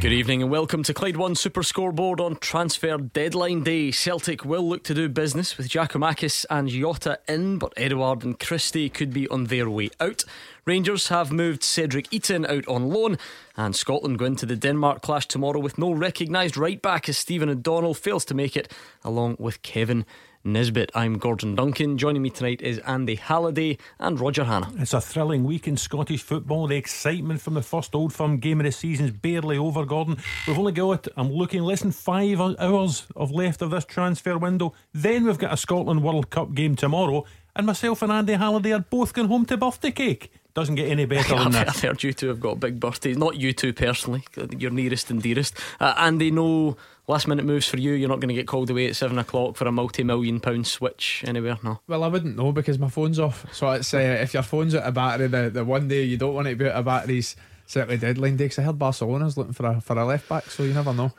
Good 0.00 0.12
evening 0.12 0.40
and 0.40 0.50
welcome 0.50 0.82
to 0.84 0.94
Clyde 0.94 1.18
One 1.18 1.34
Super 1.34 1.62
Scoreboard 1.62 2.22
on 2.22 2.36
transfer 2.36 2.96
deadline 2.96 3.62
day. 3.64 3.90
Celtic 3.90 4.46
will 4.46 4.66
look 4.66 4.82
to 4.84 4.94
do 4.94 5.10
business 5.10 5.58
with 5.58 5.68
Giakoumakis 5.68 6.46
and 6.48 6.70
Jota 6.70 7.18
in, 7.28 7.58
but 7.58 7.74
Edouard 7.76 8.24
and 8.24 8.40
Christie 8.40 8.88
could 8.88 9.12
be 9.12 9.28
on 9.28 9.44
their 9.44 9.68
way 9.68 9.90
out. 10.00 10.24
Rangers 10.64 11.08
have 11.08 11.30
moved 11.30 11.62
Cedric 11.62 12.08
Itten 12.08 12.48
out 12.48 12.66
on 12.66 12.88
loan, 12.88 13.18
and 13.58 13.76
Scotland 13.76 14.18
go 14.18 14.24
into 14.24 14.46
the 14.46 14.56
Denmark 14.56 15.02
clash 15.02 15.26
tomorrow 15.26 15.60
with 15.60 15.76
no 15.76 15.92
recognised 15.92 16.56
right 16.56 16.80
back 16.80 17.06
as 17.06 17.18
Stephen 17.18 17.50
O'Donnell 17.50 17.92
fails 17.92 18.24
to 18.24 18.34
make 18.34 18.56
it, 18.56 18.72
along 19.04 19.36
with 19.38 19.60
Kevin 19.60 20.06
Nisbet. 20.42 20.90
I'm 20.94 21.18
Gordon 21.18 21.54
Duncan. 21.54 21.98
Joining 21.98 22.22
me 22.22 22.30
tonight 22.30 22.62
is 22.62 22.78
Andy 22.78 23.16
Halliday 23.16 23.76
and 23.98 24.18
Roger 24.18 24.44
Hannah. 24.44 24.72
It's 24.78 24.94
a 24.94 25.00
thrilling 25.00 25.44
week 25.44 25.68
in 25.68 25.76
Scottish 25.76 26.22
football. 26.22 26.66
The 26.66 26.76
excitement 26.76 27.42
from 27.42 27.52
the 27.54 27.62
first 27.62 27.94
Old 27.94 28.14
Firm 28.14 28.38
game 28.38 28.58
of 28.58 28.64
the 28.64 28.72
season 28.72 29.04
is 29.04 29.10
barely 29.10 29.58
over, 29.58 29.84
Gordon. 29.84 30.16
We've 30.48 30.58
only 30.58 30.72
got, 30.72 31.06
I'm 31.14 31.30
looking, 31.30 31.62
less 31.62 31.82
than 31.82 31.92
five 31.92 32.40
hours 32.40 33.06
of 33.14 33.30
left 33.30 33.60
of 33.60 33.70
this 33.70 33.84
transfer 33.84 34.38
window. 34.38 34.72
Then 34.94 35.24
we've 35.24 35.36
got 35.36 35.52
a 35.52 35.58
Scotland 35.58 36.02
World 36.02 36.30
Cup 36.30 36.54
game 36.54 36.74
tomorrow, 36.74 37.26
and 37.54 37.66
myself 37.66 38.00
and 38.00 38.10
Andy 38.10 38.32
Halliday 38.32 38.72
are 38.72 38.80
both 38.80 39.12
going 39.12 39.28
home 39.28 39.44
to 39.44 39.58
birthday 39.58 39.90
cake. 39.90 40.32
Doesn't 40.54 40.74
get 40.74 40.88
any 40.88 41.04
better 41.04 41.36
than 41.36 41.52
that. 41.52 41.68
I've 41.68 41.80
heard 41.80 42.02
you 42.02 42.12
two 42.14 42.28
have 42.28 42.40
got 42.40 42.58
big 42.58 42.80
birthdays. 42.80 43.18
Not 43.18 43.36
you 43.36 43.52
two 43.52 43.72
personally, 43.74 44.24
your 44.56 44.70
nearest 44.70 45.10
and 45.10 45.22
dearest. 45.22 45.56
Uh, 45.78 45.94
Andy, 45.98 46.30
no 46.30 46.76
last 47.10 47.28
minute 47.28 47.44
moves 47.44 47.68
for 47.68 47.76
you. 47.76 47.92
You're 47.92 48.08
not 48.08 48.20
going 48.20 48.28
to 48.28 48.34
get 48.34 48.46
called 48.46 48.70
away 48.70 48.86
at 48.86 48.96
seven 48.96 49.18
o'clock 49.18 49.56
for 49.56 49.66
a 49.66 49.72
multi 49.72 50.02
million 50.02 50.40
pound 50.40 50.66
switch 50.66 51.22
anywhere, 51.26 51.58
no? 51.62 51.80
Well, 51.86 52.04
I 52.04 52.08
wouldn't 52.08 52.36
know 52.36 52.52
because 52.52 52.78
my 52.78 52.88
phone's 52.88 53.18
off. 53.18 53.44
So 53.52 53.70
it's 53.72 53.92
uh, 53.92 53.98
if 53.98 54.32
your 54.32 54.42
phone's 54.42 54.74
out 54.74 54.84
of 54.84 54.94
battery, 54.94 55.26
the, 55.26 55.50
the 55.50 55.62
one 55.64 55.88
day 55.88 56.04
you 56.04 56.16
don't 56.16 56.34
want 56.34 56.48
it 56.48 56.52
to 56.52 56.56
be 56.56 56.64
out 56.66 56.76
of 56.76 56.86
batteries, 56.86 57.36
certainly 57.66 57.98
deadline 57.98 58.36
day. 58.36 58.44
Because 58.44 58.60
I 58.60 58.62
heard 58.62 58.78
Barcelona's 58.78 59.36
looking 59.36 59.52
for 59.52 59.66
a, 59.66 59.80
for 59.80 59.98
a 59.98 60.04
left 60.06 60.28
back, 60.28 60.50
so 60.50 60.62
you 60.62 60.72
never 60.72 60.94
know. 60.94 61.12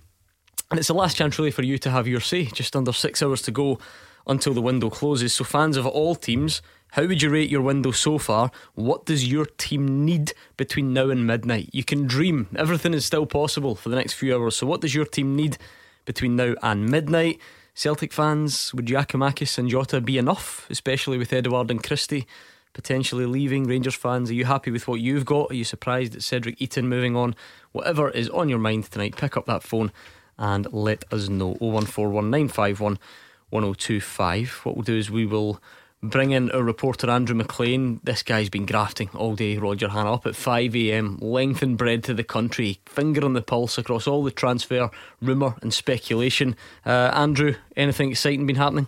And 0.70 0.78
it's 0.78 0.90
the 0.90 0.94
last 0.94 1.16
chance, 1.16 1.40
really, 1.40 1.52
for 1.52 1.64
you 1.64 1.78
to 1.78 1.92
have 1.92 2.10
your 2.10 2.20
say. 2.20 2.48
Just 2.48 2.76
under 2.76 2.92
six 2.92 3.24
hours 3.24 3.42
to 3.44 3.52
go 3.52 3.80
until 4.28 4.54
the 4.54 4.62
window 4.62 4.90
closes. 4.90 5.34
So, 5.34 5.46
fans 5.46 5.78
of 5.78 5.88
all 5.88 6.16
teams, 6.16 6.62
how 6.92 7.06
would 7.06 7.22
you 7.22 7.30
rate 7.30 7.50
your 7.50 7.62
window 7.62 7.92
so 7.92 8.18
far? 8.18 8.52
What 8.76 9.06
does 9.06 9.26
your 9.26 9.46
team 9.46 10.04
need 10.04 10.34
between 10.58 10.92
now 10.92 11.10
and 11.10 11.26
midnight? 11.26 11.70
You 11.72 11.86
can 11.86 12.06
dream. 12.06 12.50
Everything 12.58 12.94
is 12.94 13.06
still 13.06 13.26
possible 13.26 13.76
for 13.76 13.88
the 13.88 13.96
next 13.96 14.14
few 14.14 14.36
hours. 14.36 14.58
So, 14.58 14.68
what 14.68 14.82
does 14.82 14.94
your 14.94 15.06
team 15.06 15.36
need 15.36 15.58
between 16.04 16.36
now 16.36 16.54
and 16.62 16.90
midnight? 16.90 17.40
Celtic 17.74 18.12
fans, 18.12 18.74
would 18.74 18.88
Giakoumakis 18.88 19.58
and 19.58 19.70
Jota 19.70 20.02
be 20.02 20.18
enough, 20.18 20.68
especially 20.70 21.18
with 21.18 21.32
Edouard 21.32 21.72
and 21.72 21.82
Christie 21.82 22.28
potentially 22.74 23.26
leaving? 23.26 23.64
Rangers 23.64 23.96
fans, 23.96 24.30
are 24.30 24.34
you 24.34 24.44
happy 24.44 24.70
with 24.70 24.86
what 24.86 25.00
you've 25.00 25.26
got? 25.26 25.50
Are 25.52 25.56
you 25.56 25.64
surprised 25.64 26.14
at 26.14 26.24
Cedric 26.24 26.60
Itten 26.60 26.86
moving 26.86 27.16
on? 27.16 27.36
Whatever 27.72 28.10
is 28.10 28.28
on 28.30 28.50
your 28.50 28.60
mind 28.60 28.92
tonight, 28.92 29.16
pick 29.16 29.38
up 29.38 29.46
that 29.46 29.64
phone 29.64 29.94
and 30.38 30.68
let 30.74 31.06
us 31.14 31.30
know. 31.30 31.56
0141951 31.62 32.98
1025. 33.50 34.62
What 34.64 34.76
we'll 34.76 34.84
do 34.84 34.98
is 34.98 35.10
we 35.10 35.26
will 35.26 35.62
bring 36.04 36.32
in 36.32 36.50
our 36.52 36.64
reporter 36.64 37.10
Andrew 37.10 37.36
McLean. 37.36 38.00
This 38.04 38.24
guy's 38.24 38.50
been 38.50 38.66
grafting 38.66 39.10
all 39.14 39.36
day, 39.36 39.58
Roger 39.58 39.90
Hannah, 39.90 40.14
up 40.14 40.26
at 40.26 40.34
5am, 40.34 41.22
length 41.22 41.62
and 41.62 41.78
breadth 41.78 42.10
of 42.10 42.18
the 42.18 42.24
country, 42.24 42.80
finger 42.86 43.24
on 43.24 43.34
the 43.34 43.42
pulse 43.42 43.78
across 43.78 44.08
all 44.08 44.24
the 44.24 44.32
transfer, 44.32 44.90
rumour 45.22 45.56
and 45.62 45.74
speculation. 45.74 46.56
Uh, 46.86 47.12
Andrew, 47.14 47.56
anything 47.76 48.12
exciting 48.12 48.48
been 48.48 48.56
happening? 48.56 48.88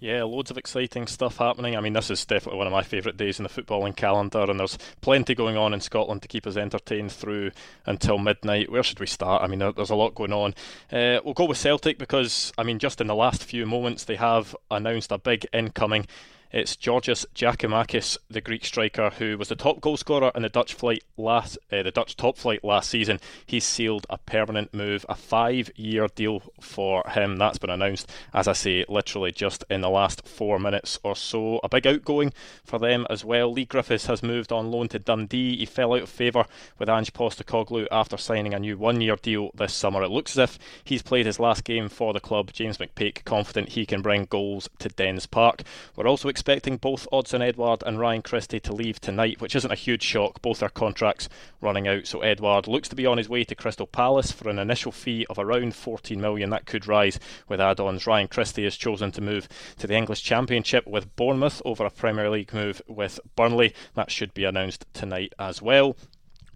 Yeah, 0.00 0.22
loads 0.22 0.50
of 0.50 0.58
exciting 0.58 1.08
stuff 1.08 1.38
happening. 1.38 1.76
I 1.76 1.80
mean, 1.80 1.92
this 1.92 2.08
is 2.08 2.24
definitely 2.24 2.58
one 2.58 2.68
of 2.68 2.72
my 2.72 2.84
favourite 2.84 3.16
days 3.16 3.40
in 3.40 3.42
the 3.42 3.48
footballing 3.48 3.96
calendar, 3.96 4.48
and 4.48 4.60
there's 4.60 4.78
plenty 5.00 5.34
going 5.34 5.56
on 5.56 5.74
in 5.74 5.80
Scotland 5.80 6.22
to 6.22 6.28
keep 6.28 6.46
us 6.46 6.56
entertained 6.56 7.10
through 7.10 7.50
until 7.84 8.18
midnight. 8.18 8.70
Where 8.70 8.84
should 8.84 9.00
we 9.00 9.06
start? 9.06 9.42
I 9.42 9.48
mean, 9.48 9.58
there's 9.58 9.90
a 9.90 9.96
lot 9.96 10.14
going 10.14 10.32
on. 10.32 10.54
Uh, 10.92 11.18
we'll 11.24 11.34
go 11.34 11.46
with 11.46 11.58
Celtic 11.58 11.98
because, 11.98 12.52
I 12.56 12.62
mean, 12.62 12.78
just 12.78 13.00
in 13.00 13.08
the 13.08 13.14
last 13.16 13.42
few 13.42 13.66
moments, 13.66 14.04
they 14.04 14.16
have 14.16 14.54
announced 14.70 15.10
a 15.10 15.18
big 15.18 15.46
incoming 15.52 16.06
it's 16.50 16.76
Georgios 16.76 17.26
Giakoumakis, 17.34 18.16
the 18.30 18.40
Greek 18.40 18.64
striker, 18.64 19.10
who 19.10 19.36
was 19.36 19.48
the 19.48 19.56
top 19.56 19.80
goalscorer 19.80 20.34
in 20.34 20.42
the 20.42 20.48
Dutch 20.48 20.74
flight 20.74 21.04
last, 21.16 21.58
uh, 21.70 21.82
the 21.82 21.90
Dutch 21.90 22.16
top 22.16 22.38
flight 22.38 22.64
last 22.64 22.88
season. 22.88 23.20
He's 23.44 23.64
sealed 23.64 24.06
a 24.08 24.16
permanent 24.18 24.72
move, 24.72 25.04
a 25.08 25.14
five-year 25.14 26.08
deal 26.14 26.42
for 26.60 27.04
him. 27.08 27.36
That's 27.36 27.58
been 27.58 27.70
announced, 27.70 28.10
as 28.32 28.48
I 28.48 28.54
say, 28.54 28.84
literally 28.88 29.32
just 29.32 29.64
in 29.68 29.82
the 29.82 29.90
last 29.90 30.26
four 30.26 30.58
minutes 30.58 30.98
or 31.02 31.14
so. 31.14 31.60
A 31.62 31.68
big 31.68 31.86
outgoing 31.86 32.32
for 32.64 32.78
them 32.78 33.06
as 33.10 33.24
well. 33.24 33.52
Lee 33.52 33.66
Griffiths 33.66 34.06
has 34.06 34.22
moved 34.22 34.50
on 34.50 34.70
loan 34.70 34.88
to 34.88 34.98
Dundee. 34.98 35.56
He 35.58 35.66
fell 35.66 35.94
out 35.94 36.02
of 36.02 36.08
favour 36.08 36.46
with 36.78 36.88
Ange 36.88 37.12
Postecoglou 37.12 37.86
after 37.90 38.16
signing 38.16 38.54
a 38.54 38.58
new 38.58 38.78
one-year 38.78 39.16
deal 39.16 39.50
this 39.54 39.74
summer. 39.74 40.02
It 40.02 40.10
looks 40.10 40.32
as 40.38 40.50
if 40.50 40.58
he's 40.82 41.02
played 41.02 41.26
his 41.26 41.38
last 41.38 41.64
game 41.64 41.88
for 41.88 42.12
the 42.12 42.20
club. 42.20 42.52
James 42.52 42.78
McPake 42.78 43.24
confident 43.24 43.70
he 43.70 43.84
can 43.84 44.00
bring 44.00 44.24
goals 44.24 44.68
to 44.78 44.88
Dens 44.88 45.26
Park. 45.26 45.62
We're 45.94 46.08
also 46.08 46.28
expecting 46.38 46.76
both 46.76 47.08
Odsonne 47.12 47.42
Edouard 47.42 47.82
and 47.84 47.98
Ryan 47.98 48.22
Christie 48.22 48.60
to 48.60 48.72
leave 48.72 49.00
tonight, 49.00 49.40
which 49.40 49.56
isn't 49.56 49.72
a 49.72 49.74
huge 49.74 50.04
shock. 50.04 50.40
Both 50.40 50.60
their 50.60 50.68
contracts 50.68 51.28
running 51.60 51.88
out. 51.88 52.06
So 52.06 52.20
Edouard 52.20 52.68
looks 52.68 52.88
to 52.90 52.94
be 52.94 53.06
on 53.06 53.18
his 53.18 53.28
way 53.28 53.42
to 53.42 53.56
Crystal 53.56 53.88
Palace 53.88 54.30
for 54.30 54.48
an 54.48 54.60
initial 54.60 54.92
fee 54.92 55.26
of 55.28 55.40
around 55.40 55.74
14 55.74 56.20
million. 56.20 56.50
That 56.50 56.64
could 56.64 56.86
rise 56.86 57.18
with 57.48 57.60
add-ons. 57.60 58.06
Ryan 58.06 58.28
Christie 58.28 58.62
has 58.62 58.76
chosen 58.76 59.10
to 59.12 59.20
move 59.20 59.48
to 59.78 59.88
the 59.88 59.96
English 59.96 60.22
Championship 60.22 60.86
with 60.86 61.16
Bournemouth 61.16 61.60
over 61.64 61.84
a 61.84 61.90
Premier 61.90 62.30
League 62.30 62.54
move 62.54 62.80
with 62.86 63.18
Burnley. 63.34 63.74
That 63.96 64.12
should 64.12 64.32
be 64.32 64.44
announced 64.44 64.86
tonight 64.94 65.32
as 65.40 65.60
well. 65.60 65.96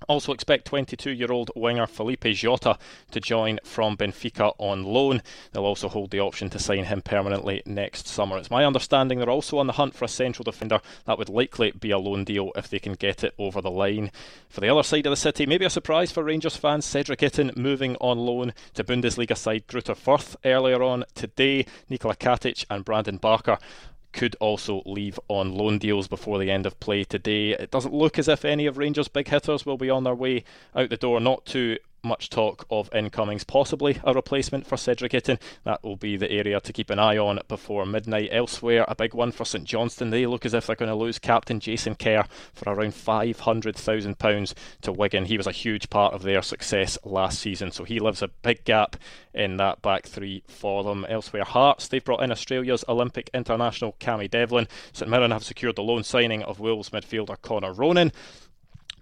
Also 0.08 0.32
expect 0.32 0.70
22-year-old 0.70 1.50
winger 1.54 1.86
Felipe 1.86 2.24
Jota 2.24 2.78
to 3.10 3.20
join 3.20 3.58
from 3.64 3.96
Benfica 3.96 4.54
on 4.58 4.84
loan. 4.84 5.22
They'll 5.52 5.64
also 5.64 5.88
hold 5.88 6.10
the 6.10 6.20
option 6.20 6.50
to 6.50 6.58
sign 6.58 6.84
him 6.84 7.02
permanently 7.02 7.62
next 7.66 8.06
summer. 8.06 8.38
It's 8.38 8.50
my 8.50 8.64
understanding 8.64 9.18
they're 9.18 9.30
also 9.30 9.58
on 9.58 9.66
the 9.66 9.74
hunt 9.74 9.94
for 9.94 10.04
a 10.04 10.08
central 10.08 10.44
defender. 10.44 10.80
That 11.06 11.18
would 11.18 11.28
likely 11.28 11.72
be 11.72 11.90
a 11.90 11.98
loan 11.98 12.24
deal 12.24 12.52
if 12.56 12.68
they 12.68 12.78
can 12.78 12.94
get 12.94 13.24
it 13.24 13.34
over 13.38 13.60
the 13.60 13.70
line. 13.70 14.10
For 14.48 14.60
the 14.60 14.68
other 14.68 14.82
side 14.82 15.06
of 15.06 15.10
the 15.10 15.16
city, 15.16 15.46
maybe 15.46 15.64
a 15.64 15.70
surprise 15.70 16.12
for 16.12 16.22
Rangers 16.22 16.56
fans, 16.56 16.84
Cedric 16.84 17.20
Itten 17.20 17.56
moving 17.56 17.96
on 17.96 18.18
loan 18.18 18.52
to 18.74 18.84
Bundesliga 18.84 19.36
side 19.36 19.66
Greuther 19.66 19.96
Fürth 19.96 20.36
earlier 20.44 20.82
on 20.82 21.04
today. 21.14 21.66
Nikola 21.88 22.16
Katic 22.16 22.64
and 22.70 22.84
Brandon 22.84 23.16
Barker 23.16 23.58
could 24.12 24.36
also 24.40 24.82
leave 24.84 25.18
on 25.28 25.54
loan 25.54 25.78
deals 25.78 26.08
before 26.08 26.38
the 26.38 26.50
end 26.50 26.66
of 26.66 26.78
play 26.80 27.04
today. 27.04 27.50
It 27.50 27.70
doesn't 27.70 27.94
look 27.94 28.18
as 28.18 28.28
if 28.28 28.44
any 28.44 28.66
of 28.66 28.78
Rangers' 28.78 29.08
big 29.08 29.28
hitters 29.28 29.66
will 29.66 29.76
be 29.76 29.90
on 29.90 30.04
their 30.04 30.14
way 30.14 30.44
out 30.74 30.90
the 30.90 30.96
door, 30.96 31.20
not 31.20 31.46
too 31.46 31.78
much 32.04 32.28
talk 32.28 32.66
of 32.68 32.92
incomings, 32.94 33.44
possibly 33.44 34.00
a 34.04 34.12
replacement 34.12 34.66
for 34.66 34.76
Cedric 34.76 35.12
Itten. 35.12 35.38
That 35.64 35.82
will 35.84 35.96
be 35.96 36.16
the 36.16 36.30
area 36.30 36.60
to 36.60 36.72
keep 36.72 36.90
an 36.90 36.98
eye 36.98 37.16
on 37.16 37.38
before 37.46 37.86
midnight. 37.86 38.30
Elsewhere, 38.32 38.84
a 38.88 38.94
big 38.94 39.14
one 39.14 39.30
for 39.30 39.44
St 39.44 39.64
Johnstone. 39.64 40.10
They 40.10 40.26
look 40.26 40.44
as 40.44 40.54
if 40.54 40.66
they're 40.66 40.76
going 40.76 40.88
to 40.88 40.96
lose 40.96 41.18
captain 41.18 41.60
Jason 41.60 41.94
Kerr 41.94 42.24
for 42.52 42.72
around 42.72 42.92
£500,000 42.92 44.54
to 44.82 44.92
Wigan. 44.92 45.26
He 45.26 45.36
was 45.36 45.46
a 45.46 45.52
huge 45.52 45.90
part 45.90 46.14
of 46.14 46.22
their 46.22 46.42
success 46.42 46.98
last 47.04 47.38
season, 47.38 47.70
so 47.70 47.84
he 47.84 48.00
leaves 48.00 48.22
a 48.22 48.28
big 48.28 48.64
gap 48.64 48.96
in 49.32 49.56
that 49.58 49.80
back 49.82 50.06
three 50.06 50.42
for 50.48 50.82
them. 50.82 51.06
Elsewhere, 51.08 51.44
Hearts, 51.44 51.88
they've 51.88 52.04
brought 52.04 52.22
in 52.22 52.32
Australia's 52.32 52.84
Olympic 52.88 53.30
international 53.32 53.96
Cammy 54.00 54.30
Devlin. 54.30 54.66
St 54.92 55.10
Mirren 55.10 55.30
have 55.30 55.44
secured 55.44 55.76
the 55.76 55.82
loan 55.82 56.02
signing 56.02 56.42
of 56.42 56.58
Wolves 56.58 56.90
midfielder 56.90 57.40
Connor 57.40 57.72
Ronan. 57.72 58.12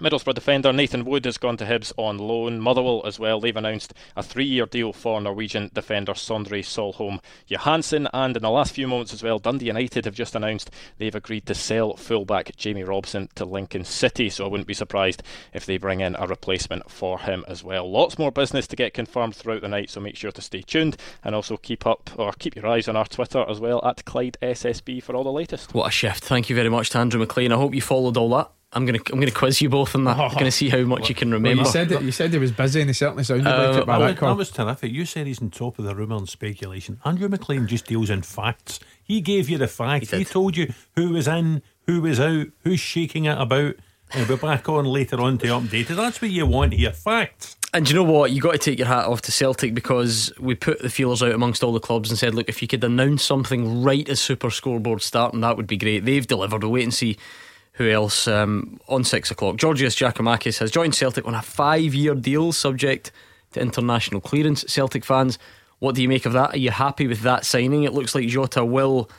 Middlesbrough 0.01 0.35
defender 0.35 0.73
Nathan 0.73 1.05
Wood 1.05 1.27
has 1.27 1.37
gone 1.37 1.59
to 1.59 1.67
Hibs 1.67 1.93
on 1.99 2.17
loan. 2.17 2.59
Motherwell 2.59 3.03
as 3.05 3.19
well. 3.19 3.39
They've 3.39 3.55
announced 3.55 3.93
a 4.17 4.23
three-year 4.23 4.65
deal 4.65 4.95
for 4.95 5.21
Norwegian 5.21 5.71
defender 5.75 6.15
Sondre 6.15 6.65
Solholm 6.65 7.21
Johansen. 7.47 8.09
And 8.15 8.35
in 8.35 8.43
the 8.43 8.49
last 8.49 8.73
few 8.73 8.89
moments 8.89 9.13
as 9.13 9.23
well, 9.23 9.39
Dundee 9.39 9.67
United 9.67 10.07
have 10.07 10.15
just 10.15 10.35
announced 10.35 10.71
they've 10.97 11.15
agreed 11.15 11.45
to 11.47 11.55
sell 11.55 11.97
fullback 11.97 12.57
Jamie 12.57 12.83
Robson 12.83 13.29
to 13.35 13.45
Lincoln 13.45 13.85
City. 13.85 14.31
So 14.31 14.47
I 14.47 14.49
wouldn't 14.49 14.67
be 14.67 14.73
surprised 14.73 15.23
if 15.53 15.67
they 15.67 15.77
bring 15.77 16.01
in 16.01 16.17
a 16.19 16.27
replacement 16.27 16.91
for 16.91 17.19
him 17.19 17.45
as 17.47 17.63
well. 17.63 17.91
Lots 17.91 18.19
more 18.19 18.33
business 18.33 18.67
to 18.69 18.77
get 18.77 18.95
confirmed 18.95 19.37
throughout 19.37 19.61
the 19.61 19.69
night, 19.69 19.91
so 19.91 20.01
make 20.01 20.17
sure 20.17 20.33
to 20.33 20.41
stay 20.41 20.63
tuned 20.63 20.97
and 21.23 21.35
also 21.35 21.59
keep 21.59 21.87
up 21.87 22.09
or 22.17 22.33
keep 22.33 22.57
your 22.57 22.67
eyes 22.67 22.89
on 22.89 22.97
our 22.97 23.05
Twitter 23.07 23.45
as 23.47 23.61
well 23.61 23.85
at 23.85 24.07
Clyde 24.07 24.39
SSB 24.41 25.03
for 25.03 25.15
all 25.15 25.25
the 25.25 25.31
latest. 25.31 25.75
What 25.75 25.89
a 25.89 25.91
shift! 25.91 26.25
Thank 26.25 26.49
you 26.49 26.57
very 26.57 26.71
much 26.71 26.89
to 26.91 26.99
Andrew 26.99 27.21
McLean. 27.21 27.53
I 27.53 27.57
hope 27.57 27.75
you 27.75 27.83
followed 27.83 28.17
all 28.17 28.31
that. 28.31 28.51
I'm 28.73 28.87
gonna 28.87 28.99
I'm 29.13 29.19
gonna 29.19 29.33
quiz 29.33 29.61
you 29.61 29.69
both 29.69 29.95
on 29.97 30.05
that. 30.05 30.17
I'm 30.19 30.35
gonna 30.35 30.51
see 30.51 30.69
how 30.69 30.83
much 30.83 31.09
you 31.09 31.15
can 31.15 31.33
remember. 31.33 31.63
Well, 31.63 31.67
you 31.67 31.73
said 31.73 31.91
it, 31.91 32.03
you 32.03 32.13
said 32.13 32.33
he 32.33 32.39
was 32.39 32.53
busy, 32.53 32.81
and 32.81 32.89
he 32.91 32.95
certainly 32.95 33.25
sounded 33.25 33.47
Uh, 33.49 33.73
like 33.73 33.83
it 33.83 33.87
by 33.87 33.99
That 33.99 34.05
that 34.05 34.11
was, 34.13 34.19
call. 34.19 34.29
that 34.29 34.37
was 34.37 34.51
terrific. 34.51 34.93
You 34.93 35.05
said 35.05 35.27
he's 35.27 35.43
on 35.43 35.51
top 35.51 35.79
of 35.79 35.85
the 35.85 35.95
rumour 35.95 36.17
and 36.17 36.29
speculation. 36.29 37.01
Andrew 37.05 37.29
McLean 37.29 37.67
just 37.67 37.87
deals 37.87 38.11
in 38.11 38.23
facts. 38.23 38.79
He 39.03 39.21
gave 39.21 39.49
you 39.51 39.59
the 39.59 39.67
facts. 39.69 40.11
He 40.13 40.19
He, 40.19 40.25
told 40.25 40.57
you 40.57 40.73
who 40.95 41.11
was 41.11 41.27
in, 41.27 41.63
who 41.87 42.01
was 42.03 42.21
out, 42.21 42.47
who's 42.63 42.79
shaking 42.81 43.25
it 43.25 43.39
about. 43.39 43.75
He'll 44.13 44.27
be 44.27 44.37
back 44.37 44.69
on 44.69 44.85
later 44.87 45.21
on 45.21 45.39
to 45.39 45.47
update 45.47 45.89
it. 45.91 45.95
That's 45.95 46.21
what 46.21 46.31
you 46.33 46.45
want 46.47 46.73
here. 46.73 46.93
Facts. 46.93 47.57
And 47.73 47.89
you 47.89 47.95
know 47.95 48.03
what? 48.03 48.33
You 48.33 48.41
got 48.41 48.53
to 48.53 48.59
take 48.59 48.77
your 48.79 48.89
hat 48.89 49.07
off 49.07 49.23
to 49.23 49.31
Celtic 49.33 49.73
because 49.75 50.33
we 50.41 50.57
put 50.57 50.81
the 50.83 50.91
feelers 50.91 51.23
out 51.23 51.31
amongst 51.33 51.63
all 51.63 51.73
the 51.73 51.79
clubs 51.79 52.11
and 52.11 52.19
said, 52.19 52.35
look, 52.35 52.49
if 52.49 52.61
you 52.61 52.67
could 52.67 52.83
announce 52.83 53.23
something 53.23 53.85
right 53.85 54.09
as 54.09 54.21
Super 54.21 54.51
Scoreboard 54.51 55.01
starting, 55.03 55.41
that 55.43 55.57
would 55.57 55.69
be 55.69 55.77
great. 55.77 56.05
They've 56.05 56.27
delivered. 56.27 56.65
We'll 56.65 56.73
wait 56.73 56.83
and 56.83 56.93
see 56.95 57.19
who 57.81 57.89
else 57.89 58.29
um, 58.29 58.79
on 58.89 59.03
six 59.03 59.31
o'clock. 59.31 59.57
Georgios 59.57 59.97
Giakoumakis 59.97 60.59
has 60.59 60.71
joined 60.71 60.95
Celtic 60.95 61.27
on 61.27 61.35
a 61.35 61.41
five-year 61.41 62.15
deal, 62.15 62.53
subject 62.53 63.11
to 63.53 63.61
international 63.61 64.21
clearance. 64.21 64.67
Celtic 64.69 65.03
fans, 65.03 65.39
what 65.79 65.95
do 65.95 66.03
you 66.03 66.09
make 66.09 66.27
of 66.27 66.35
that? 66.35 66.53
Are 66.53 66.59
you 66.59 66.71
happy 66.71 67.07
with 67.07 67.21
that 67.21 67.47
signing? 67.47 67.85
It 67.85 67.95
looks 67.95 68.15
like 68.15 68.29
Jota 68.29 68.67
will 68.67 69.11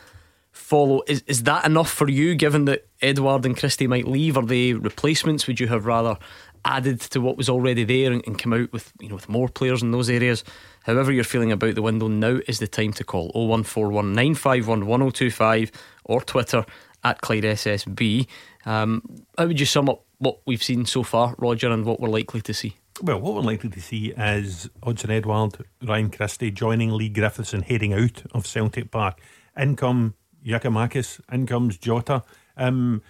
follow. 0.51 1.01
Is 1.07 1.23
is 1.25 1.41
that 1.43 1.65
enough 1.65 1.91
for 1.91 2.07
you? 2.07 2.35
Given 2.35 2.65
that 2.65 2.87
Edouard 3.01 3.47
and 3.47 3.57
Christie 3.57 3.87
might 3.87 4.07
leave, 4.07 4.37
are 4.37 4.45
they 4.45 4.73
replacements? 4.73 5.47
Would 5.47 5.59
you 5.59 5.67
have 5.67 5.87
rather 5.87 6.19
added 6.63 7.01
to 7.01 7.19
what 7.19 7.37
was 7.37 7.49
already 7.49 7.83
there 7.83 8.11
and, 8.11 8.23
and 8.27 8.37
come 8.37 8.53
out 8.53 8.71
with 8.71 8.93
you 8.99 9.09
know 9.09 9.15
with 9.15 9.27
more 9.27 9.49
players 9.49 9.81
in 9.81 9.89
those 9.89 10.07
areas? 10.07 10.43
However 10.83 11.11
you're 11.11 11.23
feeling 11.23 11.51
about 11.51 11.73
the 11.73 11.81
window, 11.81 12.07
now 12.07 12.39
is 12.47 12.59
the 12.59 12.67
time 12.67 12.93
to 12.93 13.03
call 13.03 13.31
0141 13.33 14.13
951 14.13 14.85
1025 14.85 15.71
or 16.05 16.21
Twitter 16.21 16.63
at 17.03 17.21
Clyde 17.21 17.43
SSB. 17.43 18.27
Um, 18.65 19.03
how 19.37 19.47
would 19.47 19.59
you 19.59 19.65
sum 19.65 19.89
up 19.89 20.03
what 20.19 20.39
we've 20.45 20.63
seen 20.63 20.85
so 20.85 21.03
far, 21.03 21.35
Roger, 21.37 21.71
and 21.71 21.85
what 21.85 21.99
we're 21.99 22.09
likely 22.09 22.41
to 22.41 22.53
see? 22.53 22.75
Well, 23.01 23.19
what 23.19 23.33
we're 23.33 23.41
likely 23.41 23.69
to 23.71 23.81
see 23.81 24.11
is 24.11 24.69
Odsonne 24.83 25.11
Edouard, 25.11 25.65
Ryan 25.81 26.11
Christie 26.11 26.51
joining 26.51 26.91
Lee 26.91 27.09
Griffiths 27.09 27.53
and 27.53 27.63
heading 27.63 27.93
out 27.93 28.23
of 28.33 28.45
Celtic 28.45 28.91
Park. 28.91 29.19
In 29.57 29.75
come 29.75 30.13
Giakoumakis, 30.45 31.19
in 31.31 31.47
comes 31.47 31.77
Jota. 31.77 32.23
Um, 32.55 33.01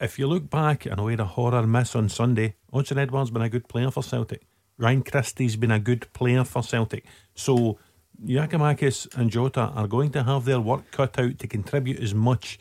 if 0.00 0.18
you 0.18 0.26
look 0.26 0.50
back, 0.50 0.86
I 0.86 0.94
know 0.94 1.04
we 1.04 1.12
had 1.12 1.20
a 1.20 1.24
horror 1.24 1.66
miss 1.66 1.96
on 1.96 2.08
Sunday. 2.08 2.56
Odsonne 2.72 2.98
Edouard's 2.98 3.30
been 3.30 3.42
a 3.42 3.48
good 3.48 3.68
player 3.68 3.90
for 3.90 4.02
Celtic. 4.02 4.46
Ryan 4.76 5.02
Christie's 5.02 5.56
been 5.56 5.70
a 5.70 5.80
good 5.80 6.12
player 6.12 6.44
for 6.44 6.62
Celtic. 6.62 7.04
So 7.34 7.78
Giakoumakis 8.24 9.16
and 9.16 9.30
Jota 9.30 9.72
are 9.74 9.88
going 9.88 10.10
to 10.10 10.22
have 10.24 10.44
their 10.44 10.60
work 10.60 10.90
cut 10.90 11.18
out 11.18 11.38
to 11.38 11.46
contribute 11.46 12.00
as 12.00 12.14
much 12.14 12.58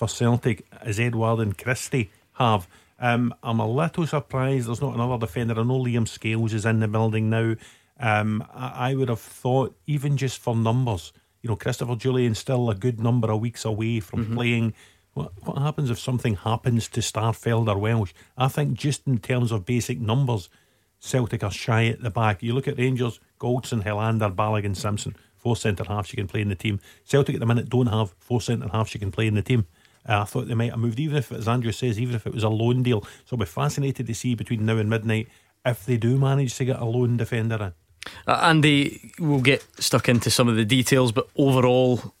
for 0.00 0.08
Celtic 0.08 0.64
as 0.80 0.98
Edouard 0.98 1.40
and 1.40 1.58
Christie 1.58 2.10
have. 2.32 2.66
Um, 2.98 3.34
I'm 3.42 3.60
a 3.60 3.70
little 3.70 4.06
surprised 4.06 4.66
there's 4.66 4.80
not 4.80 4.94
another 4.94 5.18
defender. 5.18 5.60
I 5.60 5.62
know 5.62 5.78
Liam 5.78 6.08
Scales 6.08 6.54
is 6.54 6.64
in 6.64 6.80
the 6.80 6.88
building 6.88 7.28
now. 7.28 7.54
Um, 7.98 8.42
I, 8.54 8.92
I 8.92 8.94
would 8.94 9.10
have 9.10 9.20
thought, 9.20 9.76
even 9.86 10.16
just 10.16 10.38
for 10.38 10.56
numbers, 10.56 11.12
you 11.42 11.50
know, 11.50 11.56
Christopher 11.56 11.96
Jullien's 11.96 12.38
still 12.38 12.70
a 12.70 12.74
good 12.74 12.98
number 12.98 13.30
of 13.30 13.40
weeks 13.40 13.66
away 13.66 14.00
from 14.00 14.34
playing. 14.34 14.72
What, 15.12 15.32
what 15.42 15.58
happens 15.58 15.90
if 15.90 15.98
something 15.98 16.36
happens 16.36 16.88
to 16.88 17.00
Starfelt 17.00 17.68
or 17.68 17.76
Welsh? 17.76 18.14
I 18.38 18.48
think 18.48 18.78
just 18.78 19.06
in 19.06 19.18
terms 19.18 19.52
of 19.52 19.66
basic 19.66 20.00
numbers, 20.00 20.48
Celtic 20.98 21.44
are 21.44 21.50
shy 21.50 21.88
at 21.88 22.00
the 22.00 22.08
back. 22.08 22.42
You 22.42 22.54
look 22.54 22.68
at 22.68 22.78
Rangers, 22.78 23.20
Goldson, 23.38 23.84
Helander, 23.84 24.34
Balogun, 24.34 24.74
Simpson, 24.74 25.14
four 25.36 25.56
centre 25.56 25.84
halves 25.84 26.10
you 26.10 26.16
can 26.16 26.26
play 26.26 26.40
in 26.40 26.48
the 26.48 26.54
team. 26.54 26.80
Celtic 27.04 27.34
at 27.34 27.40
the 27.40 27.46
minute 27.46 27.68
don't 27.68 27.88
have 27.88 28.14
four 28.18 28.40
centre 28.40 28.68
halves 28.68 28.94
you 28.94 29.00
can 29.00 29.12
play 29.12 29.26
in 29.26 29.34
the 29.34 29.42
team. 29.42 29.66
Uh, 30.08 30.22
I 30.22 30.24
thought 30.24 30.48
they 30.48 30.54
might 30.54 30.70
have 30.70 30.78
moved, 30.78 30.98
even 30.98 31.16
if, 31.16 31.30
as 31.30 31.48
Andrew 31.48 31.72
says, 31.72 32.00
even 32.00 32.14
if 32.14 32.26
it 32.26 32.34
was 32.34 32.44
a 32.44 32.48
loan 32.48 32.82
deal. 32.82 33.02
So 33.24 33.32
I'll 33.32 33.38
be 33.38 33.44
fascinated 33.44 34.06
to 34.06 34.14
see 34.14 34.34
between 34.34 34.64
now 34.64 34.78
and 34.78 34.88
midnight 34.88 35.28
if 35.64 35.84
they 35.84 35.96
do 35.96 36.18
manage 36.18 36.56
to 36.56 36.64
get 36.64 36.80
a 36.80 36.84
loan 36.84 37.16
defender 37.16 37.56
in. 37.56 37.72
Uh, 38.26 38.40
Andy, 38.42 39.12
we'll 39.18 39.40
get 39.40 39.64
stuck 39.80 40.08
into 40.08 40.30
some 40.30 40.48
of 40.48 40.56
the 40.56 40.64
details, 40.64 41.12
but 41.12 41.28
overall, 41.36 42.14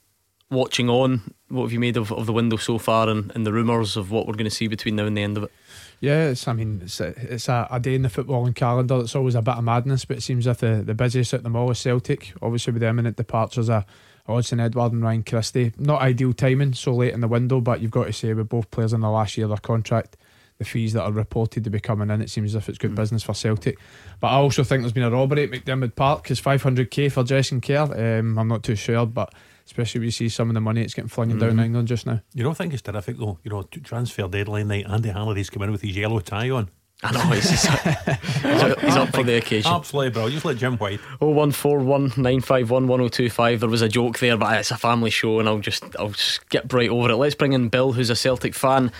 watching 0.50 0.90
on, 0.90 1.32
what 1.48 1.62
have 1.62 1.72
you 1.72 1.80
made 1.80 1.96
of, 1.96 2.12
of 2.12 2.26
the 2.26 2.32
window 2.32 2.56
so 2.56 2.76
far 2.76 3.08
and, 3.08 3.32
and 3.34 3.46
the 3.46 3.52
rumours 3.52 3.96
of 3.96 4.10
what 4.10 4.26
we're 4.26 4.34
going 4.34 4.44
to 4.44 4.54
see 4.54 4.68
between 4.68 4.96
now 4.96 5.06
and 5.06 5.16
the 5.16 5.22
end 5.22 5.36
of 5.36 5.44
it? 5.44 5.52
Yeah, 6.00 6.28
it's, 6.28 6.48
I 6.48 6.54
mean, 6.54 6.80
it's, 6.84 7.00
a, 7.00 7.08
it's 7.32 7.48
a, 7.48 7.68
a 7.70 7.78
day 7.78 7.94
in 7.94 8.02
the 8.02 8.08
footballing 8.08 8.54
calendar. 8.54 8.98
that's 8.98 9.14
always 9.14 9.34
a 9.34 9.42
bit 9.42 9.56
of 9.56 9.64
madness, 9.64 10.04
but 10.04 10.18
it 10.18 10.22
seems 10.22 10.46
if 10.46 10.58
the, 10.58 10.82
the 10.84 10.94
busiest 10.94 11.34
at 11.34 11.42
the 11.42 11.50
all 11.50 11.70
is 11.70 11.78
Celtic. 11.78 12.32
Obviously, 12.40 12.72
with 12.72 12.80
the 12.80 12.88
imminent 12.88 13.16
departures 13.16 13.68
of 13.68 13.84
Odsonne 14.30 14.60
Edouard 14.60 14.92
and 14.92 15.02
Ryan 15.02 15.22
Christie. 15.22 15.72
Not 15.78 16.02
ideal 16.02 16.32
timing 16.32 16.74
so 16.74 16.94
late 16.94 17.12
in 17.12 17.20
the 17.20 17.28
window, 17.28 17.60
but 17.60 17.80
you've 17.80 17.90
got 17.90 18.04
to 18.04 18.12
say 18.12 18.32
with 18.32 18.48
both 18.48 18.70
players 18.70 18.92
in 18.92 19.00
the 19.00 19.10
last 19.10 19.36
year 19.36 19.44
of 19.46 19.50
their 19.50 19.58
contract, 19.58 20.16
the 20.58 20.64
fees 20.64 20.92
that 20.92 21.02
are 21.02 21.12
reported 21.12 21.64
to 21.64 21.70
be 21.70 21.80
coming 21.80 22.10
in, 22.10 22.20
it 22.20 22.28
seems 22.30 22.54
as 22.54 22.62
if 22.62 22.68
it's 22.68 22.78
good 22.78 22.94
business 22.94 23.22
for 23.22 23.34
Celtic. 23.34 23.78
But 24.20 24.28
I 24.28 24.34
also 24.34 24.62
think 24.62 24.82
there's 24.82 24.92
been 24.92 25.02
a 25.02 25.10
robbery 25.10 25.44
at 25.44 25.50
McDiarmid 25.50 25.96
Park 25.96 26.22
because 26.22 26.40
500k 26.40 27.10
for 27.10 27.24
Jason 27.24 27.60
Kerr. 27.60 28.18
Um, 28.18 28.38
I'm 28.38 28.48
not 28.48 28.62
too 28.62 28.76
sure, 28.76 29.06
but 29.06 29.32
especially 29.64 30.00
when 30.00 30.06
you 30.06 30.12
see 30.12 30.28
some 30.28 30.50
of 30.50 30.54
the 30.54 30.60
money 30.60 30.82
it's 30.82 30.92
getting 30.94 31.08
flung 31.08 31.38
down 31.38 31.50
in 31.50 31.60
England 31.60 31.88
just 31.88 32.06
now. 32.06 32.20
You 32.34 32.44
don't 32.44 32.56
think 32.56 32.72
it's 32.74 32.82
terrific 32.82 33.16
though? 33.16 33.38
You 33.42 33.50
know, 33.50 33.62
transfer 33.62 34.28
deadline 34.28 34.68
night. 34.68 34.86
Andy 34.88 35.08
Halliday's 35.08 35.48
come 35.48 35.62
in 35.62 35.72
with 35.72 35.82
his 35.82 35.96
yellow 35.96 36.20
tie 36.20 36.50
on. 36.50 36.68
I 37.02 37.12
know 37.12 37.20
he's, 37.30 37.48
he's, 37.48 37.62
he's 37.62 38.62
up, 38.62 38.80
he's 38.80 38.96
up 38.96 39.08
for 39.14 39.22
the 39.22 39.38
occasion. 39.38 39.72
Absolutely, 39.72 40.10
bro. 40.10 40.28
Just 40.28 40.44
like 40.44 40.58
Jim 40.58 40.76
White. 40.76 41.00
Oh 41.20 41.30
one 41.30 41.50
four 41.50 41.78
one 41.78 42.12
nine 42.16 42.42
five 42.42 42.70
one 42.70 42.88
one 42.88 42.98
zero 43.00 43.08
two 43.08 43.30
five. 43.30 43.60
There 43.60 43.70
was 43.70 43.80
a 43.80 43.88
joke 43.88 44.18
there, 44.18 44.36
but 44.36 44.58
it's 44.58 44.70
a 44.70 44.76
family 44.76 45.08
show, 45.08 45.40
and 45.40 45.48
I'll 45.48 45.60
just 45.60 45.82
I'll 45.98 46.12
skip 46.12 46.70
right 46.72 46.90
over 46.90 47.10
it. 47.10 47.16
Let's 47.16 47.34
bring 47.34 47.54
in 47.54 47.68
Bill, 47.70 47.92
who's 47.92 48.10
a 48.10 48.16
Celtic 48.16 48.54
fan. 48.54 48.92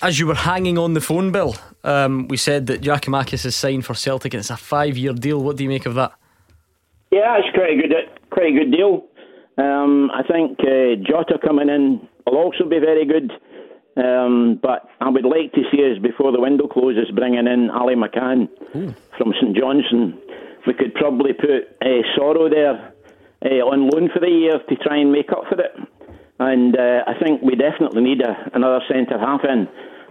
As 0.00 0.20
you 0.20 0.28
were 0.28 0.36
hanging 0.36 0.78
on 0.78 0.94
the 0.94 1.00
phone, 1.00 1.32
Bill, 1.32 1.56
um, 1.82 2.28
we 2.28 2.36
said 2.36 2.66
that 2.68 2.80
Giakoumakis 2.80 3.44
is 3.44 3.56
signed 3.56 3.84
for 3.84 3.94
Celtic, 3.94 4.32
and 4.34 4.38
it's 4.40 4.48
a 4.50 4.56
five-year 4.56 5.12
deal. 5.12 5.42
What 5.42 5.56
do 5.56 5.64
you 5.64 5.68
make 5.68 5.84
of 5.84 5.94
that? 5.96 6.12
Yeah, 7.10 7.36
it's 7.38 7.54
quite 7.54 7.72
a 7.72 7.76
good, 7.76 7.92
quite 8.30 8.46
a 8.46 8.52
good 8.52 8.70
deal. 8.70 9.04
Um, 9.58 10.10
I 10.12 10.22
think 10.22 10.60
uh, 10.60 10.94
Jota 11.04 11.38
coming 11.44 11.68
in 11.68 12.08
will 12.24 12.38
also 12.38 12.64
be 12.64 12.78
very 12.78 13.04
good. 13.04 13.32
Um, 13.96 14.58
but 14.62 14.88
I 15.00 15.10
would 15.10 15.24
like 15.24 15.52
to 15.52 15.62
see 15.70 15.84
us 15.84 15.98
before 16.00 16.32
the 16.32 16.40
window 16.40 16.66
closes 16.66 17.10
bringing 17.14 17.46
in 17.46 17.70
Ali 17.70 17.94
McCann 17.94 18.48
from 19.18 19.34
St 19.40 19.56
Johnstone. 19.56 20.18
We 20.66 20.74
could 20.74 20.94
probably 20.94 21.32
put 21.34 21.76
uh, 21.82 22.02
Soro 22.16 22.48
there 22.48 22.94
uh, 23.44 23.64
on 23.66 23.90
loan 23.90 24.08
for 24.12 24.20
the 24.20 24.28
year 24.28 24.58
to 24.66 24.76
try 24.76 24.98
and 24.98 25.12
make 25.12 25.30
up 25.30 25.44
for 25.48 25.60
it. 25.60 25.72
And 26.38 26.76
uh, 26.76 27.04
I 27.06 27.14
think 27.22 27.42
we 27.42 27.54
definitely 27.54 28.02
need 28.02 28.22
a, 28.22 28.50
another 28.54 28.80
centre 28.88 29.18
half 29.18 29.40
in, 29.44 29.68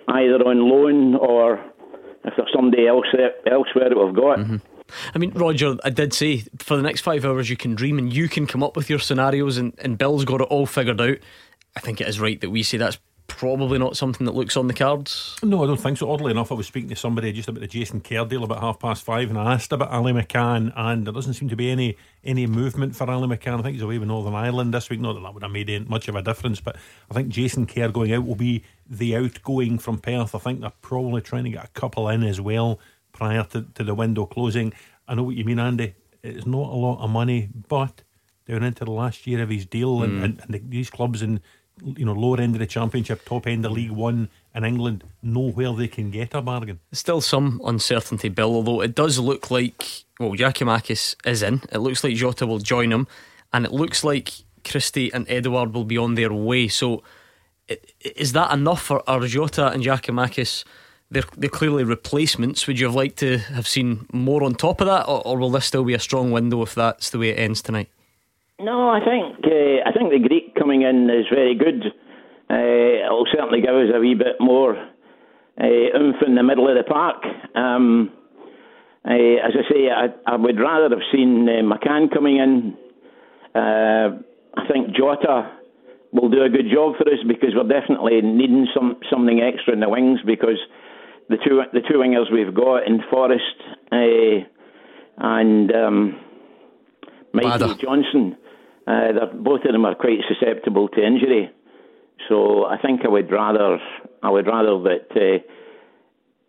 either 0.08 0.36
on 0.46 0.70
loan 0.70 1.16
or 1.16 1.60
if 2.24 2.34
there's 2.38 2.50
somebody 2.56 2.88
else 2.88 3.06
there, 3.14 3.32
elsewhere 3.52 3.90
that 3.90 3.98
we've 3.98 4.16
got. 4.16 4.40
I 5.16 5.18
mean, 5.18 5.32
Roger, 5.32 5.78
I 5.84 5.90
did 5.90 6.14
say 6.14 6.44
for 6.60 6.76
the 6.76 6.84
next 6.84 7.02
five 7.02 7.26
hours 7.26 7.50
you 7.50 7.58
can 7.58 7.76
dream 7.76 7.98
and 7.98 8.14
you 8.14 8.28
can 8.28 8.46
come 8.46 8.62
up 8.62 8.76
with 8.76 8.90
your 8.90 9.00
scenarios, 9.00 9.58
and, 9.58 9.74
and 9.80 9.98
Bill's 9.98 10.26
got 10.26 10.42
it 10.42 10.48
all 10.50 10.66
figured 10.66 11.02
out. 11.02 11.18
I 11.76 11.80
think 11.80 12.02
it 12.02 12.08
is 12.08 12.20
right 12.20 12.40
that 12.42 12.50
we 12.50 12.64
say 12.64 12.78
that's 12.78 13.00
probably 13.34 13.78
not 13.80 13.98
something 13.98 14.26
that 14.26 14.36
looks 14.36 14.58
on 14.58 14.68
the 14.68 14.74
cards. 14.74 15.38
No, 15.44 15.64
I 15.64 15.68
don't 15.68 15.80
think 15.80 15.98
so. 15.98 16.12
Oddly 16.12 16.32
enough, 16.32 16.52
I 16.52 16.56
was 16.56 16.68
speaking 16.68 16.90
to 16.90 16.96
somebody 16.96 17.32
just 17.32 17.50
about 17.50 17.62
the 17.62 17.68
Jason 17.68 18.02
Kerr 18.02 18.26
deal 18.26 18.44
about 18.44 18.60
half 18.60 18.80
past 18.80 19.04
five, 19.04 19.30
and 19.30 19.38
I 19.38 19.54
asked 19.54 19.72
about 19.72 19.90
Ali 19.90 20.14
McCann, 20.14 20.72
and 20.76 21.06
there 21.06 21.14
doesn't 21.14 21.34
seem 21.34 21.50
to 21.50 21.56
be 21.56 21.70
any 21.70 21.98
any 22.24 22.48
movement 22.48 22.96
for 22.96 23.10
Ali 23.10 23.28
McCann. 23.28 23.60
I 23.60 23.62
think 23.64 23.74
he's 23.74 23.82
away 23.82 23.98
with 23.98 24.08
Northern 24.08 24.36
Ireland 24.36 24.74
this 24.74 24.90
week. 24.90 25.00
Not 25.00 25.14
that 25.14 25.22
that 25.22 25.34
would 25.34 25.44
have 25.44 25.52
made 25.52 25.70
any- 25.70 25.86
much 25.86 26.08
of 26.08 26.16
a 26.16 26.22
difference, 26.22 26.60
but 26.60 26.78
I 27.10 27.14
think 27.14 27.30
Jason 27.30 27.66
Kerr 27.66 27.90
going 27.90 28.14
out 28.14 28.26
will 28.26 28.36
be 28.36 28.64
the 28.90 29.16
outgoing 29.16 29.80
from 29.80 29.98
Perth. 29.98 30.36
I 30.36 30.40
think 30.40 30.62
they're 30.62 30.72
probably 30.82 31.22
trying 31.22 31.46
to 31.46 31.50
get 31.52 31.66
a 31.66 31.70
couple 31.70 32.08
in 32.10 32.24
as 32.24 32.40
well 32.40 32.80
prior 33.12 33.44
to, 33.46 33.64
to 33.76 33.84
the 33.84 33.96
window 33.96 34.26
closing. 34.26 34.74
I 35.08 35.16
know 35.16 35.24
what 35.24 35.36
you 35.36 35.44
mean, 35.44 35.60
Andy. 35.60 35.96
It's 36.24 36.46
not 36.46 36.70
a 36.70 36.76
lot 36.76 37.04
of 37.04 37.10
money, 37.10 37.50
but 37.68 38.04
down 38.48 38.64
into 38.64 38.86
the 38.86 38.92
last 38.92 39.26
year 39.28 39.42
of 39.42 39.50
his 39.50 39.66
deal, 39.66 40.04
and, 40.04 40.14
mm. 40.14 40.24
and, 40.24 40.42
and 40.42 40.54
the, 40.54 40.60
these 40.60 40.90
clubs 40.90 41.22
in 41.22 41.40
you 41.84 42.06
know 42.06 42.14
lower 42.14 42.40
end 42.40 42.56
of 42.56 42.60
the 42.60 42.68
championship, 42.68 43.26
top 43.26 43.48
end 43.48 43.66
of 43.66 43.72
League 43.72 43.92
One 43.92 44.30
in 44.54 44.64
England 44.64 45.04
know 45.24 45.52
where 45.52 45.74
they 45.74 45.88
can 45.88 46.12
get 46.12 46.34
a 46.34 46.42
bargain. 46.42 46.80
Still 46.92 47.22
some 47.22 47.62
uncertainty, 47.66 48.30
Bill, 48.30 48.54
although 48.56 48.82
it 48.82 48.96
does 48.96 49.18
look 49.20 49.50
like, 49.50 50.06
well, 50.20 50.32
Giakoumakis 50.32 51.16
is 51.26 51.42
in. 51.42 51.62
It 51.72 51.80
looks 51.80 52.04
like 52.04 52.16
Jota 52.16 52.46
will 52.46 52.60
join 52.60 52.92
him, 52.92 53.08
and 53.54 53.66
it 53.66 53.72
looks 53.72 54.04
like 54.04 54.32
Christie 54.64 55.12
and 55.14 55.30
Edouard 55.30 55.74
will 55.74 55.86
be 55.86 55.98
on 55.98 56.16
their 56.16 56.34
way. 56.34 56.68
So, 56.68 57.04
is 58.04 58.34
that 58.34 58.52
enough 58.52 58.82
for 58.82 59.10
are 59.10 59.22
Jota 59.22 59.70
and 59.70 59.84
Giakoumakis 59.84 60.66
they're, 61.12 61.24
they're 61.36 61.50
clearly 61.50 61.84
replacements. 61.84 62.66
Would 62.66 62.80
you 62.80 62.86
have 62.88 62.96
liked 62.96 63.18
to 63.18 63.38
have 63.38 63.68
seen 63.68 64.08
more 64.14 64.44
on 64.44 64.56
top 64.56 64.80
of 64.82 64.88
that, 64.88 65.08
or, 65.08 65.22
or 65.28 65.38
will 65.38 65.52
this 65.52 65.66
still 65.66 65.84
be 65.84 65.94
a 65.94 66.00
strong 66.00 66.32
window 66.32 66.62
if 66.62 66.74
that's 66.74 67.10
the 67.10 67.20
way 67.20 67.30
it 67.30 67.40
ends 67.40 67.62
tonight? 67.62 67.90
No, 68.64 68.90
I 68.90 69.00
think 69.00 69.44
uh, 69.46 69.90
I 69.90 69.92
think 69.92 70.12
the 70.12 70.28
Greek 70.28 70.56
coming 70.56 70.84
in 70.84 71.10
is 71.10 71.26
very 71.34 71.56
good. 71.56 71.84
Uh, 72.50 73.06
it'll 73.06 73.26
certainly 73.32 73.62
give 73.62 73.74
us 73.74 73.90
a 73.94 74.00
wee 74.00 74.14
bit 74.14 74.38
more 74.40 74.76
uh, 74.76 75.98
oomph 75.98 76.22
in 76.26 76.36
the 76.36 76.44
middle 76.44 76.70
of 76.70 76.76
the 76.78 76.84
park. 76.84 77.24
Um, 77.56 78.12
uh, 79.04 79.14
as 79.14 79.54
I 79.58 79.64
say, 79.72 79.90
I, 79.90 80.08
I, 80.28 80.36
would 80.36 80.60
rather 80.60 80.94
have 80.96 81.04
seen 81.12 81.50
uh, 81.50 81.64
McCann 81.64 82.14
coming 82.14 82.38
in. 82.38 82.78
Uh, 83.56 84.22
I 84.56 84.68
think 84.68 84.96
Jota 84.96 85.58
will 86.12 86.30
do 86.30 86.44
a 86.44 86.50
good 86.50 86.70
job 86.72 86.98
for 86.98 87.08
us 87.10 87.20
because 87.28 87.56
we're 87.56 87.68
definitely 87.68 88.22
needing 88.22 88.68
some 88.76 88.98
something 89.10 89.42
extra 89.42 89.74
in 89.74 89.80
the 89.80 89.90
wings 89.90 90.20
because 90.26 90.60
the 91.30 91.38
two 91.38 91.62
the 91.74 91.82
two 91.82 91.98
wingers 91.98 92.32
we've 92.32 92.54
got 92.54 92.86
in 92.86 93.02
Forrest 93.10 93.42
uh, 93.92 94.46
and 95.18 95.72
um, 95.74 96.20
Mikey 97.34 97.76
Johnston, 97.82 98.38
uh, 98.92 99.26
both 99.34 99.62
of 99.66 99.72
them 99.72 99.86
are 99.86 99.96
quite 99.96 100.20
susceptible 100.28 100.88
to 100.90 101.06
injury. 101.06 101.50
So 102.30 102.66
I 102.66 102.78
think 102.78 103.02
I 103.06 103.10
would 103.10 103.32
rather 103.32 103.80
I 104.22 104.30
would 104.30 104.48
rather 104.48 104.82
that 104.84 105.10
uh, 105.16 105.44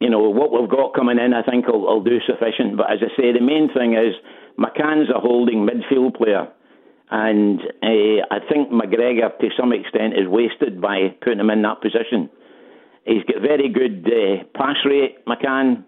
you 0.00 0.10
know 0.10 0.28
what 0.30 0.52
we've 0.52 0.70
got 0.70 0.94
coming 0.94 1.18
in. 1.18 1.32
I 1.32 1.42
think 1.42 1.66
will, 1.66 1.80
will 1.80 2.02
do 2.02 2.18
sufficient. 2.26 2.76
But 2.76 2.90
as 2.90 2.98
I 3.00 3.10
say, 3.16 3.32
the 3.32 3.40
main 3.40 3.68
thing 3.72 3.94
is 3.94 4.14
McCann's 4.58 5.10
a 5.10 5.20
holding 5.20 5.66
midfield 5.66 6.16
player. 6.16 6.48
And 7.10 7.60
uh, 7.60 8.24
I 8.30 8.38
think 8.50 8.70
McGregor, 8.70 9.38
to 9.38 9.48
some 9.58 9.72
extent, 9.72 10.14
is 10.14 10.26
wasted 10.26 10.80
by 10.80 11.14
putting 11.20 11.40
him 11.40 11.50
in 11.50 11.60
that 11.62 11.82
position. 11.82 12.30
He's 13.04 13.22
got 13.24 13.42
very 13.42 13.68
good 13.68 14.06
uh, 14.06 14.44
pass 14.54 14.76
rate, 14.86 15.24
McCann, 15.26 15.84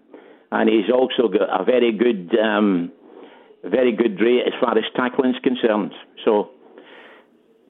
and 0.51 0.69
he's 0.69 0.91
also 0.93 1.27
got 1.27 1.49
a 1.49 1.63
very 1.63 1.91
good, 1.93 2.37
um, 2.37 2.91
very 3.69 3.91
good 3.91 4.19
rate 4.19 4.43
as 4.45 4.53
far 4.59 4.77
as 4.77 4.83
tackling's 4.95 5.39
concerned. 5.43 5.93
So 6.23 6.49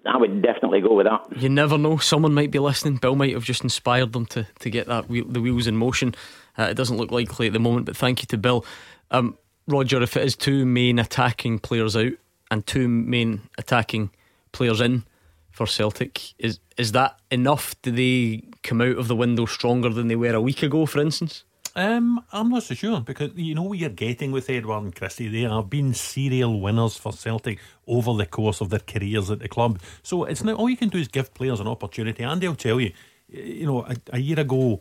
I 0.06 0.18
would 0.18 0.42
definitely 0.42 0.82
go 0.82 0.94
with 0.94 1.08
that. 1.08 1.42
You 1.42 1.50
never 1.50 1.78
know. 1.78 1.98
Someone 1.98 2.34
might 2.34 2.52
be 2.52 2.60
listening. 2.60 2.98
Bill 2.98 3.16
might 3.16 3.34
have 3.34 3.44
just 3.44 3.64
inspired 3.64 4.14
them 4.14 4.26
to, 4.28 4.48
to 4.60 4.70
get 4.70 4.88
that 4.88 5.10
wheel, 5.10 5.26
the 5.28 5.42
wheels 5.42 5.68
in 5.68 5.76
motion. 5.76 6.16
Uh, 6.58 6.64
it 6.64 6.76
doesn't 6.76 6.98
look 6.98 7.12
likely 7.12 7.48
at 7.48 7.54
the 7.54 7.60
moment, 7.60 7.86
but 7.86 7.98
thank 7.98 8.22
you 8.22 8.28
to 8.28 8.38
Bill. 8.38 8.66
Um, 9.12 9.38
Roger, 9.68 10.02
if 10.02 10.16
it 10.16 10.24
is 10.24 10.36
two 10.36 10.66
main 10.66 11.00
attacking 11.00 11.60
players 11.60 11.96
out, 11.96 12.14
and 12.52 12.66
two 12.66 12.88
main 12.88 13.42
attacking 13.58 14.12
players 14.52 14.82
in 14.82 15.04
for 15.52 15.66
Celtic. 15.66 16.34
Is 16.40 16.60
is 16.78 16.92
that 16.92 17.20
enough? 17.32 17.76
Do 17.82 17.92
they 17.92 18.44
come 18.64 18.82
out 18.82 18.98
of 18.98 19.08
the 19.08 19.16
window 19.16 19.46
stronger 19.46 19.90
than 19.90 20.08
they 20.08 20.16
were 20.16 20.34
a 20.34 20.42
week 20.42 20.64
ago, 20.64 20.86
for 20.86 21.00
instance? 21.00 21.44
Um, 21.78 22.24
I'm 22.32 22.50
not 22.50 22.64
so 22.64 22.74
sure 22.74 23.02
because 23.02 23.32
you 23.36 23.54
know 23.54 23.64
what 23.64 23.78
you're 23.78 23.90
getting 23.90 24.32
with 24.32 24.50
Edouard 24.50 24.84
and 24.84 24.96
Christie. 24.96 25.28
They 25.28 25.42
have 25.42 25.70
been 25.70 25.94
serial 25.94 26.62
winners 26.62 26.96
for 26.96 27.12
Celtic 27.12 27.60
over 27.86 28.14
the 28.14 28.26
course 28.26 28.62
of 28.62 28.70
their 28.70 28.80
careers 28.80 29.30
at 29.30 29.40
the 29.40 29.50
club. 29.50 29.82
So 30.02 30.24
it's 30.24 30.44
now 30.44 30.54
all 30.54 30.70
you 30.70 30.78
can 30.78 30.88
do 30.88 30.98
is 30.98 31.10
give 31.10 31.34
players 31.34 31.60
an 31.60 31.68
opportunity. 31.68 32.24
And 32.24 32.40
they'll 32.40 32.56
tell 32.56 32.80
you, 32.80 32.94
you 33.28 33.66
know, 33.66 33.86
a, 33.86 33.96
a 34.14 34.20
year 34.20 34.40
ago, 34.40 34.80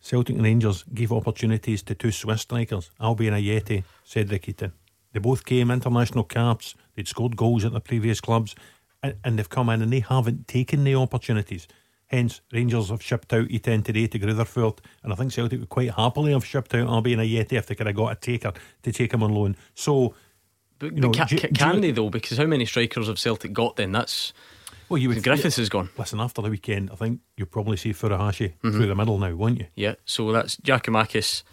Celtic 0.00 0.36
Rangers 0.36 0.82
gave 0.92 1.12
opportunities 1.12 1.80
to 1.84 1.94
two 1.94 2.10
Swiss 2.10 2.40
strikers, 2.42 2.90
Albian 3.00 3.34
Ajeti, 3.34 3.84
Cedric 4.02 4.46
Itten. 4.46 4.72
They 5.12 5.20
both 5.20 5.44
came 5.44 5.70
international 5.70 6.24
caps. 6.24 6.74
They'd 6.96 7.06
scored 7.06 7.36
goals 7.36 7.64
at 7.64 7.70
their 7.70 7.80
previous 7.80 8.20
clubs, 8.20 8.56
and, 9.00 9.14
and 9.22 9.38
they've 9.38 9.48
come 9.48 9.68
in 9.68 9.80
and 9.80 9.92
they 9.92 10.00
haven't 10.00 10.48
taken 10.48 10.82
the 10.82 10.96
opportunities. 10.96 11.68
Hence, 12.12 12.42
Rangers 12.52 12.90
have 12.90 13.02
shipped 13.02 13.32
out 13.32 13.48
Itten 13.48 13.82
today 13.82 14.06
to 14.06 14.18
Greuther 14.18 14.46
Fürth, 14.46 14.78
and 15.02 15.12
I 15.12 15.16
think 15.16 15.32
Celtic 15.32 15.60
would 15.60 15.70
quite 15.70 15.92
happily 15.92 16.32
have 16.32 16.44
shipped 16.44 16.74
out 16.74 16.86
Albian 16.86 17.18
Ajeti 17.18 17.54
if 17.54 17.66
they 17.66 17.74
could 17.74 17.86
have 17.86 17.96
got 17.96 18.12
a 18.12 18.16
taker 18.16 18.52
to 18.82 18.92
take 18.92 19.14
him 19.14 19.22
on 19.22 19.32
loan. 19.32 19.56
So, 19.74 20.14
but, 20.78 20.92
know, 20.92 21.10
can, 21.10 21.26
can 21.26 21.80
they 21.80 21.90
though? 21.90 22.10
Because 22.10 22.36
how 22.36 22.44
many 22.44 22.66
strikers 22.66 23.08
have 23.08 23.18
Celtic 23.18 23.54
got 23.54 23.76
then? 23.76 23.92
That's 23.92 24.34
well, 24.90 24.98
you 24.98 25.08
would 25.08 25.22
Griffiths 25.22 25.58
is 25.58 25.70
gone. 25.70 25.88
Listen, 25.96 26.20
after 26.20 26.42
the 26.42 26.50
weekend, 26.50 26.90
I 26.90 26.96
think 26.96 27.20
you'll 27.38 27.46
probably 27.46 27.78
see 27.78 27.94
Furuhashi 27.94 28.52
mm-hmm. 28.52 28.72
through 28.72 28.88
the 28.88 28.94
middle 28.94 29.16
now, 29.16 29.34
won't 29.34 29.60
you? 29.60 29.66
Yeah. 29.74 29.94
So 30.04 30.32
that's 30.32 30.56
Giakoumakis, 30.56 31.44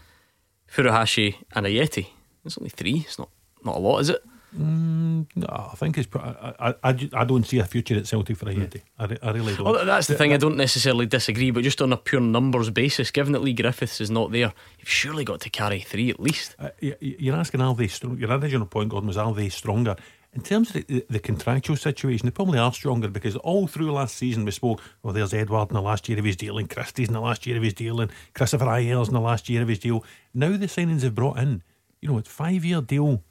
Furuhashi, 0.69 1.35
and 1.53 1.65
Ajeti. 1.65 2.07
There's 2.43 2.57
only 2.57 2.69
three. 2.69 3.05
It's 3.07 3.17
not 3.17 3.29
not 3.63 3.77
a 3.77 3.79
lot, 3.79 3.99
is 3.99 4.09
it? 4.09 4.21
Mm, 4.57 5.27
no, 5.35 5.47
I 5.47 5.75
think 5.75 5.97
it's. 5.97 6.07
I, 6.15 6.73
I, 6.83 7.09
I, 7.13 7.23
don't 7.23 7.45
see 7.45 7.59
a 7.59 7.65
future 7.65 7.95
at 7.95 8.07
Celtic 8.07 8.35
for 8.35 8.45
Ajeti. 8.45 8.81
I, 8.97 9.15
I 9.21 9.31
really 9.31 9.55
don't. 9.55 9.65
Well, 9.65 9.85
that's 9.85 10.07
the, 10.07 10.15
thing. 10.15 10.33
I 10.33 10.37
don't 10.37 10.57
necessarily 10.57 11.05
disagree, 11.05 11.51
but 11.51 11.63
just 11.63 11.81
on 11.83 11.93
a 11.93 11.97
pure 11.97 12.21
numbers 12.21 12.71
basis, 12.71 13.11
given 13.11 13.33
that 13.33 13.41
Lee 13.41 13.53
Griffiths 13.53 14.01
is 14.01 14.09
not 14.09 14.31
there, 14.31 14.51
you've 14.79 14.89
surely 14.89 15.23
got 15.23 15.41
to 15.41 15.49
carry 15.51 15.81
three 15.81 16.09
at 16.09 16.19
least. 16.19 16.55
Uh, 16.57 16.69
you're 16.79 17.35
asking, 17.35 17.61
are 17.61 17.75
they 17.75 17.87
strong? 17.87 18.17
Your 18.17 18.31
original 18.31 18.65
point, 18.65 18.89
Gordon, 18.89 19.07
was 19.07 19.17
are 19.17 19.33
they 19.33 19.49
stronger? 19.49 19.95
In 20.33 20.41
terms 20.41 20.75
of 20.75 20.87
the, 20.87 21.05
the, 21.09 21.19
contractual 21.19 21.75
situation, 21.75 22.25
they 22.25 22.31
probably 22.31 22.59
are 22.59 22.73
stronger 22.73 23.07
because 23.07 23.35
all 23.37 23.67
through 23.67 23.91
last 23.91 24.15
season 24.15 24.45
we 24.45 24.51
spoke, 24.51 24.81
well, 25.01 25.13
there's 25.13 25.33
Edouard 25.33 25.69
in 25.69 25.75
the 25.75 25.81
last 25.81 26.07
year 26.07 26.19
of 26.19 26.25
his 26.25 26.35
deal, 26.35 26.57
and 26.57 26.69
Christie's 26.69 27.07
in 27.07 27.15
the 27.15 27.21
last 27.21 27.47
year 27.47 27.57
of 27.57 27.63
his 27.63 27.73
deal, 27.73 27.99
and 27.99 28.11
Christopher 28.33 28.65
Ajer's 28.65 29.07
in 29.07 29.13
the 29.13 29.19
last 29.19 29.49
year 29.49 29.61
of 29.61 29.67
his 29.67 29.79
deal. 29.79 30.03
Now 30.33 30.55
the 30.57 30.67
signings 30.67 31.01
have 31.01 31.15
brought 31.15 31.39
in, 31.39 31.63
you 32.01 32.09
know, 32.09 32.17
it's 32.17 32.29
five 32.29 32.63
year 32.63 32.81
deal 32.81 33.23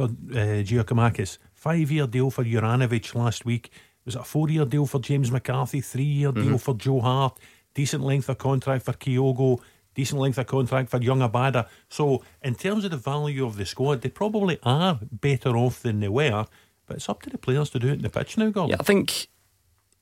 for 0.00 0.14
uh, 0.32 0.62
Giakoumakis, 0.62 1.38
five 1.52 1.90
year 1.90 2.06
deal 2.06 2.30
for 2.30 2.44
Juranovic 2.44 3.14
last 3.14 3.44
week. 3.44 3.70
Was 4.06 4.14
it 4.14 4.20
a 4.20 4.24
four 4.24 4.48
year 4.48 4.64
deal 4.64 4.86
for 4.86 4.98
James 4.98 5.30
McCarthy, 5.30 5.80
three 5.80 6.04
year 6.04 6.32
mm-hmm. 6.32 6.48
deal 6.48 6.58
for 6.58 6.74
Joe 6.74 7.00
Hart, 7.00 7.38
decent 7.74 8.02
length 8.02 8.28
of 8.28 8.38
contract 8.38 8.84
for 8.84 8.92
Kyogo, 8.92 9.60
decent 9.94 10.20
length 10.20 10.38
of 10.38 10.46
contract 10.46 10.88
for 10.88 11.02
young 11.02 11.20
Abada. 11.20 11.66
So, 11.88 12.24
in 12.42 12.54
terms 12.54 12.84
of 12.84 12.92
the 12.92 12.96
value 12.96 13.44
of 13.44 13.56
the 13.56 13.66
squad, 13.66 14.00
they 14.00 14.08
probably 14.08 14.58
are 14.62 14.98
better 15.02 15.56
off 15.56 15.82
than 15.82 16.00
they 16.00 16.08
were, 16.08 16.46
but 16.86 16.96
it's 16.96 17.08
up 17.08 17.20
to 17.22 17.30
the 17.30 17.38
players 17.38 17.68
to 17.70 17.78
do 17.78 17.88
it 17.88 17.94
in 17.94 18.02
the 18.02 18.10
pitch 18.10 18.38
now, 18.38 18.48
Gordon. 18.48 18.70
Yeah, 18.70 18.76
I 18.80 18.84
think 18.84 19.28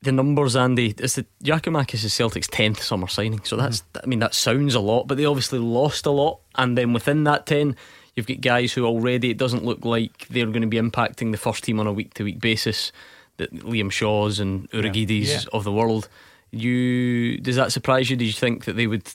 the 0.03 0.13
numbers, 0.13 0.55
Andy, 0.55 0.95
is 0.97 1.17
that 1.17 1.27
Giakoumakis 1.43 2.05
is 2.05 2.15
Celtic's 2.15 2.47
10th 2.47 2.79
summer 2.79 3.09
signing. 3.09 3.43
So 3.43 3.57
that's, 3.57 3.81
mm. 3.81 4.01
I 4.05 4.07
mean, 4.07 4.21
that 4.21 4.35
sounds 4.35 4.77
a 4.77 4.81
lot, 4.81 5.09
but 5.09 5.17
they 5.17 5.25
obviously 5.25 5.59
lost 5.59 6.07
a 6.07 6.11
lot. 6.11 6.41
And 6.55 6.79
then 6.79 6.93
within 6.93 7.25
that 7.25 7.47
10, 7.47 7.75
You've 8.19 8.27
got 8.27 8.41
guys 8.41 8.73
who 8.73 8.85
already 8.85 9.31
it 9.31 9.39
doesn't 9.39 9.65
look 9.65 9.85
like 9.85 10.27
they're 10.27 10.47
going 10.47 10.63
to 10.63 10.67
be 10.67 10.77
impacting 10.77 11.31
the 11.31 11.39
first 11.39 11.63
team 11.63 11.79
on 11.79 11.87
a 11.87 11.93
week 11.93 12.15
to 12.15 12.25
week 12.25 12.41
basis. 12.41 12.91
That 13.37 13.55
Liam 13.55 13.93
Shaws 13.93 14.41
and 14.41 14.69
Urhoghides 14.73 15.27
yeah. 15.27 15.35
yeah. 15.35 15.41
of 15.53 15.63
the 15.63 15.71
world. 15.71 16.09
You 16.51 17.39
does 17.39 17.55
that 17.55 17.71
surprise 17.71 18.11
you? 18.11 18.17
Did 18.17 18.25
you 18.25 18.33
think 18.33 18.65
that 18.65 18.75
they 18.75 18.89
would 18.89 19.09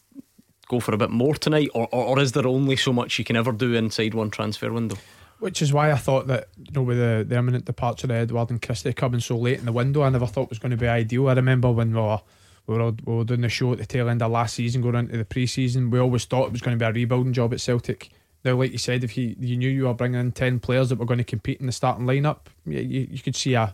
go 0.70 0.80
for 0.80 0.94
a 0.94 0.98
bit 0.98 1.10
more 1.10 1.36
tonight, 1.36 1.68
or, 1.74 1.90
or, 1.92 2.06
or 2.06 2.20
is 2.22 2.32
there 2.32 2.48
only 2.48 2.78
so 2.78 2.94
much 2.94 3.20
you 3.20 3.26
can 3.26 3.36
ever 3.36 3.52
do 3.52 3.74
inside 3.74 4.14
one 4.14 4.30
transfer 4.30 4.72
window? 4.72 4.96
Which 5.40 5.62
is 5.62 5.74
why 5.74 5.92
I 5.92 5.98
thought 5.98 6.28
that 6.28 6.48
you 6.58 6.72
know 6.72 6.84
with 6.84 6.98
the, 6.98 7.26
the 7.28 7.38
imminent 7.38 7.66
departure 7.66 8.08
of 8.08 8.12
Edouard 8.12 8.52
and 8.52 8.62
Christie 8.62 8.94
coming 8.94 9.20
so 9.20 9.36
late 9.36 9.60
in 9.60 9.66
the 9.66 9.74
window, 9.74 10.04
I 10.04 10.10
never 10.10 10.28
thought 10.28 10.48
was 10.48 10.60
going 10.60 10.72
to 10.72 10.78
be 10.78 10.88
ideal. 10.88 11.28
I 11.28 11.34
remember 11.34 11.70
when 11.70 11.94
we 11.94 12.00
were 12.00 12.22
we 12.68 12.78
were, 12.78 12.92
we 12.92 13.16
were 13.16 13.24
doing 13.26 13.42
the 13.42 13.50
show 13.50 13.74
at 13.74 13.80
the 13.80 13.86
tail 13.86 14.08
end 14.08 14.22
of 14.22 14.32
last 14.32 14.56
season, 14.56 14.82
going 14.82 14.96
into 14.96 15.18
the 15.18 15.26
pre-season, 15.26 15.90
we 15.90 16.00
always 16.00 16.24
thought 16.24 16.46
it 16.46 16.52
was 16.54 16.62
going 16.62 16.78
to 16.78 16.82
be 16.82 16.88
a 16.88 16.94
rebuilding 16.94 17.34
job 17.34 17.54
at 17.54 17.60
Celtic. 17.60 18.10
Now, 18.44 18.56
like 18.56 18.72
you 18.72 18.78
said, 18.78 19.04
if 19.04 19.18
you 19.18 19.36
you 19.40 19.58
knew 19.58 19.70
you 19.70 19.86
were 19.86 19.94
bringing 19.94 20.20
in 20.20 20.32
ten 20.32 20.60
players 20.60 20.90
that 20.90 21.00
were 21.00 21.06
going 21.06 21.20
to 21.20 21.24
compete 21.24 21.60
in 21.60 21.66
the 21.66 21.72
starting 21.72 22.06
lineup, 22.06 22.40
you, 22.66 22.80
you, 22.80 23.08
you 23.12 23.20
could 23.20 23.36
see 23.36 23.54
a 23.54 23.74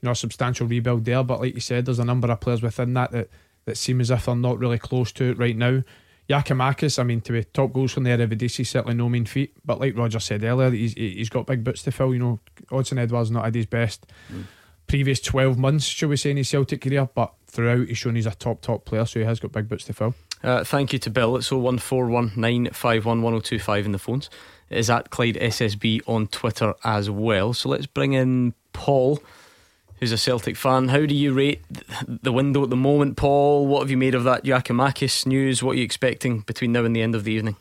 you 0.00 0.06
know 0.06 0.12
a 0.12 0.16
substantial 0.16 0.66
rebuild 0.66 1.04
there. 1.04 1.22
But 1.22 1.40
like 1.40 1.54
you 1.54 1.60
said, 1.60 1.86
there's 1.86 1.98
a 1.98 2.04
number 2.04 2.30
of 2.30 2.40
players 2.40 2.62
within 2.62 2.92
that 2.94 3.12
that, 3.12 3.28
that 3.64 3.76
seem 3.76 4.00
as 4.00 4.10
if 4.10 4.26
they're 4.26 4.36
not 4.36 4.58
really 4.58 4.78
close 4.78 5.12
to 5.12 5.30
it 5.30 5.38
right 5.38 5.56
now. 5.56 5.82
Giakoumakis, 6.28 6.98
I 6.98 7.02
mean, 7.02 7.20
to 7.22 7.32
be 7.32 7.42
top 7.42 7.72
goals 7.72 7.92
from 7.92 8.04
the 8.04 8.10
Eredivisie, 8.10 8.64
certainly 8.64 8.94
no 8.94 9.08
mean 9.08 9.24
feat. 9.24 9.52
But 9.64 9.80
like 9.80 9.96
Roger 9.96 10.20
said 10.20 10.44
earlier, 10.44 10.70
he's 10.70 10.92
he's 10.92 11.28
got 11.28 11.46
big 11.46 11.64
boots 11.64 11.82
to 11.84 11.90
fill. 11.90 12.12
You 12.12 12.20
know, 12.20 12.40
Odsonne 12.70 13.00
Edouard's 13.00 13.30
not 13.30 13.46
at 13.46 13.54
his 13.54 13.66
best. 13.66 14.06
Mm. 14.32 14.44
Previous 14.86 15.20
12 15.20 15.56
months, 15.56 15.84
should 15.84 16.08
we 16.08 16.16
say, 16.16 16.32
in 16.32 16.36
his 16.36 16.48
Celtic 16.48 16.80
career, 16.80 17.08
but 17.14 17.32
throughout 17.46 17.86
he's 17.86 17.98
shown 17.98 18.16
he's 18.16 18.26
a 18.26 18.34
top, 18.34 18.60
top 18.60 18.84
player, 18.84 19.06
so 19.06 19.20
he 19.20 19.24
has 19.24 19.38
got 19.38 19.52
big 19.52 19.68
boots 19.68 19.84
to 19.84 19.92
fill. 19.92 20.14
Uh, 20.42 20.64
thank 20.64 20.92
you 20.92 20.98
to 20.98 21.10
Bill. 21.10 21.36
It's 21.36 21.50
01419511025 21.50 23.84
in 23.84 23.92
the 23.92 23.98
phones 23.98 24.28
is 24.70 24.88
at 24.88 25.10
Clyde 25.10 25.34
SSB 25.34 26.00
on 26.06 26.28
Twitter 26.28 26.74
as 26.84 27.10
well. 27.10 27.52
So 27.52 27.68
let's 27.68 27.86
bring 27.86 28.12
in 28.12 28.54
Paul, 28.72 29.18
who's 29.98 30.12
a 30.12 30.18
Celtic 30.18 30.56
fan. 30.56 30.88
How 30.88 31.04
do 31.04 31.14
you 31.14 31.34
rate 31.34 31.60
the 32.06 32.32
window 32.32 32.62
at 32.62 32.70
the 32.70 32.76
moment, 32.76 33.16
Paul? 33.16 33.66
What 33.66 33.80
have 33.80 33.90
you 33.90 33.96
made 33.96 34.14
of 34.14 34.24
that 34.24 34.44
Giakoumakis 34.44 35.26
news? 35.26 35.62
What 35.62 35.72
are 35.72 35.78
you 35.78 35.84
expecting 35.84 36.40
between 36.40 36.72
now 36.72 36.84
and 36.84 36.94
the 36.94 37.02
end 37.02 37.14
of 37.14 37.24
the 37.24 37.32
evening? 37.32 37.56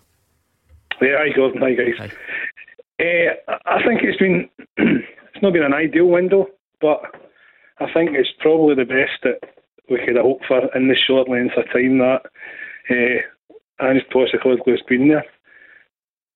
Yeah, 1.02 1.18
hi 1.18 1.30
Gordon, 1.36 1.62
hi 1.62 1.74
guys. 1.74 1.96
Hi. 1.98 2.12
Uh, 3.00 3.56
I 3.66 3.84
think 3.84 4.02
it's 4.04 4.20
been 4.20 4.50
it's 4.78 5.42
not 5.42 5.54
been 5.54 5.64
an 5.64 5.74
ideal 5.74 6.08
window, 6.08 6.48
but 6.82 7.02
I 7.80 7.92
think 7.94 8.12
it's 8.14 8.30
probably 8.40 8.76
the 8.76 8.86
best 8.86 9.24
that 9.24 9.40
we 9.90 9.98
could 9.98 10.18
have 10.18 10.26
hoped 10.26 10.46
for 10.46 10.76
in 10.76 10.90
the 10.90 10.96
short 10.96 11.30
length 11.30 11.58
of 11.58 11.66
time 11.72 11.98
that 12.00 12.24
uh, 12.90 13.86
Ange 13.86 14.04
Postecoglou 14.12 14.72
has 14.72 14.82
been 14.88 15.08
there 15.10 15.26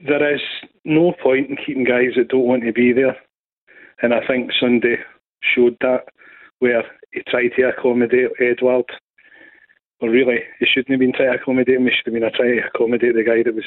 there 0.05 0.35
is 0.35 0.41
no 0.83 1.13
point 1.23 1.49
in 1.49 1.55
keeping 1.55 1.85
guys 1.85 2.11
that 2.17 2.27
don't 2.27 2.47
want 2.47 2.63
to 2.63 2.73
be 2.73 2.91
there. 2.91 3.15
And 4.01 4.13
I 4.13 4.25
think 4.27 4.51
Sunday 4.59 4.97
showed 5.41 5.77
that, 5.79 6.05
where 6.59 6.83
he 7.11 7.21
tried 7.27 7.49
to 7.55 7.69
accommodate 7.69 8.31
Edouard 8.39 8.91
well, 10.01 10.11
really, 10.11 10.39
he 10.59 10.65
shouldn't 10.65 10.89
have 10.89 10.99
been 10.99 11.13
trying 11.13 11.31
to 11.31 11.41
accommodate 11.41 11.77
him. 11.77 11.85
He 11.85 11.91
should 11.91 12.11
have 12.11 12.21
been 12.21 12.29
trying 12.35 12.59
to 12.59 12.67
accommodate 12.67 13.15
the 13.15 13.23
guy 13.23 13.41
that 13.41 13.55
was 13.55 13.63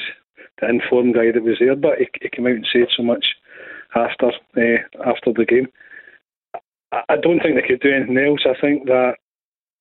the 0.61 0.69
informed 0.69 1.15
guy 1.15 1.31
that 1.31 1.41
was 1.41 1.57
there. 1.59 1.75
But 1.75 1.97
he, 1.97 2.07
he 2.21 2.29
came 2.29 2.45
out 2.45 2.51
and 2.51 2.67
said 2.71 2.85
so 2.95 3.01
much 3.01 3.25
after 3.95 4.27
uh, 4.27 5.09
after 5.09 5.33
the 5.33 5.45
game. 5.45 5.65
I, 6.91 7.01
I 7.09 7.15
don't 7.17 7.39
think 7.39 7.55
they 7.55 7.67
could 7.67 7.81
do 7.81 7.91
anything 7.91 8.19
else. 8.19 8.45
I 8.45 8.53
think 8.61 8.85
that 8.85 9.15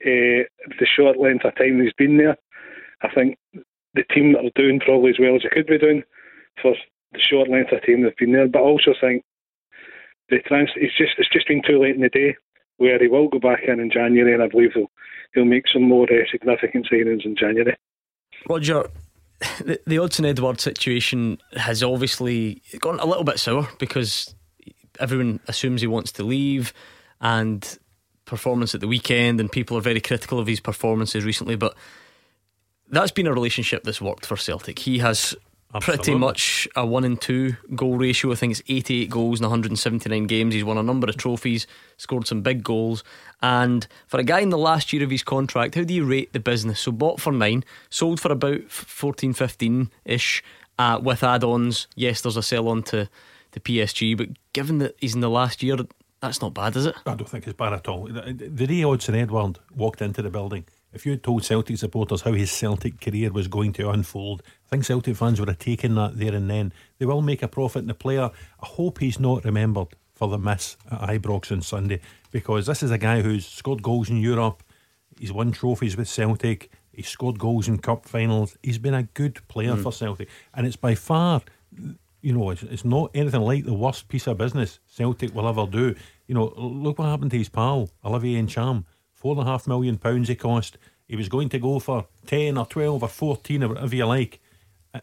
uh, 0.00 0.40
the 0.80 0.86
short 0.86 1.18
length 1.18 1.44
of 1.44 1.54
time 1.56 1.82
he's 1.82 1.92
been 1.98 2.16
there, 2.16 2.38
I 3.02 3.08
think 3.14 3.38
the 3.94 4.04
team 4.14 4.32
that 4.32 4.44
are 4.44 4.62
doing 4.62 4.80
probably 4.80 5.10
as 5.10 5.18
well 5.18 5.36
as 5.36 5.42
they 5.42 5.48
could 5.48 5.66
be 5.66 5.78
doing 5.78 6.02
for 6.60 6.74
the 7.12 7.20
short 7.20 7.48
length 7.48 7.72
of 7.72 7.84
time 7.84 8.02
they've 8.02 8.16
been 8.16 8.32
there. 8.32 8.48
But 8.48 8.60
I 8.60 8.62
also 8.62 8.94
think 9.00 9.24
the 10.28 10.38
trans 10.46 10.70
it's 10.76 10.96
just 10.96 11.12
it's 11.18 11.32
just 11.32 11.48
been 11.48 11.62
too 11.66 11.80
late 11.80 11.94
in 11.94 12.02
the 12.02 12.08
day 12.08 12.36
where 12.78 12.98
he 12.98 13.08
will 13.08 13.28
go 13.28 13.38
back 13.38 13.60
in 13.66 13.80
in 13.80 13.90
January, 13.90 14.34
and 14.34 14.42
I 14.42 14.48
believe 14.48 14.72
he'll 14.74 14.90
he'll 15.34 15.44
make 15.44 15.64
some 15.72 15.82
more 15.82 16.04
uh, 16.04 16.24
significant 16.30 16.88
signings 16.92 17.24
in 17.24 17.36
January. 17.36 17.76
Roger, 18.48 18.88
the, 19.64 19.80
the 19.86 19.96
Odsonne 19.96 20.26
Edouard 20.26 20.60
situation 20.60 21.38
has 21.54 21.82
obviously 21.82 22.62
gone 22.80 23.00
a 23.00 23.06
little 23.06 23.24
bit 23.24 23.38
sour 23.38 23.68
because 23.78 24.34
everyone 25.00 25.40
assumes 25.48 25.80
he 25.80 25.86
wants 25.86 26.12
to 26.12 26.22
leave, 26.22 26.72
and 27.20 27.78
performance 28.24 28.74
at 28.74 28.80
the 28.80 28.88
weekend, 28.88 29.40
and 29.40 29.50
people 29.50 29.76
are 29.76 29.82
very 29.82 30.00
critical 30.00 30.38
of 30.38 30.46
his 30.46 30.60
performances 30.60 31.24
recently, 31.24 31.56
but. 31.56 31.76
That's 32.88 33.10
been 33.10 33.26
a 33.26 33.32
relationship 33.32 33.84
that's 33.84 34.00
worked 34.00 34.26
for 34.26 34.36
Celtic. 34.36 34.78
He 34.78 34.98
has 34.98 35.34
Absolutely. 35.74 36.04
pretty 36.04 36.18
much 36.18 36.68
a 36.76 36.86
one 36.86 37.04
and 37.04 37.20
two 37.20 37.56
goal 37.74 37.96
ratio. 37.96 38.32
I 38.32 38.36
think 38.36 38.52
it's 38.52 38.62
88 38.68 39.10
goals 39.10 39.40
in 39.40 39.44
179 39.44 40.26
games. 40.26 40.54
He's 40.54 40.64
won 40.64 40.78
a 40.78 40.82
number 40.82 41.08
of 41.08 41.16
trophies, 41.16 41.66
scored 41.96 42.26
some 42.26 42.42
big 42.42 42.62
goals. 42.62 43.02
And 43.42 43.86
for 44.06 44.18
a 44.18 44.24
guy 44.24 44.40
in 44.40 44.50
the 44.50 44.58
last 44.58 44.92
year 44.92 45.02
of 45.02 45.10
his 45.10 45.22
contract, 45.22 45.74
how 45.74 45.82
do 45.82 45.92
you 45.92 46.04
rate 46.04 46.32
the 46.32 46.40
business? 46.40 46.80
So, 46.80 46.92
bought 46.92 47.20
for 47.20 47.32
nine, 47.32 47.64
sold 47.90 48.20
for 48.20 48.32
about 48.32 48.70
14, 48.70 49.32
15 49.32 49.90
ish 50.04 50.42
uh, 50.78 51.00
with 51.02 51.22
add 51.22 51.44
ons. 51.44 51.88
Yes, 51.94 52.20
there's 52.20 52.36
a 52.36 52.42
sell 52.42 52.68
on 52.68 52.82
to, 52.84 53.08
to 53.52 53.60
PSG, 53.60 54.16
but 54.16 54.28
given 54.52 54.78
that 54.78 54.96
he's 55.00 55.14
in 55.14 55.20
the 55.20 55.30
last 55.30 55.62
year, 55.62 55.76
that's 56.20 56.40
not 56.40 56.54
bad, 56.54 56.76
is 56.76 56.86
it? 56.86 56.94
I 57.04 57.14
don't 57.14 57.28
think 57.28 57.46
it's 57.46 57.56
bad 57.56 57.72
at 57.72 57.88
all. 57.88 58.06
The, 58.06 58.32
the 58.32 58.66
day 58.66 58.80
Odsonne 58.82 59.16
Edouard 59.16 59.58
walked 59.74 60.00
into 60.00 60.22
the 60.22 60.30
building, 60.30 60.64
if 60.96 61.04
you 61.04 61.12
had 61.12 61.22
told 61.22 61.44
Celtic 61.44 61.76
supporters 61.76 62.22
how 62.22 62.32
his 62.32 62.50
Celtic 62.50 63.00
career 63.02 63.30
was 63.30 63.48
going 63.48 63.74
to 63.74 63.90
unfold, 63.90 64.42
I 64.64 64.70
think 64.70 64.84
Celtic 64.84 65.14
fans 65.14 65.38
would 65.38 65.50
have 65.50 65.58
taken 65.58 65.94
that 65.96 66.18
there 66.18 66.34
and 66.34 66.50
then. 66.50 66.72
They 66.98 67.04
will 67.04 67.20
make 67.20 67.42
a 67.42 67.48
profit 67.48 67.82
in 67.82 67.88
the 67.88 67.94
player. 67.94 68.30
I 68.60 68.66
hope 68.66 68.98
he's 68.98 69.20
not 69.20 69.44
remembered 69.44 69.88
for 70.14 70.26
the 70.26 70.38
miss 70.38 70.78
at 70.90 71.00
Ibrox 71.10 71.52
on 71.52 71.60
Sunday 71.60 72.00
because 72.30 72.64
this 72.64 72.82
is 72.82 72.90
a 72.90 72.96
guy 72.96 73.20
who's 73.20 73.44
scored 73.44 73.82
goals 73.82 74.08
in 74.08 74.16
Europe. 74.16 74.62
He's 75.18 75.32
won 75.34 75.52
trophies 75.52 75.98
with 75.98 76.08
Celtic. 76.08 76.72
He's 76.92 77.08
scored 77.08 77.38
goals 77.38 77.68
in 77.68 77.76
cup 77.76 78.06
finals. 78.06 78.56
He's 78.62 78.78
been 78.78 78.94
a 78.94 79.02
good 79.02 79.46
player 79.48 79.74
mm. 79.74 79.82
for 79.82 79.92
Celtic, 79.92 80.30
and 80.54 80.66
it's 80.66 80.76
by 80.76 80.94
far, 80.94 81.42
you 82.22 82.32
know, 82.32 82.50
it's, 82.50 82.62
it's 82.62 82.86
not 82.86 83.10
anything 83.14 83.42
like 83.42 83.66
the 83.66 83.74
worst 83.74 84.08
piece 84.08 84.26
of 84.26 84.38
business 84.38 84.80
Celtic 84.86 85.34
will 85.34 85.46
ever 85.46 85.66
do. 85.66 85.94
You 86.26 86.34
know, 86.34 86.54
look 86.56 86.98
what 86.98 87.08
happened 87.08 87.32
to 87.32 87.38
his 87.38 87.50
pal 87.50 87.90
Olivier 88.02 88.40
Ntcham 88.40 88.84
four 89.16 89.32
and 89.32 89.42
a 89.42 89.50
half 89.50 89.66
million 89.66 89.98
pounds 89.98 90.28
he 90.28 90.36
cost. 90.36 90.78
He 91.08 91.16
was 91.16 91.28
going 91.28 91.48
to 91.48 91.58
go 91.58 91.80
for 91.80 92.06
ten 92.26 92.56
or 92.56 92.66
twelve 92.66 93.02
or 93.02 93.08
fourteen 93.08 93.64
or 93.64 93.68
whatever 93.70 93.96
you 93.96 94.06
like, 94.06 94.40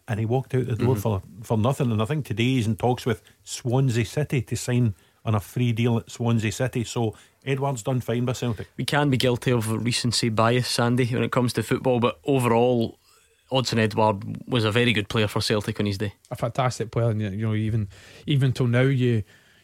and 0.07 0.19
he 0.19 0.25
walked 0.25 0.55
out 0.55 0.67
the 0.67 0.75
door 0.75 0.95
mm-hmm. 0.95 1.01
for 1.01 1.21
for 1.43 1.57
nothing. 1.57 1.91
And 1.91 2.01
I 2.01 2.05
think 2.05 2.25
today 2.25 2.43
he's 2.43 2.67
in 2.67 2.77
talks 2.77 3.05
with 3.05 3.21
Swansea 3.43 4.05
City 4.05 4.41
to 4.41 4.55
sign 4.55 4.95
on 5.25 5.35
a 5.35 5.39
free 5.39 5.71
deal 5.71 5.97
at 5.97 6.11
Swansea 6.11 6.51
City. 6.51 6.83
So 6.83 7.15
Edouard's 7.45 7.83
done 7.83 8.01
fine 8.01 8.25
by 8.25 8.33
Celtic. 8.33 8.67
We 8.77 8.85
can 8.85 9.09
be 9.09 9.17
guilty 9.17 9.51
of 9.51 9.69
recency 9.71 10.29
bias, 10.29 10.67
Sandy, 10.67 11.05
when 11.07 11.23
it 11.23 11.31
comes 11.31 11.53
to 11.53 11.63
football, 11.63 11.99
but 11.99 12.19
overall. 12.23 12.99
Odsonne 13.51 13.79
Edouard 13.79 14.23
was 14.47 14.65
a 14.65 14.71
very 14.71 14.93
good 14.93 15.09
player 15.09 15.27
for 15.27 15.39
Celtic 15.39 15.79
on 15.79 15.85
his 15.85 15.99
day. 15.99 16.13
A 16.31 16.35
fantastic 16.35 16.89
player, 16.89 17.11
and 17.11 17.21
you 17.21 17.45
know, 17.45 17.53
even 17.53 17.87
even 18.25 18.51
till 18.51 18.65
now, 18.65 18.81
you 18.81 19.21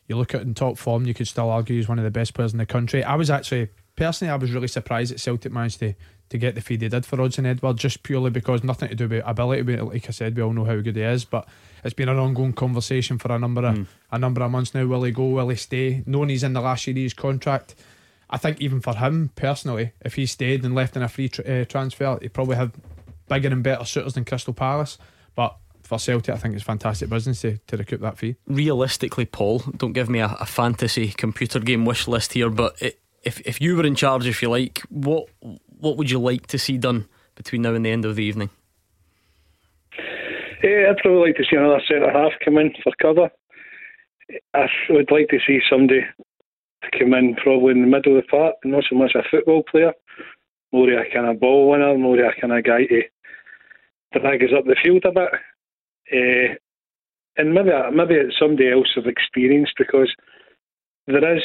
you 0.08 0.16
look 0.16 0.36
at 0.36 0.42
in 0.42 0.54
top 0.54 0.78
form, 0.78 1.06
you 1.06 1.16
could 1.16 1.28
still 1.28 1.50
argue 1.50 1.76
he's 1.76 1.90
one 1.90 1.98
of 1.98 2.04
the 2.04 2.12
best 2.12 2.36
players 2.36 2.52
in 2.52 2.60
the 2.60 2.68
country. 2.68 3.04
I 3.04 3.16
was 3.16 3.32
actually 3.32 3.70
personally, 4.00 4.32
I 4.32 4.38
was 4.38 4.54
really 4.54 4.70
surprised 4.70 5.12
that 5.12 5.20
Celtic 5.20 5.52
managed 5.52 5.80
to, 5.80 5.94
to 6.30 6.38
get 6.38 6.56
the 6.56 6.62
fee 6.62 6.78
they 6.78 6.88
did 6.88 7.06
for 7.06 7.18
Odsonne 7.18 7.46
Edouard, 7.46 7.78
just 7.78 8.02
purely 8.02 8.32
because 8.32 8.64
nothing 8.64 8.88
to 8.88 8.96
do 8.96 9.10
with 9.10 9.24
ability. 9.26 9.62
But 9.64 9.86
like 9.86 10.08
I 10.08 10.12
said, 10.12 10.38
we 10.38 10.42
all 10.42 10.54
know 10.54 10.64
how 10.64 10.78
good 10.78 10.96
he 10.96 11.02
is. 11.02 11.26
But 11.26 11.48
it's 11.84 11.94
been 11.94 12.08
an 12.08 12.18
ongoing 12.18 12.54
conversation 12.54 13.20
for 13.20 13.32
a 13.34 13.38
number 13.38 13.66
of 13.66 13.76
mm. 13.76 13.88
a 14.10 14.18
number 14.18 14.42
of 14.42 14.52
months 14.52 14.74
now. 14.74 14.86
Will 14.86 15.04
he 15.04 15.12
go? 15.12 15.26
Will 15.26 15.50
he 15.50 15.58
stay? 15.58 16.02
Knowing 16.06 16.30
he's 16.30 16.44
in 16.44 16.54
the 16.54 16.62
last 16.62 16.88
year 16.88 16.94
of 16.94 17.04
his 17.04 17.14
contract, 17.14 17.76
I 18.30 18.38
think 18.38 18.62
even 18.62 18.80
for 18.80 18.96
him 18.96 19.32
personally, 19.36 19.92
if 20.02 20.16
he 20.16 20.26
stayed 20.26 20.64
and 20.64 20.74
left 20.74 20.96
in 20.96 21.04
a 21.04 21.10
free 21.10 21.30
uh, 21.46 21.66
transfer, 21.66 22.18
he'd 22.22 22.34
probably 22.34 22.56
have 22.56 22.72
bigger 23.28 23.50
and 23.50 23.62
better 23.62 23.84
suitors 23.84 24.14
than 24.14 24.24
Crystal 24.24 24.54
Palace. 24.54 24.98
But 25.36 25.58
for 25.84 26.00
Celtic, 26.00 26.34
I 26.34 26.38
think 26.38 26.56
it's 26.56 26.64
fantastic 26.64 27.10
business 27.10 27.42
to, 27.42 27.58
to 27.68 27.76
recoup 27.76 28.00
that 28.00 28.18
fee. 28.18 28.38
Realistically, 28.48 29.26
Paul, 29.26 29.60
don't 29.76 29.94
give 29.94 30.10
me 30.10 30.20
a, 30.20 30.38
a 30.40 30.46
fantasy 30.46 31.10
computer 31.10 31.60
game 31.60 31.84
wish 31.84 32.08
list 32.08 32.34
here, 32.34 32.50
but 32.50 32.82
it, 32.82 33.00
if 33.24 33.40
if 33.42 33.62
you 33.62 33.76
were 33.76 33.86
in 33.86 33.96
charge, 33.96 34.26
if 34.28 34.42
you 34.42 34.50
like, 34.50 34.82
what 34.90 35.28
what 35.80 35.98
would 35.98 36.12
you 36.12 36.20
like 36.20 36.48
to 36.48 36.58
see 36.58 36.78
done 36.78 37.08
between 37.36 37.62
now 37.62 37.74
and 37.74 37.86
the 37.86 37.92
end 37.92 38.06
of 38.06 38.16
the 38.16 38.24
evening? 38.24 38.50
Yeah, 40.64 40.90
I'd 40.90 40.98
probably 40.98 41.30
like 41.30 41.38
to 41.38 41.44
see 41.50 41.56
another 41.56 41.82
centre 41.88 42.12
half 42.12 42.34
come 42.44 42.58
in 42.58 42.74
for 42.84 42.92
cover. 43.02 43.30
I 44.54 44.68
would 44.90 45.10
like 45.12 45.30
to 45.30 45.40
see 45.48 45.60
somebody 45.70 46.02
come 46.98 47.14
in 47.14 47.36
probably 47.36 47.72
in 47.72 47.82
the 47.82 47.88
middle 47.88 48.18
of 48.18 48.24
the 48.24 48.28
park, 48.28 48.56
not 48.64 48.84
so 48.90 48.96
much 48.96 49.16
a 49.16 49.24
football 49.30 49.64
player, 49.64 49.94
more 50.72 50.90
a 50.92 51.10
kind 51.12 51.28
of 51.28 51.40
ball 51.40 51.70
winner, 51.70 51.98
more 51.98 52.20
a 52.20 52.40
kind 52.40 52.54
of 52.54 52.64
guy 52.64 52.86
to 52.86 54.20
drag 54.20 54.44
us 54.44 54.50
up 54.56 54.66
the 54.66 54.76
field 54.84 55.06
a 55.06 55.12
bit. 55.12 55.30
Uh, 56.12 56.56
and 57.38 57.54
maybe 57.54 57.72
maybe 57.94 58.16
it's 58.16 58.38
somebody 58.38 58.70
else 58.70 58.98
of 58.98 59.08
experience 59.08 59.70
because 59.78 60.14
there 61.08 61.38
is 61.38 61.44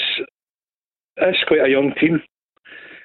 it's 1.17 1.45
quite 1.47 1.67
a 1.67 1.71
young 1.71 1.93
team. 2.01 2.21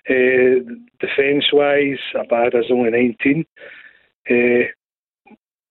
Uh, 0.09 0.63
defence 0.99 1.45
wise, 1.53 1.99
Abada's 2.15 2.71
only 2.71 2.89
19. 2.89 3.45
Uh, 4.29 4.67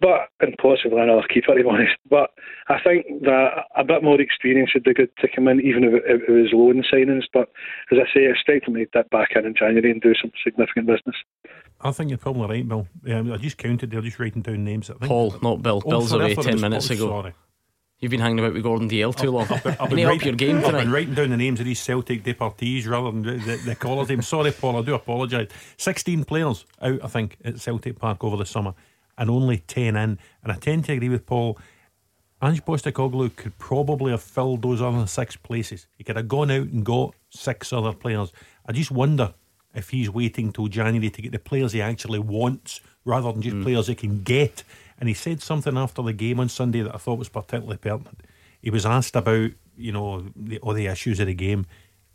but 0.01 0.29
and 0.41 0.55
possibly 0.63 1.01
another 1.01 1.27
keeper 1.29 1.55
to 1.55 1.63
be 1.63 1.69
honest. 1.69 1.97
But 2.09 2.31
I 2.69 2.79
think 2.83 3.23
that 3.23 3.65
a 3.77 3.85
bit 3.85 4.03
more 4.03 4.21
experience 4.21 4.71
would 4.75 4.85
be 4.85 4.95
good 4.95 5.11
to 5.19 5.29
come 5.35 5.49
in, 5.49 5.61
even 5.61 5.85
if 5.85 5.95
it, 5.95 6.03
if 6.07 6.29
it 6.29 6.33
was 6.33 6.51
loan 6.53 6.85
signings. 6.93 7.25
But 7.33 7.49
as 7.91 7.99
I 7.99 8.15
say, 8.15 8.27
I 8.27 8.31
expect 8.31 8.67
them 8.67 8.75
to 8.75 8.87
dip 8.87 9.11
back 9.11 9.31
in 9.35 9.47
in 9.47 9.55
January 9.55 9.91
and 9.91 10.01
do 10.01 10.15
some 10.21 10.31
significant 10.45 10.87
business. 10.87 11.17
I 11.81 11.91
think 11.93 12.11
you're 12.11 12.19
probably 12.19 12.59
right, 12.59 12.69
Bill. 12.69 12.87
Um, 13.11 13.33
I 13.33 13.37
just 13.37 13.59
counted. 13.59 13.91
They're 13.91 14.01
just 14.01 14.19
writing 14.19 14.43
down 14.43 14.65
names. 14.65 14.91
I 14.91 14.95
think. 14.95 15.09
Paul, 15.09 15.37
not 15.43 15.63
Bill. 15.63 15.83
Oh, 15.85 15.91
Bill's 15.91 16.13
away 16.13 16.35
ten 16.35 16.61
minutes 16.61 16.91
ago. 16.91 17.09
Sorry. 17.09 17.35
You've 18.01 18.13
been 18.13 18.21
hanging 18.21 18.39
about 18.39 18.55
with 18.55 18.63
Gordon 18.63 18.89
Dalziel 18.89 19.17
too 19.17 19.31
long. 19.33 19.49
I've, 19.51 19.81
I've, 19.81 19.91
been 19.91 20.07
writing, 20.07 20.29
your 20.29 20.37
game 20.37 20.61
tonight? 20.61 20.75
I've 20.75 20.81
been 20.83 20.93
writing 20.93 21.15
down 21.15 21.31
the 21.31 21.37
names 21.37 21.59
of 21.59 21.67
these 21.67 21.81
Celtic 21.81 22.23
departees 22.23 22.87
rather 22.87 23.11
than 23.11 23.23
the, 23.23 23.37
the, 23.39 23.57
the 23.57 23.75
callers' 23.75 24.09
names. 24.09 24.29
Sorry, 24.29 24.53
Paul, 24.53 24.77
I 24.77 24.83
do 24.83 24.95
apologise. 24.95 25.49
16 25.79 26.25
players 26.25 26.65
out, 26.81 27.01
I 27.03 27.09
think, 27.09 27.39
at 27.45 27.59
Celtic 27.59 27.99
Park 27.99 28.23
over 28.23 28.37
the 28.37 28.47
summer 28.47 28.75
and 29.17 29.29
only 29.29 29.59
10 29.59 29.97
in. 29.97 29.97
And 29.97 30.19
I 30.53 30.55
tend 30.55 30.85
to 30.85 30.93
agree 30.93 31.09
with 31.09 31.27
Paul. 31.27 31.59
Ange 32.41 32.65
Postecoglou 32.65 33.35
could 33.35 33.59
probably 33.59 34.13
have 34.13 34.23
filled 34.23 34.63
those 34.63 34.81
other 34.81 35.09
six 35.09 35.35
places. 35.35 35.89
He 35.97 36.05
could 36.05 36.17
have 36.17 36.29
gone 36.29 36.53
out 36.53 36.69
and 36.69 36.85
got 36.85 37.15
six 37.31 37.73
other 37.73 37.93
players. 37.93 38.31
I 38.65 38.71
just 38.71 38.93
wonder 38.93 39.35
if 39.75 39.91
he's 39.91 40.09
waiting 40.09 40.53
till 40.53 40.69
January 40.69 41.11
to 41.11 41.23
get 41.23 41.33
the 41.33 41.41
players 41.41 41.73
he 41.73 41.83
actually 41.83 42.21
wants 42.21 42.81
rather 43.05 43.33
than 43.33 43.43
just 43.43 43.57
mm. 43.57 43.65
players 43.65 43.89
he 43.89 43.97
can 43.97 44.23
get 44.23 44.63
and 44.99 45.09
he 45.09 45.15
said 45.15 45.43
something 45.43 45.77
after 45.77 46.03
the 46.03 46.13
game 46.13 46.41
on 46.41 46.49
Sunday 46.49 46.83
that 46.83 46.95
I 46.95 46.99
thought 46.99 47.19
was 47.19 47.29
particularly 47.29 47.77
pertinent. 47.77 48.23
He 48.61 48.71
was 48.71 48.85
asked 48.85 49.15
about, 49.15 49.51
you 49.77 49.93
know, 49.93 50.27
the, 50.35 50.59
all 50.59 50.75
the 50.75 50.87
issues 50.87 51.21
of 51.21 51.27
the 51.27 51.35
game, 51.35 51.67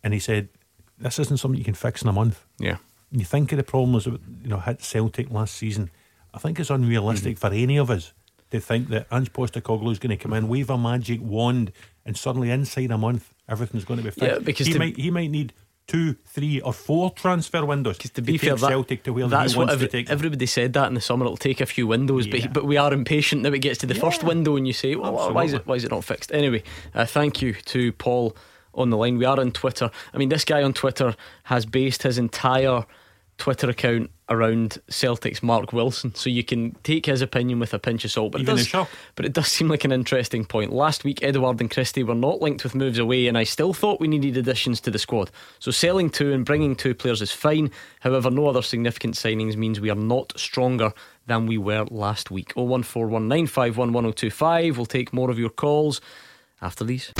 and 0.04 0.14
he 0.14 0.20
said, 0.20 0.50
"This 0.98 1.20
isn't 1.20 1.38
something 1.38 1.58
you 1.58 1.66
can 1.66 1.74
fix 1.74 2.02
in 2.02 2.10
a 2.10 2.14
month." 2.14 2.46
Yeah. 2.60 2.78
And 3.12 3.22
you 3.22 3.26
think 3.26 3.52
of 3.52 3.58
the 3.58 3.64
problems 3.64 4.06
that 4.06 4.20
you 4.42 4.50
know 4.50 4.60
hit 4.60 4.84
Celtic 4.84 5.32
last 5.32 5.56
season. 5.56 5.90
I 6.34 6.40
think 6.40 6.60
it's 6.60 6.70
unrealistic 6.70 7.38
mm-hmm. 7.38 7.48
for 7.48 7.54
any 7.54 7.78
of 7.78 7.90
us 7.90 8.14
to 8.52 8.60
think 8.60 8.90
that 8.90 9.08
Ange 9.12 9.32
Postecoglou 9.32 9.92
is 9.92 10.00
going 10.00 10.16
to 10.16 10.22
come 10.22 10.34
in, 10.34 10.48
wave 10.48 10.70
a 10.70 10.78
magic 10.78 11.22
wand, 11.22 11.72
and 12.06 12.18
suddenly 12.18 12.50
inside 12.52 12.92
a 12.92 12.98
month 12.98 13.34
everything's 13.48 13.86
going 13.86 13.98
to 13.98 14.04
be 14.04 14.12
fixed. 14.12 14.32
Yeah, 14.32 14.40
because 14.40 14.68
he 14.68 14.78
might 14.78 14.98
he 14.98 15.10
might 15.10 15.32
need 15.32 15.54
two, 15.88 16.16
three, 16.26 16.62
or 16.62 16.74
four 16.74 17.12
transfer 17.12 17.66
windows. 17.66 17.98
Because 17.98 18.12
to 18.12 18.22
be 18.22 18.38
fair, 18.38 18.56
that, 18.56 18.70
Celtic 18.70 19.04
to 19.04 19.14
where 19.14 19.28
that's 19.28 19.56
what 19.56 19.70
every, 19.70 20.06
everybody 20.08 20.46
said 20.46 20.74
that 20.74 20.88
in 20.88 20.94
the 20.94 21.02
summer. 21.02 21.26
It'll 21.26 21.38
take 21.38 21.62
a 21.62 21.66
few 21.66 21.88
windows, 21.88 22.28
yeah. 22.28 22.48
but 22.48 22.54
but 22.54 22.66
we 22.66 22.78
are 22.78 22.94
impatient 22.94 23.42
now. 23.42 23.50
It 23.50 23.60
gets 23.60 23.80
to 23.80 23.86
the 23.86 23.96
yeah. 23.96 24.02
first 24.02 24.24
window, 24.24 24.56
and 24.56 24.68
you 24.68 24.74
say, 24.74 24.96
well, 24.96 25.34
why 25.34 25.44
is 25.46 25.54
it 25.54 25.66
why 25.68 25.76
is 25.76 25.84
it 25.84 25.92
not 25.92 26.04
fixed? 26.04 26.32
Anyway, 26.32 26.64
uh, 26.94 27.06
thank 27.06 27.42
you 27.42 27.54
to 27.54 27.92
Paul 27.94 28.36
on 28.74 28.90
the 28.90 28.98
line. 28.98 29.18
We 29.18 29.26
are 29.26 29.40
on 29.40 29.52
Twitter. 29.52 29.92
I 30.14 30.18
mean, 30.18 30.30
this 30.30 30.46
guy 30.46 30.64
on 30.64 30.74
Twitter 30.74 31.16
has 31.44 31.66
based 31.66 32.04
his 32.04 32.18
entire 32.18 32.86
Twitter 33.38 33.70
account 33.70 34.10
around 34.30 34.80
Celtic's 34.90 35.44
Mark 35.44 35.74
Wilson, 35.74 36.16
so 36.16 36.30
you 36.30 36.44
can 36.44 36.72
take 36.84 37.08
his 37.08 37.22
opinion 37.22 37.60
with 37.60 37.74
a 37.74 37.80
pinch 37.80 38.06
of 38.06 38.12
salt. 38.12 38.32
But, 38.32 38.40
Even 38.42 38.58
it 38.58 38.70
does, 38.70 38.88
but 39.16 39.26
it 39.26 39.34
does 39.34 39.48
seem 39.48 39.68
like 39.68 39.84
an 39.84 39.92
interesting 39.92 40.46
point. 40.46 40.72
Last 40.72 41.04
week, 41.04 41.22
Edouard 41.24 41.60
and 41.60 41.70
Christie 41.70 42.04
were 42.04 42.16
not 42.16 42.42
linked 42.42 42.64
with 42.64 42.74
moves 42.76 43.00
away, 43.00 43.28
and 43.28 43.38
I 43.38 43.44
still 43.44 43.74
thought 43.74 44.00
we 44.00 44.08
needed 44.08 44.38
additions 44.38 44.80
to 44.82 44.92
the 44.92 45.00
squad. 45.00 45.32
So 45.60 45.72
selling 45.72 46.10
two 46.10 46.32
and 46.32 46.46
bringing 46.46 46.74
two 46.76 46.96
players 46.96 47.22
is 47.22 47.32
fine. 47.32 47.70
However, 48.00 48.32
no 48.32 48.48
other 48.48 48.62
significant 48.62 49.16
signings 49.16 49.58
means 49.58 49.82
we 49.82 49.90
are 49.90 49.96
not 49.96 50.32
stronger 50.40 50.94
than 51.28 51.48
we 51.48 51.58
were 51.58 51.86
last 51.90 52.32
week. 52.32 52.54
01419511025. 52.56 54.78
We'll 54.78 54.86
take 54.86 55.12
more 55.14 55.32
of 55.32 55.40
your 55.40 55.50
calls 55.50 56.02
after 56.62 56.84
these. 56.84 57.14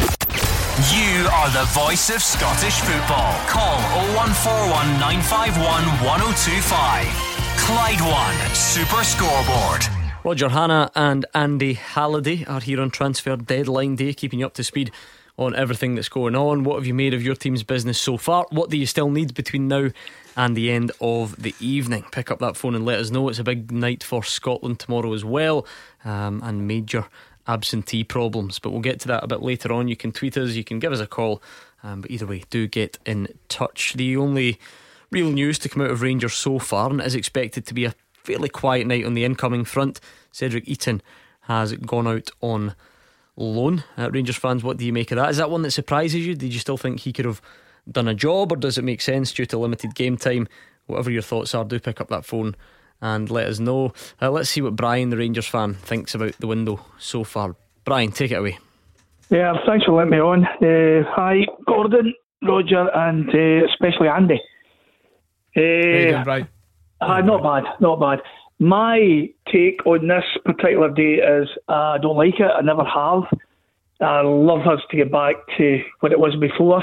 You 0.74 1.28
are 1.32 1.52
the 1.52 1.66
voice 1.66 2.10
of 2.10 2.24
Scottish 2.24 2.80
football. 2.80 3.32
Call 3.46 3.78
0141 4.18 5.00
951 5.00 5.62
1025. 6.04 7.06
Clyde 7.60 8.02
One 8.02 8.56
Super 8.56 9.04
Scoreboard. 9.04 9.86
Roger 10.24 10.50
Hannah 10.50 10.90
and 10.96 11.28
Andy 11.36 11.74
Halliday 11.74 12.44
are 12.46 12.60
here 12.60 12.82
on 12.82 12.90
transfer 12.90 13.36
deadline 13.36 13.98
day, 13.98 14.16
keeping 14.16 14.40
you 14.40 14.48
up 14.48 14.56
to 14.56 14.64
speed 14.64 14.90
on 15.38 15.54
everything 15.54 15.94
that's 15.94 16.10
going 16.10 16.36
on. 16.36 16.64
What 16.64 16.78
have 16.78 16.88
you 16.88 16.96
made 16.96 17.14
of 17.14 17.22
your 17.22 17.36
team's 17.36 17.62
business 17.62 18.02
so 18.02 18.18
far? 18.18 18.48
What 18.50 18.72
do 18.72 18.78
you 18.78 18.88
still 18.88 19.12
need 19.12 19.36
between 19.36 19.68
now 19.68 19.90
and 20.36 20.58
the 20.58 20.72
end 20.72 20.92
of 21.00 21.40
the 21.40 21.54
evening? 21.60 22.06
Pick 22.12 22.32
up 22.32 22.40
that 22.40 22.58
phone 22.58 22.74
and 22.74 22.84
let 22.84 23.00
us 23.00 23.12
know. 23.12 23.30
It's 23.30 23.38
a 23.38 23.44
big 23.44 23.72
night 23.72 24.04
for 24.04 24.24
Scotland 24.24 24.80
tomorrow 24.80 25.14
as 25.14 25.24
well, 25.24 25.68
um, 26.04 26.42
and 26.44 26.68
major 26.68 27.06
absentee 27.48 28.04
problems. 28.04 28.60
But 28.60 28.72
we'll 28.72 28.82
get 28.82 29.00
to 29.02 29.08
that 29.10 29.24
a 29.24 29.28
bit 29.28 29.42
later 29.42 29.72
on. 29.74 29.88
You 29.88 29.96
can 29.96 30.12
tweet 30.12 30.38
us, 30.38 30.52
you 30.52 30.64
can 30.64 30.80
give 30.80 30.92
us 30.92 31.00
a 31.00 31.08
call, 31.08 31.42
um, 31.84 32.02
but 32.02 32.12
either 32.12 32.28
way, 32.28 32.44
do 32.50 32.68
get 32.68 32.98
in 33.06 33.28
touch. 33.50 33.94
The 33.94 34.18
only 34.18 34.60
real 35.12 35.32
news 35.32 35.60
to 35.60 35.70
come 35.70 35.82
out 35.82 35.92
of 35.92 36.02
Rangers 36.02 36.34
so 36.34 36.60
far, 36.60 36.90
and 36.90 37.00
it 37.00 37.08
is 37.08 37.16
expected 37.16 37.66
to 37.68 37.74
be 37.74 37.86
a 37.86 37.94
fairly 38.14 38.50
quiet 38.50 38.88
night 38.88 39.06
on 39.06 39.14
the 39.14 39.26
incoming 39.26 39.66
front. 39.66 40.00
Cedric 40.32 40.66
Itten 40.66 41.02
has 41.42 41.74
gone 41.74 42.08
out 42.08 42.30
on 42.42 42.76
loan. 43.36 43.84
Uh, 43.98 44.10
Rangers 44.12 44.38
fans, 44.38 44.64
what 44.64 44.78
do 44.78 44.86
you 44.86 44.94
make 44.94 45.12
of 45.12 45.18
that? 45.18 45.30
Is 45.30 45.38
that 45.38 45.50
one 45.50 45.62
that 45.64 45.72
surprises 45.72 46.26
you? 46.26 46.36
Did 46.36 46.54
you 46.54 46.60
still 46.60 46.78
think 46.78 47.02
he 47.02 47.14
could 47.14 47.26
have 47.26 47.42
done 47.92 48.08
a 48.08 48.14
job, 48.14 48.52
or 48.52 48.56
does 48.56 48.78
it 48.78 48.84
make 48.84 49.02
sense 49.02 49.32
due 49.32 49.46
to 49.48 49.58
limited 49.58 49.96
game 49.96 50.18
time? 50.18 50.48
Whatever 50.86 51.12
your 51.12 51.22
thoughts 51.22 51.54
are, 51.54 51.66
do 51.66 51.80
pick 51.80 52.02
up 52.02 52.10
that 52.10 52.26
phone 52.26 52.56
and 53.04 53.30
let 53.30 53.48
us 53.48 53.60
know. 53.60 53.94
Uh, 54.22 54.32
let's 54.32 54.50
see 54.50 54.62
what 54.62 54.76
Brian, 54.76 55.10
the 55.12 55.18
Rangers 55.18 55.46
fan, 55.46 55.74
thinks 55.76 56.16
about 56.16 56.34
the 56.40 56.48
window 56.48 56.80
so 56.98 57.24
far. 57.24 57.56
Brian, 57.84 58.12
take 58.12 58.32
it 58.32 58.36
away. 58.36 58.58
Yeah, 59.30 59.54
thanks 59.66 59.86
for 59.86 59.92
letting 59.92 60.12
me 60.12 60.20
on. 60.20 60.46
Uh, 60.46 61.04
hi, 61.12 61.46
Gordon, 61.68 62.14
Roger, 62.42 62.88
and 62.96 63.30
uh, 63.30 63.66
especially 63.70 64.08
Andy. 64.08 64.40
How 65.56 65.62
you 65.62 65.68
Uh, 66.08 66.12
doing, 66.12 66.24
Brian? 66.24 66.48
uh, 67.02 67.22
not 67.22 67.44
bad, 67.44 67.64
not 67.82 68.00
bad. 68.00 68.22
My 68.60 69.28
take 69.52 69.86
on 69.86 70.08
this 70.08 70.24
particular 70.46 70.90
day 70.90 71.16
is 71.16 71.50
uh, 71.68 71.74
I 71.74 71.98
don't 71.98 72.16
like 72.16 72.40
it. 72.40 72.50
I 72.58 72.62
never 72.62 72.84
have. 72.86 73.24
I 74.00 74.22
love 74.22 74.66
us 74.68 74.80
to 74.92 74.98
get 74.98 75.12
back 75.12 75.36
to 75.58 75.82
what 76.00 76.12
it 76.12 76.20
was 76.20 76.36
before, 76.38 76.82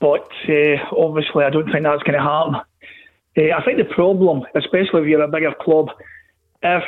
but 0.00 0.28
uh, 0.48 0.76
obviously 0.96 1.44
I 1.44 1.50
don't 1.50 1.70
think 1.70 1.84
that's 1.84 2.02
going 2.02 2.18
to 2.18 2.22
happen. 2.22 2.56
Uh, 3.36 3.56
I 3.56 3.64
think 3.64 3.78
the 3.78 3.94
problem, 3.94 4.44
especially 4.54 5.02
if 5.02 5.08
you're 5.08 5.22
a 5.22 5.28
bigger 5.28 5.52
club, 5.60 5.88
if 6.62 6.84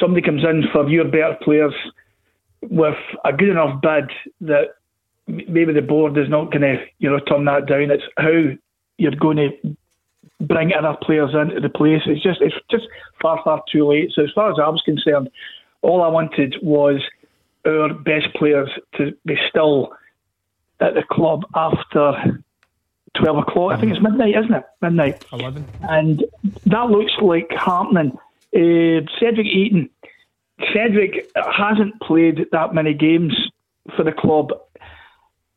somebody 0.00 0.22
comes 0.22 0.44
in 0.44 0.64
for 0.72 0.88
your 0.88 1.04
better 1.04 1.36
players 1.42 1.74
with 2.62 2.96
a 3.24 3.32
good 3.32 3.48
enough 3.48 3.80
bid 3.80 4.10
that 4.42 4.74
maybe 5.26 5.72
the 5.72 5.82
board 5.82 6.16
is 6.18 6.28
not 6.28 6.50
going 6.50 6.62
to, 6.62 6.76
you 6.98 7.10
know, 7.10 7.18
turn 7.20 7.44
that 7.44 7.66
down. 7.66 7.90
It's 7.90 8.02
how 8.16 8.56
you're 8.96 9.12
going 9.12 9.36
to 9.36 9.76
bring 10.40 10.72
other 10.72 10.96
players 11.02 11.30
into 11.34 11.60
the 11.60 11.68
place. 11.68 12.02
It's 12.06 12.22
just 12.22 12.40
it's 12.40 12.54
just 12.70 12.84
far 13.20 13.40
far 13.44 13.62
too 13.70 13.86
late. 13.88 14.12
So 14.14 14.22
as 14.22 14.30
far 14.34 14.50
as 14.50 14.58
I 14.62 14.68
was 14.68 14.82
concerned, 14.84 15.30
all 15.82 16.02
I 16.02 16.08
wanted 16.08 16.56
was 16.62 17.02
our 17.66 17.92
best 17.92 18.34
players 18.34 18.70
to 18.96 19.12
be 19.24 19.36
still 19.48 19.92
at 20.80 20.94
the 20.94 21.02
club 21.10 21.42
after 21.54 22.42
twelve 23.18 23.38
o'clock. 23.38 23.72
I 23.72 23.80
think 23.80 23.92
it's 23.92 24.02
midnight, 24.02 24.34
isn't 24.36 24.54
it? 24.54 24.64
Midnight, 24.80 25.24
11. 25.32 25.64
and 25.82 26.24
that 26.66 26.90
looks 26.90 27.12
like 27.20 27.50
happening. 27.56 28.12
Uh, 28.54 29.04
Cedric 29.18 29.46
Itten. 29.46 29.90
Cedric 30.72 31.30
hasn't 31.36 32.00
played 32.00 32.46
that 32.52 32.74
many 32.74 32.94
games 32.94 33.34
for 33.96 34.04
the 34.04 34.12
club. 34.12 34.52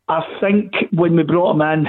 I 0.08 0.22
think 0.40 0.74
when 0.92 1.16
we 1.16 1.24
brought 1.24 1.56
him 1.56 1.62
in, 1.62 1.88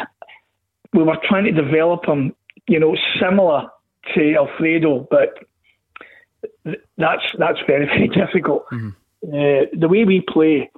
we 0.93 1.03
were 1.03 1.19
trying 1.25 1.45
to 1.45 1.53
develop 1.53 2.07
him, 2.07 2.35
you 2.69 2.79
know, 2.79 2.97
similar 3.21 3.69
to 4.15 4.35
Alfredo, 4.35 5.07
but 5.11 5.39
that's 6.97 7.23
that's 7.39 7.59
very 7.67 7.87
very 7.95 8.09
difficult. 8.09 8.65
Uh, 8.73 9.67
the 9.73 9.89
way 9.89 10.05
we 10.05 10.21
play, 10.21 10.71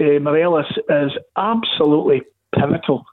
uh, 0.00 0.18
Morelos 0.20 0.66
is 0.88 1.12
absolutely 1.36 2.22
pivotal. 2.54 3.04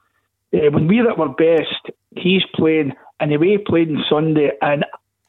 Uh, 0.53 0.71
when 0.71 0.87
we're 0.87 1.09
at 1.09 1.19
our 1.19 1.29
best, 1.29 1.91
he's 2.15 2.43
playing, 2.55 2.93
and 3.19 3.31
the 3.31 3.37
way 3.37 3.49
he 3.49 3.57
played 3.57 3.89
on 3.89 4.03
Sunday, 4.09 4.51
and 4.61 4.85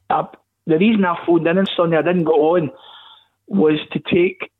uh, 0.09 0.25
the 0.67 0.79
reason 0.79 1.05
I 1.05 1.25
phoned 1.27 1.47
in 1.47 1.59
on 1.59 1.67
Sunday, 1.77 1.99
I 1.99 2.03
didn't 2.03 2.25
go 2.25 2.57
on, 2.57 2.71
was 3.49 3.79
to 3.93 3.99
take 3.99 4.51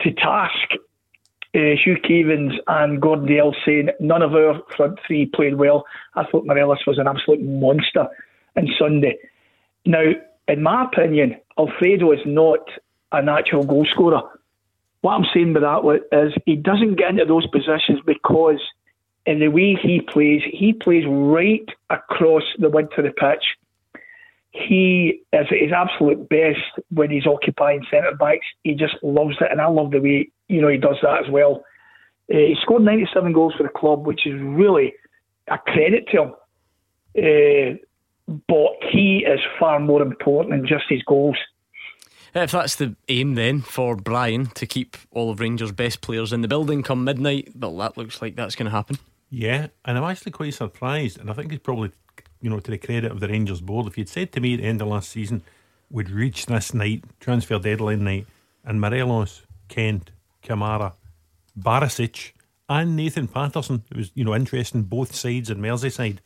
to 0.00 0.12
task 0.12 0.72
uh, 1.54 1.76
Hugh 1.84 1.96
Keevins 2.02 2.54
and 2.66 3.00
Gordon 3.00 3.26
Dale 3.26 3.54
saying 3.64 3.90
none 4.00 4.22
of 4.22 4.34
our 4.34 4.62
front 4.76 4.98
three 5.06 5.26
played 5.26 5.56
well. 5.56 5.84
I 6.14 6.24
thought 6.24 6.46
Morelos 6.46 6.86
was 6.86 6.98
an 6.98 7.06
absolute 7.06 7.42
monster 7.42 8.08
on 8.56 8.68
Sunday. 8.78 9.18
Now, 9.84 10.12
in 10.48 10.62
my 10.62 10.84
opinion, 10.84 11.36
Alfredo 11.58 12.12
is 12.12 12.20
not 12.24 12.60
a 13.12 13.22
natural 13.22 13.64
goal 13.64 13.84
scorer. 13.84 14.22
What 15.02 15.12
I'm 15.12 15.26
saying 15.34 15.52
by 15.52 15.60
that 15.60 16.02
is 16.12 16.32
he 16.46 16.56
doesn't 16.56 16.94
get 16.94 17.10
into 17.10 17.24
those 17.24 17.46
positions 17.48 18.00
because 18.06 18.60
in 19.26 19.38
the 19.38 19.48
way 19.48 19.76
he 19.80 20.00
plays, 20.00 20.42
he 20.50 20.72
plays 20.72 21.04
right 21.06 21.68
across 21.90 22.42
the 22.58 22.68
width 22.68 22.96
of 22.98 23.04
the 23.04 23.10
pitch. 23.10 23.44
He 24.50 25.22
is 25.32 25.46
at 25.50 25.58
his 25.58 25.72
absolute 25.72 26.28
best 26.28 26.60
when 26.90 27.10
he's 27.10 27.26
occupying 27.26 27.84
centre 27.90 28.14
backs. 28.14 28.46
He 28.64 28.74
just 28.74 28.96
loves 29.02 29.36
it, 29.40 29.50
and 29.50 29.60
I 29.60 29.66
love 29.66 29.92
the 29.92 30.00
way 30.00 30.30
you 30.48 30.60
know 30.60 30.68
he 30.68 30.76
does 30.76 30.96
that 31.02 31.24
as 31.24 31.30
well. 31.30 31.64
Uh, 32.32 32.36
he 32.38 32.56
scored 32.60 32.82
97 32.82 33.32
goals 33.32 33.54
for 33.56 33.62
the 33.62 33.68
club, 33.68 34.06
which 34.06 34.26
is 34.26 34.34
really 34.40 34.94
a 35.48 35.58
credit 35.58 36.08
to 36.08 36.22
him. 36.22 36.34
Uh, 37.16 37.78
but 38.48 38.72
he 38.90 39.24
is 39.26 39.40
far 39.58 39.80
more 39.80 40.02
important 40.02 40.50
than 40.50 40.66
just 40.66 40.84
his 40.88 41.02
goals. 41.02 41.36
If 42.34 42.52
that's 42.52 42.76
the 42.76 42.96
aim 43.08 43.34
then 43.34 43.60
for 43.60 43.94
Brian 43.94 44.46
to 44.46 44.66
keep 44.66 44.96
all 45.10 45.30
of 45.30 45.40
Rangers' 45.40 45.72
best 45.72 46.00
players 46.00 46.32
in 46.32 46.40
the 46.40 46.48
building 46.48 46.82
come 46.82 47.04
midnight, 47.04 47.52
well, 47.54 47.76
that 47.78 47.98
looks 47.98 48.22
like 48.22 48.36
that's 48.36 48.54
going 48.54 48.66
to 48.66 48.70
happen. 48.70 48.98
Yeah, 49.34 49.68
and 49.86 49.96
I'm 49.96 50.04
actually 50.04 50.32
quite 50.32 50.52
surprised, 50.52 51.18
and 51.18 51.30
I 51.30 51.32
think 51.32 51.54
it's 51.54 51.62
probably, 51.62 51.90
you 52.42 52.50
know, 52.50 52.60
to 52.60 52.70
the 52.70 52.76
credit 52.76 53.10
of 53.10 53.18
the 53.18 53.28
Rangers 53.28 53.62
board. 53.62 53.86
If 53.86 53.96
you'd 53.96 54.10
said 54.10 54.30
to 54.32 54.40
me 54.40 54.52
at 54.52 54.60
the 54.60 54.66
end 54.66 54.82
of 54.82 54.88
last 54.88 55.08
season, 55.08 55.42
we'd 55.90 56.10
reach 56.10 56.44
this 56.44 56.74
night, 56.74 57.04
transfer 57.18 57.58
deadline 57.58 58.04
night, 58.04 58.26
and 58.62 58.78
Morelos, 58.78 59.46
Kent, 59.68 60.10
Kamara, 60.44 60.92
Barisic, 61.58 62.32
and 62.68 62.94
Nathan 62.94 63.26
Patterson, 63.26 63.82
it 63.90 63.96
was, 63.96 64.10
you 64.14 64.22
know, 64.22 64.34
interesting 64.34 64.82
both 64.82 65.14
sides 65.14 65.48
and 65.48 65.62
Merseyside, 65.62 66.18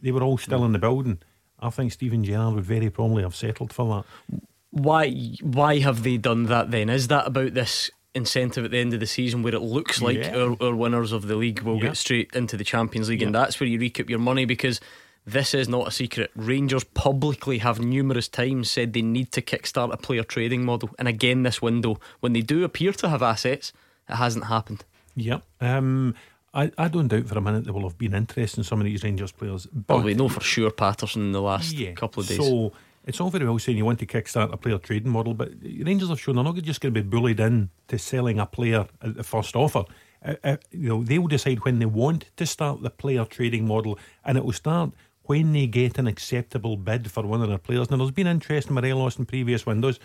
they 0.00 0.10
were 0.10 0.22
all 0.22 0.38
still 0.38 0.64
in 0.64 0.72
the 0.72 0.78
building. 0.78 1.18
I 1.60 1.68
think 1.68 1.92
Steven 1.92 2.24
Gerrard 2.24 2.54
would 2.54 2.64
very 2.64 2.88
probably 2.88 3.22
have 3.22 3.36
settled 3.36 3.70
for 3.70 4.02
that. 4.30 4.40
Why? 4.70 5.10
Why 5.42 5.80
have 5.80 6.04
they 6.04 6.16
done 6.16 6.44
that 6.44 6.70
then? 6.70 6.88
Is 6.88 7.08
that 7.08 7.26
about 7.26 7.52
this 7.52 7.90
incentive 8.16 8.64
at 8.64 8.70
the 8.72 8.78
end 8.78 8.94
of 8.94 9.00
the 9.00 9.06
season 9.06 9.42
where 9.42 9.54
it 9.54 9.60
looks 9.62 10.00
like 10.02 10.16
Yeah. 10.18 10.36
our, 10.36 10.56
our 10.60 10.74
winners 10.74 11.12
of 11.12 11.28
the 11.28 11.36
league 11.36 11.60
will 11.62 11.76
Yeah. 11.76 11.82
get 11.88 11.96
straight 11.96 12.30
into 12.34 12.56
the 12.56 12.64
Champions 12.64 13.08
League, 13.08 13.22
and 13.22 13.34
that's 13.34 13.60
where 13.60 13.68
you 13.68 13.78
recoup 13.78 14.10
your 14.10 14.18
money 14.18 14.44
because. 14.44 14.80
This 15.28 15.54
is 15.54 15.68
not 15.68 15.88
a 15.88 15.90
secret. 15.90 16.30
Rangers 16.36 16.84
publicly 16.84 17.58
have 17.58 17.80
numerous 17.80 18.28
times 18.28 18.70
said 18.70 18.92
they 18.92 19.02
need 19.02 19.32
to 19.32 19.42
kickstart 19.42 19.92
a 19.92 19.96
player 19.96 20.22
trading 20.22 20.64
model. 20.64 20.90
And 21.00 21.08
again, 21.08 21.42
this 21.42 21.60
window, 21.60 21.98
when 22.20 22.32
they 22.32 22.42
do 22.42 22.62
appear 22.62 22.92
to 22.92 23.08
have 23.08 23.24
assets, 23.24 23.72
it 24.08 24.14
hasn't 24.14 24.44
happened. 24.44 24.84
Yep. 25.16 25.42
Um, 25.60 26.14
I, 26.54 26.70
I 26.78 26.86
don't 26.86 27.08
doubt 27.08 27.26
for 27.26 27.36
a 27.38 27.40
minute 27.40 27.64
there 27.64 27.72
will 27.74 27.88
have 27.88 27.98
been 27.98 28.14
interest 28.14 28.56
in 28.56 28.62
some 28.62 28.78
of 28.80 28.84
these 28.84 29.02
Rangers 29.02 29.32
players. 29.32 29.66
But 29.66 29.94
Well, 29.96 30.04
we 30.04 30.14
know 30.14 30.28
for 30.28 30.42
sure 30.42 30.70
Patterson 30.70 31.22
in 31.22 31.32
the 31.32 31.42
last 31.42 31.72
Yeah. 31.72 31.90
couple 31.94 32.22
of 32.22 32.28
days. 32.28 32.36
So 32.38 32.72
it's 33.06 33.20
all 33.20 33.30
very 33.30 33.46
well 33.46 33.58
saying 33.58 33.78
you 33.78 33.84
want 33.84 34.00
to 34.00 34.06
kickstart 34.06 34.52
a 34.52 34.56
player 34.56 34.78
trading 34.78 35.12
model, 35.12 35.32
but 35.32 35.52
Rangers 35.62 36.08
have 36.08 36.20
shown 36.20 36.34
they're 36.34 36.44
not 36.44 36.56
just 36.56 36.80
going 36.80 36.92
to 36.92 37.02
be 37.02 37.08
bullied 37.08 37.38
in 37.40 37.70
to 37.88 37.98
selling 37.98 38.40
a 38.40 38.46
player 38.46 38.86
at 39.00 39.16
the 39.16 39.22
first 39.22 39.54
offer. 39.54 39.84
Uh, 40.24 40.34
uh, 40.42 40.56
you 40.72 40.88
know, 40.88 41.04
they 41.04 41.18
will 41.18 41.28
decide 41.28 41.64
when 41.64 41.78
they 41.78 41.86
want 41.86 42.30
to 42.36 42.44
start 42.44 42.82
the 42.82 42.90
player 42.90 43.24
trading 43.24 43.66
model, 43.66 43.98
and 44.24 44.36
it 44.36 44.44
will 44.44 44.52
start 44.52 44.90
when 45.22 45.52
they 45.52 45.66
get 45.66 45.98
an 45.98 46.06
acceptable 46.06 46.76
bid 46.76 47.10
for 47.10 47.24
one 47.24 47.42
of 47.42 47.48
their 47.48 47.58
players. 47.58 47.90
Now, 47.90 47.98
there's 47.98 48.10
been 48.10 48.26
interest 48.26 48.68
in 48.68 48.74
Morelos 48.74 49.18
in 49.18 49.26
previous 49.26 49.64
windows. 49.64 50.00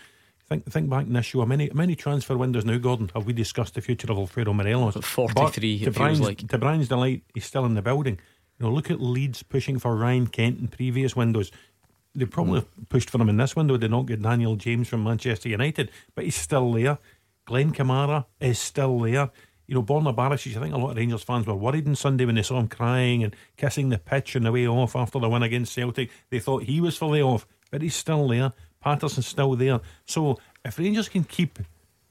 Think 0.48 0.66
think 0.66 0.90
back 0.90 1.06
in 1.06 1.14
this 1.14 1.26
show. 1.26 1.40
How 1.40 1.46
many 1.46 1.72
many 1.74 1.96
transfer 1.96 2.38
windows 2.38 2.66
now, 2.66 2.78
Gordon? 2.78 3.10
Have 3.16 3.26
we 3.26 3.34
discussed 3.34 3.76
the 3.76 3.82
future 3.82 4.12
of 4.12 4.18
Alfredo 4.18 4.54
Morelos? 4.54 4.96
43 4.96 5.34
But 5.34 5.58
it 5.58 5.62
to 5.62 5.86
feels 5.86 5.96
Brian's, 5.96 6.22
like. 6.22 6.48
to 6.50 6.58
Brian's 6.58 6.88
delight, 6.88 7.24
he's 7.34 7.46
still 7.46 7.66
in 7.66 7.74
the 7.74 7.82
building. 7.82 8.20
You 8.60 8.68
know, 8.68 8.74
look 8.74 8.92
at 8.92 9.02
Leeds 9.02 9.44
pushing 9.44 9.80
for 9.80 9.96
Ryan 9.96 10.28
Kent 10.28 10.60
in 10.60 10.68
previous 10.68 11.16
windows. 11.16 11.52
They 12.13 12.26
probably 12.26 12.65
pushed 12.89 13.10
for 13.10 13.21
him 13.21 13.30
in 13.30 13.38
this 13.38 13.56
window. 13.56 13.78
They 13.78 13.88
not 13.88 14.06
get 14.06 14.21
Daniel 14.21 14.56
James 14.56 14.89
from 14.89 15.04
Manchester 15.04 15.50
United, 15.50 15.91
but 16.13 16.26
he's 16.26 16.36
still 16.36 16.71
there. 16.74 16.97
Glenn 17.45 17.71
Kamara 17.71 18.26
is 18.39 18.60
still 18.60 19.00
there. 19.00 19.30
You 19.67 19.76
know, 19.76 19.84
Borna 19.84 20.13
Barisic, 20.13 20.58
I 20.58 20.60
think 20.60 20.74
a 20.74 20.78
lot 20.78 20.91
of 20.91 20.97
Rangers 20.97 21.24
fans 21.24 21.47
were 21.47 21.56
worried 21.56 21.88
on 21.88 21.95
Sunday 21.95 22.26
when 22.26 22.36
they 22.36 22.41
saw 22.41 22.60
him 22.60 22.67
crying 22.67 23.24
and 23.24 23.34
kissing 23.56 23.88
the 23.88 23.97
pitch 23.97 24.36
on 24.36 24.43
the 24.43 24.52
way 24.52 24.67
off 24.67 24.95
after 24.97 25.19
the 25.19 25.30
win 25.30 25.43
against 25.43 25.74
Celtic. 25.74 26.10
They 26.30 26.39
thought 26.39 26.63
he 26.63 26.82
was 26.82 26.97
fully 26.97 27.21
off, 27.21 27.47
but 27.71 27.82
he's 27.82 27.95
still 27.95 28.28
there. 28.28 28.52
Patterson's 28.82 29.28
still 29.28 29.56
there. 29.56 29.80
So 30.06 30.38
if 30.65 30.78
Rangers 30.78 31.08
can 31.08 31.24
keep 31.24 31.60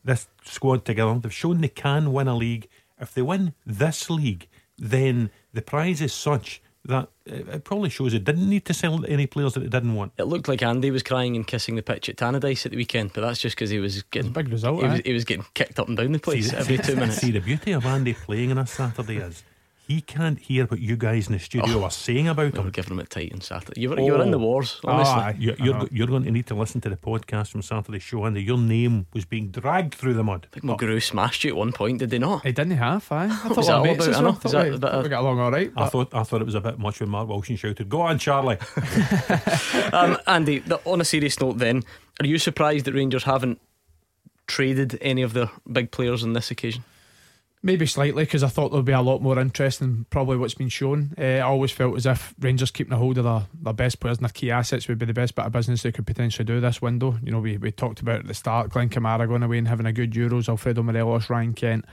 this 0.02 0.28
squad 0.44 0.86
together, 0.86 1.18
they've 1.18 1.32
shown 1.32 1.60
they 1.60 1.68
can 1.68 2.12
win 2.14 2.28
a 2.28 2.36
league. 2.36 2.68
If 2.98 3.12
they 3.12 3.22
win 3.22 3.52
this 3.66 4.08
league, 4.08 4.48
then 4.78 5.30
the 5.52 5.60
prize 5.62 6.00
is 6.00 6.14
such 6.14 6.62
that 6.86 7.08
it 7.26 7.64
probably 7.64 7.90
shows 7.90 8.14
it 8.14 8.24
didn't 8.24 8.48
need 8.48 8.64
to 8.64 8.74
sell 8.74 9.04
any 9.06 9.26
players 9.26 9.54
that 9.54 9.62
it 9.62 9.70
didn't 9.70 9.94
want. 9.94 10.12
It 10.16 10.24
looked 10.24 10.48
like 10.48 10.62
Andy 10.62 10.90
was 10.90 11.02
crying 11.02 11.36
and 11.36 11.46
kissing 11.46 11.76
the 11.76 11.82
pitch 11.82 12.08
at 12.08 12.16
Tannadice 12.16 12.64
at 12.64 12.72
the 12.72 12.78
weekend, 12.78 13.12
but 13.12 13.20
that's 13.20 13.38
just 13.38 13.54
because 13.54 13.70
he 13.70 13.78
was 13.78 14.02
getting 14.04 14.32
big 14.32 14.48
result. 14.48 14.80
He, 14.80 14.86
eh? 14.86 14.92
was, 14.92 15.00
he 15.04 15.12
was 15.12 15.24
getting 15.24 15.44
kicked 15.54 15.78
up 15.78 15.88
and 15.88 15.96
down 15.96 16.12
the 16.12 16.18
place 16.18 16.50
see, 16.50 16.56
every 16.56 16.78
two 16.78 16.96
minutes. 16.96 17.18
See, 17.18 17.30
the 17.30 17.40
beauty 17.40 17.72
of 17.72 17.84
Andy 17.84 18.14
playing 18.14 18.50
on 18.52 18.58
a 18.58 18.66
Saturday 18.66 19.18
is 19.18 19.44
he 19.90 20.00
can't 20.00 20.38
hear 20.38 20.66
what 20.66 20.78
you 20.78 20.96
guys 20.96 21.26
in 21.26 21.32
the 21.32 21.38
studio 21.40 21.80
oh, 21.80 21.82
are 21.82 21.90
saying 21.90 22.28
about 22.28 22.56
him. 22.56 22.62
We're 22.62 22.70
giving 22.70 22.92
him 22.92 23.00
a 23.00 23.06
tight 23.06 23.32
on 23.32 23.40
Saturday. 23.40 23.80
You 23.80 23.90
were, 23.90 23.98
oh. 23.98 24.06
you 24.06 24.12
were 24.12 24.22
in 24.22 24.30
the 24.30 24.38
wars, 24.38 24.80
honestly. 24.84 25.20
Oh, 25.20 25.34
you're, 25.36 25.56
you're, 25.56 25.88
you're, 25.90 26.06
going 26.06 26.22
to 26.22 26.30
need 26.30 26.46
to 26.46 26.54
listen 26.54 26.80
to 26.82 26.88
the 26.88 26.96
podcast 26.96 27.48
from 27.48 27.62
Saturday's 27.62 28.04
show, 28.04 28.24
Andy. 28.24 28.40
Your 28.40 28.56
name 28.56 29.06
was 29.12 29.24
being 29.24 29.50
dragged 29.50 29.96
through 29.96 30.14
the 30.14 30.22
mud. 30.22 30.46
I 30.52 30.60
think 30.60 30.64
Mulgrew 30.64 31.02
smashed 31.02 31.42
you 31.42 31.50
at 31.50 31.56
one 31.56 31.72
point, 31.72 31.98
did 31.98 32.10
they 32.10 32.20
not? 32.20 32.46
He 32.46 32.52
didn't 32.52 32.76
have, 32.76 33.10
I. 33.10 33.24
I 33.24 33.28
thought 33.30 33.56
was 33.56 33.66
that 33.66 33.76
all 33.78 33.90
about? 33.90 34.14
I 34.14 34.20
know. 34.20 34.38
Is 34.44 34.80
that 34.80 34.96
we, 34.96 35.02
we 35.02 35.08
got 35.08 35.22
along 35.22 35.40
all 35.40 35.50
right. 35.50 35.72
I 35.76 35.88
thought, 35.88 36.14
I 36.14 36.22
thought 36.22 36.40
it 36.40 36.46
was 36.46 36.54
a 36.54 36.60
bit 36.60 36.78
much 36.78 37.00
when 37.00 37.08
Mark 37.08 37.28
Wilson 37.28 37.56
shouted, 37.56 37.88
Go 37.88 38.02
on, 38.02 38.20
Charlie. 38.20 38.58
um, 39.92 40.18
Andy, 40.28 40.60
the, 40.60 40.80
on 40.84 41.00
a 41.00 41.04
serious 41.04 41.40
note, 41.40 41.58
then, 41.58 41.82
are 42.20 42.26
you 42.26 42.38
surprised 42.38 42.84
that 42.84 42.94
Rangers 42.94 43.24
haven't 43.24 43.60
traded 44.46 44.98
any 45.00 45.22
of 45.22 45.32
their 45.32 45.50
big 45.72 45.90
players 45.90 46.22
on 46.22 46.34
this 46.34 46.52
occasion? 46.52 46.84
Maybe 47.62 47.84
slightly 47.84 48.22
because 48.22 48.42
I 48.42 48.48
thought 48.48 48.72
there'd 48.72 48.86
be 48.86 48.92
a 48.92 49.02
lot 49.02 49.20
more 49.20 49.38
interest 49.38 49.80
than 49.80 50.06
probably 50.08 50.38
what's 50.38 50.54
been 50.54 50.70
shown. 50.70 51.12
Uh, 51.18 51.22
I 51.22 51.40
always 51.42 51.70
felt 51.70 51.94
as 51.94 52.06
if 52.06 52.34
Rangers 52.40 52.70
keeping 52.70 52.94
a 52.94 52.96
hold 52.96 53.18
of 53.18 53.24
their, 53.24 53.48
their 53.52 53.74
best 53.74 54.00
players 54.00 54.16
and 54.16 54.24
their 54.24 54.32
key 54.32 54.50
assets 54.50 54.88
would 54.88 54.98
be 54.98 55.04
the 55.04 55.12
best 55.12 55.34
bit 55.34 55.44
of 55.44 55.52
business 55.52 55.82
they 55.82 55.92
could 55.92 56.06
potentially 56.06 56.46
do 56.46 56.58
this 56.58 56.80
window. 56.80 57.18
You 57.22 57.32
know, 57.32 57.40
we, 57.40 57.58
we 57.58 57.70
talked 57.70 58.00
about 58.00 58.20
at 58.20 58.26
the 58.26 58.32
start 58.32 58.70
Glenn 58.70 58.88
Kamara 58.88 59.28
going 59.28 59.42
away 59.42 59.58
and 59.58 59.68
having 59.68 59.84
a 59.84 59.92
good 59.92 60.12
Euros, 60.12 60.48
Alfredo 60.48 60.82
Morelos, 60.82 61.28
Ryan 61.28 61.52
Kent. 61.52 61.84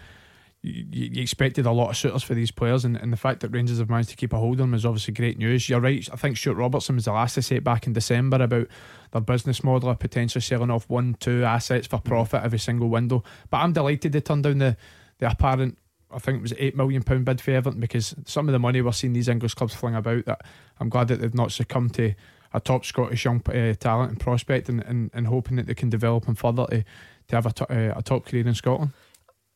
You, 0.62 0.86
you, 0.90 1.22
expected 1.22 1.66
a 1.66 1.72
lot 1.72 1.90
of 1.90 1.98
suitors 1.98 2.24
for 2.24 2.34
these 2.34 2.50
players, 2.50 2.84
and, 2.84 2.96
and 2.98 3.12
the 3.14 3.18
fact 3.18 3.42
that 3.42 3.50
Rangers 3.50 3.78
have 3.80 3.90
managed 3.90 4.10
to 4.10 4.16
keep 4.16 4.34
a 4.34 4.38
hold 4.38 4.54
of 4.54 4.60
them 4.60 4.74
is 4.74 4.86
obviously 4.86 5.14
great 5.14 5.38
news. 5.38 5.70
You're 5.70 5.82
right. 5.82 6.08
I 6.12 6.16
think 6.16 6.38
Stewart 6.38 6.58
Robertson 6.58 6.96
was 6.96 7.06
the 7.06 7.12
last 7.12 7.36
to 7.36 7.42
say 7.42 7.58
it 7.58 7.64
back 7.64 7.88
in 7.88 7.94
December 7.94 8.42
about 8.42 8.68
their 9.12 9.22
business 9.22 9.64
model 9.64 9.90
of 9.90 10.00
potentially 10.00 10.42
selling 10.42 10.72
off 10.72 10.90
one, 10.90 11.16
two 11.20 11.44
assets 11.44 11.88
for 11.88 12.00
profit 12.00 12.44
every 12.44 12.60
single 12.60 12.90
window. 12.90 13.24
But 13.50 13.58
I'm 13.58 13.74
delighted 13.74 14.14
they 14.14 14.22
turned 14.22 14.44
down 14.44 14.58
the 14.58 14.78
the 15.20 15.32
apparent 15.32 15.78
I 16.10 16.20
think 16.20 16.38
it 16.38 16.42
was 16.42 16.54
eight 16.58 16.76
million 16.76 17.04
pound 17.04 17.26
bid 17.26 17.42
for 17.42 17.52
Everton 17.52 17.80
because 17.80 18.16
some 18.26 18.48
of 18.48 18.54
the 18.54 18.60
money 18.60 18.82
we're 18.82 18.92
seeing 18.94 19.14
these 19.14 19.28
English 19.28 19.56
clubs 19.56 19.74
fling 19.74 19.96
about. 19.96 20.26
That 20.26 20.46
I'm 20.80 20.90
glad 20.90 21.10
that 21.10 21.20
they've 21.20 21.34
not 21.34 21.52
succumbed 21.52 21.96
to 21.96 22.14
a 22.54 22.60
top 22.60 22.86
Scottish 22.86 23.26
young 23.26 23.42
uh, 23.48 23.74
talent 23.74 24.12
and 24.12 24.20
prospect, 24.20 24.70
and, 24.70 24.82
and, 24.84 25.12
and 25.14 25.28
hoping 25.28 25.58
that 25.58 25.68
they 25.68 25.74
can 25.74 25.90
develop 25.90 26.26
him 26.26 26.36
further 26.36 26.66
to 26.68 26.86
to 27.28 27.36
have 27.36 27.46
a, 27.46 27.52
to, 27.52 27.72
uh, 27.72 28.00
a 28.00 28.02
top 28.02 28.26
career 28.26 28.48
in 28.48 28.54
Scotland. 28.54 28.94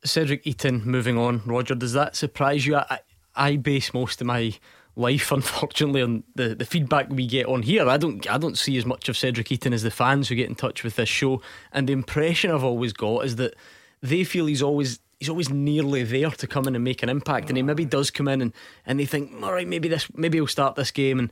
Cedric 0.03 0.43
Itten, 0.43 0.83
moving 0.83 1.17
on. 1.17 1.41
Roger, 1.45 1.75
does 1.75 1.93
that 1.93 2.15
surprise 2.15 2.65
you? 2.65 2.75
I, 2.75 2.99
I 3.33 3.55
base 3.55 3.93
most 3.93 4.19
of 4.19 4.27
my 4.27 4.53
life, 4.97 5.31
unfortunately, 5.31 6.01
on 6.01 6.23
the, 6.35 6.53
the 6.53 6.65
feedback 6.65 7.07
we 7.09 7.27
get 7.27 7.45
on 7.45 7.63
here. 7.63 7.87
I 7.87 7.95
don't 7.95 8.29
I 8.29 8.37
don't 8.37 8.57
see 8.57 8.77
as 8.77 8.85
much 8.85 9.07
of 9.07 9.15
Cedric 9.15 9.47
Itten 9.47 9.73
as 9.73 9.83
the 9.83 9.91
fans 9.91 10.27
who 10.27 10.35
get 10.35 10.49
in 10.49 10.55
touch 10.55 10.83
with 10.83 10.97
this 10.97 11.07
show, 11.07 11.41
and 11.71 11.87
the 11.87 11.93
impression 11.93 12.51
I've 12.51 12.63
always 12.65 12.91
got 12.91 13.23
is 13.23 13.37
that 13.37 13.55
they 14.01 14.25
feel 14.25 14.47
he's 14.47 14.61
always 14.63 14.99
he's 15.21 15.29
always 15.29 15.51
nearly 15.51 16.01
there 16.01 16.31
to 16.31 16.47
come 16.47 16.67
in 16.67 16.73
and 16.73 16.83
make 16.83 17.03
an 17.03 17.09
impact. 17.09 17.47
And 17.49 17.55
he 17.55 17.61
maybe 17.61 17.85
does 17.85 18.09
come 18.09 18.27
in 18.27 18.41
and, 18.41 18.53
and 18.87 18.99
they 18.99 19.05
think, 19.05 19.31
all 19.43 19.53
right, 19.53 19.67
maybe 19.67 19.87
this 19.87 20.07
maybe 20.15 20.39
he'll 20.39 20.47
start 20.47 20.75
this 20.75 20.89
game 20.89 21.19
and, 21.19 21.31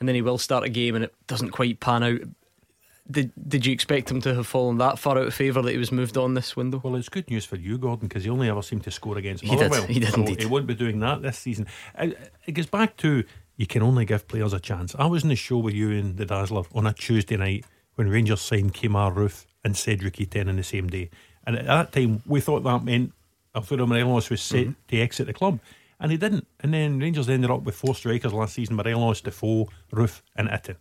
and 0.00 0.08
then 0.08 0.16
he 0.16 0.22
will 0.22 0.38
start 0.38 0.64
a 0.64 0.68
game 0.68 0.96
and 0.96 1.04
it 1.04 1.14
doesn't 1.28 1.52
quite 1.52 1.78
pan 1.78 2.02
out. 2.02 2.20
Did 3.08 3.30
did 3.48 3.64
you 3.64 3.72
expect 3.72 4.10
him 4.10 4.20
to 4.22 4.34
have 4.34 4.48
fallen 4.48 4.78
that 4.78 4.98
far 4.98 5.16
out 5.16 5.28
of 5.28 5.34
favour 5.34 5.62
that 5.62 5.70
he 5.70 5.78
was 5.78 5.92
moved 5.92 6.16
on 6.16 6.34
this 6.34 6.56
window? 6.56 6.80
Well, 6.82 6.96
it's 6.96 7.08
good 7.08 7.30
news 7.30 7.44
for 7.44 7.54
you, 7.54 7.78
Gordon, 7.78 8.08
because 8.08 8.24
he 8.24 8.30
only 8.30 8.50
ever 8.50 8.60
seemed 8.60 8.82
to 8.84 8.90
score 8.90 9.16
against 9.16 9.44
he 9.44 9.54
Motherwell. 9.54 9.82
Did. 9.82 9.90
He 9.90 10.00
did 10.00 10.10
so 10.10 10.20
indeed. 10.20 10.40
He 10.40 10.46
won't 10.46 10.66
be 10.66 10.74
doing 10.74 10.98
that 10.98 11.22
this 11.22 11.38
season. 11.38 11.68
It, 11.96 12.32
it 12.44 12.52
gets 12.52 12.68
back 12.68 12.96
to 12.98 13.22
you 13.56 13.66
can 13.68 13.82
only 13.82 14.04
give 14.04 14.26
players 14.26 14.52
a 14.52 14.60
chance. 14.60 14.96
I 14.98 15.06
was 15.06 15.22
in 15.22 15.28
the 15.28 15.36
show 15.36 15.58
with 15.58 15.74
you 15.74 15.92
and 15.92 16.16
the 16.16 16.26
Dazzler 16.26 16.64
on 16.74 16.86
a 16.86 16.92
Tuesday 16.92 17.36
night 17.36 17.64
when 17.94 18.10
Rangers 18.10 18.40
signed 18.40 18.74
Kemar 18.74 19.14
Roofe 19.14 19.46
and 19.64 19.76
Cedric 19.76 20.16
Itten 20.16 20.48
in 20.48 20.56
the 20.56 20.62
same 20.62 20.88
day. 20.88 21.08
And 21.46 21.56
at 21.56 21.64
that 21.64 21.92
time, 21.92 22.22
we 22.26 22.40
thought 22.40 22.62
that 22.64 22.84
meant 22.84 23.12
Alfredo 23.54 23.86
Morelos 23.86 24.30
was 24.30 24.40
set 24.40 24.66
mm-hmm. 24.66 24.72
to 24.88 25.00
exit 25.00 25.26
the 25.26 25.32
club. 25.32 25.60
And 26.00 26.12
he 26.12 26.18
didn't. 26.18 26.46
And 26.60 26.72
then 26.72 26.98
Rangers 27.00 27.28
ended 27.28 27.50
up 27.50 27.62
with 27.62 27.74
four 27.74 27.94
strikers 27.94 28.32
last 28.32 28.54
season 28.54 28.76
Morelos, 28.76 29.20
Defoe, 29.20 29.68
Roofe, 29.92 30.22
and 30.36 30.48
Itten. 30.48 30.76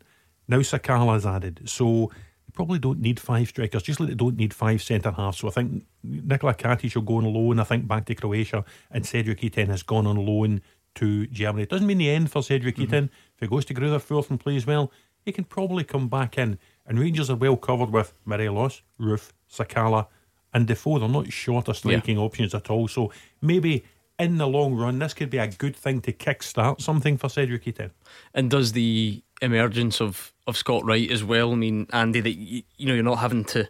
Now 0.48 0.60
Sakala 0.60 1.18
Sakala's 1.18 1.26
added. 1.26 1.62
So 1.66 2.12
you 2.46 2.54
probably 2.54 2.80
don't 2.80 3.00
need 3.00 3.20
five 3.20 3.48
strikers, 3.48 3.84
just 3.84 4.00
like 4.00 4.10
they 4.10 4.16
don't 4.16 4.38
need 4.38 4.54
five 4.54 4.82
centre 4.82 5.12
halves. 5.12 5.40
So 5.40 5.48
I 5.48 5.52
think 5.52 5.86
Nikola 6.04 6.54
Katic 6.54 6.96
will 6.96 7.02
go 7.02 7.18
on 7.18 7.26
loan, 7.26 7.60
I 7.60 7.64
think, 7.64 7.88
back 7.88 8.06
to 8.06 8.16
Croatia, 8.16 8.64
and 8.92 9.06
Cedric 9.06 9.42
Itten 9.42 9.68
has 9.68 9.84
gone 9.84 10.06
on 10.06 10.18
loan 10.18 10.62
to 10.96 11.28
Germany. 11.28 11.64
It 11.64 11.70
doesn't 11.70 11.88
mean 11.88 11.98
the 11.98 12.10
end 12.10 12.32
for 12.32 12.44
Cedric 12.44 12.76
mm-hmm. 12.76 12.94
Itten. 12.94 13.10
If 13.36 13.42
he 13.42 13.48
goes 13.48 13.66
to 13.66 13.74
Greuther 13.74 14.30
and 14.30 14.40
plays 14.40 14.66
well, 14.66 14.92
he 15.26 15.32
can 15.32 15.44
probably 15.44 15.84
come 15.84 16.08
back 16.08 16.38
in. 16.38 16.58
And 16.86 17.00
Rangers 17.00 17.30
are 17.30 17.36
well 17.36 17.58
covered 17.58 17.90
with 17.90 18.14
Morelos, 18.26 18.82
Roofe, 19.00 19.32
Sakala, 19.52 20.08
and 20.54 20.68
Defoe. 20.68 21.00
They're 21.00 21.10
not 21.10 21.32
shorter 21.32 21.74
striking 21.74 22.18
yeah. 22.18 22.24
options 22.24 22.54
at 22.54 22.70
all. 22.70 22.88
So 22.88 23.12
maybe 23.42 23.84
in 24.20 24.38
the 24.38 24.48
long 24.48 24.76
run, 24.76 25.00
this 25.00 25.14
could 25.14 25.30
be 25.30 25.38
a 25.38 25.48
good 25.48 25.76
thing 25.76 26.02
to 26.02 26.14
kickstart 26.14 26.82
something 26.82 27.18
for 27.18 27.30
Cedric 27.30 27.66
Itten. 27.66 27.92
And 28.34 28.50
does 28.50 28.72
the 28.72 29.22
emergence 29.42 30.02
of, 30.02 30.34
of 30.48 30.58
Scott 30.58 30.84
Wright 30.84 31.10
as 31.12 31.24
well 31.24 31.56
mean, 31.56 31.88
Andy, 31.94 32.20
that 32.22 32.34
you, 32.34 32.64
you 32.78 32.88
know 32.88 32.94
you're 32.96 33.04
not 33.04 33.20
having 33.20 33.46
to 33.46 33.68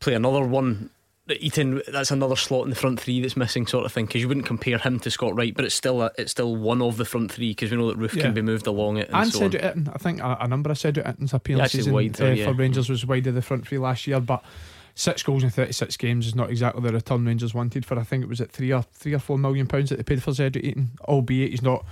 play 0.00 0.14
another 0.14 0.44
one? 0.44 0.90
Itten, 1.28 1.80
that's 1.86 2.10
another 2.10 2.36
slot 2.36 2.64
in 2.64 2.70
the 2.70 2.76
front 2.76 3.00
three 3.00 3.20
that's 3.20 3.36
missing, 3.36 3.66
sort 3.66 3.86
of 3.86 3.92
thing. 3.92 4.06
Because 4.06 4.20
you 4.20 4.28
wouldn't 4.28 4.44
compare 4.44 4.76
him 4.76 4.98
to 5.00 5.10
Scott 5.10 5.34
Wright, 5.34 5.54
but 5.54 5.64
it's 5.64 5.74
still 5.74 6.02
a, 6.02 6.10
it's 6.18 6.32
still 6.32 6.56
one 6.56 6.82
of 6.82 6.96
the 6.96 7.04
front 7.04 7.32
three 7.32 7.52
because 7.52 7.70
we 7.70 7.76
know 7.76 7.88
that 7.88 7.98
Roofe 7.98 8.16
yeah. 8.16 8.24
can 8.24 8.34
be 8.34 8.42
moved 8.42 8.66
along 8.66 8.98
it. 8.98 9.08
And, 9.08 9.16
and 9.16 9.32
so 9.32 9.38
Cedric 9.38 9.62
Itten, 9.62 9.88
I 9.94 9.98
think 9.98 10.20
a, 10.20 10.36
a, 10.40 10.48
number 10.48 10.70
of 10.70 10.78
Cedric 10.78 11.06
Itten's 11.06 11.32
appearances 11.32 11.86
yeah, 11.86 11.92
wider, 11.92 12.24
uh, 12.24 12.30
yeah. 12.32 12.44
for 12.46 12.52
Rangers 12.52 12.90
was 12.90 13.06
wide 13.06 13.26
of 13.28 13.34
the 13.34 13.42
front 13.42 13.66
three 13.66 13.78
last 13.78 14.06
year, 14.06 14.20
but 14.20 14.44
six 14.94 15.22
goals 15.22 15.42
in 15.42 15.50
36 15.50 15.96
games 15.96 16.26
is 16.26 16.34
not 16.34 16.50
exactly 16.50 16.82
the 16.82 16.92
return 16.92 17.24
Rangers 17.24 17.54
wanted 17.54 17.84
for 17.84 17.98
I 17.98 18.02
think 18.02 18.22
it 18.22 18.28
was 18.28 18.40
at 18.40 18.50
three 18.50 18.72
or 18.72 18.82
three 18.82 19.14
or 19.14 19.18
four 19.18 19.38
million 19.38 19.66
pounds 19.66 19.90
that 19.90 19.96
they 19.96 20.02
paid 20.02 20.22
for 20.22 20.34
Cedric 20.34 20.64
Itten 20.64 20.88
albeit 21.08 21.50
he's 21.50 21.62
not 21.62 21.84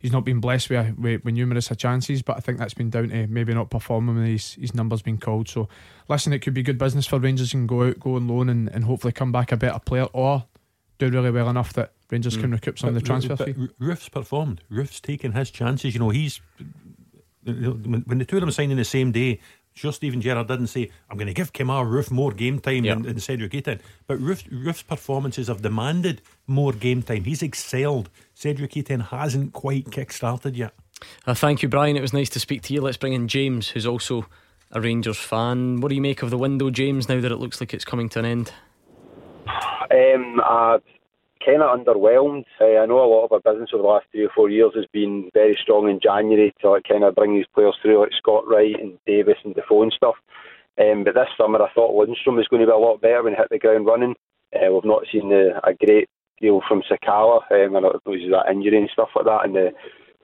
he's 0.00 0.12
not 0.12 0.24
been 0.24 0.40
blessed 0.40 0.70
with, 0.70 0.98
with, 0.98 1.24
with 1.24 1.34
numerous 1.34 1.70
chances 1.78 2.22
but 2.22 2.36
I 2.36 2.40
think 2.40 2.58
that's 2.58 2.74
been 2.74 2.90
down 2.90 3.10
to 3.10 3.26
maybe 3.28 3.54
not 3.54 3.70
performing 3.70 4.16
when 4.16 4.26
his, 4.26 4.54
his 4.54 4.74
numbers 4.74 5.02
been 5.02 5.18
called. 5.18 5.48
So 5.48 5.68
listen 6.08 6.32
it 6.32 6.40
could 6.40 6.54
be 6.54 6.62
good 6.62 6.78
business 6.78 7.06
for 7.06 7.18
Rangers 7.18 7.54
and 7.54 7.68
go 7.68 7.84
out 7.84 8.00
go 8.00 8.16
on 8.16 8.26
loan 8.26 8.48
and, 8.48 8.68
and 8.68 8.84
hopefully 8.84 9.12
come 9.12 9.32
back 9.32 9.52
a 9.52 9.56
better 9.56 9.78
player 9.78 10.06
or 10.12 10.44
do 10.98 11.08
really 11.08 11.30
well 11.30 11.48
enough 11.48 11.72
that 11.74 11.92
Rangers 12.10 12.36
mm. 12.36 12.42
can 12.42 12.50
recoup 12.52 12.78
some 12.78 12.90
but, 12.90 12.96
of 12.96 13.02
the 13.02 13.06
transfer 13.06 13.36
but 13.36 13.46
fee. 13.46 13.68
Roofe's 13.78 14.08
performed. 14.08 14.62
Roofe's 14.68 15.00
taken 15.00 15.32
his 15.32 15.50
chances. 15.50 15.94
You 15.94 16.00
know 16.00 16.10
he's 16.10 16.40
when 17.44 18.18
the 18.18 18.24
two 18.24 18.36
of 18.36 18.40
them 18.40 18.50
signed 18.50 18.70
in 18.70 18.78
the 18.78 18.84
same 18.84 19.10
day 19.10 19.40
Sure, 19.74 19.92
Steven 19.92 20.20
Gerrard 20.20 20.48
didn't 20.48 20.66
say, 20.66 20.90
I'm 21.08 21.16
going 21.16 21.28
to 21.28 21.34
give 21.34 21.52
Kemar 21.52 21.86
Roofe 21.86 22.10
more 22.10 22.32
game 22.32 22.60
time 22.60 22.84
yep. 22.84 22.98
than, 22.98 23.04
than 23.04 23.20
Cedric 23.20 23.52
Itten. 23.52 23.80
But 24.06 24.18
Roofe, 24.18 24.48
Roofe's 24.50 24.82
performances 24.82 25.48
have 25.48 25.62
demanded 25.62 26.20
more 26.46 26.72
game 26.72 27.02
time. 27.02 27.24
He's 27.24 27.42
excelled. 27.42 28.10
Cedric 28.34 28.72
Itten 28.72 29.08
hasn't 29.08 29.52
quite 29.52 29.90
kick 29.90 30.12
started 30.12 30.56
yet. 30.56 30.74
Uh, 31.26 31.34
thank 31.34 31.62
you, 31.62 31.68
Brian. 31.68 31.96
It 31.96 32.02
was 32.02 32.12
nice 32.12 32.28
to 32.30 32.40
speak 32.40 32.62
to 32.62 32.74
you. 32.74 32.80
Let's 32.80 32.96
bring 32.96 33.12
in 33.12 33.28
James, 33.28 33.68
who's 33.68 33.86
also 33.86 34.26
a 34.70 34.80
Rangers 34.80 35.18
fan. 35.18 35.80
What 35.80 35.88
do 35.88 35.94
you 35.94 36.00
make 36.00 36.22
of 36.22 36.30
the 36.30 36.38
window, 36.38 36.70
James, 36.70 37.08
now 37.08 37.20
that 37.20 37.32
it 37.32 37.38
looks 37.38 37.60
like 37.60 37.74
it's 37.74 37.84
coming 37.84 38.08
to 38.10 38.18
an 38.18 38.24
end? 38.24 38.52
Um, 39.90 40.40
uh, 40.40 40.78
kind 41.44 41.62
of 41.62 41.78
underwhelmed. 41.78 42.44
Uh, 42.60 42.78
I 42.78 42.86
know 42.86 43.04
a 43.04 43.06
lot 43.06 43.24
of 43.24 43.32
our 43.32 43.40
business 43.40 43.70
over 43.72 43.82
the 43.82 43.88
last 43.88 44.06
three 44.10 44.24
or 44.24 44.30
four 44.34 44.50
years 44.50 44.72
has 44.74 44.86
been 44.92 45.30
very 45.34 45.58
strong 45.60 45.88
in 45.88 46.00
January 46.02 46.54
to 46.60 46.70
like, 46.70 46.84
kind 46.88 47.04
of 47.04 47.14
bring 47.14 47.34
these 47.34 47.46
players 47.54 47.76
through, 47.82 48.00
like 48.00 48.12
Scott 48.18 48.44
Wright 48.46 48.74
and 48.80 48.98
Davis 49.06 49.38
and 49.44 49.54
Defoe 49.54 49.82
and 49.82 49.92
stuff. 49.92 50.16
Um, 50.80 51.04
but 51.04 51.14
this 51.14 51.28
summer, 51.36 51.62
I 51.62 51.72
thought 51.74 51.92
Lundstram 51.92 52.36
was 52.36 52.48
going 52.48 52.60
to 52.60 52.66
be 52.66 52.72
a 52.72 52.76
lot 52.76 53.00
better 53.00 53.22
when 53.22 53.34
he 53.34 53.36
hit 53.36 53.48
the 53.50 53.58
ground 53.58 53.86
running. 53.86 54.14
Uh, 54.54 54.72
we've 54.72 54.84
not 54.84 55.04
seen 55.12 55.32
a, 55.32 55.60
a 55.68 55.74
great 55.74 56.08
deal 56.40 56.60
from 56.66 56.82
Sakala. 56.82 57.40
Um, 57.50 57.76
I 57.76 57.80
know 57.80 58.00
was 58.06 58.30
that 58.30 58.50
injury 58.50 58.78
and 58.78 58.90
stuff 58.92 59.10
like 59.14 59.26
that, 59.26 59.44
and 59.44 59.54
the 59.54 59.66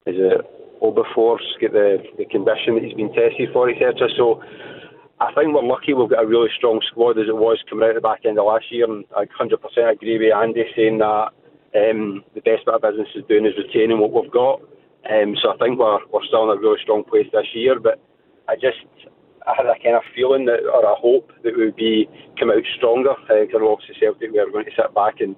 is 0.07 0.17
it 0.17 0.41
Oberforce 0.81 1.45
get 1.61 1.73
the 1.73 1.99
the 2.17 2.25
condition 2.27 2.75
that 2.75 2.85
he's 2.85 2.95
been 2.95 3.13
tested 3.13 3.51
for, 3.53 3.69
etc. 3.69 4.09
So 4.17 4.43
I 5.21 5.33
think 5.35 5.53
we're 5.53 5.67
lucky 5.67 5.95
we've 5.95 6.11
got 6.11 6.23
a 6.23 6.27
really 6.27 6.51
strong 6.57 6.81
squad 6.87 7.19
as 7.19 7.27
it 7.27 7.37
was 7.37 7.59
coming 7.69 7.89
out 7.89 7.95
the 7.95 8.01
back 8.01 8.25
end 8.25 8.39
of 8.39 8.47
last 8.47 8.71
year, 8.71 8.87
and 8.87 9.05
I 9.17 9.27
100% 9.27 9.59
agree 9.91 10.19
with 10.19 10.35
Andy 10.35 10.65
saying 10.77 10.99
that 10.99 11.35
um, 11.75 12.23
the 12.35 12.41
best 12.47 12.65
bit 12.65 12.75
of 12.75 12.83
business 12.83 13.09
is 13.17 13.25
doing 13.29 13.45
is 13.45 13.59
retaining 13.59 13.99
what 13.99 14.13
we've 14.13 14.31
got. 14.31 14.63
Um, 15.11 15.35
so 15.43 15.51
I 15.51 15.57
think 15.59 15.79
we're, 15.79 15.99
we're 16.13 16.27
still 16.27 16.51
in 16.51 16.57
a 16.57 16.61
really 16.61 16.79
strong 16.83 17.03
place 17.03 17.27
this 17.33 17.51
year, 17.53 17.81
but 17.81 17.99
I 18.49 18.55
just 18.55 18.79
I 19.47 19.55
had 19.57 19.67
a 19.67 19.75
kind 19.83 19.97
of 19.97 20.03
feeling 20.15 20.45
that, 20.47 20.63
or 20.63 20.85
a 20.85 20.95
hope 20.95 21.33
that 21.43 21.57
we 21.57 21.67
would 21.67 21.77
be 21.77 22.09
come 22.39 22.51
out 22.51 22.63
stronger. 22.77 23.15
Because 23.27 23.61
uh, 23.61 23.67
obviously 23.67 23.97
Celtic 23.99 24.31
we 24.31 24.39
were 24.39 24.51
going 24.53 24.67
to 24.67 24.77
sit 24.77 24.95
back 24.95 25.21
and 25.21 25.35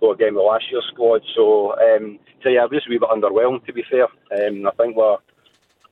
go 0.00 0.12
again 0.12 0.34
with 0.34 0.44
last 0.48 0.64
year's 0.70 0.86
squad. 0.92 1.20
So, 1.34 1.76
um, 1.76 2.18
so 2.42 2.48
yeah, 2.48 2.64
I'm 2.64 2.70
just 2.70 2.86
a 2.86 2.90
wee 2.90 2.98
bit 2.98 3.10
underwhelmed 3.10 3.66
to 3.66 3.72
be 3.72 3.84
fair. 3.90 4.08
Um, 4.32 4.66
I 4.66 4.70
think 4.80 4.96
we're 4.96 5.18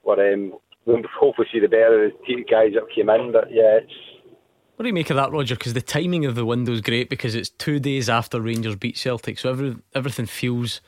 we're 0.04 0.32
um, 0.32 0.54
we'll 0.88 1.02
hopefully 1.20 1.46
see 1.52 1.60
the 1.60 1.68
better 1.68 2.06
of 2.06 2.12
the 2.26 2.44
guys 2.44 2.72
that 2.74 2.84
came 2.94 3.10
in, 3.10 3.30
but 3.30 3.52
yeah, 3.52 3.78
it's. 3.82 3.92
What 4.76 4.84
do 4.84 4.88
you 4.88 4.94
make 4.94 5.10
of 5.10 5.16
that, 5.16 5.32
Roger? 5.32 5.56
Because 5.56 5.74
the 5.74 5.82
timing 5.82 6.24
of 6.24 6.34
the 6.34 6.46
window 6.46 6.72
is 6.72 6.80
great 6.80 7.10
because 7.10 7.34
it's 7.34 7.50
two 7.50 7.80
days 7.80 8.08
after 8.08 8.40
Rangers 8.40 8.76
beat 8.76 8.96
Celtic, 8.96 9.38
so 9.38 9.50
every, 9.50 9.76
everything 9.94 10.26
feels 10.26 10.80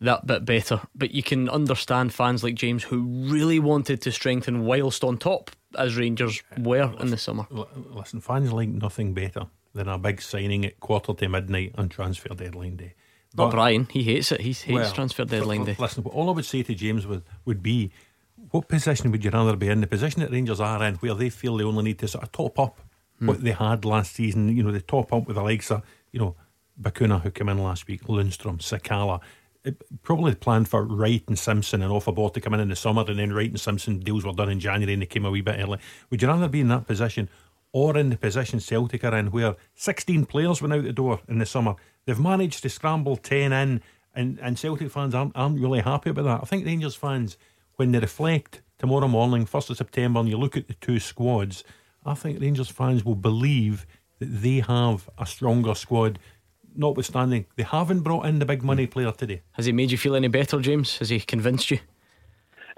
that 0.00 0.26
bit 0.26 0.44
better. 0.44 0.82
But 0.94 1.12
you 1.12 1.22
can 1.22 1.48
understand 1.48 2.12
fans 2.12 2.44
like 2.44 2.54
James 2.54 2.84
who 2.84 3.02
really 3.02 3.58
wanted 3.58 4.02
to 4.02 4.12
strengthen 4.12 4.64
whilst 4.64 5.02
on 5.02 5.16
top, 5.16 5.50
as 5.78 5.96
Rangers 5.96 6.42
were 6.58 6.84
listen, 6.84 7.00
in 7.00 7.10
the 7.10 7.16
summer. 7.16 7.46
Listen, 7.50 8.20
fans 8.20 8.52
like 8.52 8.68
nothing 8.68 9.14
better 9.14 9.46
than 9.74 9.88
a 9.88 9.96
big 9.96 10.20
signing 10.20 10.66
at 10.66 10.78
quarter 10.80 11.14
to 11.14 11.28
midnight 11.28 11.74
on 11.76 11.88
transfer 11.88 12.28
deadline 12.34 12.76
day. 12.76 12.94
But, 13.34 13.44
Not 13.44 13.52
Brian, 13.52 13.88
he 13.90 14.02
hates 14.02 14.30
it. 14.30 14.42
He 14.42 14.48
hates 14.48 14.68
well, 14.68 14.92
transfer 14.92 15.24
deadline 15.24 15.64
day. 15.64 15.76
Listen, 15.78 16.04
all 16.04 16.28
I 16.28 16.32
would 16.32 16.44
say 16.44 16.62
to 16.64 16.74
James 16.74 17.06
would, 17.06 17.22
would 17.46 17.62
be 17.62 17.90
what 18.50 18.68
position 18.68 19.10
would 19.10 19.24
you 19.24 19.30
rather 19.30 19.56
be 19.56 19.68
in? 19.68 19.80
The 19.80 19.86
position 19.86 20.20
that 20.20 20.30
Rangers 20.30 20.60
are 20.60 20.82
in, 20.84 20.96
where 20.96 21.14
they 21.14 21.30
feel 21.30 21.56
they 21.56 21.64
only 21.64 21.84
need 21.84 21.98
to 22.00 22.08
sort 22.08 22.24
of 22.24 22.32
top 22.32 22.58
up 22.58 22.80
hmm. 23.18 23.26
what 23.26 23.42
they 23.42 23.52
had 23.52 23.84
last 23.84 24.14
season. 24.14 24.54
You 24.54 24.62
know, 24.62 24.72
they 24.72 24.80
top 24.80 25.12
up 25.12 25.26
with 25.26 25.36
the 25.36 25.42
likes 25.42 25.70
of, 25.70 25.82
you 26.10 26.20
know, 26.20 26.36
Bacuna, 26.80 27.22
who 27.22 27.30
came 27.30 27.48
in 27.48 27.58
last 27.58 27.86
week, 27.86 28.04
Lundstram, 28.04 28.58
Sakala 28.58 29.20
probably 30.02 30.34
planned 30.34 30.68
for 30.68 30.84
Wright 30.84 31.22
and 31.28 31.38
Simpson 31.38 31.82
and 31.82 31.92
off 31.92 32.06
board 32.06 32.34
to 32.34 32.40
come 32.40 32.54
in 32.54 32.60
in 32.60 32.68
the 32.68 32.76
summer, 32.76 33.04
and 33.06 33.18
then 33.18 33.32
Wright 33.32 33.50
and 33.50 33.60
Simpson 33.60 34.00
deals 34.00 34.24
were 34.24 34.32
done 34.32 34.50
in 34.50 34.60
January 34.60 34.92
and 34.92 35.02
they 35.02 35.06
came 35.06 35.24
a 35.24 35.30
wee 35.30 35.40
bit 35.40 35.60
early. 35.60 35.78
Would 36.10 36.22
you 36.22 36.28
rather 36.28 36.48
be 36.48 36.60
in 36.60 36.68
that 36.68 36.86
position 36.86 37.28
or 37.72 37.96
in 37.96 38.10
the 38.10 38.16
position 38.16 38.60
Celtic 38.60 39.04
are 39.04 39.16
in, 39.16 39.30
where 39.30 39.56
16 39.74 40.26
players 40.26 40.60
went 40.60 40.74
out 40.74 40.84
the 40.84 40.92
door 40.92 41.20
in 41.28 41.38
the 41.38 41.46
summer? 41.46 41.76
They've 42.04 42.18
managed 42.18 42.62
to 42.62 42.68
scramble 42.68 43.16
10 43.16 43.52
in, 43.52 43.82
and, 44.14 44.38
and 44.40 44.58
Celtic 44.58 44.90
fans 44.90 45.14
aren't, 45.14 45.36
aren't 45.36 45.60
really 45.60 45.80
happy 45.80 46.10
about 46.10 46.24
that. 46.24 46.40
I 46.42 46.46
think 46.46 46.66
Rangers 46.66 46.96
fans, 46.96 47.36
when 47.82 47.90
they 47.90 47.98
reflect 47.98 48.62
tomorrow 48.78 49.08
morning, 49.08 49.44
1st 49.44 49.70
of 49.70 49.76
September, 49.76 50.20
and 50.20 50.28
you 50.28 50.38
look 50.38 50.56
at 50.56 50.68
the 50.68 50.74
two 50.74 51.00
squads, 51.00 51.64
I 52.06 52.14
think 52.14 52.40
Rangers 52.40 52.68
fans 52.68 53.04
will 53.04 53.16
believe 53.16 53.86
that 54.20 54.26
they 54.26 54.60
have 54.60 55.10
a 55.18 55.26
stronger 55.26 55.74
squad 55.74 56.20
notwithstanding, 56.76 57.46
they 57.56 57.64
haven't 57.64 58.02
brought 58.02 58.26
in 58.26 58.38
the 58.38 58.46
big 58.46 58.62
money 58.62 58.84
hmm. 58.84 58.90
player 58.92 59.10
today. 59.10 59.42
Has 59.52 59.66
he 59.66 59.72
made 59.72 59.90
you 59.90 59.98
feel 59.98 60.14
any 60.14 60.28
better, 60.28 60.60
James? 60.60 60.98
Has 60.98 61.08
he 61.08 61.18
convinced 61.18 61.72
you? 61.72 61.80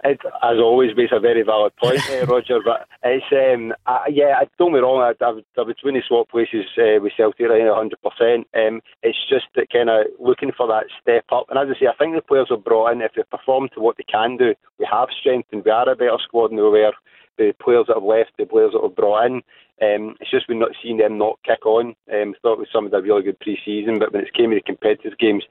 It, 0.04 0.20
as 0.42 0.58
always, 0.58 0.94
makes 0.94 1.12
a 1.12 1.18
very 1.18 1.42
valid 1.42 1.74
point, 1.76 1.98
uh, 2.10 2.26
Roger. 2.28 2.60
But 2.62 2.86
it's 3.02 3.24
um, 3.32 3.72
I, 3.86 4.08
yeah, 4.12 4.38
don't 4.58 4.74
me 4.74 4.80
wrong. 4.80 5.00
I, 5.00 5.24
I, 5.24 5.30
I 5.30 5.62
would 5.62 5.76
win 5.82 6.02
swap 6.06 6.28
places 6.28 6.66
uh, 6.76 7.00
with 7.00 7.14
Celtic 7.16 7.48
right 7.48 7.74
hundred 7.74 7.98
percent. 8.02 8.46
Um, 8.54 8.82
it's 9.02 9.18
just 9.28 9.46
that 9.56 9.70
kind 9.72 9.88
of 9.88 10.04
looking 10.20 10.52
for 10.54 10.66
that 10.68 10.92
step 11.00 11.24
up. 11.32 11.46
And 11.48 11.58
as 11.58 11.74
I 11.74 11.80
say, 11.80 11.86
I 11.86 11.96
think 11.96 12.14
the 12.14 12.20
players 12.20 12.48
are 12.50 12.58
brought 12.58 12.92
in 12.92 13.00
if 13.00 13.12
they 13.16 13.22
perform 13.22 13.70
to 13.74 13.80
what 13.80 13.96
they 13.96 14.04
can 14.04 14.36
do. 14.36 14.54
We 14.78 14.86
have 14.90 15.08
strengthened. 15.18 15.64
We 15.64 15.70
are 15.70 15.88
a 15.88 15.96
better 15.96 16.18
squad 16.22 16.48
than 16.50 16.58
we 16.58 16.62
were. 16.64 16.92
The 17.38 17.54
players 17.58 17.86
that 17.88 17.96
have 17.96 18.04
left, 18.04 18.36
the 18.38 18.44
players 18.44 18.72
that 18.74 18.82
have 18.82 18.94
brought 18.94 19.24
in. 19.24 19.42
Um, 19.82 20.16
it's 20.20 20.30
just 20.30 20.48
we're 20.48 20.54
not 20.54 20.76
seeing 20.82 20.98
them 20.98 21.18
not 21.18 21.40
kick 21.44 21.64
on. 21.64 21.96
Um, 22.12 22.34
thought 22.42 22.60
it 22.60 22.68
was 22.68 22.68
some 22.72 22.84
of 22.84 22.92
the 22.92 23.02
really 23.02 23.22
good 23.22 23.40
pre-season, 23.40 23.98
but 23.98 24.12
when 24.12 24.22
it 24.22 24.34
came 24.34 24.50
to 24.50 24.56
the 24.56 24.62
competitive 24.62 25.18
games, 25.18 25.44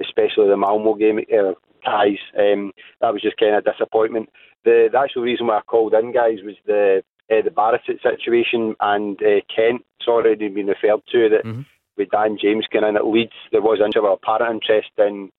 especially 0.00 0.48
the 0.48 0.56
Malmo 0.56 0.94
game, 0.94 1.18
uh, 1.18 1.52
guys, 1.84 2.18
um, 2.38 2.72
that 3.00 3.12
was 3.12 3.22
just 3.22 3.36
kind 3.36 3.54
of 3.54 3.64
disappointment. 3.64 4.28
The, 4.64 4.88
the 4.90 4.98
actual 4.98 5.22
reason 5.22 5.46
why 5.46 5.58
I 5.58 5.62
called 5.62 5.94
in, 5.94 6.12
guys, 6.12 6.38
was 6.44 6.54
the 6.66 7.02
uh, 7.30 7.42
the 7.42 7.50
Barisic 7.50 8.02
situation 8.02 8.74
and 8.80 9.18
uh, 9.22 9.40
Kent. 9.54 9.84
It's 9.98 10.08
already 10.08 10.48
been 10.48 10.66
referred 10.66 11.02
to 11.12 11.28
that 11.30 11.44
mm-hmm. 11.44 11.62
with 11.96 12.10
Dan 12.10 12.36
James 12.40 12.66
going 12.72 12.84
in 12.84 12.96
at 12.96 13.06
Leeds, 13.06 13.32
there 13.50 13.62
was 13.62 13.78
a 13.80 14.00
apparent 14.00 14.62
interest 14.62 14.90
in 14.98 15.30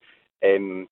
um, 0.44 0.88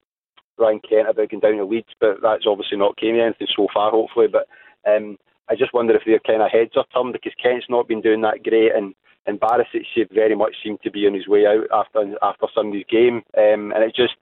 Ryan 0.58 0.82
Kent 0.88 1.10
about 1.10 1.30
going 1.30 1.39
down 1.39 1.58
to 1.58 1.65
Leeds, 1.65 1.93
but 2.00 2.21
that's 2.21 2.45
obviously 2.45 2.78
not 2.78 2.97
came 2.97 3.15
to 3.15 3.24
anything 3.24 3.47
so 3.56 3.67
far, 3.74 3.91
hopefully. 3.91 4.28
But 4.28 4.47
um, 4.88 5.17
I 5.50 5.56
just 5.56 5.74
wonder 5.74 5.95
if 5.95 6.04
their 6.06 6.19
kind 6.19 6.41
of 6.41 6.52
heads 6.52 6.71
are 6.76 6.86
turned 6.93 7.13
because 7.13 7.34
Kent's 7.41 7.65
not 7.69 7.88
been 7.88 8.02
doing 8.02 8.21
that 8.21 8.43
great 8.43 8.76
and 8.76 8.93
and 9.25 9.39
Barisic 9.39 9.86
very 10.12 10.36
much 10.36 10.55
seemed 10.63 10.81
to 10.84 10.91
be 10.91 11.05
on 11.07 11.13
his 11.13 11.27
way 11.27 11.45
out 11.45 11.67
after 11.73 12.15
after 12.21 12.47
Sunday's 12.55 12.86
game, 12.89 13.23
um, 13.38 13.71
and 13.71 13.84
it 13.84 13.95
just 13.95 14.15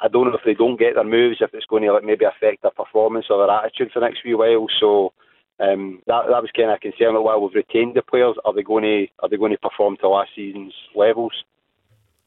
I 0.00 0.08
don't 0.08 0.26
know 0.26 0.36
if 0.36 0.44
they 0.44 0.54
don't 0.54 0.78
get 0.78 0.94
their 0.94 1.04
moves 1.04 1.38
if 1.40 1.54
it's 1.54 1.66
going 1.66 1.82
to 1.82 1.92
like 1.92 2.04
maybe 2.04 2.24
affect 2.24 2.62
their 2.62 2.70
performance 2.70 3.26
or 3.30 3.38
their 3.38 3.56
attitude 3.56 3.90
for 3.92 4.00
the 4.00 4.06
next 4.06 4.22
few 4.22 4.38
while. 4.38 4.66
So 4.78 5.12
um, 5.58 6.02
that 6.06 6.24
that 6.28 6.42
was 6.42 6.50
kind 6.54 6.70
of 6.70 6.76
a 6.76 6.78
concern. 6.78 7.14
While 7.22 7.40
we've 7.40 7.54
retained 7.54 7.94
the 7.94 8.02
players, 8.02 8.36
are 8.44 8.54
they 8.54 8.62
going 8.62 8.84
to 8.84 9.06
are 9.22 9.28
they 9.28 9.36
going 9.36 9.52
to 9.52 9.58
perform 9.58 9.96
to 10.00 10.08
last 10.08 10.30
season's 10.36 10.74
levels? 10.94 11.32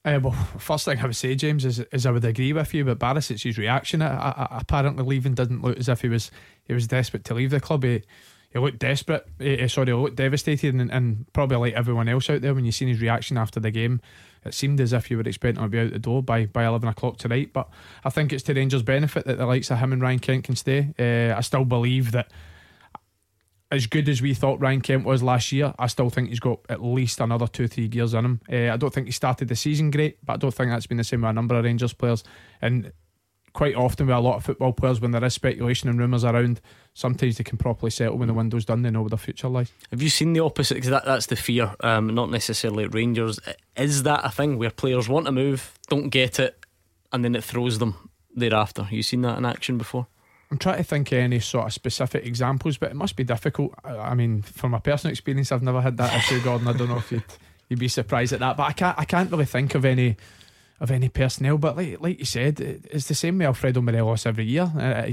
Uh, 0.05 0.19
well, 0.23 0.31
first 0.57 0.85
thing 0.85 0.97
I 0.97 1.05
would 1.05 1.15
say, 1.15 1.35
James, 1.35 1.65
is, 1.65 1.79
is 1.91 2.05
I 2.05 2.11
would 2.11 2.23
agree 2.23 2.53
with 2.53 2.73
you, 2.73 2.85
but 2.85 2.99
Barisic's 2.99 3.57
reaction, 3.57 4.01
apparently 4.01 5.03
leaving, 5.03 5.33
didn't 5.33 5.61
look 5.61 5.77
as 5.77 5.89
if 5.89 6.01
he 6.01 6.07
was 6.09 6.31
he 6.63 6.73
was 6.73 6.87
desperate 6.87 7.25
to 7.25 7.33
leave 7.33 7.51
the 7.51 7.59
club. 7.59 7.83
He, 7.83 8.03
he 8.51 8.59
looked 8.59 8.79
desperate. 8.79 9.27
He, 9.37 9.67
sorry, 9.67 9.87
he 9.87 9.93
looked 9.93 10.15
devastated, 10.15 10.73
and, 10.73 10.91
and, 10.91 11.31
probably 11.33 11.57
like 11.57 11.73
everyone 11.73 12.09
else 12.09 12.29
out 12.29 12.41
there, 12.41 12.53
when 12.53 12.65
you 12.65 12.71
seen 12.71 12.87
his 12.87 13.01
reaction 13.01 13.37
after 13.37 13.59
the 13.59 13.71
game, 13.71 14.01
it 14.43 14.53
seemed 14.53 14.81
as 14.81 14.93
if 14.93 15.11
you 15.11 15.17
were 15.17 15.23
expecting 15.23 15.61
to 15.61 15.69
be 15.69 15.79
out 15.79 15.91
the 15.91 15.99
door 15.99 16.23
by, 16.23 16.45
by 16.45 16.65
11 16.65 16.89
o'clock 16.89 17.17
tonight. 17.17 17.53
But 17.53 17.69
I 18.03 18.09
think 18.09 18.33
it's 18.33 18.43
to 18.43 18.53
Rangers' 18.53 18.83
benefit 18.83 19.25
that 19.25 19.37
the 19.37 19.45
likes 19.45 19.69
of 19.69 19.77
him 19.77 19.93
and 19.93 20.01
Ryan 20.01 20.19
Kent 20.19 20.43
can 20.45 20.55
stay. 20.55 20.93
Uh, 20.97 21.37
I 21.37 21.41
still 21.41 21.65
believe 21.65 22.11
that 22.13 22.31
as 23.71 23.85
good 23.85 24.09
as 24.09 24.21
we 24.21 24.33
thought 24.33 24.59
Ryan 24.59 24.81
Kent 24.81 25.05
was 25.05 25.21
last 25.21 25.51
year, 25.51 25.73
I 25.77 25.87
still 25.87 26.09
think 26.09 26.29
he's 26.29 26.39
got 26.39 26.59
at 26.69 26.83
least 26.83 27.19
another 27.19 27.45
two, 27.45 27.67
three 27.67 27.87
gears 27.87 28.13
in 28.13 28.25
him. 28.25 28.41
Uh, 28.51 28.73
I 28.73 28.77
don't 28.77 28.91
think 28.91 29.05
he 29.05 29.11
started 29.11 29.47
the 29.47 29.55
season 29.55 29.91
great, 29.91 30.25
but 30.25 30.33
I 30.33 30.37
don't 30.37 30.53
think 30.53 30.71
that's 30.71 30.87
been 30.87 30.97
the 30.97 31.03
same 31.03 31.21
with 31.21 31.29
a 31.29 31.33
number 31.33 31.55
of 31.55 31.65
Rangers 31.65 31.93
players. 31.93 32.23
And 32.61 32.91
quite 33.53 33.75
often 33.75 34.07
with 34.07 34.15
a 34.15 34.19
lot 34.19 34.37
of 34.37 34.45
football 34.45 34.73
players, 34.73 35.01
when 35.01 35.11
there 35.11 35.23
is 35.23 35.33
speculation 35.33 35.89
and 35.89 35.99
rumours 35.99 36.23
around, 36.23 36.61
sometimes 36.93 37.37
they 37.37 37.43
can 37.43 37.57
properly 37.57 37.89
settle 37.89 38.17
when 38.17 38.27
the 38.27 38.33
window's 38.33 38.65
done. 38.65 38.81
They 38.81 38.91
know 38.91 39.01
where 39.01 39.09
their 39.09 39.17
future 39.17 39.47
lies. 39.47 39.71
Have 39.91 40.01
you 40.01 40.09
seen 40.09 40.33
the 40.33 40.41
opposite? 40.41 40.75
Because 40.75 40.89
that, 40.89 41.05
that's 41.05 41.27
the 41.27 41.35
fear, 41.35 41.75
um, 41.81 42.13
not 42.13 42.29
necessarily 42.29 42.85
at 42.85 42.93
Rangers. 42.93 43.39
Is 43.75 44.03
that 44.03 44.21
a 44.23 44.29
thing 44.29 44.57
where 44.57 44.71
players 44.71 45.07
want 45.09 45.25
to 45.25 45.31
move, 45.31 45.73
don't 45.87 46.09
get 46.09 46.39
it, 46.39 46.63
and 47.11 47.23
then 47.23 47.35
it 47.35 47.43
throws 47.43 47.79
them 47.79 48.09
thereafter? 48.35 48.83
Have 48.83 48.93
you 48.93 49.03
seen 49.03 49.21
that 49.23 49.37
in 49.37 49.45
action 49.45 49.77
before? 49.77 50.07
I'm 50.51 50.57
trying 50.57 50.77
to 50.77 50.83
think 50.83 51.11
of 51.11 51.19
any 51.19 51.39
sort 51.39 51.67
of 51.67 51.73
specific 51.73 52.25
examples, 52.25 52.77
but 52.77 52.89
it 52.89 52.95
must 52.95 53.15
be 53.15 53.23
difficult. 53.23 53.73
I 53.83 54.15
mean, 54.15 54.41
from 54.41 54.71
my 54.71 54.79
personal 54.79 55.11
experience, 55.11 55.51
I've 55.51 55.61
never 55.61 55.79
had 55.79 55.97
that 55.97 56.15
issue, 56.17 56.41
Gordon. 56.41 56.67
I 56.67 56.73
don't 56.73 56.89
know 56.89 56.97
if 56.97 57.11
you'd, 57.11 57.23
you'd 57.67 57.79
be 57.79 57.87
surprised 57.87 58.33
at 58.33 58.39
that, 58.39 58.57
but 58.57 58.63
I 58.63 58.71
can't. 58.71 58.97
I 58.97 59.05
can't 59.05 59.29
really 59.29 59.45
think 59.45 59.75
of 59.75 59.85
any 59.85 60.17
of 60.79 60.91
any 60.91 61.09
personnel. 61.09 61.57
But 61.57 61.77
like 61.77 62.01
like 62.01 62.19
you 62.19 62.25
said, 62.25 62.59
it's 62.59 63.07
the 63.07 63.15
same 63.15 63.37
with 63.37 63.47
Alfredo 63.47 63.81
Morelos 63.81 64.25
every 64.25 64.45
year. 64.45 64.71
Uh, 64.77 65.11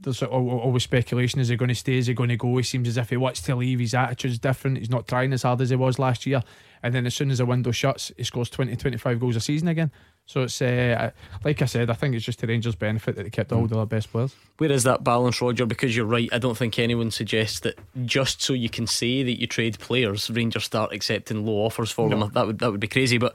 there's 0.00 0.22
always 0.22 0.82
speculation: 0.82 1.40
is 1.40 1.48
he 1.48 1.56
going 1.56 1.68
to 1.68 1.74
stay? 1.74 1.98
Is 1.98 2.06
he 2.06 2.14
going 2.14 2.28
to 2.28 2.36
go? 2.36 2.56
He 2.56 2.62
seems 2.62 2.88
as 2.88 2.96
if 2.96 3.10
he 3.10 3.16
wants 3.16 3.40
to 3.42 3.54
leave. 3.54 3.78
His 3.78 3.94
attitude's 3.94 4.38
different. 4.38 4.78
He's 4.78 4.90
not 4.90 5.06
trying 5.06 5.32
as 5.32 5.42
hard 5.42 5.60
as 5.60 5.70
he 5.70 5.76
was 5.76 5.98
last 5.98 6.26
year. 6.26 6.42
And 6.82 6.94
then 6.94 7.06
as 7.06 7.14
soon 7.14 7.30
as 7.30 7.38
the 7.38 7.46
window 7.46 7.70
shuts, 7.70 8.10
he 8.16 8.24
scores 8.24 8.50
20, 8.50 8.74
25 8.74 9.20
goals 9.20 9.36
a 9.36 9.40
season 9.40 9.68
again. 9.68 9.92
So 10.26 10.42
it's 10.42 10.60
uh, 10.60 11.10
like 11.44 11.62
I 11.62 11.66
said, 11.66 11.90
I 11.90 11.94
think 11.94 12.14
it's 12.14 12.24
just 12.24 12.40
the 12.40 12.46
Rangers' 12.46 12.74
benefit 12.74 13.16
that 13.16 13.24
they 13.24 13.30
kept 13.30 13.52
all 13.52 13.66
mm. 13.66 13.70
their 13.70 13.86
best 13.86 14.10
players. 14.10 14.34
Where 14.58 14.70
is 14.70 14.84
that 14.84 15.04
balance, 15.04 15.40
Roger? 15.40 15.66
Because 15.66 15.96
you're 15.96 16.06
right. 16.06 16.28
I 16.32 16.38
don't 16.38 16.56
think 16.56 16.78
anyone 16.78 17.10
suggests 17.10 17.60
that 17.60 17.78
just 18.04 18.42
so 18.42 18.52
you 18.52 18.68
can 18.68 18.86
say 18.86 19.22
that 19.22 19.40
you 19.40 19.46
trade 19.46 19.78
players, 19.78 20.30
Rangers 20.30 20.64
start 20.64 20.92
accepting 20.92 21.44
low 21.44 21.64
offers 21.64 21.90
for 21.90 22.08
no. 22.08 22.18
them. 22.18 22.30
That 22.34 22.46
would 22.46 22.58
that 22.60 22.70
would 22.70 22.80
be 22.80 22.88
crazy. 22.88 23.18
But 23.18 23.34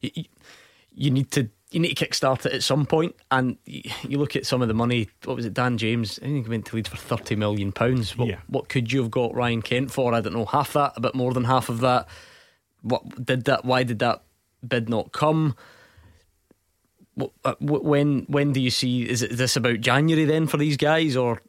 you, 0.00 0.24
you 0.94 1.10
need 1.10 1.30
to 1.32 1.48
you 1.70 1.80
need 1.80 1.96
to 1.96 2.06
kickstart 2.06 2.46
it 2.46 2.52
at 2.52 2.62
some 2.62 2.86
point. 2.86 3.16
And 3.30 3.58
you 3.66 4.18
look 4.18 4.36
at 4.36 4.46
some 4.46 4.62
of 4.62 4.68
the 4.68 4.74
money. 4.74 5.08
What 5.24 5.36
was 5.36 5.44
it, 5.44 5.54
Dan 5.54 5.76
James? 5.76 6.18
I 6.22 6.26
think 6.26 6.46
he 6.46 6.50
went 6.50 6.66
to 6.66 6.76
Leeds 6.76 6.88
for 6.88 6.96
thirty 6.96 7.34
million 7.36 7.72
pounds. 7.72 8.16
What, 8.16 8.28
yeah. 8.28 8.38
what 8.46 8.68
could 8.68 8.92
you 8.92 9.02
have 9.02 9.10
got 9.10 9.34
Ryan 9.34 9.62
Kent 9.62 9.90
for? 9.90 10.14
I 10.14 10.20
don't 10.20 10.34
know, 10.34 10.44
half 10.44 10.72
that, 10.74 10.92
a 10.96 11.00
bit 11.00 11.14
more 11.14 11.34
than 11.34 11.44
half 11.44 11.68
of 11.68 11.80
that. 11.80 12.08
What 12.82 13.24
did 13.24 13.44
that? 13.44 13.64
Why 13.64 13.82
did 13.82 13.98
that 13.98 14.22
bid 14.66 14.88
not 14.88 15.12
come? 15.12 15.56
Uh, 17.44 17.54
when 17.60 18.24
when 18.28 18.52
do 18.52 18.60
you 18.60 18.70
see? 18.70 19.08
Is 19.08 19.22
it 19.22 19.36
this 19.36 19.56
about 19.56 19.80
January 19.80 20.24
then 20.24 20.46
for 20.46 20.56
these 20.56 20.76
guys 20.76 21.16
or? 21.16 21.42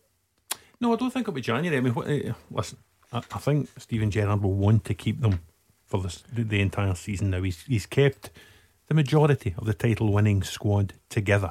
No, 0.81 0.93
I 0.93 0.97
don't 0.97 1.12
think 1.12 1.23
it'll 1.23 1.34
be 1.34 1.41
January. 1.41 1.77
I 1.77 1.81
mean, 1.81 1.93
what, 1.93 2.08
uh, 2.08 2.34
listen, 2.51 2.77
I, 3.12 3.17
I, 3.17 3.39
think 3.39 3.69
Steven 3.77 4.12
Gerrard 4.12 4.43
will 4.43 4.53
want 4.53 4.84
to 4.86 4.93
keep 4.93 5.21
them 5.21 5.39
for 5.86 6.01
this, 6.01 6.21
the, 6.31 6.43
the 6.43 6.60
entire 6.60 6.95
season. 6.95 7.29
Now 7.29 7.41
he's 7.41 7.62
he's 7.63 7.86
kept 7.86 8.29
the 8.88 8.93
majority 8.93 9.56
of 9.58 9.65
the 9.65 9.74
title 9.74 10.12
winning 10.12 10.43
squad 10.43 10.93
together. 11.10 11.50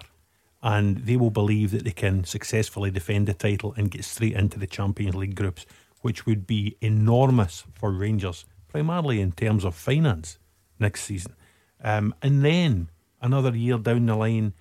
And 0.63 0.99
they 0.99 1.17
will 1.17 1.31
believe 1.31 1.73
that 1.73 1.85
they 1.85 1.91
can 1.91 2.25
successfully 2.25 2.91
defend 2.91 3.27
the 3.27 3.35
title 3.35 3.75
and 3.77 3.91
get 3.91 4.05
straight 4.05 4.35
into 4.35 4.59
the 4.59 4.67
Champions 4.67 5.15
League 5.15 5.35
groups, 5.35 5.67
which 6.01 6.27
would 6.27 6.47
be 6.47 6.77
enormous 6.81 7.65
for 7.75 7.91
Rangers, 7.91 8.47
primarily 8.69 9.21
in 9.21 9.33
terms 9.33 9.65
of 9.65 9.75
finance 9.75 10.39
next 10.79 11.03
season. 11.03 11.35
Um, 11.83 12.15
and 12.23 12.45
then 12.45 12.89
another 13.21 13.55
year 13.55 13.79
down 13.79 14.07
the 14.07 14.17
line, 14.17 14.55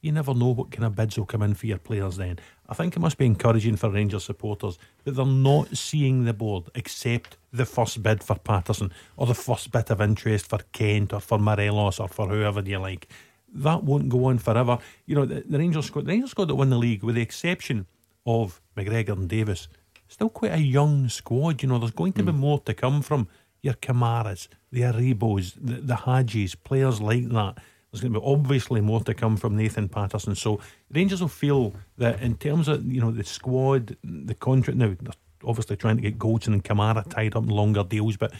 you 0.00 0.12
never 0.12 0.34
know 0.34 0.54
what 0.54 0.70
kind 0.70 0.84
of 0.84 0.94
bids 0.94 1.18
will 1.18 1.26
come 1.26 1.42
in 1.42 1.54
for 1.54 1.66
your 1.66 1.78
players 1.78 2.16
then. 2.16 2.38
I 2.70 2.74
think 2.74 2.94
it 2.94 3.00
must 3.00 3.18
be 3.18 3.26
encouraging 3.26 3.74
for 3.74 3.90
Rangers 3.90 4.22
supporters 4.22 4.78
that 5.02 5.12
they're 5.12 5.26
not 5.26 5.76
seeing 5.76 6.24
the 6.24 6.32
board 6.32 6.70
except 6.76 7.36
the 7.52 7.66
first 7.66 8.00
bid 8.00 8.22
for 8.22 8.36
Patterson 8.36 8.92
or 9.16 9.26
the 9.26 9.34
first 9.34 9.72
bit 9.72 9.90
of 9.90 10.00
interest 10.00 10.46
for 10.46 10.60
Kent 10.72 11.12
or 11.12 11.20
for 11.20 11.38
Morelos 11.38 11.98
or 11.98 12.06
for 12.06 12.28
whoever 12.28 12.60
you 12.60 12.78
like. 12.78 13.08
That 13.52 13.82
won't 13.82 14.08
go 14.08 14.26
on 14.26 14.38
forever. 14.38 14.78
You 15.04 15.16
know, 15.16 15.26
the, 15.26 15.40
the 15.40 15.58
Rangers 15.58 15.86
squad, 15.86 16.04
the 16.04 16.12
Rangers 16.12 16.30
squad 16.30 16.46
that 16.46 16.54
won 16.54 16.70
the 16.70 16.78
league, 16.78 17.02
with 17.02 17.16
the 17.16 17.22
exception 17.22 17.86
of 18.24 18.60
McGregor 18.76 19.14
and 19.14 19.28
Davis, 19.28 19.66
still 20.06 20.28
quite 20.28 20.52
a 20.52 20.60
young 20.60 21.08
squad. 21.08 21.62
You 21.62 21.70
know, 21.70 21.78
there's 21.78 21.90
going 21.90 22.12
to 22.12 22.22
be 22.22 22.30
mm. 22.30 22.36
more 22.36 22.60
to 22.60 22.72
come 22.72 23.02
from 23.02 23.26
your 23.62 23.74
Kamaras, 23.74 24.46
the 24.70 24.82
Aribos, 24.82 25.54
the, 25.60 25.80
the 25.80 25.94
Hagis, 25.94 26.54
players 26.62 27.00
like 27.00 27.28
that. 27.30 27.58
There's 27.90 28.02
going 28.02 28.12
to 28.12 28.20
be 28.20 28.26
obviously 28.26 28.80
more 28.80 29.00
to 29.00 29.14
come 29.14 29.36
from 29.36 29.56
Nathan 29.56 29.88
Patterson. 29.88 30.34
So 30.34 30.60
Rangers 30.92 31.20
will 31.20 31.28
feel 31.28 31.74
that 31.98 32.20
in 32.20 32.36
terms 32.36 32.68
of 32.68 32.84
you 32.84 33.00
know 33.00 33.10
the 33.10 33.24
squad, 33.24 33.96
the 34.04 34.34
contract 34.34 34.78
now, 34.78 34.94
they're 35.00 35.12
obviously 35.44 35.76
trying 35.76 35.96
to 35.96 36.02
get 36.02 36.18
Goldson 36.18 36.48
and 36.48 36.64
Kamara 36.64 37.08
tied 37.08 37.34
up 37.34 37.44
in 37.44 37.50
longer 37.50 37.82
deals, 37.82 38.16
but 38.16 38.32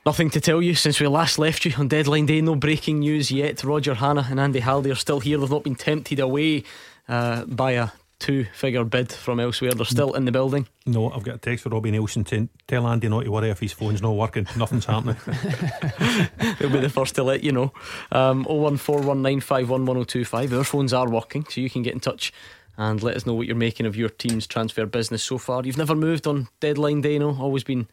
Nothing 0.06 0.30
to 0.30 0.40
tell 0.40 0.62
you 0.62 0.74
since 0.74 1.02
we 1.02 1.08
last 1.08 1.38
left 1.38 1.66
you 1.66 1.74
on 1.78 1.90
deadline 1.90 2.28
day. 2.28 2.40
No 2.40 2.56
breaking 2.56 3.00
news 3.00 3.30
yet. 3.30 3.62
Roger 3.66 3.96
Hannah 3.96 4.26
and 4.30 4.40
Andy 4.40 4.62
Halliday 4.62 4.92
are 4.92 4.96
still 4.96 5.20
here. 5.20 5.38
They've 5.38 5.50
not 5.50 5.66
been 5.66 5.76
tempted 5.76 6.22
away 6.22 6.64
uh, 7.08 7.46
by 7.46 7.72
a 7.72 7.90
two 8.20 8.46
figure 8.54 8.84
bid 8.84 9.12
from 9.12 9.40
elsewhere. 9.40 9.74
They're 9.74 9.86
still 9.86 10.14
in 10.14 10.26
the 10.26 10.32
building. 10.32 10.68
No, 10.86 11.10
I've 11.12 11.24
got 11.24 11.36
a 11.36 11.40
text 11.40 11.64
for 11.64 11.70
Robbie 11.70 11.92
Nelson 11.92 12.24
to 12.26 12.50
tell 12.68 12.88
Andy 12.88 13.08
not 13.10 13.26
to 13.26 13.32
worry 13.32 13.50
if 13.50 13.60
his 13.60 13.74
phone's 13.74 14.02
not 14.02 14.16
working. 14.16 14.48
Nothing's 14.56 14.86
happening. 14.86 15.18
He'll 16.60 16.72
be 16.72 16.80
the 16.80 16.90
first 16.90 17.16
to 17.16 17.24
let 17.24 17.44
you 17.44 17.52
know. 17.52 17.74
Um, 18.12 18.46
01419511025. 18.46 20.58
Our 20.58 20.64
phones 20.64 20.94
are 20.94 21.10
working, 21.10 21.46
so 21.50 21.62
you 21.62 21.70
can 21.70 21.84
get 21.84 21.94
in 21.94 22.00
touch 22.00 22.34
and 22.78 23.02
let 23.02 23.16
us 23.16 23.26
know 23.26 23.34
what 23.34 23.48
you're 23.48 23.56
making 23.56 23.86
of 23.86 23.96
your 23.96 24.10
team's 24.10 24.48
transfer 24.48 24.86
business 24.86 25.24
so 25.24 25.38
far. 25.38 25.64
You've 25.64 25.78
never 25.78 25.96
moved 25.96 26.28
on 26.28 26.50
deadline 26.60 27.02
day, 27.02 27.18
no? 27.18 27.36
Always 27.40 27.64
been 27.64 27.88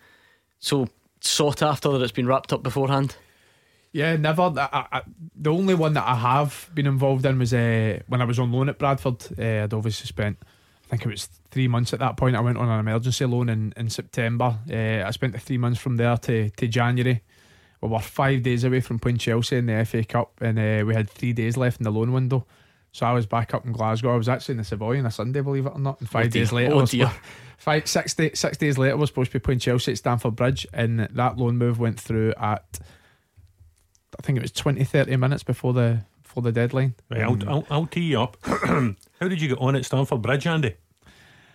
so 0.59 0.89
sought 1.21 1.63
after 1.63 1.91
that 1.91 2.03
it's 2.03 2.13
been 2.13 2.27
wrapped 2.27 2.53
up 2.53 2.63
beforehand. 2.63 3.17
Yeah, 3.95 4.17
never. 4.17 4.53
I, 4.57 4.87
I, 4.91 5.03
the 5.37 5.53
only 5.53 5.77
one 5.77 5.95
that 5.95 6.05
I 6.05 6.17
have 6.17 6.69
been 6.75 6.89
involved 6.89 7.25
in 7.25 7.39
was 7.39 7.55
uh, 7.55 8.01
when 8.09 8.21
I 8.21 8.25
was 8.25 8.41
on 8.41 8.51
loan 8.51 8.69
at 8.69 8.77
Bradford. 8.77 9.25
Uh, 9.39 9.63
I'd 9.63 9.73
obviously 9.73 10.09
spent, 10.09 10.37
I 10.87 10.89
think 10.91 11.07
it 11.07 11.09
was 11.11 11.27
three 11.53 11.69
months 11.69 11.93
at 11.93 12.01
that 12.01 12.17
point. 12.17 12.35
I 12.35 12.41
went 12.41 12.59
on 12.59 12.69
an 12.69 12.81
emergency 12.81 13.25
loan 13.25 13.49
in, 13.49 13.73
in 13.77 13.89
September. 13.89 14.59
Uh, 14.69 15.07
I 15.07 15.11
spent 15.13 15.33
the 15.33 15.39
three 15.39 15.59
months 15.59 15.79
from 15.79 15.97
there 15.97 16.17
to, 16.17 16.51
to 16.51 16.67
January. 16.67 17.23
We 17.81 17.89
were 17.89 18.01
five 18.01 18.43
days 18.43 18.65
away 18.65 18.81
from 18.81 18.99
playing 18.99 19.19
Chelsea 19.19 19.59
in 19.59 19.67
the 19.67 19.85
FA 19.85 20.03
Cup, 20.03 20.41
and 20.41 20.59
uh, 20.59 20.85
we 20.85 20.93
had 20.93 21.09
three 21.09 21.33
days 21.33 21.57
left 21.57 21.79
in 21.79 21.85
the 21.85 21.93
loan 21.93 22.13
window. 22.13 22.45
So 22.91 23.07
I 23.07 23.13
was 23.13 23.27
back 23.27 23.55
up 23.55 23.65
in 23.65 23.71
Glasgow. 23.71 24.13
I 24.13 24.17
was 24.17 24.29
actually 24.29 24.55
in 24.55 24.59
the 24.59 24.65
Savoy 24.65 24.99
on 24.99 25.07
a 25.07 25.11
Sunday, 25.13 25.41
believe 25.41 25.67
it 25.67 25.73
or 25.73 25.79
not. 25.79 26.01
And 26.01 26.11
five 26.11 26.27
oh 26.27 26.31
days 26.31 26.51
later, 26.51 26.75
oh 26.75 26.85
dear. 26.85 27.13
five, 27.59 27.87
six, 27.87 28.15
day, 28.15 28.33
six 28.35 28.57
days 28.57 28.77
later, 28.77 28.97
we 28.97 29.03
were 29.03 29.07
supposed 29.07 29.31
to 29.31 29.39
be 29.39 29.43
playing 29.43 29.61
Chelsea 29.61 29.93
at 29.93 29.99
Stamford 29.99 30.35
Bridge, 30.35 30.67
and 30.73 30.99
that 30.99 31.39
loan 31.39 31.59
move 31.59 31.79
went 31.79 32.01
through 32.01 32.35
at 32.41 32.81
I 34.19 34.23
think 34.23 34.39
it 34.39 34.43
was 34.43 34.53
20, 34.53 34.85
30 34.85 35.17
minutes 35.17 35.43
before 35.43 35.73
the 35.73 36.03
before 36.23 36.43
the 36.43 36.53
deadline. 36.53 36.95
Right, 37.11 37.23
I'll, 37.23 37.33
um, 37.33 37.49
I'll, 37.49 37.67
I'll 37.71 37.87
tee 37.87 38.03
you 38.03 38.21
up. 38.21 38.37
How 38.45 39.29
did 39.29 39.41
you 39.41 39.49
get 39.49 39.59
on 39.59 39.77
at 39.77 39.85
Stamford 39.85 40.23
Bridge, 40.23 40.47
Andy? 40.47 40.75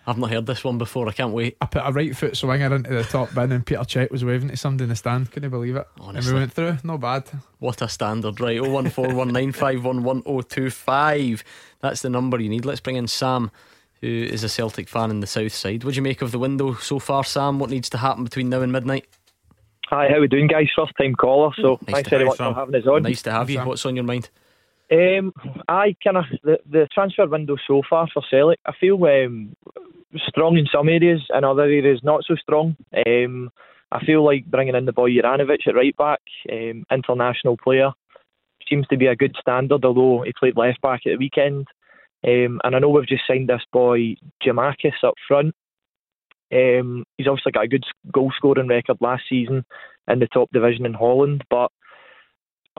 I've 0.06 0.18
not 0.18 0.30
heard 0.30 0.46
this 0.46 0.64
one 0.64 0.78
before. 0.78 1.08
I 1.08 1.12
can't 1.12 1.32
wait. 1.32 1.56
I 1.60 1.66
put 1.66 1.82
a 1.84 1.92
right 1.92 2.16
foot 2.16 2.36
swinger 2.36 2.74
into 2.74 2.90
the 2.90 3.04
top 3.04 3.34
bin, 3.34 3.52
and 3.52 3.64
Peter 3.66 3.82
Cech 3.82 4.10
was 4.10 4.24
waving 4.24 4.48
to 4.48 4.56
somebody 4.56 4.84
in 4.84 4.88
the 4.88 4.96
stand. 4.96 5.30
Couldn't 5.30 5.50
believe 5.50 5.76
it. 5.76 5.86
Honestly. 6.00 6.30
And 6.30 6.34
we 6.34 6.40
went 6.40 6.52
through. 6.52 6.78
Not 6.82 7.00
bad. 7.00 7.24
What 7.58 7.82
a 7.82 7.88
standard, 7.88 8.40
right? 8.40 8.58
01419511025. 8.60 11.42
That's 11.80 12.02
the 12.02 12.10
number 12.10 12.40
you 12.40 12.48
need. 12.48 12.64
Let's 12.64 12.80
bring 12.80 12.96
in 12.96 13.06
Sam, 13.06 13.50
who 14.00 14.08
is 14.08 14.42
a 14.42 14.48
Celtic 14.48 14.88
fan 14.88 15.10
in 15.10 15.20
the 15.20 15.26
south 15.26 15.52
side. 15.52 15.84
What 15.84 15.92
do 15.92 15.96
you 15.96 16.02
make 16.02 16.22
of 16.22 16.32
the 16.32 16.38
window 16.38 16.74
so 16.74 16.98
far, 16.98 17.22
Sam? 17.22 17.58
What 17.58 17.70
needs 17.70 17.90
to 17.90 17.98
happen 17.98 18.24
between 18.24 18.48
now 18.48 18.62
and 18.62 18.72
midnight? 18.72 19.06
Hi, 19.90 20.06
how 20.08 20.18
are 20.18 20.20
we 20.20 20.28
doing, 20.28 20.46
guys? 20.46 20.68
First 20.76 20.92
time 20.96 21.16
caller, 21.16 21.50
so 21.60 21.80
nice 21.82 21.94
thanks 21.94 22.10
very 22.10 22.24
much 22.24 22.36
for 22.36 22.54
having 22.54 22.76
us 22.76 22.86
on. 22.86 23.02
Nice 23.02 23.22
to 23.22 23.32
have 23.32 23.50
you. 23.50 23.58
What's 23.58 23.84
on 23.84 23.96
your 23.96 24.04
mind? 24.04 24.30
Um, 24.88 25.32
I 25.68 25.96
kind 26.04 26.16
of 26.16 26.26
the, 26.44 26.60
the 26.70 26.86
transfer 26.94 27.26
window 27.26 27.56
so 27.66 27.82
far 27.90 28.06
for 28.14 28.22
Celtic. 28.30 28.60
I 28.64 28.72
feel 28.78 29.04
um, 29.04 29.56
strong 30.28 30.58
in 30.58 30.66
some 30.72 30.88
areas, 30.88 31.22
and 31.30 31.44
other 31.44 31.62
areas 31.62 32.02
not 32.04 32.22
so 32.24 32.36
strong. 32.36 32.76
Um, 33.04 33.50
I 33.90 34.04
feel 34.04 34.24
like 34.24 34.46
bringing 34.46 34.76
in 34.76 34.84
the 34.84 34.92
boy 34.92 35.10
Juranovic 35.10 35.66
at 35.66 35.74
right 35.74 35.96
back, 35.96 36.20
um, 36.52 36.84
international 36.92 37.56
player, 37.56 37.90
seems 38.68 38.86
to 38.88 38.96
be 38.96 39.06
a 39.06 39.16
good 39.16 39.34
standard. 39.40 39.84
Although 39.84 40.22
he 40.22 40.32
played 40.38 40.56
left 40.56 40.80
back 40.82 41.00
at 41.04 41.10
the 41.10 41.16
weekend, 41.16 41.66
um, 42.22 42.60
and 42.62 42.76
I 42.76 42.78
know 42.78 42.90
we've 42.90 43.08
just 43.08 43.26
signed 43.26 43.48
this 43.48 43.62
boy 43.72 44.14
Giakoumakis 44.40 45.02
up 45.02 45.14
front. 45.26 45.52
Um, 46.52 47.04
he's 47.16 47.28
obviously 47.28 47.52
got 47.52 47.64
a 47.64 47.68
good 47.68 47.84
goal 48.12 48.32
scoring 48.36 48.68
record 48.68 48.96
last 49.00 49.24
season 49.28 49.64
in 50.08 50.18
the 50.18 50.26
top 50.26 50.50
division 50.52 50.86
in 50.86 50.94
Holland, 50.94 51.44
but 51.48 51.70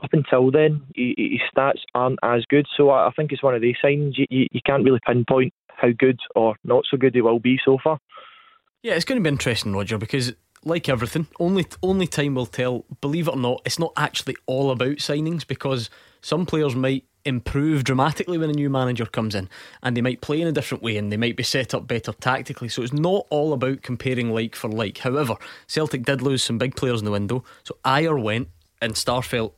up 0.02 0.14
until 0.14 0.52
then, 0.52 0.82
he, 0.96 1.40
his 1.40 1.42
stats 1.56 1.82
aren't 1.94 2.20
as 2.24 2.44
good. 2.50 2.66
So 2.76 2.90
I, 2.90 3.08
I 3.08 3.12
think 3.12 3.32
it's 3.32 3.44
one 3.44 3.56
of 3.56 3.62
these 3.62 3.76
signs 3.82 4.18
you, 4.18 4.26
you, 4.30 4.48
you, 4.52 4.62
can't 4.66 4.84
really 4.84 5.00
pinpoint 5.06 5.54
how 5.68 5.90
good 5.98 6.20
or 6.36 6.56
not 6.64 6.86
so 6.90 6.98
good 6.98 7.16
he 7.16 7.22
will 7.22 7.40
be 7.40 7.60
so 7.64 7.78
far. 7.84 8.00
Yeah, 8.84 8.96
it's 8.96 9.06
going 9.06 9.22
to 9.22 9.24
be 9.24 9.34
interesting, 9.34 9.74
Roger, 9.74 9.98
because 9.98 10.34
like 10.64 10.90
everything, 10.90 11.28
only 11.40 11.66
only 11.84 12.08
time 12.08 12.36
will 12.36 12.46
tell. 12.46 12.86
Believe 13.00 13.28
it 13.28 13.36
or 13.36 13.38
not, 13.38 13.62
it's 13.66 13.80
not 13.80 13.94
actually 13.98 14.36
all 14.46 14.72
about 14.72 14.98
signings 14.98 15.46
because 15.46 15.90
some 16.22 16.46
players 16.46 16.76
might 16.76 17.06
improve 17.26 17.84
dramatically 17.84 18.38
when 18.38 18.50
a 18.50 18.54
new 18.54 18.70
manager 18.70 19.06
comes 19.06 19.36
in 19.36 19.50
and 19.84 19.96
they 19.96 20.02
might 20.02 20.22
play 20.22 20.42
in 20.42 20.48
a 20.48 20.52
different 20.52 20.84
way 20.84 20.98
and 20.98 21.12
they 21.12 21.18
might 21.18 21.36
be 21.36 21.44
set 21.44 21.74
up 21.74 21.88
better 21.88 22.14
tactically. 22.14 22.70
So 22.70 22.82
it's 22.82 22.94
not 22.94 23.28
all 23.30 23.54
about 23.54 23.82
comparing 23.82 24.34
like 24.34 24.56
for 24.56 24.70
like. 24.70 25.00
However, 25.00 25.36
Celtic 25.68 26.04
did 26.04 26.22
lose 26.22 26.44
some 26.44 26.58
big 26.58 26.76
players 26.76 27.00
in 27.00 27.06
the 27.06 27.12
window. 27.12 27.44
So 27.64 27.78
Ayer 27.86 28.18
went 28.18 28.50
and 28.82 28.94
Starfelt 28.94 29.54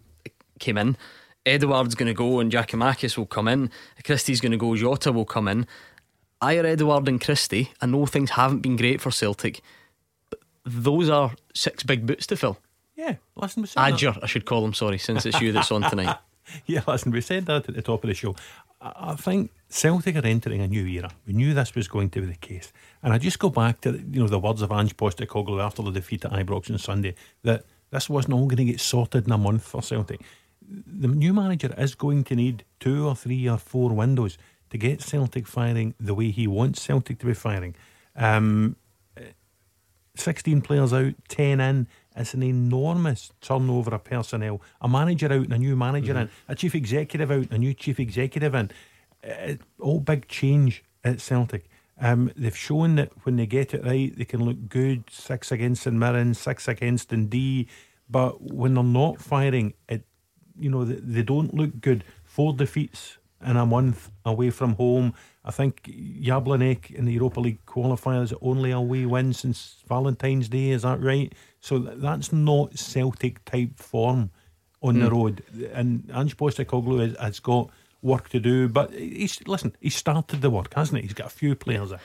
came 0.59 0.77
in. 0.77 0.97
Edouard's 1.45 1.95
going 1.95 2.07
to 2.07 2.13
go 2.13 2.39
and 2.39 2.51
Giakoumakis 2.51 3.17
will 3.17 3.25
come 3.25 3.47
in. 3.47 3.69
Christie's 4.03 4.41
going 4.41 4.51
to 4.51 4.57
go, 4.57 4.75
Jota 4.75 5.11
will 5.11 5.25
come 5.25 5.47
in. 5.47 5.67
Ayer, 6.41 6.65
Edouard, 6.65 7.07
and 7.07 7.21
Christie. 7.21 7.71
I 7.81 7.85
know 7.85 8.05
things 8.05 8.31
haven't 8.31 8.59
been 8.59 8.75
great 8.75 8.99
for 8.99 9.11
Celtic, 9.11 9.61
but 10.29 10.39
those 10.65 11.09
are 11.09 11.31
six 11.53 11.83
big 11.83 12.05
boots 12.05 12.27
to 12.27 12.35
fill. 12.35 12.57
Yeah, 12.95 13.15
listen, 13.35 13.63
Ajer, 13.63 14.19
I 14.21 14.27
should 14.27 14.45
call 14.45 14.63
him, 14.63 14.73
sorry, 14.73 14.97
since 14.97 15.25
it's 15.25 15.39
you 15.41 15.51
that's 15.51 15.71
on 15.71 15.81
tonight. 15.89 16.17
yeah, 16.65 16.81
listen, 16.87 17.11
we 17.11 17.21
said 17.21 17.45
that 17.45 17.67
at 17.67 17.75
the 17.75 17.81
top 17.81 18.03
of 18.03 18.07
the 18.07 18.13
show. 18.13 18.35
I, 18.81 19.15
think 19.15 19.51
Celtic 19.69 20.17
are 20.17 20.25
entering 20.25 20.61
a 20.61 20.67
new 20.67 20.85
era. 20.85 21.09
We 21.25 21.33
knew 21.33 21.53
this 21.53 21.73
was 21.73 21.87
going 21.87 22.09
to 22.11 22.21
be 22.21 22.27
the 22.27 22.35
case. 22.35 22.73
And 23.01 23.13
I 23.13 23.17
just 23.17 23.39
go 23.39 23.49
back 23.49 23.79
to 23.81 23.91
you 23.91 24.19
know 24.19 24.27
the 24.27 24.39
words 24.39 24.61
of 24.61 24.71
Ange 24.71 24.97
Postecoglou 24.97 25.63
after 25.63 25.81
the 25.81 25.91
defeat 25.91 26.25
at 26.25 26.31
Ibrox 26.31 26.69
on 26.69 26.77
Sunday 26.77 27.15
that 27.43 27.63
this 27.91 28.09
wasn't 28.09 28.33
all 28.33 28.45
going 28.45 28.57
to 28.57 28.65
get 28.65 28.81
sorted 28.81 29.25
in 29.25 29.31
a 29.31 29.37
month 29.37 29.63
for 29.63 29.81
Celtic. 29.81 30.21
The 30.61 31.07
new 31.07 31.33
manager 31.33 31.73
is 31.77 31.95
going 31.95 32.25
to 32.25 32.35
need 32.35 32.65
two 32.79 33.07
or 33.07 33.15
three 33.15 33.47
or 33.47 33.57
four 33.57 33.91
windows 33.91 34.37
to 34.69 34.77
get 34.77 35.01
Celtic 35.01 35.47
firing 35.47 35.93
the 35.99 36.13
way 36.13 36.31
he 36.31 36.47
wants 36.47 36.81
Celtic 36.81 37.19
to 37.19 37.25
be 37.25 37.33
firing. 37.33 37.75
Um, 38.15 38.75
16 40.15 40.61
players 40.61 40.93
out, 40.93 41.13
10 41.29 41.59
in. 41.59 41.87
It's 42.15 42.33
an 42.33 42.43
enormous 42.43 43.31
turnover 43.41 43.95
of 43.95 44.03
personnel. 44.03 44.61
A 44.81 44.87
manager 44.87 45.31
out 45.31 45.45
and 45.45 45.53
a 45.53 45.57
new 45.57 45.75
manager 45.75 46.13
mm-hmm. 46.13 46.23
in, 46.23 46.29
a 46.47 46.55
chief 46.55 46.75
executive 46.75 47.31
out 47.31 47.37
and 47.37 47.53
a 47.53 47.57
new 47.57 47.73
chief 47.73 47.99
executive 47.99 48.53
in. 48.53 48.71
It, 49.23 49.61
all 49.79 49.99
big 49.99 50.27
change 50.27 50.83
at 51.03 51.21
Celtic. 51.21 51.65
Um, 51.99 52.31
they've 52.35 52.55
shown 52.55 52.95
that 52.95 53.11
when 53.23 53.35
they 53.35 53.45
get 53.45 53.73
it 53.73 53.85
right, 53.85 54.15
they 54.15 54.25
can 54.25 54.43
look 54.43 54.67
good. 54.67 55.03
Six 55.09 55.51
against 55.51 55.83
St 55.83 55.95
Mirren, 55.95 56.33
six 56.33 56.67
against 56.67 57.09
Dundee. 57.09 57.67
But 58.09 58.41
when 58.41 58.73
they're 58.73 58.83
not 58.83 59.21
firing, 59.21 59.73
it 59.87 60.05
you 60.59 60.69
know 60.69 60.83
they, 60.83 60.95
they 60.95 61.23
don't 61.23 61.53
look 61.53 61.81
good. 61.81 62.03
Four 62.23 62.53
defeats 62.53 63.17
in 63.45 63.57
a 63.57 63.65
month 63.65 64.11
away 64.25 64.49
from 64.49 64.75
home. 64.75 65.13
I 65.45 65.51
think 65.51 65.83
Jablonec 65.83 66.91
in 66.91 67.05
the 67.05 67.13
Europa 67.13 67.39
League 67.39 67.65
qualifiers 67.65 68.33
only 68.41 68.71
away 68.71 69.05
win 69.05 69.33
since 69.33 69.83
Valentine's 69.87 70.49
Day. 70.49 70.69
Is 70.69 70.83
that 70.83 71.01
right? 71.01 71.33
So 71.63 71.79
that's 71.79 72.33
not 72.33 72.77
Celtic 72.77 73.45
type 73.45 73.79
form 73.79 74.31
on 74.81 74.95
mm. 74.95 74.99
the 74.99 75.07
hmm. 75.07 75.15
road. 75.15 75.43
And 75.73 76.11
Ange 76.13 76.35
Postecoglou 76.35 76.99
has, 76.99 77.15
has 77.17 77.39
got 77.39 77.69
work 78.01 78.27
to 78.29 78.39
do. 78.41 78.67
But 78.67 78.91
he's 78.91 79.39
listen, 79.47 79.73
he 79.79 79.89
started 79.89 80.41
the 80.41 80.49
work, 80.49 80.73
hasn't 80.73 80.99
he? 80.99 81.03
He's 81.03 81.13
got 81.13 81.27
a 81.27 81.29
few 81.29 81.55
players 81.55 81.91
there. 81.91 82.01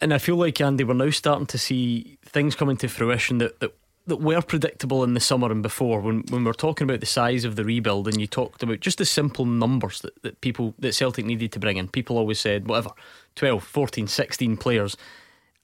And 0.00 0.14
I 0.14 0.18
feel 0.18 0.36
like 0.36 0.60
Andy, 0.60 0.84
we're 0.84 0.94
now 0.94 1.10
starting 1.10 1.48
to 1.48 1.58
see 1.58 2.18
things 2.24 2.54
coming 2.54 2.76
to 2.76 2.88
fruition 2.88 3.38
that, 3.38 3.58
that 3.58 3.74
that 4.06 4.20
were 4.20 4.42
predictable 4.42 5.02
in 5.02 5.14
the 5.14 5.20
summer 5.20 5.50
and 5.50 5.62
before 5.62 6.00
when 6.00 6.20
when 6.30 6.44
we 6.44 6.50
are 6.50 6.54
talking 6.54 6.88
about 6.88 7.00
the 7.00 7.06
size 7.06 7.44
of 7.44 7.56
the 7.56 7.64
rebuild 7.64 8.08
and 8.08 8.20
you 8.20 8.28
talked 8.28 8.62
about 8.62 8.80
just 8.80 8.98
the 8.98 9.04
simple 9.04 9.44
numbers 9.44 10.00
that, 10.00 10.22
that 10.22 10.40
people 10.40 10.74
that 10.78 10.94
Celtic 10.94 11.26
needed 11.26 11.52
to 11.52 11.58
bring 11.58 11.76
in 11.76 11.86
people 11.86 12.16
always 12.16 12.40
said 12.40 12.66
whatever 12.66 12.90
12 13.36 13.62
14 13.62 14.06
16 14.06 14.56
players 14.56 14.96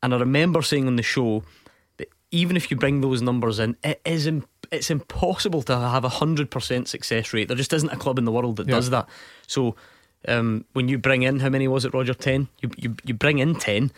and 0.03 0.15
I 0.15 0.19
remember 0.19 0.61
saying 0.61 0.87
on 0.87 0.97
the 0.97 1.03
show 1.03 1.45
even 2.31 2.57
if 2.57 2.71
you 2.71 2.77
bring 2.77 3.01
those 3.01 3.23
numbers 3.23 3.59
in 3.59 3.77
it 3.85 4.01
is 4.05 4.27
imp- 4.27 4.49
it's 4.73 4.91
impossible 4.91 5.63
to 5.63 5.77
have 5.77 6.05
a 6.05 6.09
100% 6.09 6.89
success 6.89 7.33
rate 7.33 7.49
there 7.49 7.57
just 7.57 7.73
isn't 7.73 7.91
a 7.91 7.97
club 7.97 8.19
in 8.19 8.25
the 8.25 8.33
world 8.33 8.57
that 8.57 8.69
yeah. 8.69 8.75
does 8.75 8.91
that 8.91 9.09
so 9.47 9.77
um, 10.29 10.65
when 10.73 10.89
you 10.89 10.99
bring 10.99 11.23
in 11.23 11.41
how 11.41 11.49
many 11.49 11.69
was 11.69 11.85
it 11.85 11.95
Roger 11.95 12.15
10 12.15 12.49
you, 12.61 12.71
you, 12.77 12.97
you 13.05 13.15
bring 13.15 13.39
in 13.39 13.55
10 13.55 13.93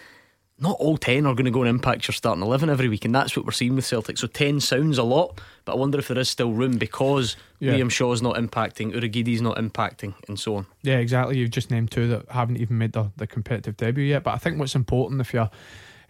not 0.60 0.76
all 0.80 0.96
10 0.96 1.24
are 1.26 1.34
going 1.34 1.44
to 1.44 1.50
go 1.50 1.62
and 1.62 1.68
impact 1.68 2.08
your 2.08 2.12
starting 2.12 2.42
11 2.42 2.68
every 2.68 2.88
week, 2.88 3.04
and 3.04 3.14
that's 3.14 3.36
what 3.36 3.46
we're 3.46 3.52
seeing 3.52 3.76
with 3.76 3.84
Celtic. 3.84 4.18
So 4.18 4.26
10 4.26 4.60
sounds 4.60 4.98
a 4.98 5.04
lot, 5.04 5.40
but 5.64 5.72
I 5.72 5.76
wonder 5.76 5.98
if 5.98 6.08
there 6.08 6.18
is 6.18 6.28
still 6.28 6.52
room 6.52 6.78
because 6.78 7.36
yeah. 7.60 7.74
Liam 7.74 7.90
Shaw's 7.90 8.22
not 8.22 8.36
impacting, 8.36 8.92
Urhoghide's 8.92 9.40
not 9.40 9.56
impacting, 9.56 10.14
and 10.26 10.38
so 10.38 10.56
on. 10.56 10.66
Yeah, 10.82 10.98
exactly. 10.98 11.38
You've 11.38 11.50
just 11.50 11.70
named 11.70 11.90
two 11.90 12.08
that 12.08 12.28
haven't 12.30 12.56
even 12.56 12.78
made 12.78 12.92
the, 12.92 13.10
the 13.16 13.26
competitive 13.26 13.76
debut 13.76 14.04
yet. 14.04 14.24
But 14.24 14.34
I 14.34 14.38
think 14.38 14.58
what's 14.58 14.74
important 14.74 15.20
if 15.20 15.32
you're 15.32 15.50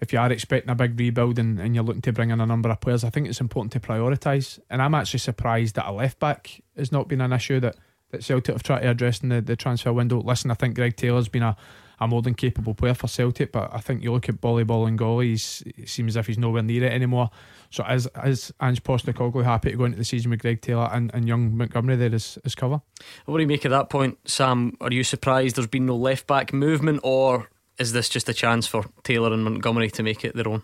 if 0.01 0.13
you 0.13 0.19
are 0.19 0.31
expecting 0.31 0.71
a 0.71 0.75
big 0.75 0.99
rebuild 0.99 1.39
and, 1.39 1.59
and 1.59 1.75
you're 1.75 1.85
looking 1.85 2.03
to 2.03 2.13
bring 2.13 2.31
in 2.31 2.41
a 2.41 2.47
number 2.47 2.69
of 2.69 2.81
players, 2.81 3.05
I 3.05 3.11
think 3.11 3.29
it's 3.29 3.41
important 3.41 3.73
to 3.73 3.81
prioritise. 3.81 4.59
And 4.71 4.81
I'm 4.81 4.95
actually 4.95 5.21
surprised 5.21 5.75
that 5.75 5.89
a 5.89 5.93
left 5.93 6.19
back 6.19 6.61
has 6.77 6.93
not 6.93 7.09
been 7.09 7.21
an 7.21 7.33
issue 7.33 7.61
that, 7.61 7.77
that 8.11 8.23
Celtic 8.25 8.55
have 8.55 8.63
tried 8.63 8.81
to 8.81 8.91
address 8.91 9.23
in 9.23 9.29
the, 9.29 9.41
the 9.41 9.57
transfer 9.57 9.93
window. 9.93 10.21
Listen, 10.21 10.51
I 10.51 10.55
think 10.55 10.75
Greg 10.75 10.97
Taylor's 10.97 11.29
been 11.29 11.43
a 11.43 11.57
a 12.01 12.07
more 12.07 12.23
than 12.23 12.35
capable 12.35 12.75
player 12.75 12.95
for 12.95 13.09
Celtic. 13.09 13.53
But 13.53 13.73
I 13.73 13.79
think 13.79 14.03
you 14.03 14.13
look 14.13 14.29
at 14.29 14.41
Bolly 14.41 14.65
Bolingoli, 14.65 15.35
it 15.79 15.89
seems 15.89 16.13
as 16.13 16.21
if 16.21 16.27
he's 16.27 16.39
nowhere 16.39 16.63
near 16.63 16.85
it 16.85 16.93
anymore. 16.93 17.31
So 17.71 17.85
is 17.85 18.09
is 18.25 18.53
Ange 18.61 18.83
Postecoglou 18.83 19.45
happy 19.45 19.73
to 19.73 19.77
go 19.77 19.85
into 19.85 19.99
the 19.99 20.05
season 20.05 20.31
with 20.31 20.41
Greg 20.41 20.61
Taylor 20.61 20.89
and, 20.93 21.11
and 21.13 21.29
young 21.29 21.57
Montgomery 21.57 21.97
there 21.97 22.15
as, 22.15 22.39
as 22.45 22.55
cover? 22.55 22.81
What 23.27 23.37
do 23.37 23.43
you 23.43 23.49
make 23.49 23.65
of 23.65 23.71
that 23.73 23.91
point, 23.91 24.19
Sam? 24.25 24.77
Are 24.81 24.93
you 24.93 25.05
surprised 25.05 25.57
there's 25.57 25.67
been 25.67 25.87
no 25.87 25.97
left 25.97 26.27
back 26.27 26.53
movement, 26.53 27.01
or 27.03 27.51
is 27.79 27.93
this 27.93 28.09
just 28.09 28.29
a 28.29 28.35
chance 28.35 28.67
for 28.67 28.85
Taylor 29.03 29.33
and 29.33 29.45
Montgomery 29.45 29.91
to 29.91 30.03
make 30.03 30.25
it 30.25 30.35
their 30.35 30.49
own? 30.49 30.63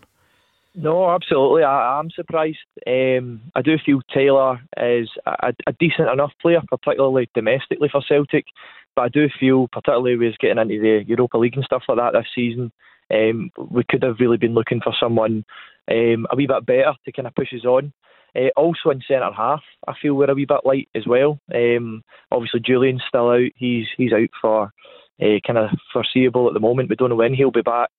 No, 0.75 1.09
absolutely. 1.09 1.63
I, 1.63 1.99
am 1.99 2.09
surprised. 2.11 2.57
Um, 2.85 3.41
I 3.55 3.61
do 3.61 3.77
feel 3.83 4.01
Taylor 4.13 4.59
is 4.75 5.09
a, 5.25 5.53
a, 5.67 5.73
decent 5.79 6.09
enough 6.09 6.33
player, 6.41 6.61
particularly 6.69 7.29
domestically 7.33 7.87
for 7.89 8.03
Celtic. 8.05 8.45
But 8.93 9.03
I 9.03 9.09
do 9.09 9.29
feel, 9.39 9.69
particularly 9.69 10.17
with 10.17 10.37
getting 10.39 10.57
into 10.57 10.81
the 10.81 11.03
Europa 11.07 11.37
League 11.37 11.55
and 11.55 11.63
stuff 11.63 11.83
like 11.87 11.97
that 11.97 12.11
this 12.11 12.27
season, 12.35 12.73
um, 13.13 13.51
we 13.57 13.83
could 13.87 14.03
have 14.03 14.17
really 14.19 14.37
been 14.37 14.53
looking 14.53 14.81
for 14.81 14.93
someone 14.99 15.45
um, 15.89 16.27
a 16.29 16.35
wee 16.35 16.47
bit 16.47 16.65
better 16.65 16.93
to 17.05 17.11
kind 17.11 17.27
of 17.27 17.35
push 17.35 17.53
us 17.53 17.65
on. 17.65 17.93
Uh, 18.35 18.49
also 18.57 18.89
in 18.89 19.01
centre 19.07 19.31
half, 19.31 19.61
I 19.87 19.93
feel 20.01 20.13
we're 20.13 20.29
a 20.29 20.33
wee 20.33 20.45
bit 20.45 20.65
light 20.65 20.89
as 20.93 21.07
well. 21.07 21.39
Um, 21.53 22.03
obviously, 22.31 22.59
Jullien's 22.59 23.03
still 23.07 23.29
out. 23.29 23.51
He's 23.55 23.87
he's 23.95 24.11
out 24.11 24.29
for 24.41 24.73
uh, 25.21 25.39
kind 25.45 25.57
of 25.57 25.69
foreseeable 25.93 26.47
at 26.47 26.53
the 26.53 26.59
moment. 26.59 26.89
We 26.89 26.95
don't 26.95 27.09
know 27.09 27.15
when 27.15 27.33
he'll 27.33 27.51
be 27.51 27.61
back. 27.61 27.91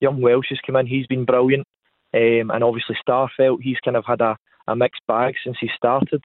Young 0.00 0.20
Welsh 0.20 0.48
has 0.50 0.60
come 0.64 0.76
in. 0.76 0.86
He's 0.86 1.06
been 1.06 1.24
brilliant. 1.24 1.66
Um, 2.14 2.50
and 2.50 2.64
obviously 2.64 2.96
Starfelt, 3.06 3.58
he's 3.60 3.80
kind 3.84 3.96
of 3.96 4.04
had 4.06 4.20
a, 4.20 4.36
a 4.66 4.76
mixed 4.76 5.02
bag 5.06 5.34
since 5.44 5.56
he 5.60 5.68
started. 5.76 6.22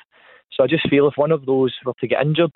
So 0.51 0.63
I 0.63 0.67
just 0.67 0.89
feel 0.89 1.07
if 1.07 1.17
one 1.17 1.31
of 1.31 1.45
those 1.45 1.73
were 1.85 1.93
to 1.99 2.07
get 2.07 2.21
injured, 2.21 2.53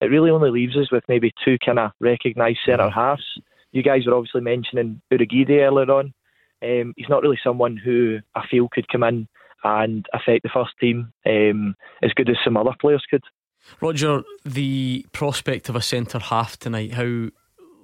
it 0.00 0.06
really 0.06 0.30
only 0.30 0.50
leaves 0.50 0.76
us 0.76 0.92
with 0.92 1.04
maybe 1.08 1.32
two 1.44 1.56
kind 1.64 1.78
of 1.78 1.90
recognised 2.00 2.60
centre 2.64 2.90
halves. 2.90 3.24
You 3.72 3.82
guys 3.82 4.06
were 4.06 4.14
obviously 4.14 4.42
mentioning 4.42 5.00
Urhoghide 5.12 5.50
earlier 5.50 5.90
on. 5.90 6.14
Um, 6.62 6.94
he's 6.96 7.08
not 7.08 7.22
really 7.22 7.38
someone 7.42 7.76
who 7.76 8.18
I 8.34 8.46
feel 8.48 8.68
could 8.70 8.88
come 8.88 9.02
in 9.02 9.28
and 9.64 10.06
affect 10.12 10.44
the 10.44 10.50
first 10.52 10.72
team 10.80 11.12
um, 11.26 11.74
as 12.02 12.12
good 12.14 12.30
as 12.30 12.36
some 12.44 12.56
other 12.56 12.74
players 12.80 13.04
could. 13.10 13.24
Roger, 13.80 14.22
the 14.44 15.06
prospect 15.12 15.68
of 15.68 15.76
a 15.76 15.82
centre 15.82 16.18
half 16.18 16.58
tonight, 16.58 16.92
how 16.94 17.28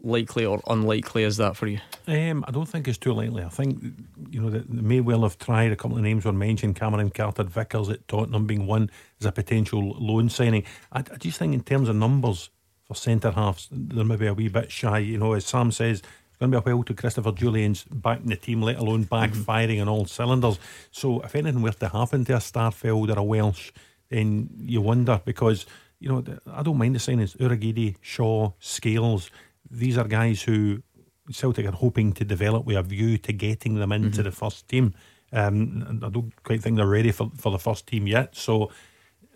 likely 0.04 0.44
or 0.44 0.60
unlikely 0.66 1.24
is 1.24 1.38
that 1.38 1.56
for 1.56 1.66
you? 1.66 1.80
Um, 2.06 2.44
I 2.46 2.50
don't 2.50 2.66
think 2.66 2.86
it's 2.86 2.98
too 2.98 3.14
likely. 3.14 3.42
I 3.42 3.48
think 3.48 3.82
you 4.30 4.40
know 4.40 4.50
they, 4.50 4.62
may 4.68 5.00
well 5.00 5.22
have 5.22 5.38
tried. 5.38 5.72
A 5.72 5.76
couple 5.76 5.96
of 5.96 6.02
names 6.02 6.24
were 6.24 6.32
mentioned: 6.32 6.76
Cameron 6.76 7.10
Carter 7.10 7.44
Vickers 7.44 7.88
at 7.88 8.06
Tottenham 8.06 8.46
being 8.46 8.66
one 8.66 8.90
as 9.20 9.26
a 9.26 9.32
potential 9.32 9.96
loan 9.98 10.28
signing. 10.28 10.64
I, 10.92 11.00
I 11.00 11.16
just 11.16 11.38
think 11.38 11.54
in 11.54 11.62
terms 11.62 11.88
of 11.88 11.96
numbers 11.96 12.50
for 12.84 12.94
centre 12.94 13.30
halves, 13.30 13.68
they're 13.70 14.04
maybe 14.04 14.26
a 14.26 14.34
wee 14.34 14.48
bit 14.48 14.70
shy. 14.70 14.98
You 14.98 15.18
know, 15.18 15.32
as 15.32 15.46
Sam 15.46 15.72
says. 15.72 16.02
It's 16.28 16.40
going 16.40 16.50
to 16.50 16.60
be 16.60 16.68
a 16.68 16.74
while 16.74 16.82
to 16.82 16.94
Christopher 16.94 17.30
Jullien's 17.30 17.84
back 17.84 18.18
in 18.18 18.26
the 18.26 18.34
team, 18.34 18.60
let 18.60 18.78
alone 18.78 19.04
backfiring 19.04 19.76
mm-hmm. 19.76 19.82
on 19.82 19.88
all 19.88 20.04
cylinders. 20.04 20.58
So, 20.90 21.20
if 21.20 21.36
anything 21.36 21.62
were 21.62 21.70
to 21.70 21.88
happen 21.88 22.24
to 22.24 22.34
a 22.34 22.38
Starfelt 22.38 23.08
or 23.14 23.20
a 23.20 23.22
Welsh, 23.22 23.70
then 24.08 24.50
you 24.58 24.80
wonder 24.80 25.20
because 25.24 25.66
you 26.00 26.08
know 26.08 26.24
I 26.50 26.62
don't 26.62 26.78
mind 26.78 26.94
the 26.94 26.98
signings: 26.98 27.36
Urhoghide, 27.38 27.96
Shaw, 28.00 28.52
Scales 28.58 29.30
these 29.70 29.98
are 29.98 30.04
guys 30.04 30.42
who 30.42 30.82
Celtic 31.30 31.66
are 31.66 31.72
hoping 31.72 32.12
to 32.14 32.24
develop 32.24 32.64
with 32.66 32.76
a 32.76 32.82
view 32.82 33.18
to 33.18 33.32
getting 33.32 33.76
them 33.76 33.92
into 33.92 34.08
mm-hmm. 34.10 34.22
the 34.22 34.32
first 34.32 34.68
team. 34.68 34.94
Um, 35.32 36.00
I 36.04 36.08
don't 36.10 36.32
quite 36.44 36.62
think 36.62 36.76
they're 36.76 36.86
ready 36.86 37.10
for, 37.10 37.30
for 37.36 37.50
the 37.50 37.58
first 37.58 37.86
team 37.86 38.06
yet. 38.06 38.36
So 38.36 38.70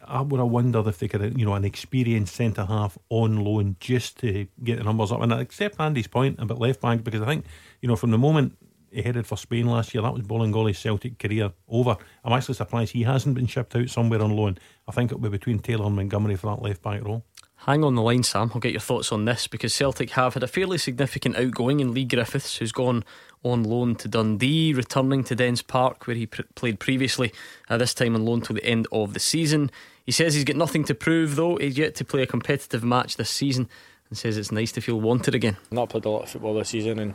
I 0.06 0.20
would 0.20 0.38
have 0.38 0.48
wondered 0.50 0.86
if 0.86 0.98
they 0.98 1.08
could, 1.08 1.38
you 1.38 1.44
know, 1.44 1.54
an 1.54 1.64
experienced 1.64 2.34
centre 2.34 2.66
half 2.66 2.98
on 3.08 3.42
loan 3.42 3.76
just 3.80 4.18
to 4.18 4.46
get 4.62 4.78
the 4.78 4.84
numbers 4.84 5.10
up. 5.10 5.22
And 5.22 5.32
I 5.32 5.40
accept 5.40 5.80
Andy's 5.80 6.06
point 6.06 6.38
about 6.38 6.60
left 6.60 6.80
back 6.80 7.02
because 7.02 7.22
I 7.22 7.26
think, 7.26 7.46
you 7.80 7.88
know, 7.88 7.96
from 7.96 8.10
the 8.10 8.18
moment 8.18 8.56
he 8.90 9.02
headed 9.02 9.26
for 9.26 9.36
Spain 9.36 9.66
last 9.66 9.94
year, 9.94 10.02
that 10.02 10.14
was 10.14 10.22
Bolingoli's 10.22 10.78
Celtic 10.78 11.18
career 11.18 11.52
over. 11.68 11.96
I'm 12.24 12.32
actually 12.32 12.54
surprised 12.54 12.92
he 12.92 13.02
hasn't 13.02 13.34
been 13.34 13.46
shipped 13.46 13.76
out 13.76 13.88
somewhere 13.88 14.22
on 14.22 14.30
loan. 14.30 14.58
I 14.86 14.92
think 14.92 15.10
it'll 15.10 15.22
be 15.22 15.28
between 15.28 15.58
Taylor 15.58 15.86
and 15.86 15.96
Montgomery 15.96 16.36
for 16.36 16.46
that 16.48 16.62
left 16.62 16.82
back 16.82 17.04
role. 17.04 17.24
Hang 17.62 17.82
on 17.82 17.96
the 17.96 18.02
line, 18.02 18.22
Sam. 18.22 18.52
I'll 18.54 18.60
get 18.60 18.72
your 18.72 18.80
thoughts 18.80 19.10
on 19.10 19.24
this 19.24 19.48
because 19.48 19.74
Celtic 19.74 20.10
have 20.10 20.34
had 20.34 20.44
a 20.44 20.46
fairly 20.46 20.78
significant 20.78 21.36
outgoing 21.36 21.80
in 21.80 21.92
Leigh 21.92 22.04
Griffiths, 22.04 22.56
who's 22.56 22.70
gone 22.70 23.04
on 23.42 23.64
loan 23.64 23.96
to 23.96 24.08
Dundee, 24.08 24.72
returning 24.72 25.24
to 25.24 25.34
Dens 25.34 25.60
Park, 25.60 26.06
where 26.06 26.16
he 26.16 26.26
pr- 26.26 26.42
played 26.54 26.78
previously, 26.78 27.32
uh, 27.68 27.76
this 27.76 27.94
time 27.94 28.14
on 28.14 28.24
loan 28.24 28.42
till 28.42 28.54
the 28.54 28.64
end 28.64 28.86
of 28.92 29.12
the 29.12 29.20
season. 29.20 29.72
He 30.06 30.12
says 30.12 30.34
he's 30.34 30.44
got 30.44 30.56
nothing 30.56 30.84
to 30.84 30.94
prove, 30.94 31.34
though. 31.34 31.56
He's 31.56 31.76
yet 31.76 31.96
to 31.96 32.04
play 32.04 32.22
a 32.22 32.26
competitive 32.26 32.84
match 32.84 33.16
this 33.16 33.30
season 33.30 33.68
and 34.08 34.16
says 34.16 34.36
it's 34.36 34.52
nice 34.52 34.72
to 34.72 34.80
feel 34.80 35.00
wanted 35.00 35.34
again. 35.34 35.56
Not 35.70 35.90
played 35.90 36.04
a 36.04 36.10
lot 36.10 36.22
of 36.22 36.30
football 36.30 36.54
this 36.54 36.70
season, 36.70 36.98
and 36.98 37.14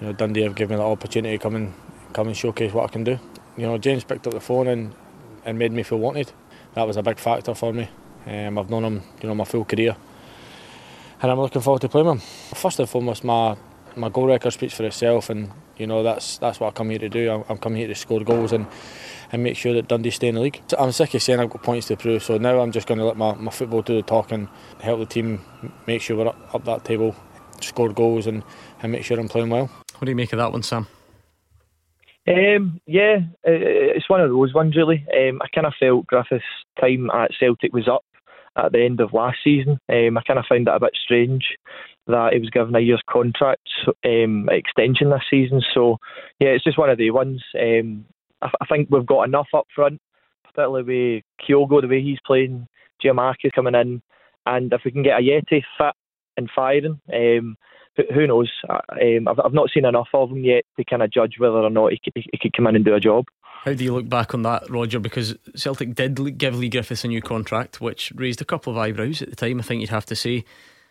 you 0.00 0.06
know 0.06 0.12
Dundee 0.12 0.42
have 0.42 0.54
given 0.54 0.76
me 0.76 0.82
the 0.82 0.88
opportunity 0.88 1.36
to 1.38 1.42
come 1.42 1.54
and 1.54 1.74
come 2.12 2.28
and 2.28 2.36
showcase 2.36 2.72
what 2.72 2.84
I 2.84 2.92
can 2.92 3.04
do. 3.04 3.18
You 3.56 3.66
know, 3.66 3.78
James 3.78 4.04
picked 4.04 4.26
up 4.26 4.32
the 4.32 4.40
phone 4.40 4.66
and, 4.66 4.94
and 5.44 5.58
made 5.58 5.72
me 5.72 5.82
feel 5.82 5.98
wanted. 5.98 6.32
That 6.74 6.86
was 6.86 6.96
a 6.96 7.02
big 7.02 7.18
factor 7.18 7.54
for 7.54 7.72
me. 7.72 7.88
Um, 8.26 8.58
I've 8.58 8.70
known 8.70 8.84
him, 8.84 9.02
you 9.22 9.28
know, 9.28 9.34
my 9.34 9.44
full 9.44 9.64
career, 9.64 9.96
and 11.20 11.30
I'm 11.30 11.38
looking 11.38 11.60
forward 11.62 11.82
to 11.82 11.88
playing 11.88 12.06
him. 12.08 12.18
First 12.54 12.80
and 12.80 12.88
foremost, 12.88 13.22
my 13.22 13.56
my 13.96 14.08
goal 14.08 14.26
record 14.26 14.52
speaks 14.52 14.74
for 14.74 14.84
itself, 14.84 15.30
and 15.30 15.50
you 15.76 15.86
know 15.86 16.02
that's 16.02 16.38
that's 16.38 16.58
what 16.58 16.68
I 16.68 16.70
come 16.70 16.90
here 16.90 16.98
to 17.00 17.08
do. 17.08 17.30
I'm, 17.30 17.44
I'm 17.48 17.58
coming 17.58 17.78
here 17.78 17.88
to 17.88 17.94
score 17.94 18.20
goals 18.20 18.52
and 18.52 18.66
and 19.30 19.42
make 19.42 19.56
sure 19.56 19.74
that 19.74 19.88
Dundee 19.88 20.10
stay 20.10 20.28
in 20.28 20.36
the 20.36 20.40
league. 20.40 20.62
I'm 20.78 20.92
sick 20.92 21.12
of 21.14 21.22
saying 21.22 21.40
I've 21.40 21.50
got 21.50 21.62
points 21.62 21.88
to 21.88 21.96
prove, 21.96 22.22
so 22.22 22.38
now 22.38 22.60
I'm 22.60 22.72
just 22.72 22.86
going 22.86 22.98
to 22.98 23.04
let 23.04 23.16
my, 23.16 23.34
my 23.34 23.50
football 23.50 23.82
do 23.82 23.96
the 23.96 24.02
talking, 24.02 24.48
help 24.80 25.00
the 25.00 25.06
team 25.06 25.40
make 25.86 26.02
sure 26.02 26.16
we're 26.16 26.28
up, 26.28 26.54
up 26.54 26.64
that 26.66 26.84
table, 26.84 27.16
score 27.60 27.92
goals, 27.92 28.28
and, 28.28 28.44
and 28.80 28.92
make 28.92 29.04
sure 29.04 29.18
I'm 29.18 29.28
playing 29.28 29.50
well. 29.50 29.70
What 30.04 30.08
do 30.08 30.10
you 30.10 30.16
make 30.16 30.34
of 30.34 30.38
that 30.38 30.52
one, 30.52 30.62
Sam? 30.62 30.86
Um, 32.28 32.78
yeah, 32.86 33.20
it's 33.42 34.10
one 34.10 34.20
of 34.20 34.28
those 34.28 34.52
ones 34.52 34.76
really. 34.76 35.02
Um, 35.10 35.40
I 35.40 35.46
kind 35.54 35.66
of 35.66 35.72
felt 35.80 36.06
Griffith's 36.06 36.44
time 36.78 37.08
at 37.08 37.30
Celtic 37.40 37.72
was 37.72 37.88
up 37.88 38.04
at 38.54 38.72
the 38.72 38.84
end 38.84 39.00
of 39.00 39.14
last 39.14 39.38
season. 39.42 39.78
Um, 39.88 40.18
I 40.18 40.22
kind 40.26 40.38
of 40.38 40.44
found 40.46 40.68
it 40.68 40.74
a 40.74 40.78
bit 40.78 40.94
strange 41.02 41.56
that 42.06 42.34
he 42.34 42.38
was 42.38 42.50
given 42.50 42.76
a 42.76 42.80
year's 42.80 43.00
contract 43.08 43.66
um, 44.04 44.50
extension 44.50 45.08
this 45.08 45.22
season. 45.30 45.62
So 45.72 45.96
yeah, 46.38 46.48
it's 46.48 46.64
just 46.64 46.76
one 46.76 46.90
of 46.90 46.98
the 46.98 47.10
ones. 47.10 47.42
Um, 47.58 48.04
I, 48.42 48.50
I, 48.60 48.66
think 48.66 48.90
we've 48.90 49.06
got 49.06 49.22
enough 49.22 49.48
up 49.56 49.68
front, 49.74 50.02
particularly 50.44 50.82
with 50.82 51.48
Kyogo 51.48 51.80
the 51.80 51.88
way 51.88 52.02
he's 52.02 52.18
playing, 52.26 52.66
Giamacca 53.02 53.52
coming 53.54 53.74
in, 53.74 54.02
and 54.44 54.70
if 54.70 54.82
we 54.84 54.90
can 54.90 55.02
get 55.02 55.18
Ajeti 55.18 55.62
fit 55.78 55.94
and 56.36 56.50
firing. 56.54 57.00
Um, 57.10 57.56
who 58.12 58.26
knows? 58.26 58.50
Um, 58.68 59.28
I've, 59.28 59.38
I've 59.38 59.52
not 59.52 59.70
seen 59.72 59.84
enough 59.84 60.08
of 60.14 60.30
him 60.30 60.44
yet 60.44 60.64
to 60.76 60.84
kind 60.84 61.02
of 61.02 61.10
judge 61.10 61.34
whether 61.38 61.56
or 61.56 61.70
not 61.70 61.92
he 61.92 62.00
could, 62.02 62.12
he 62.14 62.38
could 62.38 62.52
come 62.52 62.66
in 62.66 62.76
and 62.76 62.84
do 62.84 62.94
a 62.94 63.00
job. 63.00 63.26
How 63.64 63.72
do 63.72 63.82
you 63.82 63.94
look 63.94 64.08
back 64.08 64.34
on 64.34 64.42
that, 64.42 64.68
Roger? 64.68 64.98
Because 64.98 65.36
Celtic 65.56 65.94
did 65.94 66.36
give 66.36 66.58
Leigh 66.58 66.68
Griffiths 66.68 67.04
a 67.04 67.08
new 67.08 67.22
contract, 67.22 67.80
which 67.80 68.12
raised 68.14 68.42
a 68.42 68.44
couple 68.44 68.72
of 68.72 68.78
eyebrows 68.78 69.22
at 69.22 69.30
the 69.30 69.36
time, 69.36 69.58
I 69.58 69.62
think 69.62 69.80
you'd 69.80 69.90
have 69.90 70.04
to 70.06 70.16
say. 70.16 70.44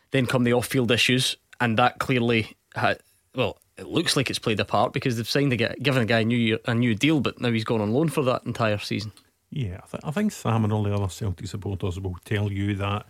Then 0.10 0.26
come 0.26 0.44
the 0.44 0.54
off 0.54 0.66
field 0.66 0.92
issues, 0.92 1.38
and 1.60 1.78
that 1.78 2.00
clearly 2.00 2.56
had, 2.76 3.00
well, 3.36 3.60
it 3.78 3.88
looks 3.88 4.16
like 4.16 4.30
it's 4.30 4.40
played 4.40 4.60
a 4.60 4.66
part 4.66 4.92
because 4.92 5.18
they've 5.18 5.30
signed 5.30 5.54
a 5.54 5.56
guy, 5.56 5.76
given 5.82 6.02
a 6.02 6.06
guy 6.06 6.20
a 6.20 6.26
new, 6.26 6.58
a 6.66 6.74
new 6.74 6.96
deal, 6.96 7.20
but 7.20 7.40
now 7.40 7.52
he's 7.52 7.64
gone 7.64 7.82
on 7.82 7.92
loan 7.92 8.10
for 8.10 8.24
that 8.24 8.44
entire 8.46 8.80
season. 8.80 9.12
Yeah, 9.52 9.82
I, 9.84 9.88
th- 9.88 10.04
I 10.04 10.12
think 10.12 10.32
Sam 10.32 10.64
and 10.64 10.74
all 10.74 10.84
the 10.84 10.96
other 10.96 11.10
Celtic 11.10 11.48
supporters 11.48 12.00
will 12.00 12.18
tell 12.26 12.52
you 12.52 12.76
that 12.76 13.06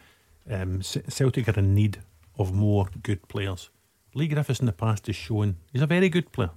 um, 0.49 0.81
Celtic 0.81 1.47
are 1.47 1.59
in 1.59 1.73
need 1.73 1.99
of 2.37 2.53
more 2.53 2.87
good 3.01 3.25
players. 3.29 3.69
Leigh 4.15 4.27
Griffiths 4.27 4.59
in 4.59 4.65
the 4.65 4.71
past 4.73 5.07
has 5.07 5.15
shown 5.15 5.57
he's 5.71 5.81
a 5.81 5.87
very 5.87 6.09
good 6.09 6.31
player. 6.31 6.51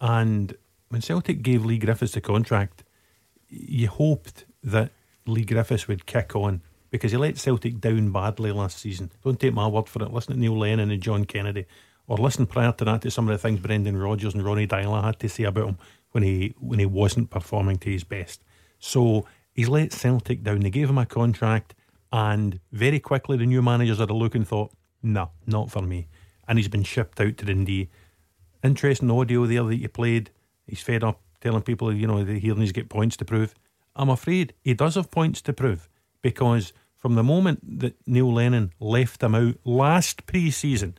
And 0.00 0.54
when 0.88 1.00
Celtic 1.00 1.42
gave 1.42 1.64
Leigh 1.64 1.78
Griffiths 1.78 2.12
the 2.12 2.20
contract, 2.20 2.84
you 3.48 3.88
hoped 3.88 4.44
that 4.62 4.90
Leigh 5.26 5.44
Griffiths 5.44 5.88
would 5.88 6.06
kick 6.06 6.34
on 6.34 6.62
because 6.90 7.12
he 7.12 7.16
let 7.16 7.38
Celtic 7.38 7.80
down 7.80 8.12
badly 8.12 8.52
last 8.52 8.78
season. 8.78 9.10
Don't 9.24 9.40
take 9.40 9.54
my 9.54 9.66
word 9.66 9.88
for 9.88 10.02
it. 10.02 10.12
Listen 10.12 10.34
to 10.34 10.40
Neil 10.40 10.58
Lennon 10.58 10.90
and 10.90 11.02
John 11.02 11.24
Kennedy, 11.24 11.66
or 12.06 12.18
listen 12.18 12.46
prior 12.46 12.72
to 12.72 12.84
that 12.84 13.02
to 13.02 13.10
some 13.10 13.28
of 13.28 13.32
the 13.32 13.38
things 13.38 13.60
Brendan 13.60 13.96
Rodgers 13.96 14.34
and 14.34 14.44
Ronnie 14.44 14.66
Deila 14.66 15.02
had 15.02 15.18
to 15.20 15.28
say 15.28 15.44
about 15.44 15.68
him 15.68 15.78
when 16.10 16.22
he 16.22 16.54
when 16.58 16.78
he 16.78 16.86
wasn't 16.86 17.30
performing 17.30 17.78
to 17.78 17.90
his 17.90 18.04
best. 18.04 18.42
So 18.78 19.26
he's 19.54 19.68
let 19.68 19.92
Celtic 19.92 20.42
down. 20.42 20.60
They 20.60 20.70
gave 20.70 20.90
him 20.90 20.98
a 20.98 21.06
contract, 21.06 21.74
and 22.12 22.60
very 22.70 23.00
quickly 23.00 23.36
the 23.36 23.46
new 23.46 23.62
managers 23.62 23.98
had 23.98 24.10
a 24.10 24.14
look 24.14 24.34
and 24.34 24.46
thought, 24.46 24.72
"No, 25.02 25.30
not 25.46 25.70
for 25.70 25.82
me." 25.82 26.08
And 26.46 26.58
he's 26.58 26.68
been 26.68 26.82
shipped 26.82 27.20
out 27.20 27.36
to 27.38 27.46
Dundee. 27.46 27.88
Interesting 28.62 29.10
audio 29.10 29.46
there 29.46 29.64
that 29.64 29.76
you 29.76 29.88
played. 29.88 30.30
He's 30.66 30.80
fed 30.80 31.04
up 31.04 31.20
telling 31.40 31.62
people, 31.62 31.92
you 31.92 32.06
know, 32.06 32.24
hearing 32.24 32.60
he's 32.60 32.72
got 32.72 32.88
points 32.88 33.16
to 33.18 33.24
prove. 33.24 33.54
I'm 33.94 34.08
afraid 34.08 34.54
he 34.62 34.74
does 34.74 34.94
have 34.94 35.10
points 35.10 35.42
to 35.42 35.52
prove 35.52 35.88
because 36.22 36.72
from 36.96 37.14
the 37.14 37.22
moment 37.22 37.80
that 37.80 37.96
Neil 38.06 38.32
Lennon 38.32 38.72
left 38.78 39.22
him 39.22 39.34
out 39.34 39.56
last 39.64 40.26
pre 40.26 40.50
season, 40.50 40.96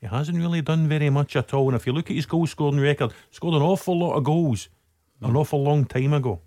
he 0.00 0.06
hasn't 0.06 0.38
really 0.38 0.60
done 0.60 0.88
very 0.88 1.10
much 1.10 1.36
at 1.36 1.54
all. 1.54 1.68
And 1.68 1.76
if 1.76 1.86
you 1.86 1.92
look 1.92 2.10
at 2.10 2.16
his 2.16 2.26
goal 2.26 2.46
scoring 2.46 2.80
record, 2.80 3.12
scored 3.30 3.54
an 3.54 3.62
awful 3.62 3.98
lot 3.98 4.16
of 4.16 4.24
goals 4.24 4.68
an 5.24 5.36
awful 5.36 5.62
long 5.62 5.84
time 5.84 6.12
ago. 6.12 6.40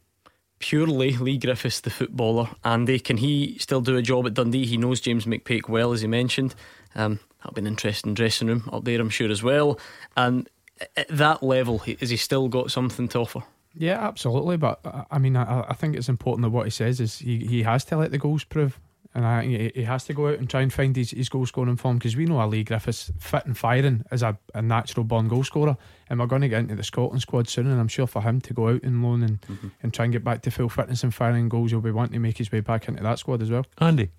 Purely 0.59 1.11
Leigh 1.11 1.37
Griffiths, 1.37 1.81
the 1.81 1.89
footballer. 1.89 2.49
Andy, 2.63 2.99
can 2.99 3.17
he 3.17 3.57
still 3.59 3.81
do 3.81 3.95
a 3.95 4.01
job 4.01 4.25
at 4.25 4.33
Dundee? 4.33 4.65
He 4.65 4.77
knows 4.77 5.01
James 5.01 5.25
McPake 5.25 5.69
well, 5.69 5.93
as 5.93 6.01
he 6.01 6.07
mentioned. 6.07 6.55
Um, 6.95 7.19
that'll 7.47 7.55
be 7.55 7.61
an 7.61 7.67
interesting 7.67 8.13
dressing 8.13 8.47
room 8.47 8.69
up 8.73 8.83
there, 8.83 8.99
I'm 8.99 9.09
sure, 9.09 9.31
as 9.31 9.41
well. 9.41 9.79
And 10.15 10.49
at 10.95 11.07
that 11.07 11.41
level, 11.41 11.79
has 11.79 12.09
he 12.09 12.17
still 12.17 12.49
got 12.49 12.71
something 12.71 13.07
to 13.09 13.19
offer? 13.19 13.43
Yeah, 13.73 14.05
absolutely. 14.05 14.57
But 14.57 14.79
I 15.09 15.17
mean, 15.17 15.37
I, 15.37 15.65
I 15.69 15.73
think 15.73 15.95
it's 15.95 16.09
important 16.09 16.43
that 16.43 16.49
what 16.49 16.65
he 16.65 16.71
says 16.71 16.99
is 16.99 17.19
he, 17.19 17.45
he 17.45 17.63
has 17.63 17.85
to 17.85 17.97
let 17.97 18.11
the 18.11 18.17
goals 18.17 18.43
prove. 18.43 18.79
And 19.15 19.25
I, 19.25 19.43
he, 19.45 19.71
he 19.73 19.83
has 19.83 20.03
to 20.05 20.13
go 20.13 20.27
out 20.27 20.37
and 20.37 20.47
try 20.47 20.61
and 20.61 20.71
find 20.71 20.95
his, 20.95 21.11
his 21.11 21.29
goal 21.29 21.45
scoring 21.45 21.77
form 21.77 21.97
because 21.97 22.15
we 22.15 22.25
know 22.25 22.39
Ali 22.39 22.63
Griffiths 22.63 23.11
fit 23.17 23.45
and 23.45 23.57
firing 23.57 24.03
as 24.11 24.21
a, 24.21 24.37
a 24.53 24.61
natural 24.61 25.05
born 25.05 25.27
goal 25.27 25.43
scorer. 25.43 25.77
And 26.09 26.19
we're 26.19 26.27
going 26.27 26.41
to 26.43 26.49
get 26.49 26.59
into 26.59 26.75
the 26.75 26.83
Scotland 26.83 27.21
squad 27.21 27.47
soon. 27.47 27.67
And 27.67 27.79
I'm 27.79 27.87
sure 27.87 28.05
for 28.05 28.21
him 28.21 28.41
to 28.41 28.53
go 28.53 28.69
out 28.69 28.83
and 28.83 29.01
loan 29.01 29.23
and, 29.23 29.41
mm-hmm. 29.41 29.67
and 29.81 29.93
try 29.93 30.05
and 30.05 30.11
get 30.11 30.23
back 30.23 30.41
to 30.43 30.51
full 30.51 30.69
fitness 30.69 31.03
and 31.03 31.13
firing 31.13 31.49
goals, 31.49 31.71
he'll 31.71 31.81
be 31.81 31.91
wanting 31.91 32.13
to 32.13 32.19
make 32.19 32.37
his 32.37 32.51
way 32.51 32.59
back 32.59 32.87
into 32.87 33.01
that 33.01 33.19
squad 33.19 33.41
as 33.41 33.49
well. 33.49 33.65
Andy, 33.79 34.09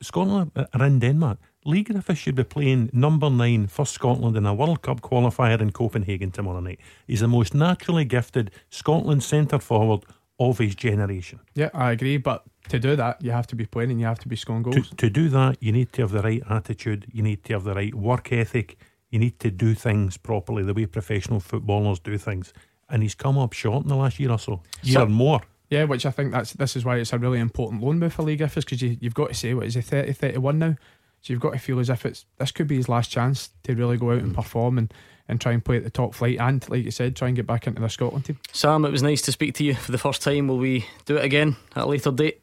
Scotland 0.00 0.50
are 0.56 0.84
in 0.84 0.98
Denmark. 0.98 1.38
Leigh 1.66 1.82
Griffiths 1.82 2.20
should 2.20 2.36
be 2.36 2.44
playing 2.44 2.90
number 2.92 3.28
nine 3.28 3.66
for 3.66 3.84
Scotland 3.84 4.36
in 4.36 4.46
a 4.46 4.54
World 4.54 4.82
Cup 4.82 5.00
qualifier 5.00 5.60
in 5.60 5.72
Copenhagen 5.72 6.30
tomorrow 6.30 6.60
night. 6.60 6.78
He's 7.08 7.20
the 7.20 7.28
most 7.28 7.54
naturally 7.54 8.04
gifted 8.04 8.52
Scotland 8.70 9.24
centre 9.24 9.58
forward 9.58 10.04
of 10.38 10.58
his 10.58 10.76
generation. 10.76 11.40
Yeah, 11.54 11.70
I 11.74 11.90
agree. 11.90 12.18
But 12.18 12.44
to 12.68 12.78
do 12.78 12.94
that, 12.94 13.20
you 13.20 13.32
have 13.32 13.48
to 13.48 13.56
be 13.56 13.66
playing 13.66 13.90
and 13.90 14.00
you 14.00 14.06
have 14.06 14.20
to 14.20 14.28
be 14.28 14.36
scoring 14.36 14.62
goals. 14.62 14.90
To, 14.90 14.96
to 14.96 15.10
do 15.10 15.28
that, 15.30 15.60
you 15.60 15.72
need 15.72 15.92
to 15.94 16.02
have 16.02 16.12
the 16.12 16.22
right 16.22 16.42
attitude, 16.48 17.06
you 17.12 17.22
need 17.22 17.42
to 17.44 17.54
have 17.54 17.64
the 17.64 17.74
right 17.74 17.94
work 17.94 18.32
ethic, 18.32 18.76
you 19.10 19.18
need 19.18 19.40
to 19.40 19.50
do 19.50 19.74
things 19.74 20.16
properly, 20.16 20.62
the 20.62 20.74
way 20.74 20.86
professional 20.86 21.40
footballers 21.40 21.98
do 21.98 22.16
things. 22.16 22.52
And 22.88 23.02
he's 23.02 23.16
come 23.16 23.38
up 23.38 23.52
short 23.52 23.82
in 23.82 23.88
the 23.88 23.96
last 23.96 24.20
year 24.20 24.30
or 24.30 24.38
so, 24.38 24.62
year 24.82 25.00
so, 25.00 25.06
more. 25.06 25.40
Yeah, 25.68 25.84
which 25.84 26.06
I 26.06 26.12
think 26.12 26.30
that's 26.30 26.52
this 26.52 26.76
is 26.76 26.84
why 26.84 26.98
it's 26.98 27.12
a 27.12 27.18
really 27.18 27.40
important 27.40 27.82
loan 27.82 27.98
move 27.98 28.12
for 28.12 28.22
Leigh 28.22 28.36
Griffiths 28.36 28.64
because 28.64 28.82
you, 28.82 28.96
you've 29.00 29.14
got 29.14 29.28
to 29.30 29.34
say, 29.34 29.52
what 29.52 29.66
is 29.66 29.74
he, 29.74 29.80
30, 29.80 30.12
31 30.12 30.58
now? 30.60 30.76
So 31.22 31.32
you've 31.32 31.42
got 31.42 31.52
to 31.52 31.58
feel 31.58 31.80
as 31.80 31.90
if 31.90 32.06
it's 32.06 32.24
this 32.38 32.52
could 32.52 32.68
be 32.68 32.76
his 32.76 32.88
last 32.88 33.10
chance 33.10 33.50
to 33.64 33.74
really 33.74 33.96
go 33.96 34.12
out 34.12 34.22
and 34.22 34.32
mm. 34.32 34.36
perform 34.36 34.78
and, 34.78 34.92
and 35.28 35.40
try 35.40 35.52
and 35.52 35.64
play 35.64 35.76
at 35.76 35.84
the 35.84 35.90
top 35.90 36.14
flight 36.14 36.38
and, 36.38 36.68
like 36.70 36.84
you 36.84 36.90
said, 36.90 37.16
try 37.16 37.28
and 37.28 37.36
get 37.36 37.46
back 37.46 37.66
into 37.66 37.80
the 37.80 37.88
Scotland 37.88 38.24
team. 38.24 38.38
Sam, 38.52 38.84
it 38.84 38.92
was 38.92 39.02
nice 39.02 39.22
to 39.22 39.32
speak 39.32 39.54
to 39.56 39.64
you 39.64 39.74
for 39.74 39.92
the 39.92 39.98
first 39.98 40.22
time. 40.22 40.48
Will 40.48 40.58
we 40.58 40.86
do 41.04 41.16
it 41.16 41.24
again 41.24 41.56
at 41.74 41.84
a 41.84 41.86
later 41.86 42.12
date? 42.12 42.42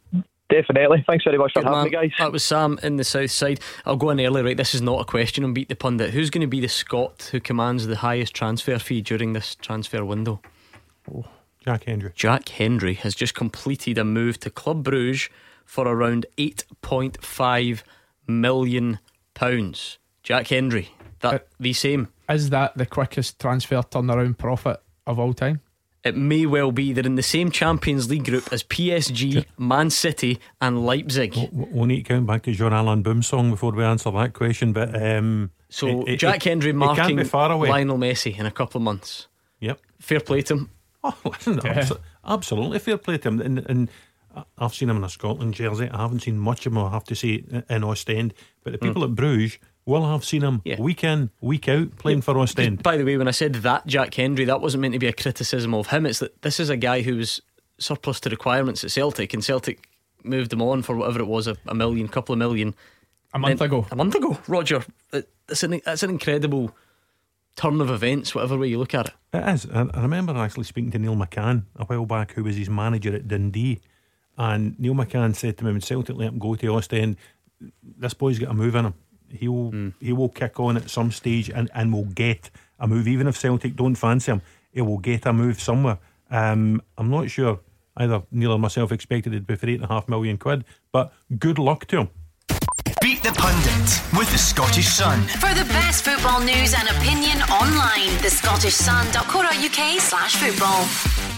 Definitely. 0.49 1.03
Thanks 1.07 1.23
very 1.23 1.37
much 1.37 1.53
Good 1.53 1.63
for 1.63 1.69
having 1.69 1.85
me, 1.85 1.89
guys. 1.89 2.11
That 2.19 2.31
was 2.31 2.43
Sam 2.43 2.77
in 2.83 2.97
the 2.97 3.03
south 3.03 3.31
side. 3.31 3.59
I'll 3.85 3.95
go 3.95 4.11
in 4.11 4.19
early, 4.19 4.43
right? 4.43 4.57
This 4.57 4.75
is 4.75 4.81
not 4.81 5.01
a 5.01 5.05
question 5.05 5.43
on 5.43 5.53
Beat 5.53 5.69
the 5.69 5.75
Pundit. 5.75 6.11
Who's 6.11 6.29
going 6.29 6.41
to 6.41 6.47
be 6.47 6.59
the 6.59 6.67
Scot 6.67 7.29
who 7.31 7.39
commands 7.39 7.87
the 7.87 7.95
highest 7.95 8.35
transfer 8.35 8.77
fee 8.77 9.01
during 9.01 9.33
this 9.33 9.55
transfer 9.55 10.05
window? 10.05 10.41
Oh, 11.11 11.25
Jack 11.63 11.85
Hendry. 11.85 12.11
Jack 12.13 12.49
Hendry 12.49 12.93
has 12.95 13.15
just 13.15 13.33
completed 13.33 13.97
a 13.97 14.03
move 14.03 14.39
to 14.41 14.49
Club 14.49 14.83
Bruges 14.83 15.29
for 15.65 15.87
around 15.87 16.25
8.5 16.37 17.83
million 18.27 18.99
pounds. 19.33 19.97
Jack 20.23 20.47
Hendry, 20.47 20.89
that 21.19 21.33
uh, 21.33 21.39
the 21.59 21.73
same. 21.73 22.09
Is 22.29 22.49
that 22.51 22.77
the 22.77 22.85
quickest 22.85 23.39
transfer 23.39 23.81
turnaround 23.81 24.37
profit 24.37 24.81
of 25.05 25.19
all 25.19 25.33
time? 25.33 25.61
It 26.03 26.17
may 26.17 26.45
well 26.45 26.73
be. 26.73 26.91
They're 26.91 27.05
in 27.05 27.15
the 27.15 27.23
same 27.23 27.49
Champions 27.49 28.09
League 28.09 28.25
group 28.25 28.51
as 28.51 28.61
PSG, 28.61 29.45
Man 29.57 29.89
City, 29.89 30.39
and 30.59 30.85
Leipzig. 30.85 31.33
We'll, 31.35 31.67
we'll 31.71 31.85
need 31.85 32.03
to 32.05 32.13
count 32.13 32.27
back 32.27 32.43
to 32.43 32.51
Jean-Alain 32.51 33.03
Boum 33.03 33.21
before 33.49 33.71
we 33.71 33.83
answer 33.85 34.11
that 34.11 34.33
question. 34.33 34.73
But 34.73 35.01
um, 35.01 35.51
so 35.69 36.05
it, 36.05 36.17
Jack 36.17 36.37
it, 36.37 36.49
Hendry 36.49 36.73
marking 36.73 37.17
Lionel 37.17 37.97
Messi 37.97 38.37
in 38.37 38.45
a 38.45 38.51
couple 38.51 38.79
of 38.79 38.83
months. 38.83 39.27
Yep, 39.61 39.79
fair 39.99 40.19
play 40.19 40.41
to 40.43 40.53
him. 40.55 40.69
Oh, 41.05 41.17
listen, 41.25 41.61
yeah. 41.63 41.89
absolutely 42.25 42.79
fair 42.79 42.97
play 42.97 43.17
to 43.19 43.27
him. 43.29 43.39
And, 43.39 43.59
and 43.59 43.89
I've 44.57 44.73
seen 44.73 44.89
him 44.89 44.97
in 44.97 45.03
a 45.03 45.09
Scotland 45.09 45.53
jersey. 45.53 45.89
I 45.89 45.97
haven't 45.97 46.21
seen 46.21 46.37
much 46.37 46.65
of 46.65 46.73
him, 46.73 46.79
I 46.79 46.89
have 46.89 47.03
to 47.05 47.15
say, 47.15 47.43
in 47.69 47.83
Ostend. 47.83 48.33
But 48.63 48.73
the 48.73 48.79
people 48.79 49.01
mm. 49.01 49.05
at 49.05 49.15
Bruges 49.15 49.59
will 49.85 50.05
have 50.09 50.23
seen 50.23 50.41
him 50.41 50.61
yeah. 50.63 50.79
week 50.79 51.03
in, 51.03 51.29
week 51.41 51.67
out 51.67 51.97
playing 51.97 52.19
yeah. 52.19 52.23
for 52.23 52.39
Ostend. 52.39 52.81
By 52.81 52.97
the 52.97 53.05
way, 53.05 53.17
when 53.17 53.27
I 53.27 53.31
said 53.31 53.53
that, 53.55 53.85
Jack 53.85 54.13
Hendry, 54.13 54.45
that 54.45 54.61
wasn't 54.61 54.81
meant 54.81 54.93
to 54.93 54.99
be 54.99 55.07
a 55.07 55.13
criticism 55.13 55.73
of 55.73 55.87
him. 55.87 56.05
It's 56.05 56.19
that 56.19 56.41
this 56.41 56.59
is 56.59 56.69
a 56.69 56.77
guy 56.77 57.01
who 57.01 57.17
was 57.17 57.41
surplus 57.77 58.19
to 58.21 58.29
requirements 58.29 58.83
at 58.83 58.91
Celtic, 58.91 59.33
and 59.33 59.43
Celtic 59.43 59.87
moved 60.23 60.53
him 60.53 60.61
on 60.61 60.81
for 60.81 60.95
whatever 60.95 61.19
it 61.19 61.27
was 61.27 61.47
a, 61.47 61.57
a 61.67 61.75
million, 61.75 62.07
couple 62.07 62.33
of 62.33 62.39
million. 62.39 62.75
A 63.33 63.39
month 63.39 63.59
then, 63.59 63.67
ago. 63.67 63.87
A 63.91 63.95
month 63.95 64.15
ago, 64.15 64.39
Roger. 64.47 64.83
That's 65.11 65.63
an, 65.63 65.81
that's 65.83 66.03
an 66.03 66.09
incredible 66.09 66.75
turn 67.55 67.81
of 67.81 67.89
events, 67.89 68.33
whatever 68.33 68.57
way 68.57 68.67
you 68.67 68.79
look 68.79 68.93
at 68.93 69.07
it. 69.07 69.13
It 69.33 69.47
is. 69.49 69.67
I, 69.71 69.87
I 69.93 70.01
remember 70.01 70.35
actually 70.37 70.63
speaking 70.63 70.91
to 70.91 70.99
Neil 70.99 71.15
McCann 71.15 71.65
a 71.75 71.85
while 71.85 72.05
back, 72.05 72.33
who 72.33 72.43
was 72.43 72.55
his 72.55 72.69
manager 72.69 73.13
at 73.15 73.27
Dundee 73.27 73.81
and 74.37 74.79
Neil 74.79 74.93
McCann 74.93 75.35
said 75.35 75.57
to 75.57 75.65
me 75.65 75.71
when 75.71 75.81
Celtic 75.81 76.15
let 76.15 76.29
him 76.29 76.39
go 76.39 76.55
to 76.55 76.75
Ostend, 76.75 77.17
this 77.97 78.13
boy's 78.13 78.39
got 78.39 78.51
a 78.51 78.53
move 78.53 78.75
in 78.75 78.85
him. 78.85 78.93
He 79.29 79.47
will 79.47 79.71
mm. 79.71 79.93
he 79.99 80.13
will 80.13 80.29
kick 80.29 80.59
on 80.59 80.77
at 80.77 80.89
some 80.89 81.11
stage 81.11 81.49
and, 81.49 81.69
and 81.73 81.93
will 81.93 82.05
get 82.05 82.49
a 82.79 82.87
move. 82.87 83.07
Even 83.07 83.27
if 83.27 83.37
Celtic 83.37 83.75
don't 83.75 83.95
fancy 83.95 84.31
him, 84.31 84.41
he 84.71 84.81
will 84.81 84.97
get 84.97 85.25
a 85.25 85.33
move 85.33 85.59
somewhere. 85.59 85.99
Um, 86.29 86.81
I'm 86.97 87.09
not 87.09 87.29
sure 87.29 87.59
either 87.97 88.23
Neil 88.31 88.53
or 88.53 88.59
myself 88.59 88.91
expected 88.91 89.33
it 89.33 89.37
to 89.37 89.43
be 89.43 89.55
for 89.55 89.69
eight 89.69 89.75
and 89.75 89.85
a 89.85 89.87
half 89.87 90.07
million 90.07 90.37
quid, 90.37 90.65
but 90.91 91.13
good 91.37 91.59
luck 91.59 91.85
to 91.87 92.01
him. 92.01 92.09
Beat 93.03 93.21
the 93.21 93.33
Pundit 93.33 94.17
with 94.17 94.31
the 94.31 94.37
Scottish 94.37 94.87
Sun. 94.87 95.23
For 95.23 95.53
the 95.53 95.65
best 95.65 96.05
football 96.05 96.39
news 96.39 96.73
and 96.73 96.87
opinion 96.87 97.37
online, 97.51 98.07
thescottishsun.co.uk 98.23 99.99
slash 99.99 100.37
football. 100.37 100.87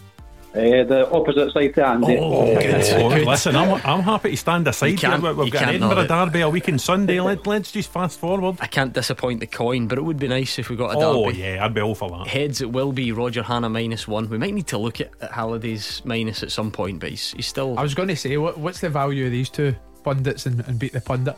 Uh, 0.51 0.83
the 0.83 1.07
opposite 1.11 1.51
side 1.53 1.75
to 1.75 1.85
Andy. 1.87 2.17
Oh, 2.19 2.55
good. 2.59 3.23
listen, 3.27 3.55
I'm, 3.55 3.79
I'm 3.85 4.01
happy 4.01 4.31
to 4.31 4.37
stand 4.37 4.67
aside 4.67 4.99
here. 4.99 5.15
We- 5.19 5.33
We've 5.33 5.51
got 5.53 5.63
an 5.63 5.69
Edinburgh 5.75 6.07
derby 6.07 6.41
a 6.41 6.49
week 6.49 6.67
on 6.67 6.79
Sunday. 6.79 7.19
Let, 7.21 7.45
let's 7.45 7.71
just 7.71 7.91
fast 7.91 8.17
forward. 8.19 8.57
I 8.59 8.65
can't 8.65 8.91
disappoint 8.91 9.41
the 9.41 9.45
coin, 9.47 9.87
but 9.87 9.99
it 9.99 10.01
would 10.01 10.17
be 10.17 10.27
nice 10.27 10.57
if 10.57 10.69
we 10.71 10.75
got 10.75 10.95
a 10.95 10.97
Oh, 10.97 11.25
derby. 11.27 11.37
yeah, 11.37 11.63
I'd 11.63 11.75
be 11.75 11.81
all 11.81 11.93
for 11.93 12.09
that. 12.09 12.25
Heads, 12.25 12.61
it 12.61 12.71
will 12.71 12.91
be 12.91 13.11
Roger 13.11 13.43
Hannah 13.43 13.69
minus 13.69 14.07
one. 14.07 14.27
We 14.27 14.39
might 14.39 14.55
need 14.55 14.65
to 14.67 14.79
look 14.79 14.99
at, 14.99 15.11
at 15.21 15.31
Halliday's 15.31 16.01
minus 16.03 16.41
at 16.41 16.51
some 16.51 16.71
point, 16.71 16.99
but 16.99 17.09
he's, 17.11 17.31
he's 17.33 17.45
still. 17.45 17.77
I 17.77 17.83
was 17.83 17.93
going 17.93 18.07
to 18.09 18.15
say, 18.15 18.35
what, 18.37 18.57
what's 18.57 18.79
the 18.79 18.89
value 18.89 19.27
of 19.27 19.31
these 19.31 19.49
two 19.51 19.75
pundits 20.03 20.47
and, 20.47 20.61
and 20.67 20.79
beat 20.79 20.93
the 20.93 21.01
pundit? 21.01 21.35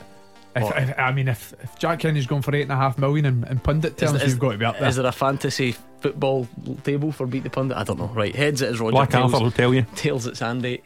If, 0.54 0.78
if, 0.90 1.00
I 1.00 1.12
mean, 1.14 1.30
if, 1.30 1.54
if 1.64 1.80
Jack 1.80 2.00
Kenny's 2.00 2.28
going 2.28 2.42
for 2.42 2.54
eight 2.54 2.64
and 2.64 2.72
a 2.72 2.76
half 2.76 2.98
million 2.98 3.26
in, 3.26 3.44
in 3.46 3.60
pundit 3.60 3.98
terms, 3.98 4.22
is- 4.22 4.32
you've 4.32 4.40
got 4.40 4.52
to 4.52 4.58
be 4.58 4.66
up 4.66 4.78
there. 4.80 4.90
Is 4.90 4.98
there 4.98 5.06
a 5.06 5.12
fantasy 5.12 5.76
football 6.02 6.48
table 6.84 7.12
for 7.12 7.26
beat 7.26 7.44
the 7.44 7.50
pundit? 7.50 7.78
I 7.78 7.84
don't 7.86 7.98
know. 7.98 8.08
Right, 8.08 8.36
heads 8.36 8.62
it 8.62 8.70
is 8.70 8.80
Roger. 8.80 8.92
Black 8.92 9.10
tails, 9.12 9.34
Arthur 9.34 9.46
will 9.46 9.52
tell 9.52 9.74
you. 9.74 9.86
Tails 9.96 10.28
it's 10.28 10.42
Andy. 10.42 10.82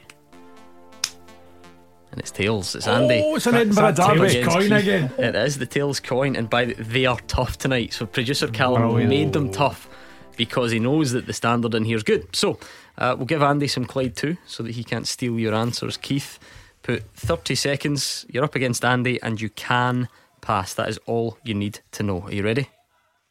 And 2.12 2.20
it's 2.22 2.32
tails. 2.32 2.76
It's 2.76 2.88
Andy. 2.88 3.22
Oh, 3.26 3.36
it's 3.36 3.46
an 3.48 3.56
Edinburgh 3.56 3.94
derby. 3.94 4.44
Coin 4.44 4.72
again? 4.72 5.12
It 5.18 5.36
is 5.36 5.58
the 5.58 5.66
tails 5.66 6.00
coin, 6.00 6.36
and 6.36 6.50
by 6.50 6.66
the, 6.66 6.74
they 6.76 7.06
are 7.06 7.20
tough 7.28 7.58
tonight. 7.58 7.92
So 7.94 8.06
producer 8.06 8.48
Callum 8.48 8.84
Brilliant. 8.84 9.10
made 9.10 9.34
them 9.34 9.52
tough 9.52 9.90
because 10.38 10.72
he 10.72 10.80
knows 10.80 11.12
that 11.12 11.26
the 11.26 11.34
standard 11.34 11.74
in 11.74 11.86
here 11.86 11.98
is 11.98 12.04
good. 12.04 12.34
So 12.36 12.60
uh, 12.98 13.16
we'll 13.18 13.26
give 13.26 13.42
Andy 13.42 13.68
some 13.68 13.86
Clyde 13.86 14.16
too, 14.16 14.38
so 14.46 14.64
that 14.64 14.76
he 14.76 14.84
can't 14.84 15.08
steal 15.08 15.40
your 15.40 15.54
answers. 15.56 15.98
Keith, 15.98 16.40
put 16.86 17.04
30 17.16 17.56
seconds. 17.56 18.28
You're 18.30 18.44
up 18.44 18.54
against 18.54 18.86
Andy, 18.86 19.20
and 19.24 19.42
you 19.42 19.50
can 19.50 20.08
pass. 20.42 20.76
That 20.76 20.88
is 20.88 21.00
all 21.08 21.40
you 21.44 21.56
need 21.56 21.80
to 21.94 22.04
know. 22.04 22.22
Are 22.22 22.32
you 22.32 22.44
ready? 22.44 22.70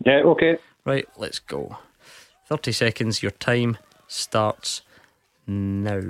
Yeah, 0.04 0.22
okay. 0.24 0.58
Right, 0.84 1.06
let's 1.16 1.38
go. 1.38 1.78
30 2.48 2.72
seconds. 2.72 3.22
Your 3.22 3.30
time 3.30 3.78
starts 4.08 4.82
now. 5.46 6.00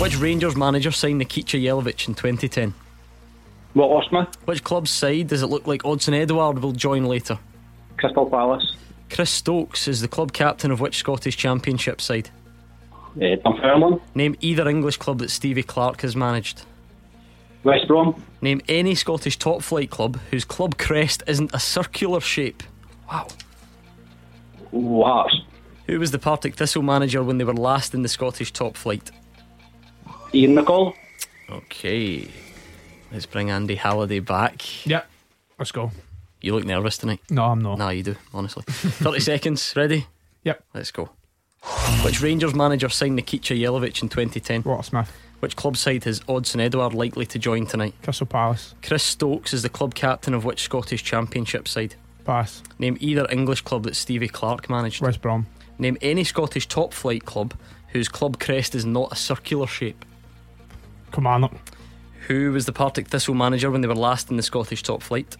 Which 0.00 0.16
Rangers 0.16 0.54
manager 0.54 0.92
signed 0.92 1.20
Nikica 1.20 1.60
Jelavic 1.60 2.06
in 2.06 2.14
2010? 2.14 2.72
What 3.74 4.12
me? 4.12 4.20
Which 4.44 4.62
club's 4.62 4.90
side 4.90 5.28
does 5.28 5.42
it 5.42 5.46
look 5.46 5.66
like 5.66 5.82
Odsonne 5.82 6.14
Edouard 6.14 6.60
will 6.60 6.72
join 6.72 7.04
later? 7.04 7.38
Crystal 7.96 8.30
Palace. 8.30 8.76
Chris 9.10 9.30
Stokes 9.30 9.88
is 9.88 10.02
the 10.02 10.08
club 10.08 10.32
captain 10.32 10.70
of 10.70 10.80
which 10.80 10.98
Scottish 10.98 11.36
Championship 11.36 12.00
side? 12.00 12.30
Uh, 13.16 13.36
Dunfermline. 13.44 14.00
Name 14.14 14.36
either 14.40 14.68
English 14.68 14.98
club 14.98 15.18
that 15.18 15.30
Stevie 15.30 15.62
Clarke 15.62 16.02
has 16.02 16.14
managed. 16.14 16.64
West 17.64 17.86
Brom. 17.86 18.22
Name 18.40 18.60
any 18.68 18.94
Scottish 18.94 19.38
top 19.38 19.62
flight 19.62 19.90
club 19.90 20.18
whose 20.30 20.44
club 20.44 20.78
crest 20.78 21.22
isn't 21.26 21.54
a 21.54 21.60
circular 21.60 22.20
shape. 22.20 22.62
Wow. 23.10 23.28
Hearts. 24.72 25.40
Who 25.86 26.00
was 26.00 26.10
the 26.10 26.18
Partick 26.18 26.54
Thistle 26.54 26.82
manager 26.82 27.22
when 27.22 27.38
they 27.38 27.44
were 27.44 27.54
last 27.54 27.94
in 27.94 28.02
the 28.02 28.08
Scottish 28.08 28.52
top 28.52 28.76
flight? 28.76 29.10
Ian 30.34 30.54
McCall. 30.56 30.94
Okay. 31.50 32.28
Let's 33.12 33.26
bring 33.26 33.50
Andy 33.50 33.74
Halliday 33.74 34.20
back. 34.20 34.86
Yep, 34.86 35.06
let's 35.58 35.70
go. 35.70 35.90
You 36.40 36.54
look 36.54 36.64
nervous 36.64 36.96
tonight. 36.96 37.20
No, 37.30 37.44
I'm 37.44 37.60
not. 37.60 37.78
Nah, 37.78 37.90
you 37.90 38.02
do, 38.02 38.16
honestly. 38.32 38.64
30 38.66 39.20
seconds. 39.20 39.74
Ready? 39.76 40.06
Yep. 40.44 40.64
Let's 40.74 40.90
go. 40.90 41.10
Which 42.04 42.20
Rangers 42.22 42.54
manager 42.54 42.88
signed 42.88 43.18
Nikica 43.18 43.56
Jelavic 43.56 44.02
in 44.02 44.08
2010? 44.08 44.62
Walter 44.64 44.82
Smith. 44.82 45.12
Which 45.42 45.56
club 45.56 45.76
side 45.76 46.06
is 46.06 46.20
Odsonne 46.28 46.60
Edouard 46.60 46.94
likely 46.94 47.26
to 47.26 47.36
join 47.36 47.66
tonight? 47.66 47.94
Crystal 48.00 48.28
Palace. 48.28 48.76
Chris 48.80 49.02
Stokes 49.02 49.52
is 49.52 49.62
the 49.62 49.68
club 49.68 49.92
captain 49.92 50.34
of 50.34 50.44
which 50.44 50.62
Scottish 50.62 51.02
Championship 51.02 51.66
side? 51.66 51.96
Pass. 52.24 52.62
Name 52.78 52.96
either 53.00 53.26
English 53.28 53.62
club 53.62 53.82
that 53.82 53.96
Stevie 53.96 54.28
Clarke 54.28 54.70
managed. 54.70 55.02
West 55.02 55.20
Brom. 55.20 55.48
Name 55.80 55.98
any 56.00 56.22
Scottish 56.22 56.68
top 56.68 56.94
flight 56.94 57.24
club 57.24 57.54
whose 57.88 58.08
club 58.08 58.38
crest 58.38 58.76
is 58.76 58.84
not 58.84 59.10
a 59.10 59.16
circular 59.16 59.66
shape. 59.66 60.04
Come 61.10 61.26
on. 61.26 61.58
Who 62.28 62.52
was 62.52 62.66
the 62.66 62.72
Partick 62.72 63.08
Thistle 63.08 63.34
manager 63.34 63.68
when 63.68 63.80
they 63.80 63.88
were 63.88 63.96
last 63.96 64.30
in 64.30 64.36
the 64.36 64.44
Scottish 64.44 64.84
top 64.84 65.02
flight? 65.02 65.36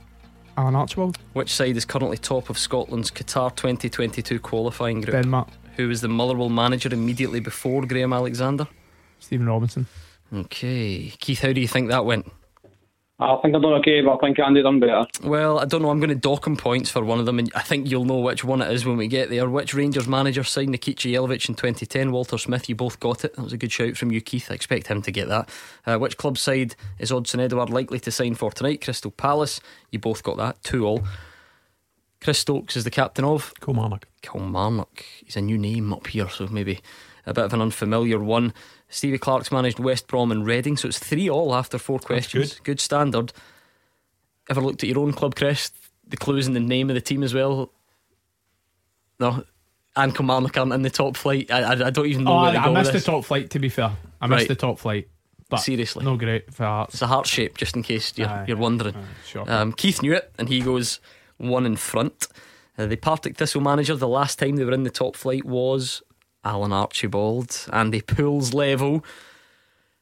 Alan 0.57 0.75
Archibald. 0.75 1.17
Which 1.33 1.55
side 1.55 1.77
is 1.77 1.85
currently 1.85 2.17
top 2.17 2.51
of 2.51 2.59
Scotland's 2.59 3.13
Qatar 3.13 3.55
2022 3.55 4.41
qualifying 4.41 5.01
group? 5.01 5.13
Denmark. 5.15 5.47
Who 5.77 5.87
was 5.87 6.01
the 6.01 6.09
Motherwell 6.09 6.49
manager 6.49 6.93
immediately 6.93 7.39
before 7.39 7.87
Graham 7.87 8.13
Alexander? 8.13 8.67
Stephen 9.23 9.47
Robinson. 9.47 9.87
Okay. 10.33 11.13
Keith, 11.19 11.41
how 11.41 11.53
do 11.53 11.61
you 11.61 11.69
think 11.69 11.89
that 11.91 12.05
went? 12.05 12.31
I 13.23 13.37
think 13.41 13.55
I've 13.55 13.63
done 13.63 13.75
okay, 13.75 14.01
but 14.01 14.15
I 14.15 14.19
think 14.19 14.39
Andy 14.41 14.63
done 14.63 14.81
better. 14.81 15.07
Well, 15.23 15.61
I 15.61 15.65
don't 15.65 15.83
know. 15.83 15.91
I'm 15.91 16.01
going 16.01 16.11
to 16.11 16.17
dock 16.17 16.47
him 16.47 16.57
points 16.57 16.91
for 16.91 17.05
one 17.05 17.21
of 17.21 17.27
them, 17.27 17.39
and 17.39 17.53
I 17.55 17.61
think 17.61 17.89
you'll 17.89 18.05
know 18.05 18.19
which 18.19 18.43
one 18.43 18.61
it 18.61 18.73
is 18.73 18.85
when 18.85 18.97
we 18.97 19.07
get 19.07 19.31
there. 19.31 19.49
Which 19.49 19.75
Rangers 19.75 20.09
manager 20.09 20.43
signed 20.43 20.71
Nikica 20.71 21.13
Jelavic 21.13 21.49
in 21.49 21.55
2010? 21.55 22.11
Walter 22.11 22.37
Smith, 22.37 22.69
you 22.69 22.75
both 22.75 22.99
got 22.99 23.25
it. 23.25 23.37
That 23.37 23.43
was 23.43 23.53
a 23.53 23.59
good 23.59 23.71
shout 23.71 23.97
from 23.97 24.11
you, 24.11 24.21
Keith. 24.21 24.51
I 24.51 24.55
expect 24.55 24.89
him 24.89 25.03
to 25.03 25.13
get 25.13 25.29
that. 25.29 25.49
Uh, 25.87 25.99
which 25.99 26.17
club 26.17 26.37
side 26.37 26.75
is 26.99 27.13
Odsonne 27.13 27.41
Edouard 27.41 27.71
likely 27.71 28.01
to 28.01 28.11
sign 28.11 28.35
for 28.35 28.51
tonight? 28.51 28.83
Crystal 28.83 29.13
Palace. 29.13 29.61
You 29.91 30.01
both 30.01 30.25
got 30.25 30.39
that. 30.39 30.63
Two 30.65 30.85
all. 30.85 31.05
Chris 32.21 32.39
Stokes 32.39 32.77
is 32.77 32.85
the 32.85 32.91
captain 32.91 33.25
of 33.25 33.53
Kilmarnock. 33.61 34.07
Kilmarnock. 34.23 35.05
He's 35.25 35.37
a 35.37 35.41
new 35.41 35.59
name 35.59 35.93
up 35.93 36.07
here, 36.09 36.29
so 36.29 36.47
maybe 36.49 36.81
a 37.27 37.35
bit 37.35 37.45
of 37.45 37.53
an 37.53 37.61
unfamiliar 37.61 38.19
one. 38.19 38.53
Stevie 38.93 39.17
Clarke's 39.19 39.51
managed 39.51 39.79
West 39.79 40.07
Brom 40.07 40.31
and 40.31 40.45
Reading, 40.47 40.77
so 40.77 40.87
it's 40.87 40.99
three 40.99 41.29
all 41.31 41.55
after 41.55 41.79
four 41.79 41.99
questions. 41.99 42.61
good. 42.63 42.79
standard. 42.79 43.33
Ever 44.51 44.61
looked 44.61 44.83
at 44.83 44.89
your 44.91 44.99
own 44.99 45.13
club 45.15 45.35
crest? 45.35 45.75
The 46.07 46.17
clues 46.19 46.47
in 46.47 46.53
the 46.53 46.61
name 46.61 46.91
of 46.91 46.95
the 46.95 47.01
team 47.01 47.23
as 47.23 47.33
well. 47.33 47.73
No, 49.19 49.45
and 49.97 50.15
Kilmarnock 50.15 50.57
aren't 50.59 50.73
in 50.73 50.83
the 50.83 50.91
top 50.91 51.17
flight. 51.17 51.51
I, 51.51 51.63
I, 51.63 51.87
I 51.87 51.91
don't 51.91 52.07
even 52.07 52.25
know 52.25 52.33
Oh, 52.39 52.43
where 52.43 52.59
I, 52.59 52.65
I 52.67 52.73
missed 52.73 52.93
the 52.93 53.01
top 53.01 53.25
flight, 53.25 53.51
to 53.51 53.59
be 53.59 53.69
fair. 53.69 53.93
I 54.21 54.27
missed 54.27 54.41
Right. 54.41 54.49
the 54.49 54.55
top 54.57 54.79
flight. 54.79 55.09
But 55.49 55.59
Seriously, 55.59 56.05
no 56.05 56.17
great 56.17 56.53
for 56.53 56.65
Hearts. 56.65 56.95
It's 56.95 57.03
a 57.03 57.07
heart 57.07 57.27
shape, 57.27 57.57
just 57.59 57.77
in 57.77 57.83
case 57.83 58.13
you're, 58.17 58.29
Aye. 58.29 58.47
you're 58.49 58.57
wondering. 58.57 58.95
sure. 59.27 59.51
Um, 59.51 59.73
Keith 59.73 60.01
knew 60.03 60.15
it, 60.15 60.33
and 60.39 60.49
he 60.49 60.61
goes 60.61 60.99
one 61.37 61.67
in 61.67 61.77
front. 61.77 62.27
Uh, 62.79 62.87
the 62.87 62.97
Partick 62.97 63.37
Thistle 63.37 63.61
manager, 63.61 63.95
the 63.95 64.09
last 64.09 64.39
time 64.39 64.57
they 64.57 64.65
were 64.65 64.73
in 64.73 64.85
the 64.85 64.91
top 64.91 65.15
flight 65.15 65.45
was 65.45 66.03
Alan 66.45 66.73
Archibald, 66.73 67.67
Andy 67.73 68.01
Poole's 68.01 68.53
level. 68.53 69.05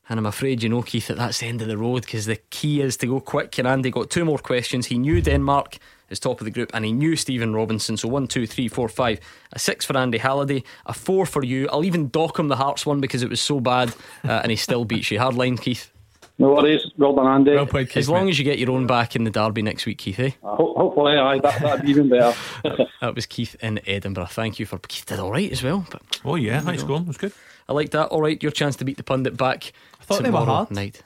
And 0.09 0.19
I'm 0.19 0.27
afraid 0.27 0.63
you 0.63 0.69
know, 0.69 0.83
Keith, 0.83 1.07
that 1.07 1.19
that's 1.19 1.39
the 1.39 1.47
end 1.47 1.63
of 1.63 1.69
the 1.69 1.79
road 1.79 2.03
because 2.03 2.27
the 2.27 2.37
key 2.51 2.81
is 2.81 2.97
to 2.97 3.07
go 3.07 3.21
quick. 3.21 3.59
And 3.59 3.69
Andy 3.69 3.91
got 3.91 4.11
two 4.11 4.25
more 4.25 4.39
questions. 4.39 4.87
He 4.87 4.99
knew 4.99 5.23
Denmark 5.23 5.79
is 6.09 6.19
top 6.19 6.41
of 6.41 6.45
the 6.45 6.51
group 6.51 6.73
and 6.75 6.85
he 6.85 6.93
knew 6.93 7.15
Stephen 7.15 7.55
Robinson. 7.55 7.97
So 7.97 8.09
one, 8.09 8.27
two, 8.27 8.47
three, 8.47 8.67
four, 8.67 8.89
five. 8.89 9.21
A 9.53 9.59
six 9.59 9.85
for 9.85 9.97
Andy 9.97 10.19
Halliday, 10.19 10.65
a 10.87 10.93
four 10.93 11.27
for 11.27 11.45
you. 11.45 11.69
I'll 11.73 11.85
even 11.85 12.09
dock 12.09 12.39
him 12.39 12.49
the 12.49 12.57
Hearts 12.57 12.85
one 12.85 13.01
because 13.01 13.23
it 13.23 13.31
was 13.31 13.41
so 13.41 13.61
bad 13.61 13.95
uh, 14.25 14.41
and 14.43 14.51
he 14.51 14.57
still 14.57 14.85
beats 14.93 15.13
you. 15.13 15.21
Hard 15.21 15.37
line, 15.37 15.57
Keith. 15.57 15.93
No 16.41 16.55
worries. 16.55 16.91
Well 16.97 17.15
done, 17.15 17.27
Andy. 17.27 17.53
Well 17.55 17.67
played, 17.67 17.89
Keith, 17.89 17.99
As 17.99 18.09
long 18.09 18.25
mate. 18.25 18.31
as 18.31 18.39
you 18.39 18.45
get 18.47 18.59
your 18.59 18.71
own 18.71 18.87
back 18.87 19.15
in 19.15 19.25
the 19.25 19.31
derby 19.31 19.61
next 19.63 19.85
week, 19.85 19.99
Keith, 19.99 20.19
eh? 20.19 20.31
Uh, 20.43 20.57
ho- 20.57 20.75
hopefully, 20.77 21.17
aye, 21.17 21.39
that, 21.41 21.61
that'd 21.61 21.85
be 21.85 21.91
even 21.91 22.09
better. 22.09 22.35
That 23.01 23.15
was 23.15 23.27
Keith 23.27 23.57
in 23.63 23.79
Edinburgh. 23.87 24.27
Thank 24.27 24.59
you 24.59 24.67
for 24.67 24.79
Keith 24.79 25.05
did 25.07 25.19
all 25.19 25.31
right 25.31 25.51
as 25.53 25.63
well. 25.63 25.87
But 25.91 26.03
Oh, 26.25 26.37
yeah, 26.37 26.61
high 26.63 26.77
score. 26.77 27.01
That's 27.01 27.19
good. 27.19 27.33
I 27.69 27.73
like 27.75 27.91
that. 27.91 28.07
All 28.09 28.21
right, 28.23 28.43
your 28.43 28.53
chance 28.53 28.77
to 28.77 28.85
beat 28.85 28.97
the 28.97 29.03
pundit 29.03 29.37
back. 29.37 29.73
I 30.01 30.05
thought 30.05 30.23
they 30.23 30.31
were 30.31 30.39
hard. 30.45 30.71
night. 30.71 31.03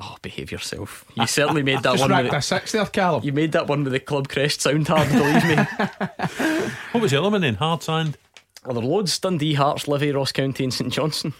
Oh, 0.00 0.16
behave 0.22 0.50
yourself. 0.50 1.04
You 1.14 1.26
certainly 1.26 1.62
made 1.62 1.76
that 1.82 1.92
Just 1.98 2.00
one. 2.00 2.10
racked 2.10 2.24
With 2.24 2.32
a 2.32 2.36
the, 2.36 2.40
six 2.40 2.72
there, 2.72 2.86
Callum. 2.86 3.22
you 3.24 3.32
made 3.32 3.52
that 3.52 3.66
one 3.68 3.84
with 3.84 3.92
the 3.92 4.00
club 4.00 4.28
crest 4.28 4.60
sound 4.62 4.88
hard. 4.88 5.08
Believe 5.10 5.44
me. 5.44 5.56
What 6.92 7.00
was 7.02 7.10
the 7.12 7.18
other 7.20 7.30
one 7.30 7.40
then? 7.40 7.54
Hard 7.54 7.82
sand. 7.82 8.16
Well, 8.64 8.74
there 8.74 8.82
are 8.84 8.86
loads: 8.86 9.18
Dundee, 9.18 9.54
Hearts, 9.54 9.86
Livy, 9.88 10.10
Ross 10.12 10.32
County, 10.32 10.64
and 10.64 10.72
St 10.74 10.92
Johnstone. 10.92 11.34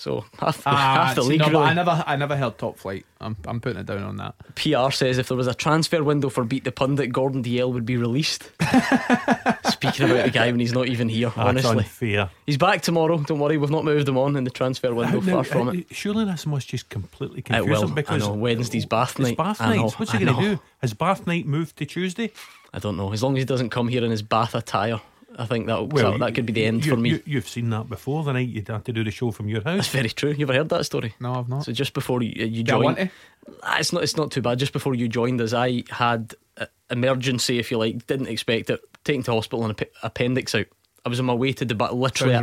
So 0.00 0.24
half, 0.38 0.62
Ah, 0.64 1.06
half 1.06 1.16
the 1.16 1.22
see, 1.22 1.28
league. 1.30 1.40
no, 1.40 1.48
really. 1.48 1.64
I 1.64 1.74
never, 1.74 2.04
I 2.06 2.14
never 2.14 2.36
heard 2.36 2.56
top 2.56 2.78
flight. 2.78 3.04
I'm, 3.20 3.36
I'm 3.46 3.60
putting 3.60 3.80
it 3.80 3.86
down 3.86 4.04
on 4.04 4.16
that. 4.18 4.36
PR 4.54 4.92
says 4.92 5.18
if 5.18 5.26
there 5.26 5.36
was 5.36 5.48
a 5.48 5.54
transfer 5.54 6.04
window 6.04 6.28
for 6.28 6.44
Beat 6.44 6.62
the 6.62 6.70
Pundit, 6.70 7.12
Gordon 7.12 7.42
Dalziel 7.42 7.72
would 7.72 7.84
be 7.84 7.96
released. 7.96 8.44
Speaking 9.70 10.08
about 10.10 10.24
the 10.24 10.30
guy 10.32 10.50
when 10.52 10.60
he's 10.60 10.72
not 10.72 10.86
even 10.88 11.08
here, 11.08 11.30
That's 11.30 11.38
honestly. 11.38 11.78
unfair. 11.78 12.30
He's 12.46 12.56
back 12.56 12.82
tomorrow. 12.82 13.18
Don't 13.18 13.40
worry, 13.40 13.56
we've 13.58 13.70
not 13.70 13.84
moved 13.84 14.08
him 14.08 14.16
on 14.18 14.36
in 14.36 14.44
the 14.44 14.50
transfer 14.50 14.94
window. 14.94 15.20
Now, 15.20 15.34
far 15.34 15.44
from 15.44 15.68
uh, 15.68 15.72
it. 15.72 15.86
Surely 15.90 16.24
this 16.24 16.46
must 16.46 16.68
just 16.68 16.88
completely 16.88 17.40
It 17.40 17.46
confuse 17.46 17.68
will. 17.80 17.88
him 17.88 17.94
because 17.94 18.22
I 18.22 18.26
know. 18.26 18.34
Wednesday's 18.34 18.86
bath 18.86 19.10
it's 19.18 19.30
night. 19.30 19.36
bath 19.36 19.60
I 19.60 19.74
know, 19.76 19.82
nights. 19.82 19.98
What's 19.98 20.12
he 20.12 20.24
going 20.24 20.34
to 20.36 20.40
do? 20.40 20.60
Has 20.80 20.94
bath 20.94 21.26
night 21.26 21.46
moved 21.46 21.76
to 21.78 21.86
Tuesday? 21.86 22.32
I 22.72 22.78
don't 22.78 22.96
know. 22.96 23.12
As 23.12 23.22
long 23.22 23.36
as 23.36 23.40
he 23.42 23.44
doesn't 23.46 23.70
come 23.70 23.88
here 23.88 24.04
in 24.04 24.10
his 24.12 24.22
bath 24.22 24.54
attire, 24.54 25.00
I 25.36 25.44
think 25.44 25.66
that 25.66 25.90
that, 25.90 26.18
that 26.20 26.34
could 26.34 26.46
be 26.46 26.52
the 26.52 26.64
end 26.64 26.84
you, 26.84 26.92
for 26.92 26.96
me. 26.96 27.10
You, 27.10 27.22
you've 27.26 27.48
seen 27.48 27.70
that 27.70 27.88
before. 27.88 28.24
The 28.24 28.32
night 28.32 28.48
you 28.48 28.62
had 28.66 28.84
to 28.86 28.92
do 28.92 29.04
the 29.04 29.10
show 29.10 29.30
from 29.30 29.48
your 29.48 29.62
house. 29.62 29.76
That's 29.76 29.88
very 29.88 30.08
true. 30.08 30.30
You 30.30 30.46
ever 30.46 30.54
heard 30.54 30.68
that 30.70 30.84
story? 30.84 31.14
No, 31.20 31.34
I've 31.34 31.48
not. 31.48 31.64
So 31.64 31.72
just 31.72 31.92
before 31.92 32.22
you, 32.22 32.46
you 32.46 32.62
joined, 32.62 33.10
Ah, 33.62 33.78
it's 33.78 33.92
not. 33.92 34.02
It's 34.02 34.16
not 34.16 34.30
too 34.30 34.42
bad. 34.42 34.58
Just 34.58 34.72
before 34.72 34.94
you 34.94 35.08
joined 35.08 35.40
us, 35.40 35.52
I 35.52 35.84
had 35.90 36.34
emergency, 36.90 37.58
if 37.58 37.70
you 37.70 37.78
like. 37.78 38.06
Didn't 38.06 38.28
expect 38.28 38.70
it. 38.70 38.80
Taken 39.04 39.22
to 39.24 39.32
hospital 39.32 39.64
and 39.64 39.80
ap- 39.80 39.90
appendix 40.02 40.54
out. 40.54 40.66
I 41.04 41.08
was 41.08 41.20
on 41.20 41.26
my 41.26 41.34
way 41.34 41.52
to 41.54 41.66
Dubai. 41.66 41.92
Literally. 41.92 42.34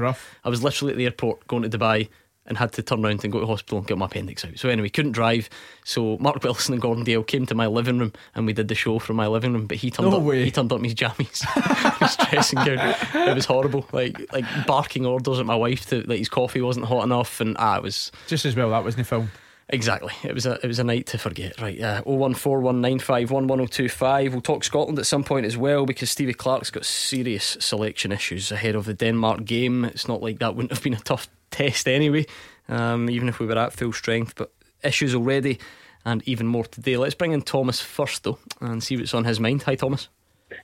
I 0.44 0.50
was 0.50 0.64
literally 0.64 0.94
at 0.94 0.98
the 0.98 1.06
airport 1.06 1.48
going 1.48 1.70
to 1.70 1.78
Dubai 1.78 2.10
and 2.48 2.58
had 2.58 2.72
to 2.74 2.84
turn 2.84 3.04
around 3.04 3.24
and 3.24 3.34
go 3.34 3.40
to 3.40 3.48
hospital 3.48 3.80
and 3.80 3.88
get 3.88 3.98
my 3.98 4.06
appendix 4.06 4.46
out. 4.46 4.58
So 4.60 4.70
anyway, 4.70 4.90
couldn't 4.90 5.14
drive. 5.14 5.50
So 5.84 6.18
Mark 6.20 6.40
Wilson 6.44 6.74
and 6.74 6.82
Gordon 6.82 7.04
Dalziel 7.04 7.26
came 7.26 7.46
to 7.48 7.56
my 7.56 7.66
living 7.68 7.98
room 8.00 8.14
and 8.36 8.46
we 8.46 8.54
did 8.54 8.68
the 8.68 8.76
show 8.76 9.00
from 9.00 9.16
my 9.16 9.26
living 9.28 9.54
room. 9.54 9.66
But 9.68 9.78
he 9.78 9.90
turned 9.92 10.12
No 10.12 10.18
up. 10.18 10.24
way. 10.24 10.44
He 10.46 10.52
turned 10.52 10.72
up 10.72 10.78
in 10.80 10.84
his 10.86 10.94
jammies, 10.96 11.44
his 12.00 12.16
dressing 12.30 12.60
gown. 12.64 12.96
It 13.28 13.36
was 13.36 13.46
horrible. 13.46 13.86
Like 13.92 14.32
like 14.34 14.46
barking 14.68 15.06
orders 15.06 15.40
at 15.40 15.46
my 15.46 15.56
wife 15.56 15.86
to 15.88 16.02
like 16.02 16.20
his 16.20 16.30
coffee 16.30 16.62
wasn't 16.62 16.86
hot 16.86 17.04
enough 17.04 17.42
and 17.42 17.56
ah, 17.60 17.78
it 17.78 17.84
was. 17.84 18.12
Just 18.28 18.46
as 18.46 18.56
well 18.56 18.70
that 18.70 18.84
wasn't 18.84 19.08
filmed. 19.08 19.30
Exactly. 19.70 20.14
It 20.24 20.34
was 20.36 20.46
a 20.46 20.60
it 20.64 20.68
was 20.68 20.78
a 20.78 20.84
night 20.84 21.08
to 21.08 21.18
forget. 21.18 21.60
Right. 21.60 21.82
Uh, 21.82 22.04
01419511025. 22.04 24.32
We'll 24.32 24.42
talk 24.42 24.64
Scotland 24.64 25.00
at 25.00 25.06
some 25.06 25.24
point 25.24 25.46
as 25.46 25.58
well 25.58 25.86
because 25.86 26.10
Stevie 26.12 26.34
Clarke's 26.34 26.70
got 26.70 26.86
serious 26.86 27.58
selection 27.60 28.12
issues 28.12 28.52
ahead 28.52 28.76
of 28.76 28.86
the 28.86 28.94
Denmark 28.94 29.46
game. 29.46 29.86
It's 29.86 30.08
not 30.08 30.22
like 30.22 30.40
that 30.40 30.56
wouldn't 30.56 30.72
have 30.72 30.84
been 30.84 30.94
a 30.94 31.00
tough 31.00 31.28
test 31.56 31.88
anyway, 31.88 32.26
um, 32.68 33.10
even 33.10 33.30
if 33.30 33.40
we 33.40 33.46
were 33.46 33.58
at 33.58 33.74
full 33.74 33.94
strength. 33.94 34.36
But 34.36 34.52
issues 34.84 35.16
already, 35.16 35.60
and 36.06 36.22
even 36.28 36.48
more 36.48 36.66
today. 36.66 36.98
Let's 36.98 37.16
bring 37.16 37.32
in 37.32 37.42
Thomas 37.42 37.82
first 37.82 38.24
though 38.24 38.38
and 38.62 38.84
see 38.84 38.98
what's 38.98 39.14
on 39.14 39.26
his 39.26 39.40
mind. 39.40 39.64
Hi, 39.64 39.76
Thomas. 39.76 40.10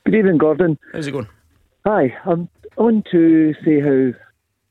Good 0.05 0.15
evening, 0.15 0.37
Gordon. 0.37 0.77
How's 0.93 1.07
it 1.07 1.11
going? 1.11 1.27
Hi, 1.85 2.15
I'm 2.25 2.47
on 2.77 3.03
to 3.11 3.53
say 3.65 3.79
how 3.79 4.11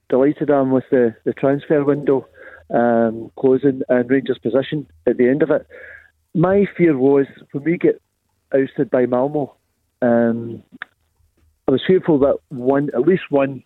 delighted 0.08 0.50
I 0.50 0.60
am 0.60 0.70
with 0.70 0.84
the, 0.90 1.14
the 1.24 1.32
transfer 1.32 1.84
window 1.84 2.26
um, 2.70 3.30
closing 3.38 3.82
and 3.88 4.08
Rangers' 4.08 4.38
position 4.38 4.86
at 5.06 5.16
the 5.16 5.28
end 5.28 5.42
of 5.42 5.50
it. 5.50 5.66
My 6.34 6.66
fear 6.76 6.96
was 6.96 7.26
when 7.52 7.64
we 7.64 7.76
get 7.76 8.00
ousted 8.54 8.90
by 8.90 9.06
Malmo, 9.06 9.56
um, 10.02 10.62
I 11.66 11.72
was 11.72 11.82
fearful 11.86 12.18
that 12.20 12.36
one, 12.48 12.90
at 12.94 13.02
least 13.02 13.24
one, 13.30 13.62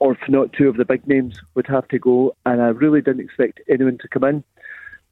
or 0.00 0.12
if 0.12 0.28
not 0.28 0.52
two 0.52 0.68
of 0.68 0.76
the 0.76 0.84
big 0.84 1.06
names 1.06 1.40
would 1.54 1.66
have 1.66 1.88
to 1.88 1.98
go, 1.98 2.34
and 2.46 2.62
I 2.62 2.68
really 2.68 3.00
didn't 3.00 3.24
expect 3.24 3.60
anyone 3.68 3.98
to 3.98 4.08
come 4.08 4.24
in. 4.24 4.44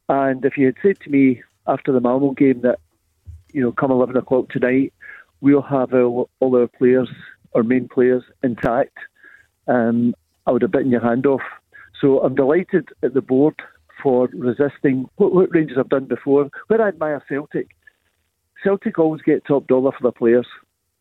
And 0.09 0.45
if 0.45 0.57
you 0.57 0.66
had 0.66 0.76
said 0.82 1.01
to 1.01 1.11
me 1.11 1.43
after 1.66 1.93
the 1.93 2.01
Malmo 2.01 2.32
game 2.32 2.61
that, 2.62 2.78
you 3.53 3.61
know, 3.61 3.72
come 3.72 3.91
11 3.91 4.16
o'clock 4.16 4.49
tonight, 4.51 4.93
we'll 5.41 5.62
have 5.62 5.93
all, 5.93 6.30
all 6.41 6.57
our 6.57 6.68
players, 6.68 7.09
our 7.55 7.62
main 7.62 7.89
players, 7.89 8.22
intact, 8.43 8.97
um, 9.66 10.14
I 10.47 10.53
would 10.53 10.62
have 10.62 10.70
bitten 10.70 10.91
your 10.91 11.01
hand 11.01 11.26
off. 11.26 11.43
So 12.01 12.20
I'm 12.20 12.34
delighted 12.34 12.89
at 13.03 13.14
the 13.14 13.22
board 13.22 13.55
for 14.03 14.28
resisting 14.32 15.09
what, 15.16 15.34
what 15.34 15.53
Rangers 15.53 15.78
have 15.78 15.89
done 15.89 16.05
before. 16.05 16.49
Where 16.68 16.82
I 16.82 16.89
admire 16.89 17.24
Celtic, 17.28 17.70
Celtic 18.62 18.99
always 18.99 19.22
get 19.22 19.45
top 19.45 19.66
dollar 19.66 19.93
for 19.93 20.03
their 20.03 20.12
players. 20.12 20.47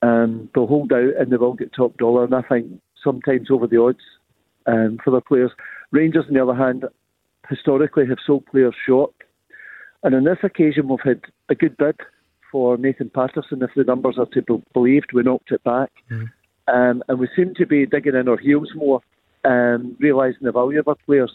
Um, 0.01 0.49
they'll 0.53 0.67
hold 0.67 0.91
out 0.91 1.15
and 1.19 1.31
they 1.31 1.37
will 1.37 1.53
get 1.53 1.73
top 1.73 1.97
dollar, 1.97 2.23
and 2.23 2.35
I 2.35 2.41
think 2.41 2.81
sometimes 3.05 3.49
over 3.49 3.67
the 3.67 3.81
odds 3.81 4.03
um, 4.65 4.97
for 5.03 5.11
their 5.11 5.21
players. 5.21 5.51
Rangers, 5.91 6.25
on 6.27 6.33
the 6.33 6.43
other 6.43 6.55
hand, 6.55 6.83
historically 7.47 8.05
have 8.07 8.17
sold 8.25 8.45
players 8.47 8.75
short. 8.85 9.13
And 10.03 10.13
on 10.13 10.25
this 10.25 10.39
occasion, 10.43 10.89
we've 10.89 10.99
had 11.03 11.21
a 11.49 11.55
good 11.55 11.77
bid 11.77 11.95
for 12.51 12.77
Nathan 12.77 13.09
Patterson. 13.09 13.61
If 13.61 13.71
the 13.75 13.83
numbers 13.83 14.17
are 14.17 14.25
to 14.27 14.41
be 14.41 14.63
believed, 14.73 15.13
we 15.13 15.23
knocked 15.23 15.51
it 15.51 15.63
back. 15.63 15.91
Um, 16.67 17.03
and 17.07 17.19
we 17.19 17.29
seem 17.35 17.53
to 17.55 17.65
be 17.65 17.85
digging 17.85 18.15
in 18.15 18.27
our 18.27 18.37
heels 18.37 18.69
more, 18.75 19.01
um, 19.43 19.95
realising 19.99 20.41
the 20.41 20.51
value 20.51 20.79
of 20.79 20.87
our 20.87 20.97
players. 21.05 21.31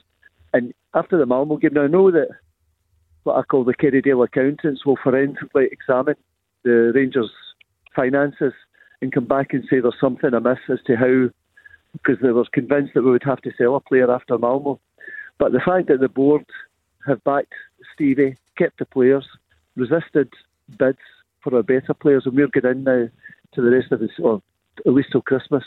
And 0.53 0.75
after 0.95 1.16
the 1.16 1.27
Malmo 1.27 1.57
game, 1.57 1.75
now 1.75 1.85
I 1.85 1.87
know 1.87 2.11
that 2.11 2.29
what 3.23 3.37
I 3.37 3.43
call 3.43 3.64
the 3.64 3.75
Kerrydale 3.75 4.25
accountants 4.25 4.85
will 4.85 4.99
forensically 5.03 5.68
examine 5.71 6.16
the 6.64 6.93
Rangers' 6.95 7.31
finances 7.95 8.53
and 9.03 9.12
come 9.12 9.27
back 9.27 9.53
and 9.53 9.64
say 9.71 9.81
there's 9.81 9.95
something 10.01 10.35
amiss 10.35 10.59
as 10.68 10.79
to 10.87 10.97
how, 10.97 11.29
because 11.93 12.18
they 12.22 12.30
were 12.30 12.45
convinced 12.53 12.95
that 12.95 13.03
we 13.03 13.11
would 13.11 13.24
have 13.24 13.41
to 13.43 13.53
sell 13.57 13.76
a 13.76 13.80
player 13.80 14.11
after 14.11 14.38
Malmo. 14.38 14.80
But 15.38 15.53
the 15.53 15.61
fact 15.61 15.88
that 15.88 16.01
the 16.01 16.09
board 16.09 16.45
have 17.07 17.24
backed 17.24 17.55
Stevie, 17.95 18.36
kept 18.57 18.78
the 18.78 18.84
players, 18.84 19.26
resisted 19.76 20.32
bids 20.78 20.99
for 21.43 21.55
our 21.57 21.62
better 21.62 21.95
players, 21.95 22.26
and 22.26 22.34
we're 22.34 22.49
getting 22.49 22.70
in 22.70 22.84
now 22.84 23.09
to 23.53 23.62
the 23.62 23.70
rest 23.70 23.93
of 23.93 24.01
this, 24.01 24.11
or 24.18 24.43
at 24.86 24.93
least 24.93 25.09
till 25.12 25.22
Christmas, 25.22 25.64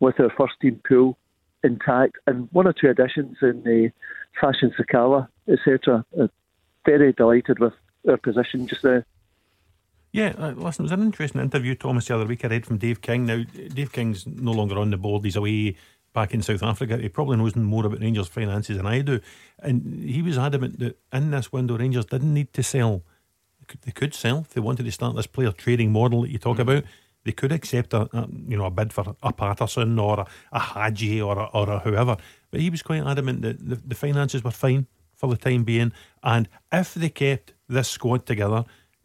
with 0.00 0.18
our 0.20 0.30
first 0.30 0.54
team 0.60 0.80
pool 0.86 1.18
intact 1.64 2.16
and 2.26 2.48
one 2.52 2.66
or 2.66 2.72
two 2.72 2.88
additions 2.88 3.36
in 3.42 3.62
the 3.64 3.90
Fashion 4.40 4.72
Sakala, 4.78 5.28
etc. 5.48 6.04
Uh, 6.18 6.28
Very 6.86 7.12
delighted 7.12 7.58
with 7.58 7.74
our 8.08 8.16
position 8.16 8.66
just 8.66 8.84
now. 8.84 9.02
Yeah, 10.10 10.34
uh, 10.38 10.52
listen, 10.52 10.84
it 10.84 10.90
was 10.90 10.92
an 10.92 11.02
interesting 11.02 11.40
interview, 11.40 11.74
Thomas, 11.74 12.06
the 12.06 12.14
other 12.14 12.24
week 12.24 12.44
I 12.44 12.48
read 12.48 12.66
from 12.66 12.78
Dave 12.78 13.02
King. 13.02 13.26
Now, 13.26 13.42
Dave 13.44 13.92
King's 13.92 14.26
no 14.26 14.52
longer 14.52 14.78
on 14.78 14.90
the 14.90 14.96
board, 14.96 15.24
he's 15.24 15.36
away 15.36 15.76
back 16.14 16.34
in 16.34 16.42
South 16.42 16.62
Africa. 16.62 16.96
He 16.96 17.08
probably 17.08 17.36
knows 17.36 17.54
more 17.54 17.86
about 17.86 18.00
Rangers' 18.00 18.28
finances 18.28 18.76
than 18.76 18.86
I 18.86 19.02
do. 19.02 19.20
And 19.58 20.02
he 20.02 20.22
was 20.22 20.38
adamant 20.38 20.78
that 20.80 20.98
in 21.12 21.30
this 21.30 21.52
window, 21.52 21.76
Rangers 21.76 22.06
didn't 22.06 22.34
need 22.34 22.52
to 22.54 22.62
sell. 22.62 23.02
They 23.84 23.92
could, 23.92 24.14
sell 24.14 24.38
if 24.38 24.54
they 24.54 24.60
wanted 24.60 24.84
to 24.84 24.92
start 24.92 25.14
this 25.14 25.26
player 25.26 25.52
trading 25.52 25.92
model 25.92 26.22
that 26.22 26.30
you 26.30 26.38
talk 26.38 26.58
about. 26.58 26.84
They 27.24 27.32
could 27.32 27.52
accept 27.52 27.92
a, 27.92 28.08
a 28.16 28.26
you 28.48 28.56
know 28.56 28.64
a 28.64 28.70
bid 28.70 28.92
for 28.92 29.14
a 29.22 29.32
Patterson 29.32 29.98
or 29.98 30.20
a, 30.20 30.26
a 30.52 30.58
Hagi 30.58 31.20
or 31.20 31.38
a, 31.38 31.44
or 31.52 31.68
a 31.68 31.78
whoever. 31.80 32.16
But 32.50 32.60
he 32.60 32.70
was 32.70 32.80
quite 32.80 33.04
adamant 33.06 33.42
that 33.42 33.68
the, 33.68 33.76
the 33.76 33.94
finances 33.94 34.42
were 34.42 34.50
fine 34.50 34.86
for 35.14 35.28
the 35.28 35.36
time 35.36 35.64
being, 35.64 35.92
and 36.22 36.48
if 36.72 36.94
they 36.94 37.10
kept 37.10 37.52
this 37.68 37.88
squad 37.88 38.24
together, 38.24 38.64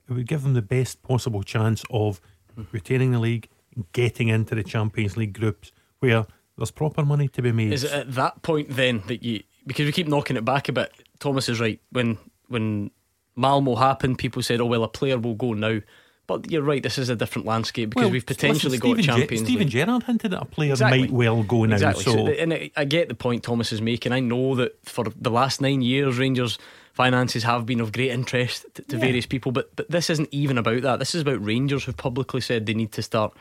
it 0.10 0.14
would 0.14 0.28
give 0.28 0.44
them 0.44 0.54
the 0.54 0.62
best 0.62 1.02
possible 1.02 1.44
chance 1.44 1.84
of 1.90 2.20
retaining 2.72 3.12
the 3.12 3.20
league, 3.20 3.50
getting 3.94 4.28
into 4.28 4.56
the 4.56 4.64
Champions 4.64 5.18
League 5.18 5.34
groups 5.40 5.72
where 6.00 6.26
there's 6.58 6.72
proper 6.72 7.04
money 7.04 7.28
to 7.30 7.42
be 7.42 7.52
made. 7.52 7.74
Is 7.74 7.84
it 7.84 7.92
at 7.92 8.14
that 8.16 8.42
point 8.42 8.70
then 8.70 9.04
that 9.08 9.24
you 9.24 9.44
because 9.66 9.86
we 9.86 9.92
keep 9.92 10.08
knocking 10.08 10.36
it 10.38 10.46
back 10.46 10.70
a 10.70 10.74
bit? 10.74 10.92
Thomas 11.20 11.48
is 11.50 11.60
right. 11.60 11.80
When 11.92 12.18
when 12.48 12.92
Malmo 13.36 13.76
happened, 13.76 14.18
people 14.20 14.42
said, 14.44 14.62
"Oh 14.62 14.66
well, 14.66 14.84
a 14.84 14.88
player 14.90 15.18
will 15.18 15.36
go 15.36 15.54
now." 15.54 15.80
But 16.26 16.50
you're 16.50 16.62
right. 16.62 16.82
This 16.82 16.98
is 16.98 17.10
a 17.10 17.18
different 17.18 17.46
landscape 17.48 17.90
because 17.90 18.04
Well, 18.06 18.12
we've 18.12 18.26
potentially 18.26 18.78
listen, 18.78 18.90
got 18.92 18.96
Steven 18.98 19.04
Ge- 19.04 19.20
champions. 19.20 19.46
Steven. 19.48 19.68
Gerrard 19.70 20.04
hinted 20.04 20.32
that 20.32 20.42
a 20.42 20.46
player 20.46 20.72
Exactly. 20.72 21.02
might 21.02 21.12
well 21.12 21.44
go 21.44 21.66
now. 21.66 21.74
Exactly. 21.74 22.04
So, 22.06 22.26
the- 22.26 22.40
and 22.42 22.54
I, 22.54 22.72
I 22.78 22.86
get 22.86 23.10
the 23.10 23.16
point 23.16 23.44
Thomas 23.44 23.74
is 23.74 23.82
making. 23.82 24.14
I 24.14 24.22
know 24.22 24.56
that 24.56 24.78
for 24.88 25.04
the 25.18 25.30
last 25.32 25.60
nine 25.60 25.82
years, 25.82 26.18
Rangers 26.18 26.58
finances 26.94 27.44
have 27.44 27.66
been 27.66 27.80
of 27.82 27.92
great 27.92 28.12
interest 28.12 28.66
to, 28.76 28.82
to 28.84 28.96
Yeah. 28.96 29.02
various 29.02 29.26
people, 29.26 29.52
but 29.52 29.76
but 29.76 29.90
this 29.90 30.10
isn't 30.10 30.30
even 30.32 30.58
about 30.58 30.82
that. 30.84 31.00
This 31.00 31.14
is 31.16 31.22
about 31.22 31.44
Rangers 31.44 31.84
who've 31.84 31.98
publicly 31.98 32.42
said 32.42 32.66
they 32.66 32.74
need 32.74 32.92
to 32.94 33.02
start 33.02 33.34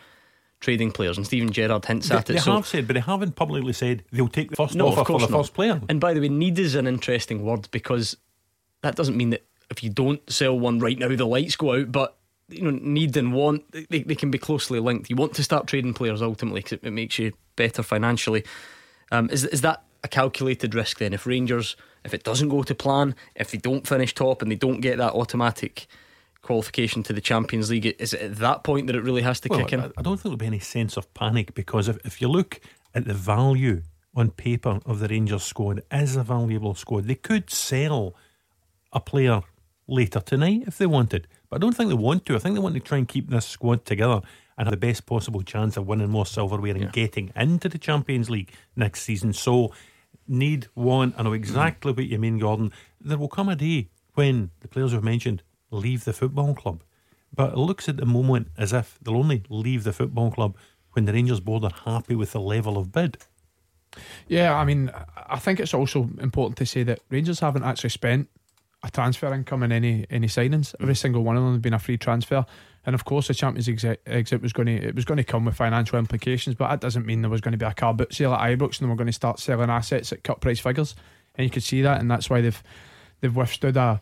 trading 0.60 0.92
players, 0.92 1.16
and 1.16 1.26
Steven 1.26 1.50
Gerrard 1.52 1.84
hints 1.84 2.08
they, 2.08 2.14
at 2.16 2.30
it. 2.30 2.34
they 2.34 2.38
so 2.38 2.54
have 2.54 2.66
said, 2.66 2.86
but 2.86 2.94
they 2.94 3.00
haven't 3.00 3.36
publicly 3.36 3.72
said 3.72 4.04
they'll 4.12 4.28
take 4.28 4.50
the 4.50 4.56
first 4.56 4.74
no, 4.74 4.88
offer 4.88 5.00
of 5.00 5.06
for 5.06 5.18
the 5.20 5.28
not. 5.28 5.38
first 5.38 5.54
player. 5.54 5.80
And 5.88 6.00
by 6.00 6.14
the 6.14 6.20
way, 6.20 6.28
need 6.28 6.58
is 6.58 6.74
an 6.74 6.86
interesting 6.86 7.44
word 7.44 7.68
because 7.70 8.16
that 8.82 8.94
doesn't 8.96 9.16
mean 9.16 9.30
that 9.30 9.44
if 9.70 9.82
you 9.82 9.90
don't 9.90 10.20
sell 10.30 10.58
one 10.58 10.78
right 10.78 10.98
now, 10.98 11.08
the 11.14 11.26
lights 11.26 11.56
go 11.56 11.74
out. 11.74 11.92
But 11.92 12.16
you 12.48 12.62
know, 12.62 12.70
need 12.70 13.16
and 13.16 13.32
want 13.32 13.70
they, 13.72 14.02
they 14.02 14.14
can 14.14 14.30
be 14.30 14.38
closely 14.38 14.78
linked. 14.78 15.10
You 15.10 15.16
want 15.16 15.34
to 15.34 15.44
start 15.44 15.66
trading 15.66 15.94
players 15.94 16.22
ultimately 16.22 16.60
because 16.60 16.72
it, 16.74 16.84
it 16.84 16.90
makes 16.90 17.18
you 17.18 17.32
better 17.56 17.82
financially. 17.82 18.44
Um, 19.10 19.28
is 19.30 19.44
is 19.44 19.60
that 19.62 19.82
a 20.04 20.08
calculated 20.08 20.74
risk 20.74 20.98
then? 20.98 21.12
If 21.12 21.26
Rangers, 21.26 21.76
if 22.04 22.14
it 22.14 22.24
doesn't 22.24 22.48
go 22.48 22.62
to 22.62 22.74
plan, 22.74 23.14
if 23.34 23.50
they 23.50 23.58
don't 23.58 23.86
finish 23.86 24.14
top 24.14 24.42
and 24.42 24.50
they 24.50 24.56
don't 24.56 24.80
get 24.80 24.98
that 24.98 25.12
automatic 25.12 25.86
qualification 26.42 27.02
to 27.04 27.12
the 27.12 27.20
Champions 27.20 27.70
League, 27.70 27.86
is 27.98 28.12
it 28.12 28.20
at 28.20 28.36
that 28.36 28.64
point 28.64 28.88
that 28.88 28.96
it 28.96 29.02
really 29.02 29.22
has 29.22 29.40
to 29.40 29.48
Well, 29.48 29.60
kick 29.60 29.72
in? 29.72 29.80
I, 29.80 30.02
don't 30.02 30.16
think 30.16 30.22
there'll 30.22 30.36
be 30.36 30.46
any 30.46 30.58
sense 30.58 30.96
of 30.96 31.12
panic 31.14 31.54
because 31.54 31.88
if, 31.88 31.98
if 32.04 32.20
you 32.20 32.28
look 32.28 32.60
at 32.94 33.06
the 33.06 33.14
value 33.14 33.82
on 34.14 34.30
paper 34.30 34.80
of 34.84 34.98
the 34.98 35.08
Rangers 35.08 35.44
squad, 35.44 35.78
it 35.78 35.86
is 35.92 36.16
a 36.16 36.22
valuable 36.22 36.74
squad. 36.74 37.06
They 37.06 37.14
could 37.14 37.50
sell 37.50 38.14
a 38.92 39.00
player 39.00 39.42
later 39.86 40.20
tonight 40.20 40.64
if 40.66 40.78
they 40.78 40.86
wanted, 40.86 41.28
but 41.48 41.56
I 41.56 41.58
don't 41.60 41.74
think 41.76 41.88
they 41.88 41.94
want 41.94 42.26
to. 42.26 42.36
I 42.36 42.38
think 42.38 42.54
they 42.54 42.60
want 42.60 42.74
to 42.74 42.80
try 42.80 42.98
and 42.98 43.08
keep 43.08 43.30
this 43.30 43.46
squad 43.46 43.84
together 43.84 44.20
and 44.58 44.66
have 44.66 44.72
the 44.72 44.76
best 44.76 45.06
possible 45.06 45.42
chance 45.42 45.76
of 45.76 45.86
winning 45.86 46.10
more 46.10 46.26
silverware 46.26 46.76
and 46.76 46.92
getting 46.92 47.32
into 47.34 47.68
the 47.68 47.78
Champions 47.78 48.28
League 48.28 48.52
next 48.76 49.02
season. 49.02 49.32
So 49.32 49.72
need, 50.32 50.68
want. 50.74 51.14
I 51.18 51.22
know 51.22 51.32
exactly 51.32 51.92
what 51.92 52.06
you 52.06 52.18
mean, 52.18 52.38
Gordon. 52.38 52.72
There 53.00 53.18
will 53.18 53.28
come 53.28 53.48
a 53.48 53.56
day 53.56 53.90
when 54.14 54.50
the 54.60 54.68
players 54.68 54.92
we've 54.92 55.02
mentioned 55.02 55.42
leave 55.70 56.04
the 56.04 56.12
football 56.12 56.54
club. 56.54 56.82
But 57.34 57.52
it 57.52 57.58
looks 57.58 57.88
at 57.88 57.96
the 57.96 58.06
moment 58.06 58.48
as 58.58 58.72
if 58.72 58.98
they'll 59.00 59.16
only 59.16 59.44
leave 59.48 59.84
the 59.84 59.92
football 59.92 60.30
club 60.30 60.56
when 60.92 61.06
the 61.06 61.12
Rangers 61.12 61.40
board 61.40 61.64
are 61.64 61.72
happy 61.84 62.14
with 62.14 62.32
the 62.32 62.40
level 62.40 62.76
of 62.76 62.92
bid. 62.92 63.18
Yeah, 64.28 64.54
I 64.54 64.64
mean, 64.64 64.90
I 65.16 65.38
think 65.38 65.60
it's 65.60 65.74
also 65.74 66.10
important 66.20 66.56
to 66.58 66.66
say 66.66 66.82
that 66.82 67.00
Rangers 67.10 67.40
haven't 67.40 67.64
actually 67.64 67.90
spent 67.90 68.28
a 68.82 68.90
transfer 68.90 69.32
income 69.32 69.62
in 69.62 69.72
any 69.72 70.06
any 70.10 70.26
signings. 70.26 70.74
Mm. 70.74 70.82
Every 70.82 70.94
single 70.94 71.22
one 71.22 71.36
of 71.36 71.42
them 71.42 71.52
has 71.52 71.60
been 71.60 71.74
a 71.74 71.78
free 71.78 71.98
transfer. 71.98 72.44
And 72.84 72.94
of 72.94 73.04
course, 73.04 73.28
the 73.28 73.34
Champions 73.34 73.68
League 73.68 73.98
exit 74.06 74.42
was 74.42 74.52
going 74.52 74.66
to 74.66 74.88
it 74.88 74.94
was 74.94 75.04
going 75.04 75.18
to 75.18 75.24
come 75.24 75.44
with 75.44 75.54
financial 75.54 75.98
implications, 75.98 76.56
but 76.56 76.68
that 76.68 76.80
doesn't 76.80 77.06
mean 77.06 77.22
there 77.22 77.30
was 77.30 77.40
going 77.40 77.52
to 77.52 77.58
be 77.58 77.64
a 77.64 77.72
car 77.72 77.94
boot 77.94 78.12
sale 78.12 78.34
at 78.34 78.40
Ibrox 78.40 78.80
and 78.80 78.90
we're 78.90 78.96
going 78.96 79.06
to 79.06 79.12
start 79.12 79.38
selling 79.38 79.70
assets 79.70 80.12
at 80.12 80.24
cut 80.24 80.40
price 80.40 80.58
figures. 80.58 80.94
And 81.36 81.44
you 81.44 81.50
could 81.50 81.62
see 81.62 81.82
that, 81.82 82.00
and 82.00 82.10
that's 82.10 82.28
why 82.28 82.40
they've 82.40 82.62
they've 83.20 83.34
withstood 83.34 83.76
a, 83.76 84.00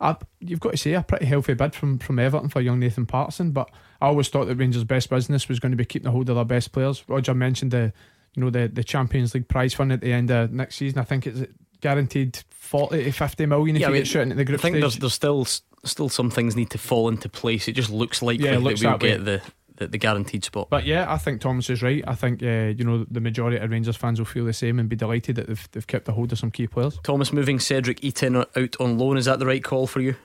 a 0.00 0.16
you've 0.38 0.60
got 0.60 0.70
to 0.72 0.76
say 0.78 0.94
a 0.94 1.02
pretty 1.02 1.26
healthy 1.26 1.54
bid 1.54 1.74
from 1.74 1.98
from 1.98 2.18
Everton 2.18 2.48
for 2.48 2.60
young 2.60 2.78
Nathan 2.78 3.06
Patterson. 3.06 3.50
But 3.50 3.70
I 4.00 4.06
always 4.06 4.28
thought 4.28 4.46
that 4.46 4.56
Rangers' 4.56 4.84
best 4.84 5.10
business 5.10 5.48
was 5.48 5.58
going 5.58 5.72
to 5.72 5.76
be 5.76 5.84
keeping 5.84 6.06
a 6.06 6.12
hold 6.12 6.28
of 6.30 6.36
their 6.36 6.44
best 6.44 6.70
players. 6.72 7.02
Roger 7.08 7.34
mentioned 7.34 7.72
the 7.72 7.92
you 8.34 8.44
know 8.44 8.50
the 8.50 8.68
the 8.68 8.84
Champions 8.84 9.34
League 9.34 9.48
prize 9.48 9.74
fund 9.74 9.92
at 9.92 10.00
the 10.00 10.12
end 10.12 10.30
of 10.30 10.52
next 10.52 10.76
season. 10.76 11.00
I 11.00 11.04
think 11.04 11.26
it's 11.26 11.40
guaranteed 11.80 12.42
forty 12.50 13.04
to 13.04 13.12
fifty 13.12 13.46
million 13.46 13.76
if 13.76 13.80
yeah, 13.80 13.88
you 13.88 13.92
I 13.92 13.94
mean, 13.94 14.02
get 14.02 14.08
shot 14.08 14.22
into 14.22 14.36
the 14.36 14.44
group 14.44 14.60
I 14.60 14.62
think 14.62 14.74
stage. 14.74 14.82
there's 14.82 14.96
there's 14.96 15.14
still 15.14 15.46
still 15.84 16.08
some 16.08 16.30
things 16.30 16.56
need 16.56 16.70
to 16.70 16.78
fall 16.78 17.08
into 17.08 17.28
place. 17.28 17.68
It 17.68 17.72
just 17.72 17.90
looks 17.90 18.22
like 18.22 18.40
yeah, 18.40 18.58
looks 18.58 18.80
that 18.82 18.88
we'll 18.88 18.98
get 18.98 19.24
the, 19.24 19.40
the, 19.76 19.88
the 19.88 19.98
guaranteed 19.98 20.44
spot. 20.44 20.68
But 20.70 20.84
yeah, 20.84 21.10
I 21.12 21.18
think 21.18 21.40
Thomas 21.40 21.70
is 21.70 21.82
right. 21.82 22.04
I 22.06 22.14
think 22.14 22.42
uh, 22.42 22.72
you 22.76 22.84
know 22.84 23.04
the 23.10 23.20
majority 23.20 23.56
of 23.56 23.70
Rangers 23.70 23.96
fans 23.96 24.18
will 24.18 24.26
feel 24.26 24.44
the 24.44 24.52
same 24.52 24.78
and 24.78 24.88
be 24.88 24.96
delighted 24.96 25.36
that 25.36 25.46
they've, 25.48 25.68
they've 25.72 25.86
kept 25.86 26.08
a 26.08 26.12
hold 26.12 26.32
of 26.32 26.38
some 26.38 26.50
key 26.50 26.66
players. 26.66 26.98
Thomas 27.02 27.32
moving 27.32 27.58
Cedric 27.58 28.00
Itten 28.00 28.36
out 28.36 28.76
on 28.80 28.98
loan 28.98 29.16
is 29.16 29.24
that 29.24 29.38
the 29.38 29.46
right 29.46 29.64
call 29.64 29.86
for 29.86 30.00
you? 30.00 30.16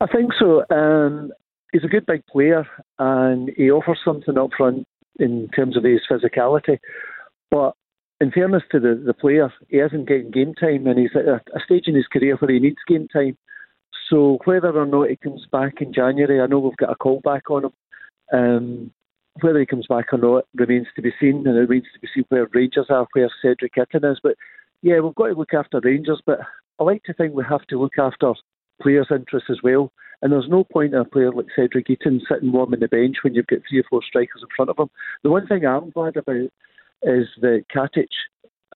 I 0.00 0.06
think 0.06 0.32
so. 0.38 0.64
Um, 0.70 1.32
he's 1.72 1.84
a 1.84 1.88
good 1.88 2.06
big 2.06 2.24
player 2.26 2.66
and 2.98 3.50
he 3.56 3.70
offers 3.70 3.98
something 4.04 4.36
up 4.38 4.50
front 4.56 4.86
in 5.18 5.48
terms 5.54 5.76
of 5.76 5.84
his 5.84 6.00
physicality. 6.10 6.78
But 7.50 7.74
in 8.20 8.30
fairness 8.30 8.62
to 8.70 8.80
the, 8.80 9.00
the 9.04 9.14
player, 9.14 9.52
he 9.68 9.78
isn't 9.78 10.08
getting 10.08 10.30
game 10.30 10.54
time 10.54 10.86
and 10.86 10.98
he's 10.98 11.14
at 11.14 11.26
a, 11.26 11.40
a 11.54 11.60
stage 11.64 11.86
in 11.86 11.94
his 11.94 12.06
career 12.06 12.36
where 12.36 12.50
he 12.50 12.58
needs 12.58 12.76
game 12.86 13.08
time. 13.08 13.36
So 14.08 14.38
whether 14.44 14.76
or 14.76 14.86
not 14.86 15.10
he 15.10 15.16
comes 15.16 15.46
back 15.50 15.80
in 15.80 15.92
January, 15.92 16.40
I 16.40 16.46
know 16.46 16.60
we've 16.60 16.76
got 16.76 16.92
a 16.92 16.96
call 16.96 17.20
back 17.20 17.50
on 17.50 17.66
him. 17.66 17.72
Um, 18.32 18.90
whether 19.42 19.60
he 19.60 19.66
comes 19.66 19.86
back 19.86 20.12
or 20.12 20.18
not 20.18 20.44
remains 20.54 20.86
to 20.96 21.02
be 21.02 21.12
seen, 21.20 21.46
and 21.46 21.56
it 21.56 21.60
remains 21.60 21.86
to 21.92 22.00
be 22.00 22.08
seen 22.14 22.24
where 22.28 22.48
Rangers 22.52 22.86
are, 22.88 23.06
where 23.12 23.30
Cedric 23.42 23.74
Itten 23.74 24.10
is. 24.10 24.18
But 24.22 24.36
yeah, 24.82 25.00
we've 25.00 25.14
got 25.14 25.26
to 25.26 25.34
look 25.34 25.52
after 25.52 25.80
Rangers, 25.80 26.22
but 26.24 26.40
I 26.78 26.84
like 26.84 27.02
to 27.04 27.12
think 27.12 27.34
we 27.34 27.44
have 27.48 27.66
to 27.66 27.80
look 27.80 27.98
after 27.98 28.32
players' 28.80 29.08
interests 29.10 29.50
as 29.50 29.58
well. 29.62 29.92
And 30.22 30.32
there's 30.32 30.48
no 30.48 30.64
point 30.64 30.94
in 30.94 31.00
a 31.00 31.04
player 31.04 31.30
like 31.32 31.46
Cedric 31.54 31.88
Itten 31.88 32.20
sitting 32.26 32.52
warm 32.52 32.72
on 32.72 32.80
the 32.80 32.88
bench 32.88 33.16
when 33.22 33.34
you've 33.34 33.46
got 33.46 33.58
three 33.68 33.80
or 33.80 33.84
four 33.90 34.00
strikers 34.06 34.42
in 34.42 34.48
front 34.56 34.70
of 34.70 34.78
him. 34.78 34.88
The 35.22 35.30
one 35.30 35.46
thing 35.46 35.66
I'm 35.66 35.90
glad 35.90 36.16
about 36.16 36.50
is 37.02 37.28
that 37.40 37.64
Katic, 37.74 38.08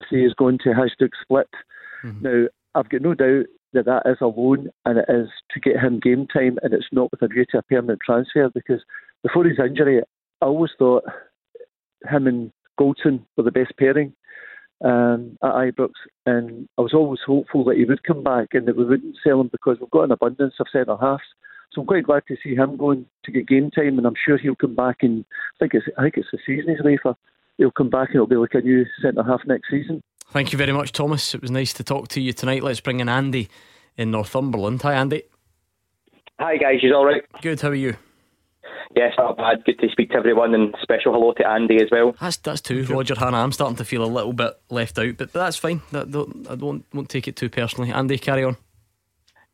see, 0.09 0.25
is 0.25 0.35
going 0.35 0.59
to 0.59 0.71
Hajduk 0.71 1.11
Split. 1.23 1.49
Mm-hmm. 2.05 2.23
Now, 2.23 2.47
I've 2.75 2.89
got 2.89 3.03
no 3.03 3.15
doubt 3.15 3.47
that 3.73 3.85
that 3.85 4.03
is 4.07 4.19
a 4.21 4.27
loan 4.27 4.69
and 4.85 4.99
it 4.99 5.05
is 5.09 5.29
to 5.53 5.61
get 5.61 5.79
him 5.79 6.01
game 6.01 6.27
time 6.27 6.59
and 6.63 6.73
it's 6.73 6.89
not 6.93 7.11
with 7.11 7.23
a 7.23 7.29
view 7.29 7.45
to 7.51 7.59
a 7.59 7.63
permanent 7.63 8.01
transfer 8.05 8.51
because 8.53 8.83
before 9.23 9.45
his 9.45 9.59
injury, 9.59 10.03
I 10.41 10.47
always 10.47 10.73
thought 10.79 11.05
him 12.11 12.27
and 12.27 12.53
Goldson 12.81 13.25
were 13.37 13.45
the 13.45 13.53
best 13.53 13.73
pairing 13.79 14.13
um, 14.85 15.39
at 15.43 15.53
Ibrox 15.53 15.93
and 16.27 16.69
I 16.79 16.83
was 16.83 16.95
always 16.95 17.21
hopeful 17.25 17.65
that 17.65 17.77
he 17.77 17.85
would 17.85 18.03
come 18.03 18.25
back 18.25 18.49
and 18.53 18.67
that 18.67 18.77
we 18.77 18.85
wouldn't 18.85 19.17
sell 19.23 19.41
him 19.41 19.51
because 19.53 19.79
we've 19.81 19.91
got 19.91 20.05
an 20.05 20.13
abundance 20.13 20.55
of 20.59 20.67
centre 20.73 20.97
halves. 21.01 21.23
So 21.73 21.83
I'm 21.83 21.87
quite 21.87 22.05
glad 22.05 22.25
to 22.27 22.37
see 22.43 22.57
him 22.57 22.77
going 22.77 23.07
to 23.25 23.31
get 23.31 23.47
game 23.47 23.71
time 23.71 23.99
and 23.99 24.07
I'm 24.07 24.15
sure 24.25 24.37
he'll 24.37 24.57
come 24.57 24.75
back 24.75 24.99
and 25.03 25.25
I 25.55 25.59
think 25.61 25.75
it's 25.75 25.87
I 25.97 26.03
think 26.03 26.17
it's 26.17 26.29
the 26.33 26.39
season 26.45 26.71
he's 26.71 26.81
away 26.81 26.99
for. 27.01 27.17
He'll 27.61 27.71
come 27.71 27.91
back 27.91 28.09
and 28.09 28.15
it'll 28.15 28.27
be 28.27 28.37
like 28.37 28.55
a 28.55 28.63
new 28.63 28.87
centre 29.03 29.23
half 29.23 29.43
next 29.47 29.69
season. 29.71 30.03
Thank 30.31 30.51
you 30.51 30.57
very 30.57 30.73
much, 30.73 30.93
Thomas. 30.93 31.35
It 31.35 31.43
was 31.43 31.51
nice 31.51 31.75
to 31.75 31.85
talk 31.85 32.09
to 32.09 32.21
you 32.21 32.33
tonight. 32.33 32.63
Let's 32.63 32.81
bring 32.81 33.01
in 33.01 33.09
Andy 33.11 33.51
in 33.99 34.11
Northumberland. 34.11 34.81
Hi, 34.81 34.95
Andy. 34.95 35.25
Hi, 36.39 36.57
guys. 36.57 36.77
You 36.81 36.95
all 36.95 37.05
right? 37.05 37.23
Good. 37.43 37.61
How 37.61 37.69
are 37.69 37.75
you? 37.75 37.97
Yes, 38.97 39.13
not 39.19 39.37
bad. 39.37 39.63
Good 39.67 39.79
to 39.81 39.91
speak 39.91 40.09
to 40.13 40.17
everyone, 40.17 40.55
and 40.55 40.75
special 40.81 41.13
hello 41.13 41.35
to 41.35 41.47
Andy 41.47 41.77
as 41.83 41.91
well. 41.93 42.17
That's 42.19 42.39
that's 42.39 42.63
too. 42.63 42.87
Roger 42.87 43.15
Hannah. 43.15 43.37
I'm 43.37 43.53
starting 43.53 43.77
to 43.77 43.85
feel 43.85 44.03
a 44.03 44.07
little 44.07 44.33
bit 44.33 44.55
left 44.71 44.99
out, 44.99 45.19
but, 45.19 45.31
but 45.31 45.39
that's 45.39 45.59
fine. 45.59 45.83
That, 45.93 46.11
don't, 46.11 46.49
I 46.49 46.55
don't 46.55 46.83
won't 46.95 47.11
take 47.11 47.29
it 47.29 47.37
too 47.37 47.51
personally. 47.51 47.93
Andy, 47.93 48.17
carry 48.17 48.43
on. 48.43 48.57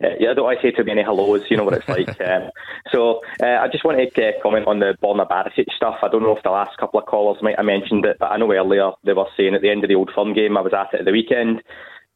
Uh, 0.03 0.09
yeah, 0.21 0.31
I 0.31 0.35
don't 0.35 0.45
want 0.45 0.61
to 0.61 0.67
say 0.67 0.77
too 0.77 0.85
many 0.85 1.03
hellos. 1.03 1.43
You 1.49 1.57
know 1.57 1.65
what 1.65 1.75
it's 1.75 1.89
like. 1.89 2.21
um, 2.29 2.51
so 2.93 3.23
uh, 3.43 3.61
I 3.61 3.69
just 3.69 3.85
wanted 3.85 4.15
to 4.15 4.29
uh, 4.29 4.33
comment 4.43 4.67
on 4.67 4.81
the 4.81 4.95
Borna 5.03 5.27
Barisic 5.29 5.73
stuff. 5.75 5.97
I 6.03 6.09
don't 6.09 6.23
know 6.23 6.37
if 6.37 6.43
the 6.43 6.51
last 6.51 6.77
couple 6.79 7.01
of 7.01 7.07
callers 7.07 7.43
might 7.43 7.57
have 7.57 7.65
mentioned 7.65 8.05
it, 8.05 8.19
but 8.21 8.31
I 8.31 8.37
know 8.37 8.53
earlier 8.53 8.91
they 9.05 9.15
were 9.15 9.27
saying 9.37 9.55
at 9.55 9.63
the 9.63 9.71
end 9.71 9.85
of 9.85 9.89
the 9.89 9.95
Old 9.95 10.11
Firm 10.15 10.35
game, 10.35 10.57
I 10.57 10.61
was 10.61 10.75
at 10.75 10.93
it 10.93 11.01
at 11.01 11.07
the 11.07 11.13
weekend. 11.13 11.63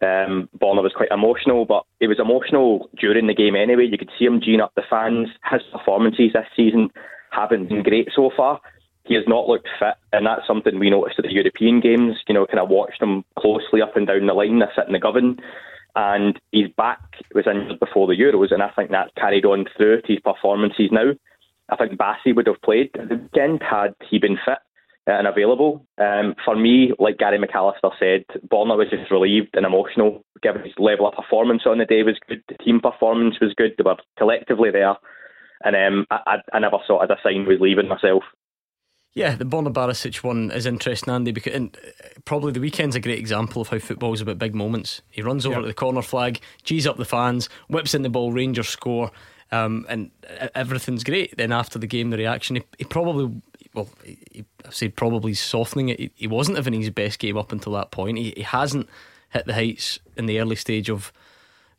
Um, 0.02 0.48
Borna 0.58 0.82
was 0.82 0.92
quite 0.94 1.10
emotional, 1.10 1.64
but 1.64 1.84
it 2.00 2.08
was 2.08 2.18
emotional 2.18 2.88
during 2.98 3.26
the 3.26 3.34
game 3.34 3.56
anyway. 3.56 3.88
You 3.90 3.98
could 3.98 4.10
see 4.18 4.24
him 4.26 4.40
geeing 4.40 4.62
up 4.62 4.72
the 4.74 4.82
fans. 4.88 5.28
His 5.50 5.62
performances 5.72 6.32
this 6.34 6.46
season 6.56 6.90
haven't 7.30 7.68
been 7.68 7.82
great 7.82 8.08
so 8.14 8.30
far. 8.36 8.60
He 9.04 9.14
has 9.14 9.24
not 9.26 9.48
looked 9.48 9.68
fit, 9.78 9.94
and 10.12 10.26
that's 10.26 10.46
something 10.46 10.78
we 10.78 10.90
noticed 10.90 11.18
at 11.18 11.24
the 11.24 11.32
European 11.32 11.80
games. 11.80 12.16
You 12.28 12.34
know, 12.34 12.46
kind 12.46 12.60
of 12.60 12.68
watched 12.68 13.02
him 13.02 13.24
closely 13.38 13.80
up 13.82 13.96
and 13.96 14.06
down 14.06 14.26
the 14.26 14.34
line, 14.34 14.62
I 14.62 14.66
sit 14.74 14.86
in 14.86 14.92
the 14.92 14.98
Govan 14.98 15.40
and 15.94 16.40
his 16.52 16.68
back 16.76 17.00
was 17.34 17.46
injured 17.46 17.80
before 17.80 18.06
the 18.06 18.14
Euros, 18.14 18.52
and 18.52 18.62
I 18.62 18.70
think 18.70 18.90
that 18.90 19.14
carried 19.16 19.44
on 19.44 19.66
through 19.76 20.02
his 20.04 20.18
performances 20.20 20.90
now. 20.90 21.12
I 21.68 21.76
think 21.76 21.98
Bassey 21.98 22.34
would 22.34 22.46
have 22.46 22.62
played 22.62 22.90
the 22.94 23.16
weekend 23.16 23.62
had 23.62 23.94
he 24.08 24.18
been 24.18 24.38
fit 24.44 24.58
and 25.06 25.26
available. 25.26 25.86
Um, 25.98 26.34
for 26.44 26.56
me, 26.56 26.92
like 26.98 27.18
Gary 27.18 27.38
McAllister 27.38 27.90
said, 27.98 28.24
Borna 28.48 28.76
was 28.76 28.88
just 28.90 29.10
relieved 29.10 29.50
and 29.54 29.66
emotional, 29.66 30.24
given 30.42 30.62
his 30.62 30.74
level 30.78 31.08
of 31.08 31.14
performance 31.14 31.62
on 31.66 31.78
the 31.78 31.84
day 31.84 32.02
was 32.02 32.18
good. 32.28 32.42
The 32.48 32.62
team 32.62 32.80
performance 32.80 33.36
was 33.40 33.54
good. 33.54 33.74
They 33.76 33.84
were 33.84 33.96
collectively 34.18 34.70
there, 34.70 34.96
and 35.64 35.76
um, 35.76 36.06
I, 36.10 36.38
I, 36.52 36.58
never 36.58 36.78
saw 36.86 37.02
it 37.02 37.10
as 37.10 37.18
a 37.18 37.22
sign 37.22 37.46
was 37.46 37.58
leaving 37.60 37.88
myself. 37.88 38.24
Yeah, 39.12 39.34
the 39.34 39.44
Borna 39.44 39.72
Barisic 39.72 40.22
one 40.22 40.52
is 40.52 40.66
interesting, 40.66 41.12
Andy, 41.12 41.32
because 41.32 41.52
and 41.52 41.76
uh, 41.76 42.08
probably 42.24 42.52
the 42.52 42.60
weekend's 42.60 42.94
a 42.94 43.00
great 43.00 43.18
example 43.18 43.60
of 43.60 43.68
how 43.68 43.78
football 43.80 44.12
is 44.12 44.20
about 44.20 44.38
big 44.38 44.54
moments. 44.54 45.02
He 45.10 45.20
runs 45.20 45.44
over 45.44 45.56
yep. 45.56 45.62
to 45.62 45.66
the 45.66 45.74
corner 45.74 46.02
flag, 46.02 46.40
G's 46.62 46.86
up 46.86 46.96
the 46.96 47.04
fans, 47.04 47.48
whips 47.68 47.92
in 47.92 48.02
the 48.02 48.08
ball, 48.08 48.32
Rangers 48.32 48.68
score, 48.68 49.10
um, 49.50 49.84
and 49.88 50.12
uh, 50.40 50.48
everything's 50.54 51.02
great. 51.02 51.36
Then 51.36 51.50
after 51.50 51.76
the 51.78 51.88
game, 51.88 52.10
the 52.10 52.18
reaction, 52.18 52.56
he, 52.56 52.62
he 52.78 52.84
probably, 52.84 53.42
well, 53.74 53.88
he, 54.04 54.44
I 54.64 54.70
say 54.70 54.88
probably 54.88 55.34
softening 55.34 55.88
it. 55.88 55.98
He, 55.98 56.10
he, 56.14 56.26
wasn't 56.28 56.58
having 56.58 56.74
his 56.74 56.90
best 56.90 57.18
game 57.18 57.36
up 57.36 57.50
until 57.50 57.72
that 57.72 57.90
point. 57.90 58.16
He, 58.16 58.32
he 58.36 58.42
hasn't 58.42 58.88
hit 59.30 59.44
the 59.46 59.54
heights 59.54 59.98
in 60.16 60.26
the 60.26 60.38
early 60.38 60.56
stage 60.56 60.88
of 60.88 61.12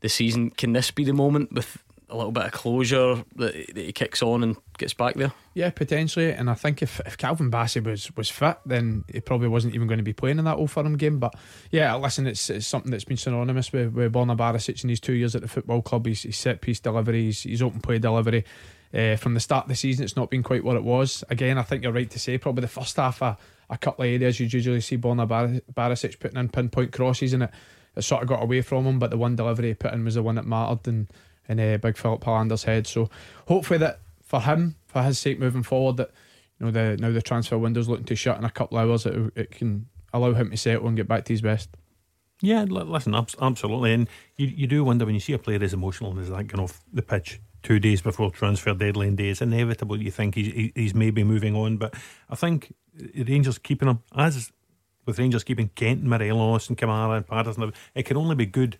the 0.02 0.10
season. 0.10 0.50
Can 0.50 0.74
this 0.74 0.92
be 0.92 1.06
the 1.06 1.14
moment 1.14 1.54
with 1.54 1.82
a 2.12 2.16
little 2.18 2.32
bit 2.32 2.46
of 2.46 2.52
closure 2.52 3.24
that, 3.36 3.54
that 3.74 3.78
he 3.78 3.92
kicks 3.92 4.22
on 4.22 4.44
and 4.44 4.58
gets 4.78 4.94
back 4.94 5.16
there? 5.16 5.32
Yeah, 5.54 5.70
potentially. 5.70 6.32
And 6.32 6.50
I 6.50 6.54
think 6.54 6.82
if, 6.82 7.00
if 7.06 7.18
Calvin 7.18 7.50
Bassey 7.50 7.84
was, 7.84 8.16
was 8.16 8.30
fit, 8.30 8.58
then 8.66 9.04
he 9.12 9.20
probably 9.20 9.48
wasn't 9.48 9.76
even 9.76 9.88
going 9.88 9.98
to 9.98 10.04
be 10.04 10.14
playing 10.14 10.40
in 10.40 10.46
that 10.46 10.58
Old 10.58 10.72
Firm 10.72 10.98
game. 10.98 11.20
But 11.20 11.36
yeah, 11.72 11.96
listen, 11.96 12.28
it's, 12.28 12.50
it's 12.50 12.68
something 12.68 12.92
that's 12.92 13.06
been 13.06 13.18
synonymous 13.18 13.72
with, 13.72 13.94
with 13.94 14.14
Borna 14.14 14.38
Barisic 14.38 14.84
in 14.84 14.90
his 14.90 15.00
two 15.00 15.14
years 15.14 15.36
at 15.36 15.42
the 15.42 15.48
football 15.48 15.82
club. 15.82 16.06
He's, 16.06 16.24
he's 16.24 16.38
set 16.38 16.62
piece 16.62 16.80
delivery, 16.80 17.26
he's, 17.26 17.44
he's 17.44 17.62
open 17.62 17.82
play 17.82 18.00
delivery. 18.00 18.46
Uh, 18.94 19.16
from 19.16 19.34
the 19.34 19.40
start 19.40 19.66
of 19.66 19.70
the 19.70 19.76
season, 19.76 20.04
it's 20.04 20.18
not 20.18 20.30
been 20.30 20.44
quite 20.44 20.66
what 20.66 20.76
it 20.76 20.84
was. 20.84 21.24
Again, 21.30 21.58
I 21.58 21.64
think 21.64 21.84
you're 21.84 21.94
right 21.94 22.10
to 22.10 22.20
say 22.20 22.38
probably 22.38 22.62
the 22.62 22.68
first 22.68 22.98
half, 22.98 23.22
a, 23.22 23.38
a 23.70 23.78
couple 23.78 24.04
of 24.04 24.12
areas 24.12 24.40
you'd 24.40 24.52
usually 24.52 24.82
see 24.82 24.98
Borna 24.98 25.26
Bar- 25.26 25.62
Barisic 25.74 26.20
putting 26.20 26.38
in 26.38 26.50
pinpoint 26.50 26.92
crosses 26.92 27.32
and 27.32 27.44
it, 27.44 27.52
it 27.96 28.02
sort 28.02 28.22
of 28.22 28.28
got 28.28 28.44
away 28.44 28.62
from 28.62 28.86
him. 28.86 29.00
But 29.00 29.10
the 29.10 29.18
one 29.18 29.38
delivery 29.38 29.70
he 29.70 29.74
put 29.76 29.94
in 29.94 30.04
was 30.04 30.16
the 30.16 30.24
one 30.24 30.36
that 30.36 30.46
mattered. 30.46 30.88
And 30.88 31.08
in 31.48 31.60
uh, 31.60 31.78
Big 31.78 31.98
Filip 31.98 32.24
Helander's 32.24 32.64
head. 32.64 32.88
So 32.88 33.10
hopefully 33.48 33.80
that 33.80 34.00
for 34.24 34.42
him, 34.42 34.76
for 34.88 35.04
his 35.04 35.20
sake 35.20 35.40
moving 35.40 35.64
forward, 35.64 35.98
that 35.98 36.12
you 36.60 36.66
know 36.66 36.72
the 36.72 36.98
now 36.98 37.12
the 37.12 37.22
transfer 37.22 37.58
window's 37.58 37.90
looking 37.90 38.06
to 38.06 38.16
shut 38.16 38.38
in 38.38 38.46
a 38.46 38.50
couple 38.50 38.78
of 38.78 38.90
hours, 38.90 39.06
it, 39.06 39.34
it 39.36 39.52
can 39.52 39.88
allow 40.14 40.34
him 40.34 40.52
to 40.52 40.58
settle 40.58 40.88
and 40.88 40.98
get 40.98 41.08
back 41.08 41.26
to 41.26 41.34
his 41.34 41.42
best. 41.42 41.70
Yeah, 42.42 42.64
listen, 42.64 43.14
absolutely, 43.14 43.94
and 43.94 44.10
you 44.36 44.48
you 44.48 44.68
do 44.68 44.84
wonder 44.84 45.06
when 45.06 45.14
you 45.14 45.22
see 45.22 45.34
a 45.34 45.38
player 45.38 45.62
as 45.62 45.74
emotional 45.74 46.18
as 46.20 46.30
that 46.30 46.48
going 46.48 46.64
off 46.64 46.82
the 46.92 47.04
pitch 47.04 47.40
two 47.62 47.80
days 47.80 48.02
before 48.02 48.32
transfer 48.32 48.74
deadline 48.74 49.16
day. 49.16 49.30
It's 49.30 49.42
inevitable. 49.42 50.02
You 50.02 50.12
think 50.12 50.36
he's 50.36 50.72
he's 50.76 50.96
maybe 50.96 51.24
moving 51.24 51.56
on, 51.56 51.78
but 51.78 51.94
I 52.30 52.36
think 52.36 52.74
Rangers 53.16 53.60
keeping 53.60 53.90
him 53.90 54.00
as 54.16 54.52
with 55.06 55.20
Rangers 55.20 55.44
keeping 55.44 55.70
Kent, 55.76 56.04
Morelos, 56.04 56.70
and 56.70 56.78
Kamara 56.78 57.18
and 57.18 57.28
Patterson, 57.28 57.74
it 57.96 58.04
can 58.04 58.18
only 58.18 58.36
be 58.36 58.46
good 58.46 58.78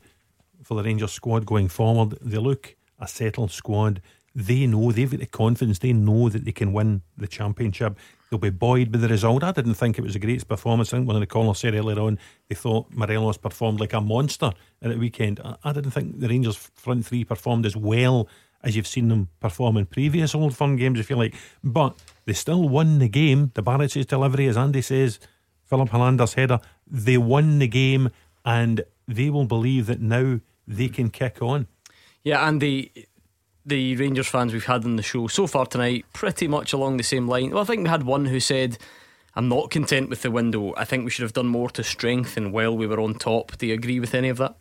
for 0.72 0.76
the 0.76 0.84
Rangers 0.84 1.12
squad 1.12 1.46
going 1.46 1.68
forward. 1.68 2.18
They 2.22 2.38
look 2.38 2.78
a 2.98 3.06
settled 3.06 3.52
squad. 3.52 4.02
They 4.34 4.66
know 4.68 4.94
they've 4.94 5.12
got 5.12 5.20
the 5.20 5.26
confidence. 5.26 5.80
They 5.80 5.92
know 5.92 6.30
that 6.30 6.46
they 6.46 6.54
can 6.54 6.72
win 6.72 7.02
the 7.18 7.28
championship. 7.28 8.00
they'll 8.30 8.40
be 8.40 8.52
buoyed 8.52 8.90
by 8.90 9.00
the 9.00 9.10
result. 9.10 9.44
I 9.44 9.52
didn't 9.52 9.74
think 9.74 9.98
it 9.98 10.02
was 10.02 10.14
the 10.14 10.20
greatest 10.20 10.48
performance. 10.48 10.94
I 10.94 10.98
think 10.98 11.08
one 11.08 11.18
of 11.18 11.20
the 11.20 11.28
callers 11.28 11.60
said 11.60 11.76
earlier 11.76 12.00
on 12.00 12.18
they 12.48 12.56
thought 12.56 12.90
Morelos 12.92 13.38
performed 13.38 13.82
like 13.82 13.92
a 13.92 14.00
monster 14.00 14.54
at 14.82 14.92
the 14.92 14.98
weekend. 14.98 15.42
I, 15.44 15.58
I 15.62 15.74
didn't 15.74 15.92
think 15.92 16.22
the 16.22 16.30
Rangers 16.30 16.56
front 16.56 17.06
three 17.06 17.26
performed 17.26 17.66
as 17.66 17.76
well 17.76 18.30
as 18.64 18.78
you've 18.78 18.88
seen 18.88 19.10
them 19.10 19.28
perform 19.42 19.76
in 19.76 19.88
previous 19.88 20.34
Old 20.34 20.56
Firm 20.56 20.78
games, 20.78 21.02
if 21.02 21.10
you 21.10 21.18
like. 21.18 21.36
But 21.62 22.00
they 22.24 22.32
still 22.32 22.70
won 22.70 23.00
the 23.00 23.10
game. 23.10 23.52
The 23.56 23.62
Barrett's 23.62 24.06
delivery, 24.06 24.48
as 24.48 24.56
Andy 24.56 24.84
says, 24.84 25.20
Filip 25.66 25.90
Helander's 25.90 26.36
header, 26.36 26.62
they 26.88 27.18
won 27.18 27.60
the 27.60 27.68
game 27.68 28.10
and 28.46 28.86
they 29.06 29.30
will 29.30 29.46
believe 29.46 29.88
that 29.88 30.00
now 30.00 30.40
they 30.72 30.90
can 30.90 31.10
kick 31.10 31.42
on. 31.42 31.68
Yeah, 32.24 32.48
and 32.48 32.62
the 32.62 32.92
the 33.66 33.96
Rangers 33.96 34.28
fans 34.28 34.54
we've 34.54 34.66
had 34.66 34.86
on 34.86 34.96
the 34.96 35.04
show 35.04 35.28
so 35.28 35.46
far 35.46 35.66
tonight, 35.66 36.06
pretty 36.14 36.48
much 36.48 36.74
along 36.74 36.98
the 36.98 37.04
same 37.04 37.28
line. 37.28 37.52
Well, 37.52 37.62
I 37.62 37.66
think 37.66 37.84
we 37.84 37.90
had 37.90 38.04
one 38.04 38.26
who 38.26 38.40
said, 38.40 38.78
"I'm 39.36 39.50
not 39.50 39.70
content 39.70 40.10
with 40.10 40.22
the 40.22 40.32
window. 40.32 40.74
I 40.78 40.86
think 40.86 41.04
we 41.04 41.12
should 41.12 41.24
have 41.24 41.34
done 41.34 41.48
more 41.48 41.70
to 41.72 41.84
strengthen 41.84 42.52
while 42.52 42.76
we 42.76 42.88
were 42.88 43.00
on 43.00 43.16
top." 43.16 43.58
Do 43.58 43.68
you 43.68 43.74
agree 43.74 44.00
with 44.00 44.16
any 44.16 44.30
of 44.30 44.38
that? 44.38 44.56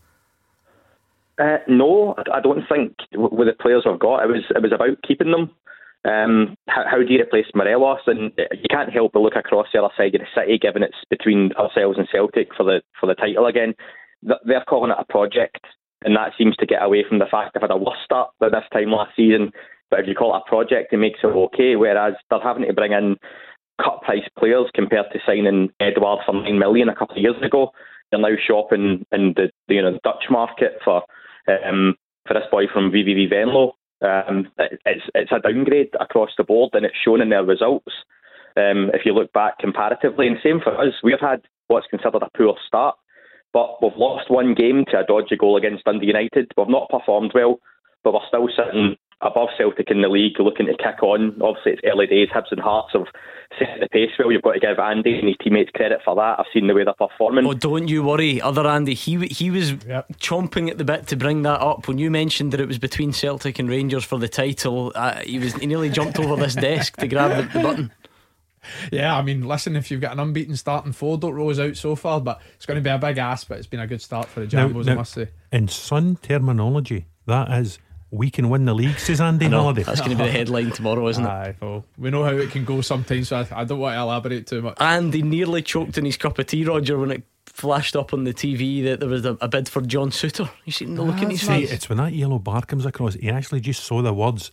Uh, 1.39 1.59
no, 1.67 2.15
I 2.33 2.41
don't 2.41 2.69
think 2.69 2.97
with 3.15 3.49
the 3.49 3.55
players 3.59 3.85
we've 3.87 3.99
got, 3.99 4.25
it 4.25 4.29
was 4.29 4.45
it 4.51 4.63
was 4.63 4.73
about 4.73 5.03
keeping 5.07 5.31
them. 5.31 5.51
Um, 6.05 6.57
how, 6.67 6.85
how, 6.91 6.97
do 6.99 7.13
you 7.13 7.21
replace 7.21 7.47
Morelos? 7.55 8.01
And 8.07 8.33
you 8.37 8.69
can't 8.71 8.93
help 8.93 9.13
but 9.13 9.21
look 9.21 9.37
across 9.37 9.67
the 9.73 9.83
other 9.83 9.93
side 9.97 10.15
of 10.15 10.23
the 10.23 10.27
city, 10.35 10.59
given 10.59 10.83
it's 10.83 10.97
between 11.11 11.53
ourselves 11.53 11.99
and 11.99 12.09
Celtic 12.11 12.55
for 12.55 12.65
the 12.65 12.83
for 12.99 13.07
the 13.07 13.15
title 13.15 13.47
again. 13.47 13.75
They're 14.23 14.65
calling 14.69 14.91
it 14.91 14.97
a 14.99 15.11
project, 15.11 15.65
and 16.03 16.17
that 16.17 16.33
seems 16.39 16.57
to 16.57 16.67
get 16.67 16.83
away 16.83 17.05
from 17.09 17.19
the 17.19 17.27
fact 17.31 17.55
they've 17.55 17.61
had 17.61 17.71
a 17.71 17.77
worse 17.77 17.99
start 18.05 18.31
by 18.39 18.49
this 18.49 18.65
time 18.73 18.91
last 18.91 19.15
season. 19.17 19.53
But 19.91 20.01
if 20.01 20.07
you 20.07 20.15
call 20.15 20.35
it 20.35 20.43
a 20.47 20.49
project, 20.49 20.93
it 20.93 20.99
makes 20.99 21.21
it 21.23 21.27
okay. 21.27 21.77
Whereas 21.77 22.15
they're 22.31 22.41
having 22.41 22.67
to 22.67 22.73
bring 22.73 22.93
in 22.93 23.17
cut 23.83 24.03
price 24.03 24.29
players 24.39 24.71
compared 24.75 25.07
to 25.13 25.19
signing 25.27 25.71
Edouard 25.81 26.21
for 26.25 26.35
nine 26.35 26.59
million 26.59 26.89
a 26.89 26.95
couple 26.95 27.17
of 27.17 27.23
years 27.23 27.43
ago. 27.43 27.73
They're 28.11 28.21
now 28.21 28.37
shopping 28.47 29.05
in 29.13 29.35
the, 29.37 29.51
the 29.69 29.75
you 29.75 29.83
know 29.83 29.99
Dutch 30.05 30.25
market 30.31 30.79
for 30.85 31.03
um, 31.49 31.97
for 32.27 32.35
this 32.35 32.49
boy 32.51 32.65
from 32.73 32.91
VVV 32.91 33.31
Venlo. 33.31 33.73
Um, 34.03 34.49
it's 34.59 35.05
it's 35.15 35.33
a 35.33 35.41
downgrade 35.41 35.91
across 36.01 36.31
the 36.37 36.45
board, 36.45 36.71
and 36.75 36.87
it's 36.87 36.97
shown 37.05 37.21
in 37.21 37.31
their 37.31 37.45
results. 37.45 37.93
Um, 38.57 38.91
if 38.95 39.03
you 39.05 39.15
look 39.15 39.33
back 39.33 39.59
comparatively, 39.59 40.27
and 40.27 40.39
same 40.43 40.61
for 40.61 40.77
us, 40.77 40.95
we've 41.03 41.21
had 41.21 41.43
what's 41.69 41.87
considered 41.87 42.23
a 42.23 42.29
poor 42.37 42.57
start, 42.67 42.97
but 43.53 43.83
we've 43.83 43.97
lost 43.97 44.31
one 44.31 44.55
game 44.55 44.85
to 44.91 45.01
a 45.01 45.05
dodgy 45.05 45.37
goal 45.37 45.57
against 45.57 45.85
Dundee 45.85 46.07
United. 46.07 46.53
We've 46.57 46.69
not 46.69 46.89
performed 46.89 47.33
well, 47.35 47.59
but 48.05 48.15
we're 48.15 48.27
still 48.29 48.49
sitting 48.57 48.97
above 49.23 49.49
Celtic 49.59 49.91
in 49.91 50.03
the 50.03 50.09
league, 50.09 50.39
looking 50.39 50.67
to 50.67 50.77
kick 50.77 51.03
on. 51.03 51.37
Obviously, 51.43 51.73
it's 51.73 51.83
early 51.85 52.07
days. 52.07 52.29
Hibs 52.35 52.51
and 52.51 52.61
Hearts 52.61 52.93
have 52.95 53.07
set 53.59 53.81
the 53.81 53.89
pace 53.89 54.11
well. 54.19 54.33
You've 54.33 54.43
got 54.43 54.53
to 54.53 54.61
give 54.61 54.79
Andy 54.79 55.19
and 55.19 55.29
his 55.29 55.37
teammates 55.43 55.71
credit 55.75 56.01
for 56.05 56.15
that. 56.17 56.39
I've 56.39 56.47
seen 56.53 56.67
the 56.67 56.75
way 56.75 56.85
they're 56.85 56.95
performing. 56.95 57.47
Oh, 57.47 57.53
don't 57.53 57.89
you 57.89 58.03
worry, 58.03 58.41
other 58.41 58.67
Andy. 58.67 58.95
He 58.95 59.27
he 59.27 59.51
was 59.51 59.73
yep. 59.85 60.07
chomping 60.19 60.71
at 60.71 60.79
the 60.79 60.85
bit 60.85 61.07
to 61.09 61.17
bring 61.17 61.43
that 61.43 61.61
up 61.61 61.89
when 61.89 61.99
you 61.99 62.11
mentioned 62.11 62.53
that 62.53 62.61
it 62.61 62.69
was 62.69 62.79
between 62.79 63.13
Celtic 63.13 63.59
and 63.59 63.69
Rangers 63.69 64.05
for 64.05 64.19
the 64.19 64.29
title. 64.29 64.93
Uh, 64.95 65.21
he 65.21 65.39
was 65.39 65.55
he 65.55 65.67
nearly 65.67 65.91
jumped 65.91 66.19
over 66.19 66.37
this 66.37 66.55
desk 66.55 66.97
to 66.97 67.09
grab 67.09 67.37
the, 67.37 67.59
the 67.59 67.63
button. 67.63 67.93
Yeah, 68.93 69.17
I 69.17 69.23
mean, 69.23 69.47
listen, 69.47 69.77
if 69.77 69.91
you've 69.91 70.01
got 70.01 70.13
an 70.13 70.21
unbeaten 70.21 70.57
starting 70.57 70.93
four, 70.93 71.19
don't 71.19 71.35
rose 71.35 71.59
out 71.59 71.77
so 71.77 71.97
far, 71.97 72.21
but 72.21 72.41
it's 72.55 72.67
going 72.67 72.77
to 72.77 72.83
be 72.83 72.91
a 72.91 72.99
big 72.99 73.19
ask. 73.19 73.49
But 73.49 73.59
it's 73.59 73.67
been 73.67 73.81
a 73.81 73.87
good 73.87 74.03
start 74.03 74.29
for 74.29 74.41
the 74.41 74.47
Jambos, 74.47 74.75
now, 74.75 74.83
now, 74.83 74.93
I 74.93 74.97
must 74.97 75.13
say. 75.13 75.29
In 75.53 75.69
Sun 75.69 76.17
terminology, 76.17 77.07
that 77.27 77.51
is 77.59 77.79
we 78.11 78.31
can 78.31 78.51
win 78.51 78.65
the 78.65 78.75
league, 78.75 78.99
says 78.99 79.21
Andy 79.21 79.49
Halliday. 79.49 79.85
That's 79.85 80.01
going 80.01 80.17
to 80.17 80.17
be 80.17 80.25
the 80.25 80.31
headline 80.39 80.73
tomorrow, 80.73 81.07
isn't 81.09 81.25
Aye, 81.25 81.51
it? 81.51 81.57
Well, 81.61 81.85
we 81.97 82.11
know 82.11 82.25
how 82.25 82.31
it 82.31 82.51
can 82.51 82.65
go 82.65 82.81
sometimes, 82.81 83.29
so 83.29 83.37
I, 83.37 83.61
I 83.61 83.65
don't 83.65 83.79
want 83.79 83.95
to 83.95 84.01
elaborate 84.01 84.47
too 84.47 84.63
much. 84.63 84.77
And 84.81 85.15
he 85.15 85.23
nearly 85.23 85.63
choked 85.63 85.97
in 85.97 86.05
his 86.05 86.17
cup 86.17 86.39
of 86.39 86.47
tea, 86.47 86.65
Roger, 86.65 86.99
when 86.99 87.13
it 87.13 87.23
flashed 87.47 87.95
up 87.95 88.13
on 88.13 88.25
the 88.25 88.35
TV 88.35 88.83
that 88.85 89.01
there 89.01 89.09
was 89.09 89.25
a, 89.25 89.37
a 89.41 89.49
bid 89.49 89.69
for 89.69 89.81
John 89.83 90.11
Souttar. 90.11 90.51
You 90.65 90.73
seen 90.73 90.95
the 90.95 91.03
look 91.03 91.23
in 91.23 91.31
his 91.31 91.43
face? 91.43 91.71
It's 91.71 91.89
when 91.89 91.99
that 91.99 92.13
yellow 92.13 92.39
bar 92.39 92.63
comes 92.63 92.87
across, 92.87 93.15
he 93.15 93.31
actually 93.31 93.61
just 93.61 93.85
saw 93.85 94.03
the 94.03 94.13
words 94.13 94.51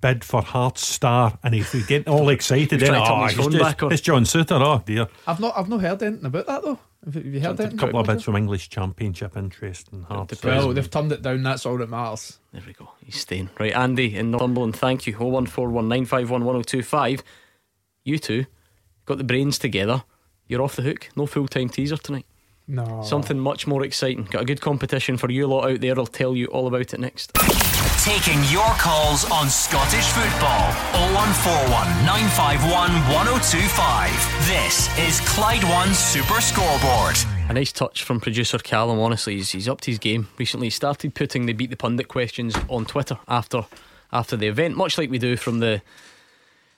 bid 0.00 0.24
for 0.24 0.42
Hearts 0.42 0.86
star 0.86 1.38
and 1.42 1.54
he's 1.54 1.72
getting 1.86 2.12
all 2.12 2.28
excited. 2.28 2.78
then, 2.80 2.94
oh, 2.94 3.24
it's, 3.24 3.34
just, 3.34 3.82
it's 3.82 4.00
John 4.00 4.24
Souttar. 4.24 4.60
Oh 4.60 4.82
dear. 4.84 5.08
I've 5.26 5.40
not 5.40 5.56
I've 5.56 5.68
not 5.68 5.80
heard 5.80 6.02
anything 6.02 6.26
about 6.26 6.46
that 6.46 6.62
though. 6.62 6.78
Have 7.04 7.16
you 7.16 7.40
heard 7.40 7.58
anything? 7.60 7.78
A 7.78 7.80
couple 7.80 7.98
of 8.00 8.06
bids 8.06 8.22
from 8.22 8.36
English 8.36 8.68
Championship 8.68 9.36
interest 9.36 9.88
and 9.92 10.04
Hearts. 10.04 10.40
Well, 10.44 10.72
they've 10.72 10.88
turned 10.88 11.10
it 11.10 11.22
down. 11.22 11.42
That's 11.42 11.66
all 11.66 11.76
that 11.78 11.88
matters. 11.88 12.38
There 12.52 12.62
we 12.64 12.74
go. 12.74 12.92
He's 13.04 13.20
staying 13.20 13.50
right. 13.58 13.72
Andy 13.72 14.16
in 14.16 14.30
Northumberland. 14.30 14.76
Thank 14.76 15.08
you. 15.08 15.14
01419511025. 15.14 17.22
You 18.04 18.18
two 18.18 18.46
got 19.04 19.18
the 19.18 19.24
brains 19.24 19.58
together. 19.58 20.04
You're 20.46 20.62
off 20.62 20.76
the 20.76 20.82
hook. 20.82 21.08
No 21.16 21.26
full 21.26 21.48
time 21.48 21.68
teaser 21.68 21.96
tonight. 21.96 22.26
No. 22.68 23.02
Something 23.02 23.40
much 23.40 23.66
more 23.66 23.84
exciting. 23.84 24.22
Got 24.24 24.42
a 24.42 24.46
good 24.46 24.60
competition 24.60 25.16
for 25.16 25.28
you 25.30 25.48
lot 25.48 25.68
out 25.70 25.80
there. 25.80 25.98
I'll 25.98 26.06
tell 26.06 26.36
you 26.36 26.46
all 26.46 26.68
about 26.68 26.94
it 26.94 27.00
next. 27.00 27.32
Taking 28.02 28.42
your 28.50 28.66
calls 28.80 29.30
on 29.30 29.48
Scottish 29.48 30.06
football. 30.06 30.72
0141 31.14 31.70
951 32.04 32.90
1025. 33.14 34.10
This 34.48 34.98
is 34.98 35.20
Clyde 35.20 35.62
One 35.62 35.94
Super 35.94 36.40
Scoreboard. 36.40 37.14
A 37.48 37.52
nice 37.52 37.70
touch 37.70 38.02
from 38.02 38.18
producer 38.18 38.58
Callum. 38.58 38.98
Honestly, 38.98 39.36
he's, 39.36 39.52
he's 39.52 39.68
upped 39.68 39.84
his 39.84 40.00
game 40.00 40.26
recently. 40.36 40.66
He 40.66 40.70
started 40.70 41.14
putting 41.14 41.46
the 41.46 41.52
beat 41.52 41.70
the 41.70 41.76
pundit 41.76 42.08
questions 42.08 42.56
on 42.68 42.86
Twitter 42.86 43.20
after 43.28 43.66
after 44.12 44.36
the 44.36 44.48
event, 44.48 44.76
much 44.76 44.98
like 44.98 45.08
we 45.08 45.18
do 45.18 45.36
from 45.36 45.60
the 45.60 45.80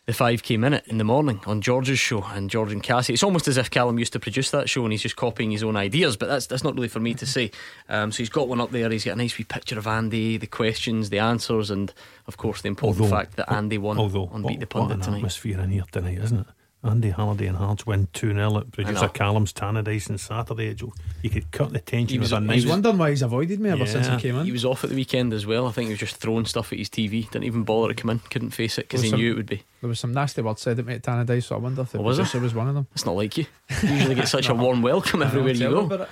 the 0.07 0.13
5k 0.13 0.59
minute 0.59 0.87
in 0.87 0.99
the 0.99 1.05
morning 1.05 1.41
on 1.47 1.63
George's 1.63 1.99
show 1.99 2.23
and 2.23 2.51
George 2.51 2.73
and 2.73 2.83
Cassie. 2.83 3.15
It's 3.15 3.23
almost 3.23 3.49
as 3.49 3.57
if 3.57 3.71
Callum 3.71 3.99
used 3.99 4.13
to 4.13 4.21
produce 4.21 4.51
that 4.51 4.69
show 4.69 4.83
and 4.83 4.93
he's 4.93 5.01
just 5.03 5.17
copying 5.17 5.51
his 5.51 5.63
own 5.63 5.77
ideas, 5.77 6.17
but 6.17 6.29
that's 6.29 6.47
that's 6.47 6.63
not 6.63 6.75
really 6.75 6.89
for 6.89 7.01
me 7.01 7.15
to 7.15 7.27
say. 7.27 7.51
Um, 7.89 8.13
so 8.13 8.19
he's 8.19 8.29
got 8.29 8.49
one 8.49 8.61
up 8.61 8.71
there. 8.71 8.91
He's 8.91 9.05
got 9.05 9.13
a 9.13 9.17
nice 9.17 9.39
wee 9.39 9.45
picture 9.45 9.79
of 9.79 9.87
Andy, 9.87 10.37
the 10.37 10.47
questions, 10.47 11.09
the 11.09 11.21
answers, 11.21 11.71
and 11.71 11.93
of 12.27 12.37
course 12.37 12.61
the 12.61 12.69
important 12.69 13.05
although, 13.05 13.17
fact 13.17 13.37
that 13.37 13.51
Andy 13.51 13.79
won 13.79 13.97
although, 13.99 14.29
on 14.31 14.43
Beat 14.43 14.61
the 14.61 14.67
Pundit 14.67 14.89
what 14.89 14.97
an 14.99 15.01
tonight. 15.01 15.17
atmosphere 15.19 15.61
in 15.61 15.71
here 15.71 15.85
tonight, 15.91 16.19
isn't 16.19 16.41
it? 16.41 16.47
Andy 16.85 17.11
Halliday 17.11 17.47
and 17.47 17.57
Hearts 17.57 17.87
win 17.87 18.09
2 18.13 18.35
0 18.35 18.59
at 18.59 18.71
producer 18.73 19.09
Callum's 19.09 19.53
Tannadice 19.53 20.11
on 20.11 20.19
Saturday. 20.19 20.77
You 21.23 21.31
could 21.31 21.51
cut 21.51 21.73
the 21.73 21.81
tension. 21.81 22.15
He 22.15 22.19
was, 22.19 22.33
a 22.33 22.41
nice. 22.41 22.67
wondering 22.67 22.99
why 22.99 23.11
he's 23.11 23.23
avoided 23.23 23.59
me 23.59 23.71
ever 23.71 23.85
yeah. 23.85 23.91
since 23.91 24.07
he 24.07 24.17
came 24.19 24.37
in. 24.37 24.45
He 24.45 24.53
was 24.53 24.65
off 24.65 24.85
at 24.85 24.91
the 24.91 24.97
weekend 24.97 25.33
as 25.33 25.47
well. 25.47 25.67
I 25.67 25.73
think 25.73 25.87
he 25.87 25.93
was 25.93 26.01
just 26.01 26.17
throwing 26.17 26.45
stuff 26.45 26.73
at 26.73 26.79
his 26.79 26.91
TV. 26.91 27.31
Didn't 27.31 27.45
even 27.45 27.65
bother 27.65 27.89
to 27.89 27.95
come 27.95 28.11
in. 28.11 28.19
Couldn't 28.31 28.51
face 28.51 28.79
it 28.79 28.83
because 28.83 29.03
he 29.03 29.09
some, 29.09 29.19
knew 29.19 29.33
it 29.33 29.37
would 29.37 29.47
be. 29.47 29.63
There 29.81 29.89
was 29.89 29.99
some 29.99 30.13
nasty 30.13 30.43
words 30.43 30.61
said 30.61 30.79
at 30.79 30.87
me 30.87 30.95
at 30.95 31.03
Tannadice, 31.03 31.45
so 31.45 31.57
I 31.57 31.59
wonder 31.59 31.83
if 31.83 31.93
the 31.93 31.99
oh, 31.99 32.03
was 32.03 32.19
producer 32.19 32.41
was 32.41 32.55
one 32.55 32.69
of 32.69 32.75
them. 32.75 32.87
It's 32.93 33.07
not 33.07 33.17
like 33.17 33.39
you. 33.39 33.47
You 33.83 33.89
usually 33.91 34.15
get 34.15 34.29
such 34.29 34.49
no. 34.49 34.55
a 34.55 34.59
warm 34.59 34.83
welcome 34.83 35.23
everywhere 35.23 35.53
you 35.53 35.71
go. 35.71 36.07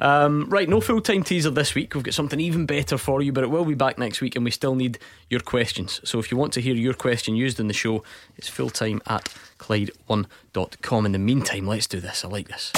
Um, 0.00 0.48
right, 0.48 0.66
no 0.66 0.80
full 0.80 1.02
time 1.02 1.22
teaser 1.22 1.50
this 1.50 1.74
week. 1.74 1.94
We've 1.94 2.02
got 2.02 2.14
something 2.14 2.40
even 2.40 2.64
better 2.64 2.96
for 2.96 3.20
you, 3.20 3.32
but 3.32 3.44
it 3.44 3.50
will 3.50 3.66
be 3.66 3.74
back 3.74 3.98
next 3.98 4.22
week, 4.22 4.34
and 4.34 4.44
we 4.44 4.50
still 4.50 4.74
need 4.74 4.98
your 5.28 5.40
questions. 5.40 6.00
So 6.04 6.18
if 6.18 6.30
you 6.30 6.38
want 6.38 6.54
to 6.54 6.62
hear 6.62 6.74
your 6.74 6.94
question 6.94 7.36
used 7.36 7.60
in 7.60 7.68
the 7.68 7.74
show, 7.74 8.02
it's 8.38 8.48
full 8.48 8.70
time 8.70 9.02
at 9.06 9.28
Clyde1.com. 9.60 11.06
In 11.06 11.12
the 11.12 11.18
meantime, 11.18 11.66
let's 11.66 11.86
do 11.86 12.00
this. 12.00 12.24
I 12.24 12.28
like 12.28 12.48
this. 12.48 12.72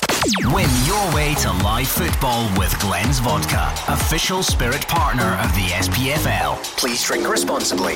Win 0.44 0.68
your 0.84 1.14
way 1.14 1.34
to 1.34 1.50
live 1.64 1.88
football 1.88 2.48
with 2.58 2.78
Glen's 2.80 3.18
Vodka, 3.18 3.72
official 3.88 4.42
spirit 4.42 4.86
partner 4.86 5.36
of 5.40 5.52
the 5.54 5.66
SPFL. 5.66 6.62
Please 6.76 7.02
drink 7.04 7.28
responsibly. 7.28 7.94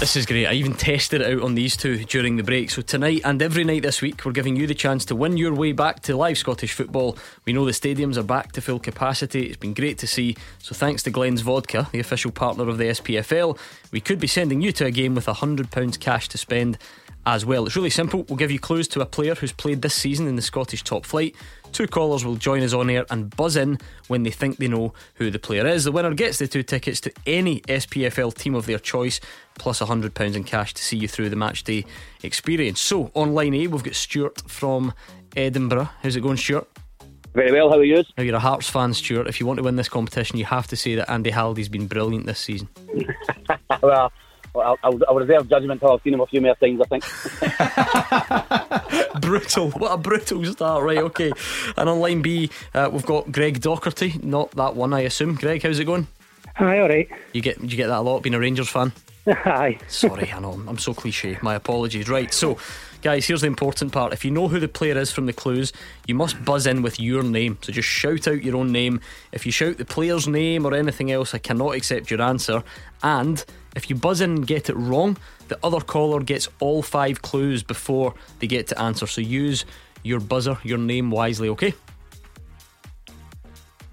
This 0.00 0.16
is 0.16 0.26
great. 0.26 0.46
I 0.46 0.54
even 0.54 0.74
tested 0.74 1.20
it 1.20 1.32
out 1.32 1.42
on 1.42 1.54
these 1.54 1.76
two 1.76 2.04
during 2.04 2.36
the 2.36 2.42
break. 2.42 2.70
So 2.70 2.82
tonight 2.82 3.20
and 3.24 3.40
every 3.42 3.64
night 3.64 3.82
this 3.82 4.00
week, 4.00 4.24
we're 4.24 4.32
giving 4.32 4.56
you 4.56 4.66
the 4.66 4.74
chance 4.74 5.04
to 5.06 5.16
win 5.16 5.36
your 5.36 5.54
way 5.54 5.72
back 5.72 6.00
to 6.02 6.16
live 6.16 6.38
Scottish 6.38 6.72
football. 6.72 7.16
We 7.44 7.52
know 7.52 7.64
the 7.64 7.72
stadiums 7.72 8.16
are 8.16 8.22
back 8.22 8.52
to 8.52 8.60
full 8.60 8.78
capacity. 8.78 9.46
It's 9.46 9.56
been 9.56 9.74
great 9.74 9.98
to 9.98 10.06
see. 10.06 10.36
So 10.58 10.74
thanks 10.74 11.02
to 11.04 11.10
Glen's 11.10 11.42
Vodka, 11.42 11.88
the 11.92 12.00
official 12.00 12.30
partner 12.30 12.68
of 12.68 12.78
the 12.78 12.84
SPFL, 12.84 13.58
we 13.92 14.00
could 14.00 14.18
be 14.18 14.26
sending 14.26 14.60
you 14.60 14.72
to 14.72 14.86
a 14.86 14.90
game 14.90 15.14
with 15.14 15.26
£100 15.26 16.00
cash 16.00 16.28
to 16.28 16.38
spend 16.38 16.78
as 17.26 17.44
well. 17.44 17.66
It's 17.66 17.76
really 17.76 17.90
simple. 17.90 18.24
We'll 18.28 18.36
give 18.36 18.50
you 18.50 18.58
clues 18.58 18.88
to 18.88 19.00
a 19.00 19.06
player 19.06 19.34
who's 19.34 19.52
played 19.52 19.82
this 19.82 19.94
season 19.94 20.26
in 20.26 20.36
the 20.36 20.42
Scottish 20.42 20.82
top 20.82 21.04
flight. 21.04 21.34
Two 21.72 21.86
callers 21.86 22.24
will 22.24 22.36
join 22.36 22.62
us 22.62 22.72
on 22.72 22.90
air 22.90 23.06
and 23.10 23.34
buzz 23.36 23.56
in 23.56 23.78
when 24.08 24.24
they 24.24 24.30
think 24.30 24.56
they 24.56 24.66
know 24.66 24.92
who 25.14 25.30
the 25.30 25.38
player 25.38 25.66
is. 25.66 25.84
The 25.84 25.92
winner 25.92 26.12
gets 26.14 26.38
the 26.38 26.48
two 26.48 26.62
tickets 26.62 27.00
to 27.02 27.12
any 27.26 27.60
SPFL 27.62 28.34
team 28.34 28.54
of 28.54 28.66
their 28.66 28.78
choice, 28.78 29.20
plus 29.58 29.80
£100 29.80 30.34
in 30.34 30.44
cash 30.44 30.74
to 30.74 30.82
see 30.82 30.96
you 30.96 31.06
through 31.06 31.30
the 31.30 31.36
match 31.36 31.62
day 31.64 31.84
experience. 32.22 32.80
So, 32.80 33.12
on 33.14 33.34
line 33.34 33.54
A, 33.54 33.66
we've 33.68 33.84
got 33.84 33.94
Stuart 33.94 34.50
from 34.50 34.92
Edinburgh. 35.36 35.90
How's 36.02 36.16
it 36.16 36.22
going, 36.22 36.38
Stuart? 36.38 36.68
Very 37.34 37.52
well, 37.52 37.70
how 37.70 37.78
are 37.78 37.84
you? 37.84 38.02
Now, 38.18 38.24
you're 38.24 38.34
a 38.34 38.40
Hearts 38.40 38.68
fan, 38.68 38.92
Stuart. 38.92 39.28
If 39.28 39.38
you 39.38 39.46
want 39.46 39.58
to 39.58 39.62
win 39.62 39.76
this 39.76 39.88
competition, 39.88 40.36
you 40.38 40.46
have 40.46 40.66
to 40.68 40.76
say 40.76 40.96
that 40.96 41.08
Andy 41.08 41.30
Halliday's 41.30 41.68
been 41.68 41.86
brilliant 41.86 42.26
this 42.26 42.40
season. 42.40 42.68
well, 43.82 44.12
I'll, 44.54 44.78
I'll, 44.82 45.00
I'll, 45.08 45.14
reserve 45.14 45.48
judgment 45.48 45.72
until 45.72 45.92
I've 45.92 46.02
seen 46.02 46.14
him 46.14 46.20
a 46.20 46.26
few 46.26 46.40
more 46.40 46.54
times, 46.56 46.80
I 46.80 46.84
think. 46.86 47.04
brutal. 49.20 49.70
What 49.70 49.92
a 49.92 49.96
brutal 49.96 50.44
start. 50.46 50.82
Right, 50.82 50.98
okay. 50.98 51.32
And 51.76 51.88
on 51.88 52.00
line 52.00 52.22
B, 52.22 52.50
uh, 52.74 52.88
we've 52.92 53.06
got 53.06 53.30
Greg 53.30 53.60
Docherty. 53.60 54.22
Not 54.22 54.50
that 54.52 54.74
one, 54.74 54.92
I 54.92 55.00
assume. 55.00 55.34
Greg, 55.36 55.62
how's 55.62 55.78
it 55.78 55.84
going? 55.84 56.08
Hi, 56.56 56.80
all 56.80 56.88
right. 56.88 57.08
You 57.32 57.42
get 57.42 57.60
you 57.60 57.76
get 57.76 57.86
that 57.86 57.98
a 57.98 58.02
lot, 58.02 58.22
being 58.22 58.34
a 58.34 58.40
Rangers 58.40 58.68
fan? 58.68 58.92
Hi. 59.28 59.78
Sorry, 59.86 60.32
I 60.32 60.40
know. 60.40 60.60
I'm 60.66 60.78
so 60.78 60.94
cliche. 60.94 61.38
My 61.42 61.54
apologies. 61.54 62.08
Right, 62.08 62.32
so 62.32 62.58
Guys, 63.02 63.26
here's 63.26 63.40
the 63.40 63.46
important 63.46 63.92
part. 63.92 64.12
If 64.12 64.26
you 64.26 64.30
know 64.30 64.46
who 64.46 64.60
the 64.60 64.68
player 64.68 64.98
is 64.98 65.10
from 65.10 65.24
the 65.24 65.32
clues, 65.32 65.72
you 66.06 66.14
must 66.14 66.44
buzz 66.44 66.66
in 66.66 66.82
with 66.82 67.00
your 67.00 67.22
name. 67.22 67.56
So 67.62 67.72
just 67.72 67.88
shout 67.88 68.28
out 68.28 68.44
your 68.44 68.56
own 68.56 68.72
name. 68.72 69.00
If 69.32 69.46
you 69.46 69.52
shout 69.52 69.78
the 69.78 69.86
player's 69.86 70.28
name 70.28 70.66
or 70.66 70.74
anything 70.74 71.10
else, 71.10 71.32
I 71.32 71.38
cannot 71.38 71.76
accept 71.76 72.10
your 72.10 72.20
answer. 72.20 72.62
And 73.02 73.42
if 73.76 73.90
you 73.90 73.96
buzz 73.96 74.20
in 74.20 74.30
and 74.30 74.46
get 74.46 74.68
it 74.68 74.74
wrong, 74.74 75.16
the 75.48 75.58
other 75.62 75.80
caller 75.80 76.20
gets 76.20 76.48
all 76.58 76.82
five 76.82 77.22
clues 77.22 77.62
before 77.62 78.14
they 78.38 78.46
get 78.46 78.66
to 78.68 78.80
answer. 78.80 79.06
So 79.06 79.20
use 79.20 79.64
your 80.02 80.20
buzzer, 80.20 80.58
your 80.62 80.78
name 80.78 81.10
wisely, 81.10 81.48
okay? 81.50 81.74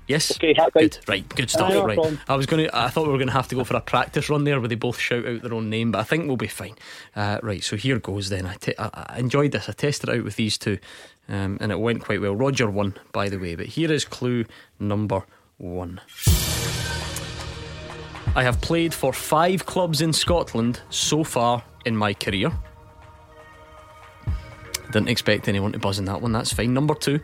Yes. 0.08 0.32
Okay, 0.32 0.56
good. 0.74 0.98
Right, 1.08 1.28
good 1.36 1.50
stuff. 1.50 1.70
No 1.70 1.86
right. 1.86 2.00
I 2.30 2.36
was 2.36 2.46
going 2.46 2.64
to. 2.66 2.78
I 2.78 2.88
thought 2.88 3.08
we 3.08 3.12
were 3.12 3.18
going 3.18 3.28
to 3.28 3.34
have 3.34 3.50
to 3.50 3.56
go 3.56 3.66
for 3.66 3.76
a 3.76 3.82
practice 3.82 4.30
run 4.30 4.46
there, 4.46 4.60
where 4.60 4.70
they 4.70 4.76
both 4.76 4.98
shout 4.98 5.26
out 5.26 5.42
their 5.42 5.54
own 5.54 5.70
name. 5.70 5.92
But 5.92 6.00
I 6.00 6.04
think 6.04 6.28
we'll 6.28 6.38
be 6.38 6.48
fine. 6.48 6.76
Uh, 7.14 7.40
right. 7.44 7.62
So 7.62 7.76
here 7.76 8.00
goes. 8.00 8.30
Then 8.30 8.46
I, 8.46 8.56
te- 8.56 8.78
I, 8.80 8.90
I 8.94 9.20
enjoyed 9.20 9.52
this. 9.52 9.68
I 9.68 9.74
tested 9.74 10.10
it 10.10 10.18
out 10.18 10.24
with 10.24 10.38
these 10.38 10.58
two, 10.58 10.78
um, 11.28 11.58
and 11.60 11.74
it 11.74 11.80
went 11.82 12.06
quite 12.06 12.22
well. 12.22 12.38
Roger 12.38 12.70
won, 12.70 12.96
by 13.12 13.28
the 13.28 13.38
way. 13.38 13.56
But 13.56 13.66
here 13.66 13.92
is 13.92 14.06
clue 14.06 14.46
number 14.80 15.24
one. 15.58 16.00
I 18.36 18.44
have 18.44 18.62
played 18.62 18.94
for 18.94 19.14
five 19.14 19.66
clubs 19.66 20.02
in 20.02 20.14
Scotland 20.14 20.82
so 20.90 21.24
far 21.24 21.64
in 21.86 21.96
my 21.96 22.14
career. 22.14 22.52
Didn't 24.92 25.10
expect 25.10 25.48
anyone 25.48 25.72
to 25.74 25.80
buzz 25.80 26.00
in 26.00 26.06
that 26.06 26.22
one. 26.22 26.32
That's 26.32 26.54
fine. 26.54 26.74
Number 26.74 26.96
two, 26.96 27.20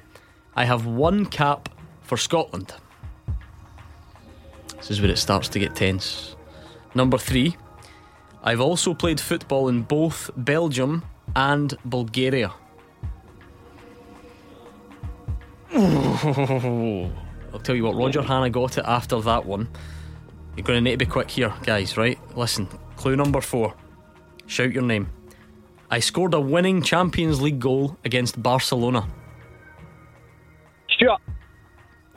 I 0.55 0.65
have 0.65 0.85
one 0.85 1.25
cap 1.25 1.69
for 2.01 2.17
Scotland. 2.17 2.73
This 4.77 4.91
is 4.91 5.01
where 5.01 5.09
it 5.11 5.17
starts 5.17 5.47
to 5.49 5.59
get 5.59 5.75
tense. 5.75 6.35
Number 6.93 7.17
three, 7.17 7.55
I've 8.43 8.59
also 8.59 8.93
played 8.93 9.19
football 9.19 9.69
in 9.69 9.83
both 9.83 10.29
Belgium 10.35 11.03
and 11.35 11.73
Bulgaria. 11.85 12.53
I'll 15.73 17.59
tell 17.63 17.75
you 17.75 17.85
what, 17.85 17.95
Roger 17.95 18.21
Hannah 18.21 18.49
got 18.49 18.77
it 18.77 18.85
after 18.85 19.21
that 19.21 19.45
one. 19.45 19.69
You're 20.55 20.63
going 20.63 20.77
to 20.77 20.81
need 20.81 20.99
to 20.99 21.05
be 21.05 21.09
quick 21.09 21.31
here, 21.31 21.53
guys, 21.63 21.97
right? 21.97 22.19
Listen, 22.35 22.67
clue 22.95 23.15
number 23.15 23.41
four. 23.41 23.73
Shout 24.45 24.71
your 24.71 24.83
name. 24.83 25.09
I 25.89 25.99
scored 25.99 26.33
a 26.33 26.39
winning 26.39 26.81
Champions 26.81 27.41
League 27.41 27.59
goal 27.59 27.97
against 28.05 28.41
Barcelona. 28.41 29.07
Stuart. 30.89 31.21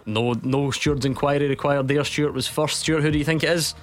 No, 0.05 0.35
no 0.43 0.71
Stuart's 0.71 1.05
inquiry 1.05 1.49
required 1.49 1.89
there. 1.89 2.05
Stuart 2.05 2.33
was 2.33 2.47
first. 2.47 2.81
Stuart, 2.81 3.03
who 3.03 3.11
do 3.11 3.19
you 3.19 3.25
think 3.25 3.43
it 3.43 3.51
is? 3.51 3.75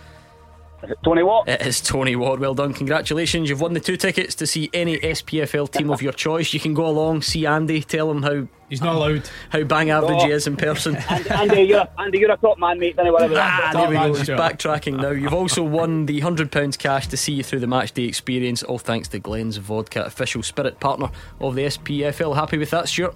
Tony 1.03 1.23
Watt. 1.23 1.47
It 1.47 1.61
is 1.61 1.79
Tony 1.81 2.15
Watt. 2.15 2.39
Well 2.39 2.53
done. 2.53 2.73
Congratulations. 2.73 3.49
You've 3.49 3.61
won 3.61 3.73
the 3.73 3.79
two 3.79 3.97
tickets 3.97 4.35
to 4.35 4.47
see 4.47 4.69
any 4.73 4.97
SPFL 4.99 5.71
team 5.71 5.89
of 5.89 6.01
your 6.01 6.11
choice. 6.13 6.53
You 6.53 6.59
can 6.59 6.73
go 6.73 6.85
along, 6.87 7.21
see 7.21 7.45
Andy, 7.45 7.81
tell 7.81 8.11
him 8.11 8.21
how 8.23 8.47
he's 8.69 8.81
not 8.81 8.95
allowed, 8.95 9.29
how 9.49 9.63
bang 9.63 9.91
average 9.91 10.23
he 10.23 10.31
is 10.31 10.45
in 10.47 10.55
person. 10.57 10.95
Andy, 11.09 11.29
Andy, 11.29 11.61
you're 11.63 11.79
a, 11.79 11.89
Andy, 11.99 12.19
you're 12.19 12.31
a 12.31 12.37
top 12.37 12.57
man, 12.59 12.79
mate. 12.79 12.95
Don't 12.97 13.05
worry 13.13 13.25
about 13.27 13.37
Ah, 13.37 13.69
that. 13.71 13.73
there 13.79 13.89
we 13.89 13.95
go. 13.95 14.13
He's 14.13 14.29
backtracking 14.29 15.01
now. 15.01 15.11
You've 15.11 15.33
also 15.33 15.63
won 15.63 16.05
the 16.05 16.19
£100 16.21 16.77
cash 16.77 17.07
to 17.07 17.17
see 17.17 17.33
you 17.33 17.43
through 17.43 17.59
the 17.59 17.67
match 17.67 17.93
day 17.93 18.03
experience, 18.03 18.63
all 18.63 18.79
thanks 18.79 19.07
to 19.09 19.19
Glen's 19.19 19.57
Vodka, 19.57 20.03
official 20.05 20.43
spirit 20.43 20.79
partner 20.79 21.09
of 21.39 21.55
the 21.55 21.63
SPFL. 21.65 22.35
Happy 22.35 22.57
with 22.57 22.71
that, 22.71 22.89
Stuart? 22.89 23.15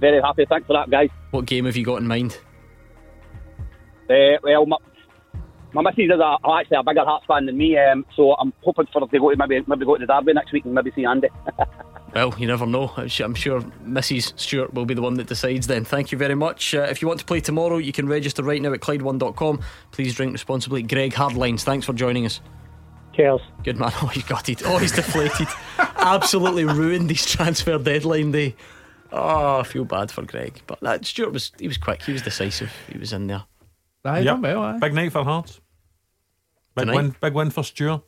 Very 0.00 0.20
happy. 0.20 0.44
Thanks 0.48 0.66
for 0.66 0.72
that, 0.72 0.90
guys. 0.90 1.08
What 1.30 1.46
game 1.46 1.66
have 1.66 1.76
you 1.76 1.84
got 1.84 1.96
in 2.00 2.06
mind? 2.08 2.38
Uh, 4.10 4.36
well, 4.42 4.66
my, 4.66 4.76
my 5.74 5.82
missus 5.82 6.04
is 6.10 6.20
a, 6.20 6.36
actually 6.50 6.76
a 6.78 6.82
bigger 6.82 7.04
Hearts 7.04 7.26
fan 7.26 7.46
than 7.46 7.56
me, 7.58 7.76
um, 7.78 8.06
so 8.16 8.34
I'm 8.34 8.52
hoping 8.62 8.86
for 8.92 9.00
her 9.00 9.06
to 9.06 9.18
go 9.18 9.30
to 9.30 9.36
maybe 9.36 9.62
maybe 9.66 9.84
go 9.84 9.96
to 9.96 10.06
the 10.06 10.12
Derby 10.12 10.32
next 10.32 10.52
week 10.52 10.64
and 10.64 10.74
maybe 10.74 10.90
see 10.94 11.04
Andy. 11.04 11.28
Well, 12.14 12.32
you 12.38 12.46
never 12.46 12.64
know. 12.64 12.92
I'm 12.96 13.34
sure 13.34 13.60
Mrs. 13.60 14.38
Stuart 14.38 14.72
will 14.72 14.84
be 14.84 14.94
the 14.94 15.02
one 15.02 15.14
that 15.14 15.26
decides 15.26 15.66
then. 15.66 15.84
Thank 15.84 16.12
you 16.12 16.18
very 16.18 16.36
much. 16.36 16.72
Uh, 16.72 16.82
if 16.82 17.02
you 17.02 17.08
want 17.08 17.18
to 17.18 17.26
play 17.26 17.40
tomorrow, 17.40 17.78
you 17.78 17.92
can 17.92 18.06
register 18.06 18.44
right 18.44 18.62
now 18.62 18.72
at 18.72 18.78
Clyde1.com. 18.78 19.60
Please 19.90 20.14
drink 20.14 20.32
responsibly. 20.32 20.82
Greg 20.84 21.12
Hardlines, 21.12 21.62
thanks 21.64 21.84
for 21.84 21.92
joining 21.92 22.24
us. 22.24 22.40
Cheers. 23.14 23.40
Good 23.64 23.80
man. 23.80 23.90
Oh, 24.00 24.06
he's 24.06 24.22
got 24.22 24.48
it. 24.48 24.62
Oh, 24.64 24.78
he's 24.78 24.92
deflated. 24.92 25.48
Absolutely 25.96 26.64
ruined 26.66 27.10
his 27.10 27.26
transfer 27.26 27.78
deadline 27.78 28.30
day. 28.30 28.54
Oh, 29.10 29.58
I 29.58 29.62
feel 29.64 29.84
bad 29.84 30.12
for 30.12 30.22
Greg. 30.22 30.62
But 30.68 30.78
that 30.82 31.04
Stuart 31.04 31.32
was 31.32 31.50
he 31.58 31.66
was 31.66 31.78
quick. 31.78 32.02
He 32.02 32.12
was 32.12 32.22
decisive. 32.22 32.72
He 32.92 32.96
was 32.96 33.12
in 33.12 33.26
there. 33.26 33.42
Aye, 34.04 34.18
Yep. 34.20 34.26
done 34.26 34.42
well, 34.42 34.62
aye. 34.62 34.78
Big 34.78 34.94
night 34.94 35.10
for 35.10 35.24
Hearts. 35.24 35.60
Big 36.74 36.82
Tonight? 36.86 36.94
win, 36.96 37.14
big 37.20 37.34
win 37.34 37.50
for 37.50 37.62
Stuart. 37.64 38.02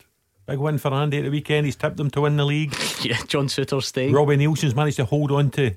Big 0.47 0.59
win 0.59 0.79
for 0.79 0.93
Andy 0.93 1.19
at 1.19 1.25
the 1.25 1.31
weekend. 1.31 1.67
He's 1.67 1.77
tipped 1.77 1.97
them 1.97 2.11
to 2.11 2.21
win 2.23 2.37
the 2.37 2.45
league. 2.45 2.75
Yeah, 3.03 3.19
John 3.29 3.47
Souttar 3.47 3.83
staying. 3.85 4.13
Robbie 4.13 4.37
Neilson's 4.37 4.75
managed 4.75 4.97
to 4.97 5.05
hold 5.05 5.31
on 5.31 5.51
to 5.53 5.75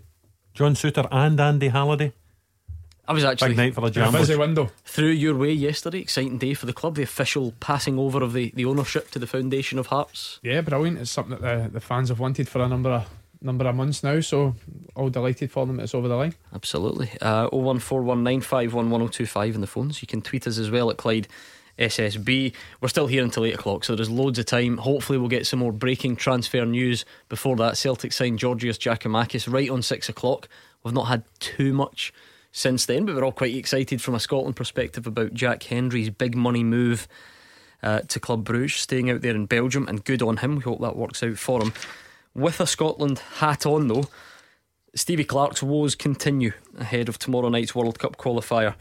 John 0.55 0.73
Souttar 0.73 1.07
and 1.11 1.39
Andy 1.39 1.67
Halliday. 1.67 2.11
I 3.07 3.13
was 3.13 3.23
actually 3.23 3.49
Big 3.49 3.57
night 3.57 3.75
for 3.75 3.87
the 3.89 4.07
A 4.07 4.11
busy 4.11 4.35
window. 4.35 4.71
through 4.85 5.09
your 5.09 5.35
way 5.35 5.51
yesterday. 5.51 5.99
Exciting 5.99 6.37
day 6.39 6.53
for 6.55 6.65
the 6.65 6.73
club. 6.73 6.95
The 6.95 7.03
official 7.03 7.53
passing 7.59 7.99
over 7.99 8.23
of 8.23 8.33
the, 8.33 8.51
the 8.55 8.65
ownership 8.65 9.11
to 9.11 9.19
the 9.19 9.27
foundation 9.27 9.77
of 9.79 9.87
Hearts. 9.87 10.39
Yeah, 10.43 10.61
brilliant. 10.61 10.97
It's 10.99 11.11
something 11.11 11.37
that 11.39 11.63
the, 11.63 11.69
the 11.73 11.79
fans 11.79 12.09
have 12.09 12.19
wanted 12.19 12.47
for 12.47 12.61
a 12.61 12.67
number 12.67 12.89
of 12.91 13.07
number 13.41 13.67
of 13.67 13.75
months 13.75 14.03
now. 14.03 14.19
So 14.21 14.55
all 14.95 15.09
delighted 15.09 15.51
for 15.51 15.65
them. 15.65 15.79
It's 15.79 15.93
over 15.95 16.07
the 16.07 16.15
line. 16.15 16.35
Absolutely. 16.53 17.09
Uh, 17.21 17.49
01419511025 17.49 19.55
in 19.55 19.61
the 19.61 19.67
phones. 19.67 20.01
You 20.01 20.07
can 20.07 20.21
tweet 20.21 20.47
us 20.47 20.57
as 20.57 20.71
well 20.71 20.89
at 20.89 20.97
Clyde 20.97 21.27
SSB. 21.79 22.53
We're 22.81 22.89
still 22.89 23.07
here 23.07 23.23
until 23.23 23.45
8 23.45 23.55
o'clock, 23.55 23.83
so 23.83 23.95
there's 23.95 24.09
loads 24.09 24.37
of 24.37 24.45
time. 24.45 24.77
Hopefully, 24.77 25.17
we'll 25.17 25.29
get 25.29 25.47
some 25.47 25.59
more 25.59 25.71
breaking 25.71 26.17
transfer 26.17 26.65
news 26.65 27.05
before 27.29 27.55
that. 27.57 27.77
Celtic 27.77 28.13
signed 28.13 28.39
Georgios 28.39 28.77
Giakoumakis 28.77 29.51
right 29.51 29.69
on 29.69 29.81
6 29.81 30.09
o'clock. 30.09 30.47
We've 30.83 30.93
not 30.93 31.07
had 31.07 31.23
too 31.39 31.73
much 31.73 32.13
since 32.51 32.85
then, 32.85 33.05
but 33.05 33.15
we're 33.15 33.23
all 33.23 33.31
quite 33.31 33.55
excited 33.55 34.01
from 34.01 34.15
a 34.15 34.19
Scotland 34.19 34.55
perspective 34.55 35.07
about 35.07 35.33
Jack 35.33 35.63
Hendry's 35.63 36.09
big 36.09 36.35
money 36.35 36.63
move. 36.63 37.07
Uh, 37.81 38.01
to 38.01 38.19
Club 38.19 38.43
Bruges, 38.43 38.75
staying 38.75 39.09
out 39.09 39.21
there 39.21 39.33
in 39.33 39.45
Belgium, 39.45 39.87
and 39.87 40.03
good 40.03 40.21
on 40.21 40.35
him. 40.35 40.57
We 40.57 40.63
hope 40.63 40.81
that 40.81 40.97
works 40.97 41.23
out 41.23 41.37
for 41.37 41.63
him. 41.63 41.71
With 42.35 42.59
a 42.59 42.67
Scotland 42.67 43.19
hat 43.37 43.65
on, 43.65 43.87
though, 43.87 44.09
Stevie 44.95 45.23
Clarke's 45.23 45.63
woes 45.63 45.95
continue 45.95 46.51
ahead 46.77 47.09
of 47.09 47.19
tomorrow 47.19 47.47
night's 47.47 47.73
World 47.73 47.99
Cup 47.99 48.17
qualifier 48.17 48.75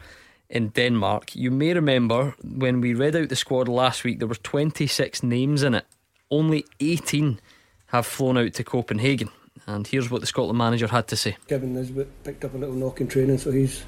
in 0.49 0.69
Denmark. 0.69 1.35
You 1.35 1.51
may 1.51 1.73
remember 1.73 2.35
when 2.43 2.81
we 2.81 2.93
read 2.93 3.15
out 3.15 3.29
the 3.29 3.35
squad 3.35 3.67
last 3.67 4.03
week, 4.03 4.19
there 4.19 4.27
were 4.27 4.35
26 4.35 5.23
names 5.23 5.63
in 5.63 5.75
it. 5.75 5.85
Only 6.31 6.65
18 6.79 7.39
have 7.87 8.05
flown 8.05 8.37
out 8.37 8.53
to 8.53 8.63
Copenhagen. 8.63 9.29
And 9.67 9.85
here's 9.85 10.09
what 10.09 10.21
the 10.21 10.27
Scotland 10.27 10.57
manager 10.57 10.87
had 10.87 11.07
to 11.09 11.15
say. 11.15 11.37
Kevin 11.47 11.73
Nisbet 11.73 12.07
picked 12.23 12.43
up 12.43 12.53
a 12.53 12.57
little 12.57 12.75
knock 12.75 13.01
in 13.01 13.07
training, 13.07 13.37
so 13.37 13.51
he's 13.51 13.83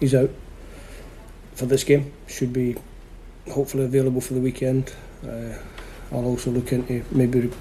he's 0.00 0.14
out 0.14 0.30
for 1.54 1.66
this 1.66 1.84
game. 1.84 2.12
Should 2.26 2.52
be 2.52 2.76
hopefully 3.50 3.84
available 3.84 4.20
for 4.20 4.34
the 4.34 4.40
weekend. 4.40 4.94
Uh, 5.26 5.54
I'll 6.12 6.24
also 6.24 6.50
look 6.50 6.72
into 6.72 7.04
maybe 7.10 7.40
re- 7.40 7.52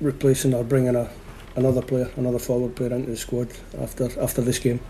replacing 0.00 0.54
or 0.54 0.64
bringing 0.64 0.96
a 0.96 1.10
another 1.54 1.82
player, 1.82 2.10
another 2.16 2.38
forward 2.38 2.74
player 2.74 2.94
into 2.94 3.10
the 3.10 3.16
squad 3.16 3.48
after 3.78 4.08
after 4.20 4.40
this 4.42 4.58
game. 4.58 4.80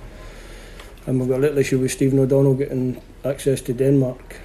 And 1.07 1.19
we've 1.19 1.29
got 1.29 1.39
a 1.39 1.43
little 1.43 1.59
issue 1.59 1.79
with 1.79 1.93
Stephen 1.93 2.19
O'Donnell 2.19 2.55
getting 2.55 3.01
access 3.25 3.61
to 3.63 3.73
Denmark, 3.73 4.37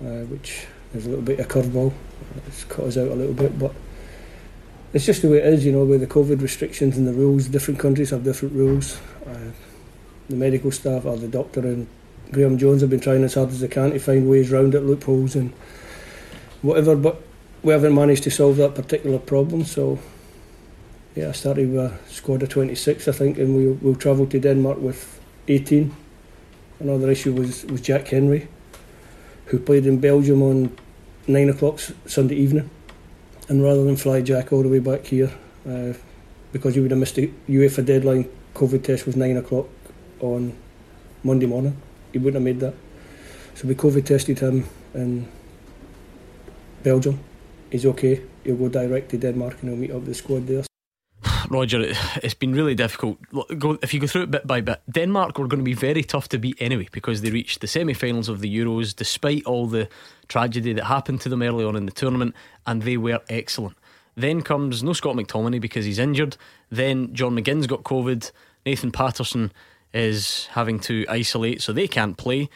uh, 0.00 0.24
which 0.30 0.66
is 0.94 1.06
a 1.06 1.08
little 1.08 1.24
bit 1.24 1.40
of 1.40 1.46
a 1.46 1.48
curveball. 1.48 1.92
It's 2.46 2.64
cut 2.64 2.84
us 2.86 2.96
out 2.96 3.08
a 3.08 3.14
little 3.14 3.34
bit, 3.34 3.58
but 3.58 3.74
it's 4.92 5.04
just 5.04 5.22
the 5.22 5.28
way 5.28 5.38
it 5.38 5.46
is, 5.46 5.66
you 5.66 5.72
know, 5.72 5.84
with 5.84 6.00
the 6.00 6.06
COVID 6.06 6.40
restrictions 6.40 6.96
and 6.96 7.06
the 7.06 7.12
rules. 7.12 7.48
Different 7.48 7.80
countries 7.80 8.10
have 8.10 8.22
different 8.22 8.54
rules. 8.54 9.00
Uh, 9.26 9.50
the 10.28 10.36
medical 10.36 10.70
staff 10.70 11.04
or 11.04 11.16
the 11.16 11.28
doctor 11.28 11.60
and 11.60 11.88
Graham 12.30 12.58
Jones 12.58 12.80
have 12.80 12.90
been 12.90 13.00
trying 13.00 13.24
as 13.24 13.34
hard 13.34 13.50
as 13.50 13.60
they 13.60 13.68
can 13.68 13.90
to 13.90 13.98
find 13.98 14.30
ways 14.30 14.50
round 14.50 14.74
it, 14.74 14.80
loopholes 14.80 15.34
and 15.34 15.52
whatever, 16.62 16.94
but 16.96 17.20
we 17.62 17.72
haven't 17.72 17.94
managed 17.94 18.22
to 18.24 18.30
solve 18.30 18.56
that 18.56 18.74
particular 18.74 19.18
problem. 19.18 19.64
So, 19.64 19.98
yeah, 21.14 21.30
I 21.30 21.32
started 21.32 21.72
with 21.72 21.92
a 21.92 21.98
squad 22.08 22.42
of 22.42 22.48
26, 22.50 23.08
I 23.08 23.12
think, 23.12 23.38
and 23.38 23.56
we, 23.56 23.68
we'll 23.68 23.96
travel 23.96 24.26
to 24.26 24.38
Denmark 24.38 24.78
with 24.78 25.20
18. 25.48 25.94
Another 26.84 27.10
issue 27.10 27.32
was, 27.32 27.64
was 27.64 27.80
Jack 27.80 28.08
Hendry, 28.08 28.46
who 29.46 29.58
played 29.58 29.86
in 29.86 30.00
Belgium 30.00 30.42
on 30.42 30.76
9 31.26 31.48
o'clock 31.48 31.80
Sunday 32.04 32.34
evening. 32.34 32.68
And 33.48 33.62
rather 33.62 33.82
than 33.84 33.96
fly 33.96 34.20
Jack 34.20 34.52
all 34.52 34.62
the 34.62 34.68
way 34.68 34.80
back 34.80 35.06
here, 35.06 35.32
uh, 35.66 35.94
because 36.52 36.76
you 36.76 36.82
would 36.82 36.90
have 36.90 37.00
missed 37.00 37.14
the 37.14 37.32
UEFA 37.48 37.86
deadline, 37.86 38.28
COVID 38.54 38.84
test 38.84 39.06
was 39.06 39.16
9 39.16 39.34
o'clock 39.38 39.66
on 40.20 40.52
Monday 41.22 41.46
morning. 41.46 41.74
He 42.12 42.18
wouldn't 42.18 42.34
have 42.34 42.42
made 42.42 42.60
that. 42.60 42.74
So 43.54 43.66
we 43.66 43.74
COVID 43.74 44.04
tested 44.04 44.40
him 44.40 44.66
in 44.92 45.26
Belgium. 46.82 47.18
He's 47.70 47.86
okay. 47.86 48.20
He'll 48.44 48.56
go 48.56 48.68
direct 48.68 49.08
to 49.12 49.16
Denmark 49.16 49.62
and 49.62 49.70
he'll 49.70 49.80
meet 49.80 49.90
up 49.90 50.00
with 50.00 50.08
the 50.08 50.14
squad 50.14 50.46
there. 50.46 50.64
Roger, 51.48 51.80
it, 51.80 51.96
it's 52.22 52.34
been 52.34 52.54
really 52.54 52.74
difficult. 52.74 53.18
If 53.82 53.94
you 53.94 54.00
go 54.00 54.06
through 54.06 54.22
it 54.22 54.30
bit 54.30 54.46
by 54.46 54.60
bit, 54.60 54.80
Denmark 54.90 55.38
were 55.38 55.46
going 55.46 55.60
to 55.60 55.64
be 55.64 55.74
very 55.74 56.02
tough 56.02 56.28
to 56.30 56.38
beat 56.38 56.56
anyway 56.60 56.88
because 56.92 57.22
they 57.22 57.30
reached 57.30 57.60
the 57.60 57.66
semi 57.66 57.94
finals 57.94 58.28
of 58.28 58.40
the 58.40 58.58
Euros 58.58 58.94
despite 58.94 59.44
all 59.44 59.66
the 59.66 59.88
tragedy 60.28 60.72
that 60.72 60.84
happened 60.84 61.20
to 61.22 61.28
them 61.28 61.42
early 61.42 61.64
on 61.64 61.76
in 61.76 61.86
the 61.86 61.92
tournament, 61.92 62.34
and 62.66 62.82
they 62.82 62.96
were 62.96 63.20
excellent. 63.28 63.76
Then 64.16 64.42
comes 64.42 64.82
no 64.82 64.92
Scott 64.92 65.16
McTominay 65.16 65.60
because 65.60 65.84
he's 65.84 65.98
injured. 65.98 66.36
Then 66.70 67.12
John 67.14 67.36
McGinn's 67.36 67.66
got 67.66 67.82
COVID. 67.82 68.30
Nathan 68.64 68.92
Patterson 68.92 69.52
is 69.92 70.46
having 70.52 70.80
to 70.80 71.04
isolate, 71.08 71.62
so 71.62 71.72
they 71.72 71.88
can't 71.88 72.16
play. 72.16 72.48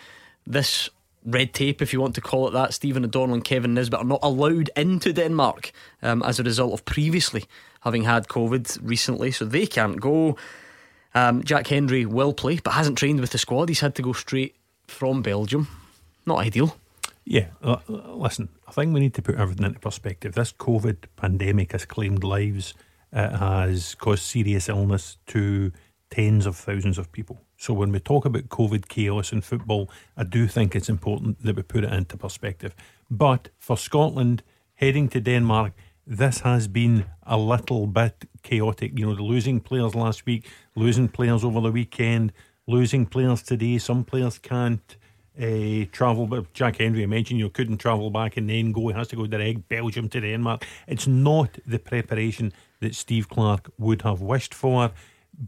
This 0.46 0.88
red 1.24 1.52
tape, 1.52 1.82
if 1.82 1.92
you 1.92 2.00
want 2.00 2.14
to 2.14 2.20
call 2.20 2.48
it 2.48 2.52
that, 2.52 2.74
Stephen 2.74 3.04
O'Donnell 3.04 3.34
and 3.34 3.44
Kevin 3.44 3.74
Nisbet 3.74 4.00
are 4.00 4.04
not 4.04 4.20
allowed 4.22 4.70
into 4.76 5.12
Denmark 5.12 5.72
um, 6.02 6.22
as 6.22 6.38
a 6.38 6.42
result 6.42 6.72
of 6.72 6.84
previously 6.84 7.44
having 7.88 8.04
had 8.04 8.28
COVID 8.28 8.78
recently, 8.82 9.32
so 9.32 9.44
they 9.44 9.66
can't 9.66 10.00
go. 10.00 10.36
Um, 11.14 11.42
Jack 11.42 11.66
Hendry 11.66 12.04
will 12.04 12.32
play, 12.32 12.60
but 12.62 12.74
hasn't 12.74 12.98
trained 12.98 13.20
with 13.20 13.30
the 13.30 13.38
squad. 13.38 13.68
He's 13.68 13.80
had 13.80 13.94
to 13.94 14.02
go 14.02 14.12
straight 14.12 14.54
from 14.86 15.22
Belgium. 15.22 15.66
Not 16.26 16.38
ideal. 16.38 16.76
Yeah, 17.24 17.48
listen, 17.88 18.48
I 18.66 18.72
think 18.72 18.94
we 18.94 19.00
need 19.00 19.14
to 19.14 19.22
put 19.22 19.36
everything 19.36 19.66
into 19.66 19.80
perspective. 19.80 20.34
This 20.34 20.52
COVID 20.52 20.96
pandemic 21.16 21.72
has 21.72 21.84
claimed 21.84 22.24
lives, 22.24 22.74
it 23.12 23.36
has 23.36 23.94
caused 23.94 24.22
serious 24.22 24.68
illness 24.68 25.18
to 25.28 25.72
tens 26.10 26.46
of 26.46 26.56
thousands 26.56 26.98
of 26.98 27.12
people. 27.12 27.40
So 27.56 27.74
when 27.74 27.92
we 27.92 28.00
talk 28.00 28.24
about 28.24 28.48
COVID 28.48 28.88
chaos 28.88 29.32
in 29.32 29.40
football, 29.40 29.90
I 30.16 30.24
do 30.24 30.46
think 30.46 30.74
it's 30.74 30.88
important 30.88 31.42
that 31.42 31.56
we 31.56 31.62
put 31.62 31.84
it 31.84 31.92
into 31.92 32.16
perspective. 32.16 32.74
But 33.10 33.48
for 33.58 33.76
Scotland 33.76 34.42
heading 34.74 35.08
to 35.08 35.20
Denmark, 35.20 35.72
this 36.08 36.40
has 36.40 36.66
been 36.68 37.04
a 37.24 37.36
little 37.36 37.86
bit 37.86 38.24
chaotic. 38.42 38.98
You 38.98 39.06
know, 39.06 39.14
the 39.14 39.22
losing 39.22 39.60
players 39.60 39.94
last 39.94 40.24
week, 40.24 40.48
losing 40.74 41.06
players 41.06 41.44
over 41.44 41.60
the 41.60 41.70
weekend, 41.70 42.32
losing 42.66 43.04
players 43.04 43.42
today. 43.42 43.76
Some 43.76 44.04
players 44.04 44.38
can't 44.38 44.96
uh, 45.38 45.84
travel. 45.92 46.26
But 46.26 46.54
Jack 46.54 46.78
Hendry, 46.78 47.02
I 47.02 47.06
mentioned 47.06 47.40
you 47.40 47.50
couldn't 47.50 47.76
travel 47.76 48.10
back 48.10 48.38
and 48.38 48.48
then 48.48 48.72
go. 48.72 48.88
He 48.88 48.94
has 48.94 49.08
to 49.08 49.16
go 49.16 49.26
direct 49.26 49.68
Belgium 49.68 50.08
to 50.08 50.20
Denmark. 50.20 50.64
It's 50.86 51.06
not 51.06 51.58
the 51.66 51.78
preparation 51.78 52.54
that 52.80 52.94
Steve 52.94 53.28
Clarke 53.28 53.70
would 53.76 54.00
have 54.02 54.22
wished 54.22 54.54
for. 54.54 54.90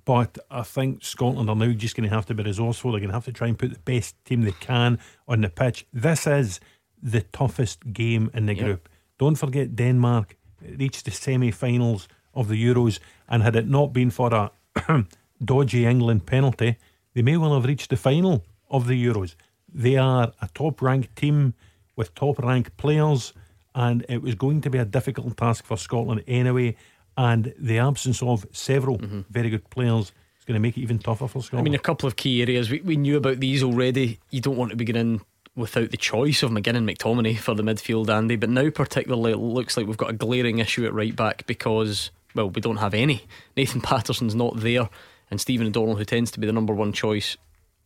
But 0.04 0.38
I 0.50 0.62
think 0.62 1.02
Scotland 1.02 1.48
are 1.48 1.56
now 1.56 1.72
just 1.72 1.96
going 1.96 2.08
to 2.08 2.14
have 2.14 2.26
to 2.26 2.34
be 2.34 2.42
resourceful. 2.42 2.92
They're 2.92 3.00
going 3.00 3.08
to 3.08 3.14
have 3.14 3.24
to 3.24 3.32
try 3.32 3.48
and 3.48 3.58
put 3.58 3.72
the 3.72 3.78
best 3.78 4.22
team 4.26 4.42
they 4.42 4.52
can 4.52 4.98
on 5.26 5.40
the 5.40 5.48
pitch. 5.48 5.86
This 5.90 6.26
is 6.26 6.60
the 7.02 7.22
toughest 7.22 7.92
game 7.94 8.30
in 8.34 8.44
the 8.44 8.54
yep. 8.54 8.64
group. 8.64 8.88
Don't 9.18 9.36
forget 9.36 9.74
Denmark 9.74 10.36
reached 10.62 11.04
the 11.04 11.10
semi 11.10 11.50
finals 11.50 12.08
of 12.34 12.48
the 12.48 12.62
Euros, 12.62 12.98
and 13.28 13.42
had 13.42 13.56
it 13.56 13.68
not 13.68 13.92
been 13.92 14.10
for 14.10 14.32
a 14.32 14.50
dodgy 15.44 15.86
England 15.86 16.26
penalty, 16.26 16.76
they 17.14 17.22
may 17.22 17.36
well 17.36 17.54
have 17.54 17.64
reached 17.64 17.90
the 17.90 17.96
final 17.96 18.44
of 18.70 18.86
the 18.86 19.04
Euros. 19.04 19.34
They 19.72 19.96
are 19.96 20.32
a 20.40 20.48
top 20.54 20.82
ranked 20.82 21.16
team 21.16 21.54
with 21.96 22.14
top 22.14 22.38
ranked 22.38 22.76
players, 22.76 23.32
and 23.74 24.04
it 24.08 24.22
was 24.22 24.34
going 24.34 24.60
to 24.62 24.70
be 24.70 24.78
a 24.78 24.84
difficult 24.84 25.36
task 25.36 25.64
for 25.64 25.76
Scotland 25.76 26.24
anyway. 26.26 26.76
And 27.16 27.52
the 27.58 27.78
absence 27.78 28.22
of 28.22 28.46
several 28.52 28.98
mm-hmm. 28.98 29.20
very 29.28 29.50
good 29.50 29.68
players 29.70 30.12
is 30.38 30.44
going 30.46 30.54
to 30.54 30.60
make 30.60 30.78
it 30.78 30.80
even 30.80 30.98
tougher 30.98 31.28
for 31.28 31.42
Scotland. 31.42 31.66
I 31.66 31.70
mean, 31.70 31.74
a 31.74 31.82
couple 31.82 32.06
of 32.06 32.16
key 32.16 32.40
areas. 32.40 32.70
We, 32.70 32.80
we 32.80 32.96
knew 32.96 33.16
about 33.16 33.40
these 33.40 33.62
already. 33.62 34.18
You 34.30 34.40
don't 34.40 34.56
want 34.56 34.70
to 34.70 34.76
be 34.76 34.84
getting 34.84 35.20
without 35.60 35.90
the 35.90 35.96
choice 35.96 36.42
of 36.42 36.50
McGinn 36.50 36.76
and 36.76 36.88
McTominay 36.88 37.38
for 37.38 37.54
the 37.54 37.62
midfield, 37.62 38.08
Andy. 38.08 38.36
But 38.36 38.50
now, 38.50 38.70
particularly, 38.70 39.32
it 39.32 39.38
looks 39.38 39.76
like 39.76 39.86
we've 39.86 39.96
got 39.96 40.10
a 40.10 40.14
glaring 40.14 40.58
issue 40.58 40.86
at 40.86 40.94
right 40.94 41.14
back 41.14 41.46
because, 41.46 42.10
well, 42.34 42.50
we 42.50 42.60
don't 42.60 42.78
have 42.78 42.94
any. 42.94 43.24
Nathan 43.56 43.80
Patterson's 43.80 44.34
not 44.34 44.58
there, 44.60 44.88
and 45.30 45.40
Stephen 45.40 45.68
O'Donnell, 45.68 45.96
who 45.96 46.04
tends 46.04 46.30
to 46.32 46.40
be 46.40 46.46
the 46.46 46.52
number 46.52 46.74
one 46.74 46.92
choice, 46.92 47.36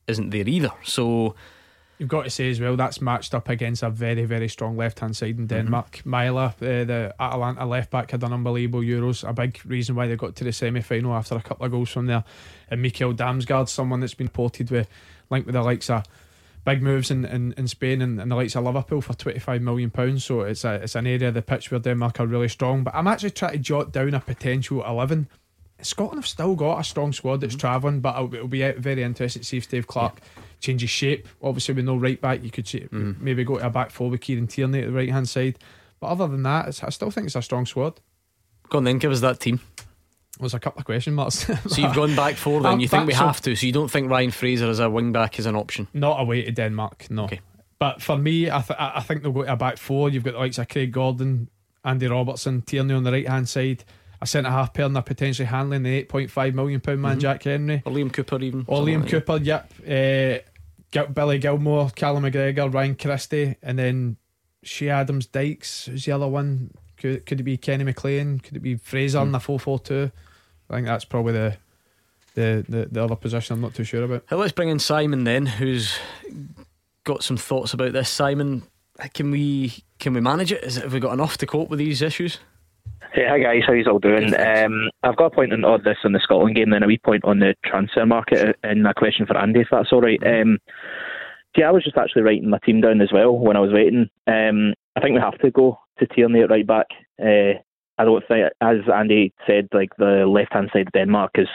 isn't 0.07 0.31
there 0.31 0.49
either. 0.49 0.73
So 0.85 1.35
You've 1.99 2.09
got 2.09 2.25
to 2.25 2.31
say 2.31 2.51
as 2.51 2.61
well 2.61 2.77
that's 2.77 3.01
matched 3.01 3.35
up 3.35 3.49
against 3.49 3.85
a 3.85 3.91
very 3.91 4.25
very 4.25 4.49
strong 4.49 4.77
left 4.77 4.99
hand 4.99 5.17
side 5.17 5.39
in 5.39 5.47
Denmark. 5.47 6.03
mm 6.05 6.37
uh, 6.37 6.85
the 6.85 7.15
Atalanta 7.21 7.65
left 7.65 7.91
back, 7.91 8.11
had 8.11 8.23
an 8.25 8.33
unbelievable 8.33 8.81
Euros. 8.81 9.27
A 9.29 9.33
big 9.33 9.61
reason 9.65 9.95
why 9.95 10.09
they 10.09 10.17
got 10.17 10.35
to 10.37 10.45
the 10.45 10.53
semi 10.53 10.81
final 10.81 11.15
after 11.15 11.37
a 11.37 11.43
couple 11.43 11.65
of 11.65 11.73
goals 11.73 11.91
from 11.91 12.07
there. 12.07 12.25
And 12.69 12.85
Mikkel 12.85 13.15
Damsgaard, 13.15 13.69
someone 13.69 14.01
that's 14.01 14.15
been 14.15 14.29
ported 14.29 14.71
with 14.71 14.89
linked 15.31 15.47
with 15.47 15.55
the 15.55 15.63
likes 15.63 15.89
of 15.89 16.03
big 16.65 16.83
moves 16.83 17.11
in, 17.11 17.25
in, 17.25 17.55
in 17.57 17.69
Spain 17.69 18.01
and, 18.03 18.21
and 18.21 18.31
the 18.31 18.37
likes 18.37 18.57
of 18.57 18.65
Liverpool 18.65 19.01
for 19.01 19.15
twenty 19.15 19.39
five 19.39 19.63
million 19.63 19.91
pounds. 19.91 20.25
So 20.25 20.43
it's 20.43 20.65
a 20.65 20.75
it's 20.75 20.95
an 20.95 21.07
area 21.07 21.29
of 21.29 21.35
the 21.35 21.43
pitch 21.43 21.71
where 21.71 21.81
Denmark 21.81 22.21
are 22.21 22.27
really 22.27 22.49
strong. 22.49 22.85
But 22.85 22.95
I'm 22.95 23.07
actually 23.07 23.31
trying 23.31 23.53
to 23.53 23.59
jot 23.59 23.93
down 23.93 24.15
a 24.15 24.21
potential 24.21 24.85
eleven. 24.85 25.29
Scotland 25.83 26.19
have 26.19 26.27
still 26.27 26.55
got 26.55 26.81
a 26.81 26.85
strong 26.85 27.13
squad 27.13 27.41
that's 27.41 27.55
mm-hmm. 27.55 27.61
travelling, 27.61 28.01
but 28.01 28.17
it'll, 28.17 28.35
it'll, 28.35 28.49
be 28.49 28.71
very 28.73 29.03
interesting 29.03 29.43
to 29.43 29.47
see 29.47 29.59
if 29.59 29.65
Steve 29.65 29.87
Clarke. 29.87 30.21
Yeah 30.21 30.43
changes 30.65 30.91
shape. 30.91 31.29
Obviously, 31.43 31.75
with 31.75 31.85
no 31.85 31.97
right 31.97 32.21
back, 32.21 32.43
you 32.43 32.51
could 32.51 32.67
see, 32.67 32.81
mm. 32.81 33.21
maybe 33.21 33.45
go 33.45 33.59
to 33.59 33.67
a 33.67 33.71
back 33.71 33.91
four 33.91 34.11
with 34.11 34.21
Kieran 34.21 34.47
Tierney 34.47 34.81
at 34.81 34.87
the 34.87 34.93
right 34.93 35.11
hand 35.11 35.29
side. 35.29 35.59
But 36.01 36.09
other 36.09 36.27
than 36.27 36.43
that, 36.43 36.83
I 36.83 36.91
still 36.91 37.11
think 37.11 37.27
it's 37.27 37.37
a 37.37 37.43
strong 37.43 37.67
squad. 37.67 38.01
Go 38.71 38.79
on 38.79 38.85
then, 38.85 38.99
give 38.99 39.13
us 39.13 39.21
that 39.21 39.41
team. 39.41 39.61
There's 40.39 40.55
a 40.55 40.61
couple 40.61 40.81
of 40.81 40.85
question 40.85 41.15
marks. 41.15 41.47
so 41.69 41.81
you've 41.81 41.95
gone 41.95 42.17
back 42.17 42.35
four 42.35 42.61
then. 42.61 42.81
You 42.81 42.89
think 42.89 43.07
we 43.07 43.15
have 43.15 43.41
to? 43.43 43.55
So 43.55 43.67
you 43.67 43.73
don't 43.73 43.91
think 43.91 44.11
Ryan 44.11 44.31
Fraser 44.31 44.69
as 44.69 44.81
a 44.81 44.91
wing 44.91 45.13
back 45.13 45.39
is 45.39 45.47
an 45.47 45.57
option? 45.57 45.89
Not 45.93 46.21
away 46.21 46.43
to 46.43 46.51
Denmark, 46.51 47.07
no. 47.11 47.25
Okay. 47.25 47.41
But 47.79 48.03
for 48.03 48.17
me, 48.17 48.51
I, 48.51 48.61
th- 48.61 48.79
I 48.79 49.01
think 49.01 49.23
they'll 49.23 49.33
go 49.33 49.45
to 49.45 49.53
a 49.53 49.57
back 49.57 49.79
four. 49.79 50.09
You've 50.09 50.25
got 50.25 50.33
the 50.33 50.39
likes 50.39 50.59
of 50.59 50.69
Craig 50.69 50.93
Gordon, 50.93 51.49
Andy 51.85 52.07
Robertson, 52.07 52.63
Tierney 52.63 52.95
on 52.95 53.05
the 53.05 53.13
right 53.13 53.29
hand 53.29 53.49
side 53.49 53.85
a 54.25 54.27
centre 54.27 54.51
half 54.51 54.73
pair 54.73 54.87
and 54.87 54.97
they're 54.97 55.03
potentially 55.03 55.47
handling 55.47 55.83
the 55.83 56.03
£8.5 56.05 56.55
million 56.55 56.81
man 56.87 56.97
mm-hmm. 56.97 57.19
Jack 57.19 57.43
Hendry. 57.43 57.83
Or 57.85 57.93
Liam 57.93 58.13
Cooper, 58.13 58.41
even. 58.41 58.65
Or 58.67 58.81
Liam 58.81 59.03
like 59.03 59.11
Cooper, 59.11 59.37
yep. 59.37 59.71
Uh, 59.83 60.39
Billy 61.13 61.39
Gilmour, 61.39 61.95
Callum 61.95 62.25
McGregor, 62.25 62.73
Ryan 62.73 62.95
Christie, 62.95 63.57
and 63.63 63.79
then 63.79 64.17
Che 64.65 64.89
Adams 64.89 65.27
Dykes. 65.27 65.87
Who's 65.87 66.05
the 66.07 66.13
other 66.13 66.29
one? 66.29 66.71
Could, 66.97 67.27
could 67.27 67.41
it 67.41 67.43
be 67.43 67.57
Kenny 67.57 67.85
McLean? 67.85 68.39
Could 68.39 68.57
it 68.57 68.61
be 68.61 68.77
Fraser 68.77 69.19
mm. 69.19 69.25
in 69.25 69.33
the 69.33 69.41
4 69.41 69.61
4 69.61 69.79
2? 69.81 70.11
I 70.71 70.75
think 70.75 70.87
that's 70.87 71.05
probably 71.05 71.33
the, 71.33 71.57
the, 72.35 72.65
the, 72.69 72.89
the 72.91 73.05
other 73.05 73.17
position 73.17 73.55
I'm 73.55 73.61
not 73.61 73.75
too 73.75 73.85
sure 73.85 74.03
about. 74.03 74.25
Hey, 74.29 74.37
let's 74.37 74.53
bring 74.53 74.69
in 74.69 74.79
Simon 74.79 75.25
then, 75.25 75.47
who's 75.47 75.99
got 77.05 77.23
some 77.23 77.37
thoughts 77.37 77.75
about 77.75 77.93
this. 77.93 78.09
Simon, 78.09 78.63
can 79.13 79.31
we 79.31 79.85
can 79.99 80.15
we 80.15 80.21
manage 80.21 80.53
it? 80.53 80.65
Is 80.65 80.77
it 80.77 80.85
have 80.85 80.93
we 80.93 81.01
got 81.01 81.13
enough 81.13 81.37
to 81.39 81.47
cope 81.47 81.69
with 81.69 81.79
these 81.79 82.03
issues? 82.03 82.39
Hey, 83.13 83.27
hi 83.29 83.39
guys, 83.39 83.63
how 83.67 83.73
you 83.73 83.85
all 83.85 83.99
doing? 83.99 84.35
Um, 84.35 84.91
I've 85.05 85.17
got 85.17 85.27
a 85.27 85.31
point 85.31 85.53
on 85.53 85.83
this 85.85 85.99
on 86.05 86.13
the 86.13 86.21
Scotland 86.21 86.57
game, 86.57 86.71
then 86.71 86.83
a 86.83 86.87
wee 86.87 86.99
point 86.99 87.25
on 87.25 87.39
the 87.39 87.55
transfer 87.65 88.05
market, 88.05 88.57
and 88.65 88.87
a 88.87 88.95
question 88.95 89.27
for 89.27 89.37
Andy, 89.37 89.61
if 89.61 89.69
that's 89.71 89.93
all 89.93 90.01
right. 90.01 90.21
Um, 90.27 90.59
yeah, 91.57 91.69
I 91.69 91.71
was 91.71 91.85
just 91.85 91.97
actually 91.97 92.23
writing 92.23 92.51
my 92.51 92.59
team 92.59 92.81
down 92.81 93.01
as 93.01 93.13
well 93.13 93.37
when 93.39 93.57
I 93.57 93.61
was 93.61 93.73
waiting. 93.73 94.09
Um, 94.27 94.75
I 94.97 95.01
think 95.01 95.15
we 95.15 95.21
have 95.21 95.39
to 95.39 95.51
go 95.53 95.79
to 95.99 96.07
Tierney 96.07 96.41
at 96.41 96.51
right 96.51 96.67
back. 96.67 96.87
Uh, 97.23 97.61
I 97.99 98.05
don't 98.05 98.27
think, 98.27 98.51
as 98.61 98.77
Andy 98.93 99.33
said, 99.47 99.69
like 99.73 99.91
the 99.99 100.27
left 100.27 100.53
hand 100.53 100.71
side 100.73 100.89
of 100.89 100.93
Denmark 100.93 101.33
is 101.37 101.49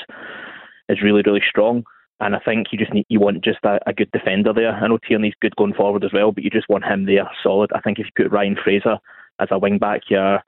is 0.88 1.02
really 1.02 1.22
really 1.26 1.44
strong, 1.48 1.84
and 2.20 2.36
I 2.36 2.40
think 2.40 2.68
you 2.72 2.80
just 2.80 2.94
need 2.94 3.06
you 3.10 3.20
want 3.20 3.44
just 3.44 3.60
a, 3.64 3.80
a 3.88 3.94
good 3.94 4.12
defender 4.12 4.54
there. 4.54 4.72
I 4.72 4.88
know 4.88 4.98
Tierney's 4.98 5.34
good 5.42 5.56
going 5.56 5.74
forward 5.74 6.04
as 6.04 6.14
well, 6.14 6.32
but 6.32 6.44
you 6.44 6.50
just 6.50 6.70
want 6.70 6.86
him 6.86 7.06
there 7.06 7.30
solid. 7.44 7.72
I 7.74 7.82
think 7.82 8.00
if 8.00 8.06
you 8.06 8.24
put 8.24 8.32
Ryan 8.32 8.58
Fraser 8.62 8.98
as 9.40 9.50
a 9.52 9.60
wing 9.60 9.78
back, 9.78 10.04
you're 10.10 10.40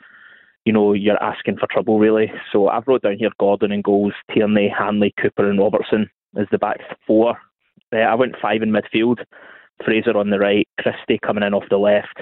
you 0.66 0.74
know, 0.74 0.94
you're 0.94 1.22
asking 1.24 1.58
for 1.58 1.68
trouble 1.68 2.00
really. 2.00 2.32
So 2.52 2.68
I've 2.68 2.88
wrote 2.88 3.02
down 3.02 3.18
here 3.18 3.32
Gordon 3.40 3.72
and 3.72 3.84
goals, 3.84 4.14
Tierney, 4.32 4.70
Hanley, 4.70 5.14
Cooper 5.20 5.50
and 5.50 5.60
Robertson 5.60 6.10
as 6.38 6.48
the 6.52 6.58
back 6.58 6.80
four. 7.08 7.38
Uh, 7.94 7.98
I 7.98 8.16
went 8.16 8.36
five 8.42 8.62
in 8.62 8.72
midfield. 8.72 9.18
Fraser 9.84 10.16
on 10.16 10.30
the 10.30 10.38
right, 10.38 10.68
Christie 10.80 11.20
coming 11.26 11.44
in 11.44 11.56
off 11.56 11.64
the 11.72 11.78
left, 11.78 12.22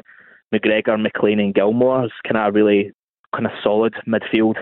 McGregor, 0.54 1.00
McLean 1.02 1.42
and 1.42 1.54
Gilmour 1.54 2.06
is 2.06 2.12
kind 2.24 2.38
of 2.38 2.56
really 2.56 2.94
kind 3.34 3.46
of 3.46 3.52
solid 3.64 3.96
midfield. 4.08 4.56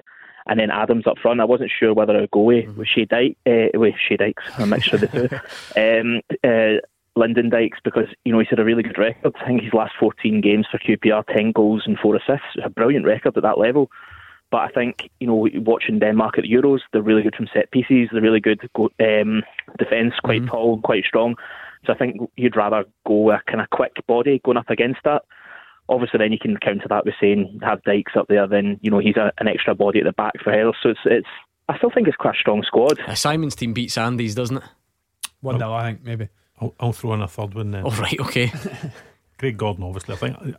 And 0.50 0.60
then 0.62 0.72
Adams 0.72 1.06
up 1.06 1.18
front. 1.20 1.42
I 1.42 1.46
wasn't 1.46 1.72
sure 1.78 1.94
whether 1.94 2.16
I'd 2.16 2.32
go 2.32 2.44
with, 2.44 2.66
mm-hmm. 2.66 2.80
with 2.80 2.88
Che 2.88 3.06
Dyke, 3.06 3.38
uh, 3.46 3.78
with 3.78 3.96
Che 4.08 4.16
Dykes, 4.16 4.44
a 4.58 4.66
mixture 4.66 4.96
of 4.96 5.02
the 5.02 5.08
two. 5.08 6.00
Um, 6.00 6.22
uh, 6.42 6.80
Lyndon 7.18 7.50
Dykes 7.50 7.80
because 7.84 8.08
you 8.24 8.32
know 8.32 8.40
he's 8.40 8.50
had 8.50 8.60
a 8.60 8.64
really 8.64 8.84
good 8.84 8.98
record. 8.98 9.36
I 9.42 9.46
think 9.46 9.64
his 9.64 9.74
last 9.74 9.94
14 10.00 10.40
games 10.40 10.68
for 10.72 10.78
QPR, 10.78 11.26
10 11.28 11.52
goals 11.52 11.84
and 11.86 11.98
four 11.98 12.16
assists, 12.16 12.56
a 12.64 12.70
brilliant 12.70 13.06
record 13.06 13.36
at 13.36 13.44
that 13.44 13.58
level. 13.58 13.90
But 14.50 14.62
I 14.62 14.68
think 14.70 15.10
you 15.20 15.28
know 15.28 15.48
watching 15.56 16.00
Denmark 16.00 16.38
at 16.38 16.44
the 16.44 16.52
Euros, 16.52 16.80
they're 16.94 17.02
really 17.02 17.24
good 17.24 17.36
from 17.36 17.50
set 17.54 17.72
pieces. 17.72 18.10
They're 18.12 18.22
really 18.22 18.40
good 18.40 18.62
um, 19.00 19.44
defence, 19.78 20.14
quite 20.24 20.42
mm-hmm. 20.42 20.50
tall, 20.50 20.82
quite 20.82 21.04
strong. 21.04 21.36
So 21.86 21.94
I 21.94 21.98
think 21.98 22.30
you'd 22.38 22.56
rather 22.56 22.86
go 23.06 23.32
a 23.32 23.42
kind 23.48 23.62
of 23.62 23.70
quick 23.70 23.96
body 24.08 24.42
going 24.44 24.58
up 24.58 24.70
against 24.70 25.00
that. 25.04 25.24
Obviously, 25.90 26.18
then 26.18 26.32
you 26.32 26.40
can 26.40 26.58
counter 26.58 26.88
that 26.90 27.06
with 27.06 27.16
saying 27.20 27.60
have 27.64 27.84
Dykes 27.84 28.14
up 28.16 28.28
there. 28.28 28.48
Then 28.48 28.80
you 28.82 28.92
know 28.92 29.00
he's 29.00 29.18
a, 29.18 29.32
an 29.38 29.48
extra 29.48 29.76
body 29.76 30.00
at 30.00 30.06
the 30.06 30.12
back 30.12 30.34
for 30.44 30.52
Hell. 30.52 30.74
So 30.82 30.90
it's 30.90 31.00
it's. 31.06 31.28
I 31.70 31.78
still 31.78 31.92
think 31.94 32.08
it's 32.08 32.18
quite 32.18 32.36
a 32.36 32.40
strong 32.40 32.64
squad. 32.64 33.00
Uh, 33.02 33.14
Simon's 33.14 33.56
team 33.56 33.74
beats 33.74 33.98
Andy's, 33.98 34.36
doesn't 34.36 34.58
it? 34.58 34.64
One 35.42 35.60
0 35.60 35.74
I 35.74 35.84
think 35.88 36.04
maybe. 36.04 36.30
I'll, 36.60 36.74
I'll 36.80 36.94
throw 36.94 37.14
in 37.14 37.22
a 37.22 37.28
third 37.28 37.54
one 37.54 37.72
then. 37.72 37.84
All 37.86 37.94
oh, 37.94 38.02
right, 38.02 38.20
okay. 38.20 38.52
Craig 39.38 39.58
Gordon, 39.58 39.84
obviously. 39.84 40.16
I 40.16 40.18
think 40.18 40.56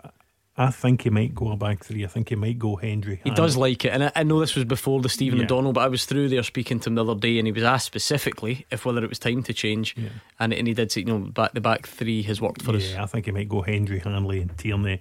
I 0.58 0.72
think 0.72 1.02
he 1.02 1.10
might 1.10 1.36
go 1.36 1.52
a 1.52 1.56
back 1.56 1.84
three. 1.84 2.04
I 2.04 2.08
think 2.08 2.30
he 2.30 2.34
might 2.34 2.58
go 2.58 2.74
Hendry. 2.74 3.20
He 3.22 3.30
does 3.30 3.56
like 3.56 3.84
it, 3.84 3.90
and 3.90 4.04
I, 4.04 4.12
I, 4.16 4.22
know 4.24 4.40
this 4.40 4.56
was 4.56 4.64
before 4.64 5.00
the 5.00 5.08
Stephen 5.08 5.38
yeah. 5.38 5.44
O'Donnell, 5.44 5.72
but 5.72 5.82
I 5.82 5.88
was 5.88 6.04
through 6.04 6.28
there 6.28 6.42
speaking 6.42 6.80
to 6.80 6.88
him 6.90 6.96
the 6.96 7.04
other 7.04 7.14
day, 7.14 7.38
and 7.38 7.46
he 7.46 7.52
was 7.52 7.62
asked 7.62 7.86
specifically 7.86 8.66
if 8.72 8.84
whether 8.84 9.02
it 9.04 9.08
was 9.08 9.20
time 9.20 9.44
to 9.44 9.52
change, 9.52 9.94
yeah. 9.96 10.08
and 10.40 10.52
and 10.52 10.66
he 10.66 10.74
did 10.74 10.90
say, 10.90 11.02
you 11.02 11.06
know, 11.06 11.18
back 11.18 11.52
the 11.52 11.60
back 11.60 11.86
three 11.86 12.22
has 12.24 12.40
worked 12.40 12.62
for 12.62 12.72
yeah, 12.72 12.78
us. 12.78 12.92
Yeah, 12.92 13.02
I 13.04 13.06
think 13.06 13.26
he 13.26 13.30
might 13.30 13.48
go 13.48 13.62
Hendry, 13.62 14.00
Hanley, 14.00 14.40
and 14.40 14.56
Tierney. 14.58 15.00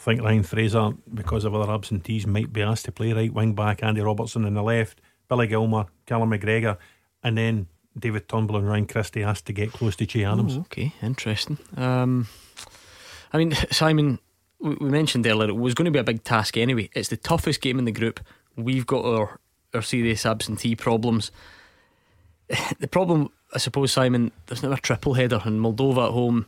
I 0.00 0.02
think 0.02 0.22
Ryan 0.22 0.42
Fraser, 0.42 0.92
because 1.12 1.44
of 1.44 1.54
other 1.54 1.70
absentees, 1.70 2.26
might 2.26 2.54
be 2.54 2.62
asked 2.62 2.86
to 2.86 2.92
play 2.92 3.12
right 3.12 3.32
wing 3.32 3.54
back. 3.54 3.82
Andy 3.82 4.00
Robertson 4.00 4.46
in 4.46 4.54
the 4.54 4.62
left, 4.62 4.98
Billy 5.28 5.46
Gilmour, 5.46 5.88
Callum 6.06 6.30
McGregor, 6.30 6.78
and 7.22 7.36
then 7.36 7.66
David 7.98 8.26
Turnbull 8.26 8.56
and 8.56 8.66
Ryan 8.66 8.86
Christie 8.86 9.22
asked 9.22 9.44
to 9.46 9.52
get 9.52 9.72
close 9.72 9.96
to 9.96 10.06
Che 10.06 10.24
Adams. 10.24 10.56
Oh, 10.56 10.60
okay, 10.60 10.94
interesting. 11.02 11.58
Um, 11.76 12.28
I 13.30 13.36
mean, 13.36 13.52
Simon, 13.70 14.18
we 14.58 14.74
mentioned 14.88 15.26
earlier 15.26 15.50
it 15.50 15.56
was 15.56 15.74
going 15.74 15.84
to 15.84 15.90
be 15.90 15.98
a 15.98 16.04
big 16.04 16.24
task 16.24 16.56
anyway. 16.56 16.88
It's 16.94 17.10
the 17.10 17.18
toughest 17.18 17.60
game 17.60 17.78
in 17.78 17.84
the 17.84 17.92
group. 17.92 18.20
We've 18.56 18.86
got 18.86 19.04
our 19.04 19.38
our 19.74 19.82
serious 19.82 20.24
absentee 20.24 20.76
problems. 20.76 21.30
The 22.80 22.88
problem, 22.88 23.30
I 23.54 23.58
suppose, 23.58 23.92
Simon, 23.92 24.32
there's 24.46 24.64
now 24.64 24.72
a 24.72 24.76
triple 24.76 25.14
header 25.14 25.40
in 25.44 25.60
Moldova 25.60 26.06
at 26.06 26.12
home 26.12 26.46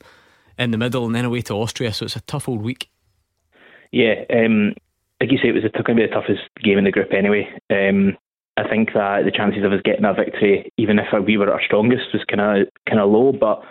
in 0.58 0.72
the 0.72 0.76
middle 0.76 1.06
and 1.06 1.14
then 1.14 1.24
away 1.24 1.42
to 1.42 1.54
Austria, 1.54 1.92
so 1.92 2.06
it's 2.06 2.16
a 2.16 2.20
tough 2.22 2.48
old 2.48 2.60
week. 2.60 2.90
Yeah, 3.92 4.24
um, 4.34 4.74
like 5.20 5.30
you 5.30 5.38
say, 5.38 5.48
it 5.48 5.54
was 5.54 5.62
going 5.62 5.84
to 5.84 5.94
be 5.94 6.02
the 6.02 6.12
toughest 6.12 6.42
game 6.64 6.78
in 6.78 6.84
the 6.84 6.90
group 6.90 7.12
anyway. 7.12 7.48
Um, 7.70 8.16
I 8.56 8.68
think 8.68 8.92
that 8.94 9.24
the 9.24 9.30
chances 9.30 9.64
of 9.64 9.72
us 9.72 9.80
getting 9.84 10.04
a 10.04 10.12
victory, 10.12 10.70
even 10.76 10.98
if 10.98 11.06
we 11.24 11.36
were 11.36 11.46
at 11.46 11.52
our 11.52 11.62
strongest, 11.64 12.12
was 12.12 12.24
kind 12.28 12.40
of 12.40 12.68
kind 12.88 13.00
of 13.00 13.10
low. 13.10 13.32
But 13.32 13.62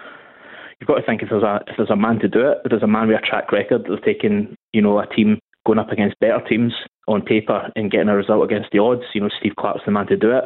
you've 0.79 0.87
got 0.87 0.95
to 0.95 1.05
think 1.05 1.21
if 1.21 1.29
there's 1.29 1.43
a 1.43 1.59
if 1.67 1.77
there's 1.77 1.89
a 1.89 1.95
man 1.95 2.19
to 2.19 2.27
do 2.27 2.39
it, 2.49 2.59
if 2.65 2.69
there's 2.69 2.83
a 2.83 2.87
man 2.87 3.07
with 3.07 3.17
a 3.17 3.25
track 3.25 3.51
record 3.51 3.89
of 3.89 4.01
taking 4.03 4.55
you 4.73 4.81
know 4.81 4.99
a 4.99 5.05
team 5.07 5.39
going 5.65 5.77
up 5.77 5.91
against 5.91 6.19
better 6.19 6.41
teams 6.47 6.73
on 7.07 7.21
paper 7.21 7.69
and 7.75 7.91
getting 7.91 8.09
a 8.09 8.15
result 8.15 8.43
against 8.43 8.71
the 8.71 8.79
odds, 8.79 9.03
you 9.13 9.21
know 9.21 9.29
Steve 9.39 9.53
Clarke's 9.59 9.83
the 9.85 9.91
man 9.91 10.07
to 10.07 10.17
do 10.17 10.31
it. 10.31 10.45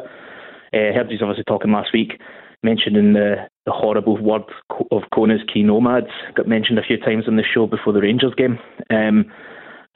Uh, 0.74 0.92
heard 0.92 1.10
he's 1.10 1.22
obviously 1.22 1.44
talking 1.44 1.72
last 1.72 1.92
week, 1.94 2.20
mentioning 2.62 3.14
the 3.14 3.36
the 3.64 3.72
horrible 3.72 4.20
word 4.20 4.42
of 4.90 5.02
Connah's 5.14 5.44
Quay 5.52 5.62
Nomads. 5.62 6.12
Got 6.34 6.48
mentioned 6.48 6.78
a 6.78 6.82
few 6.82 6.98
times 6.98 7.24
on 7.26 7.36
the 7.36 7.44
show 7.44 7.66
before 7.66 7.92
the 7.92 8.00
Rangers 8.00 8.34
game. 8.36 8.58
Um, 8.90 9.30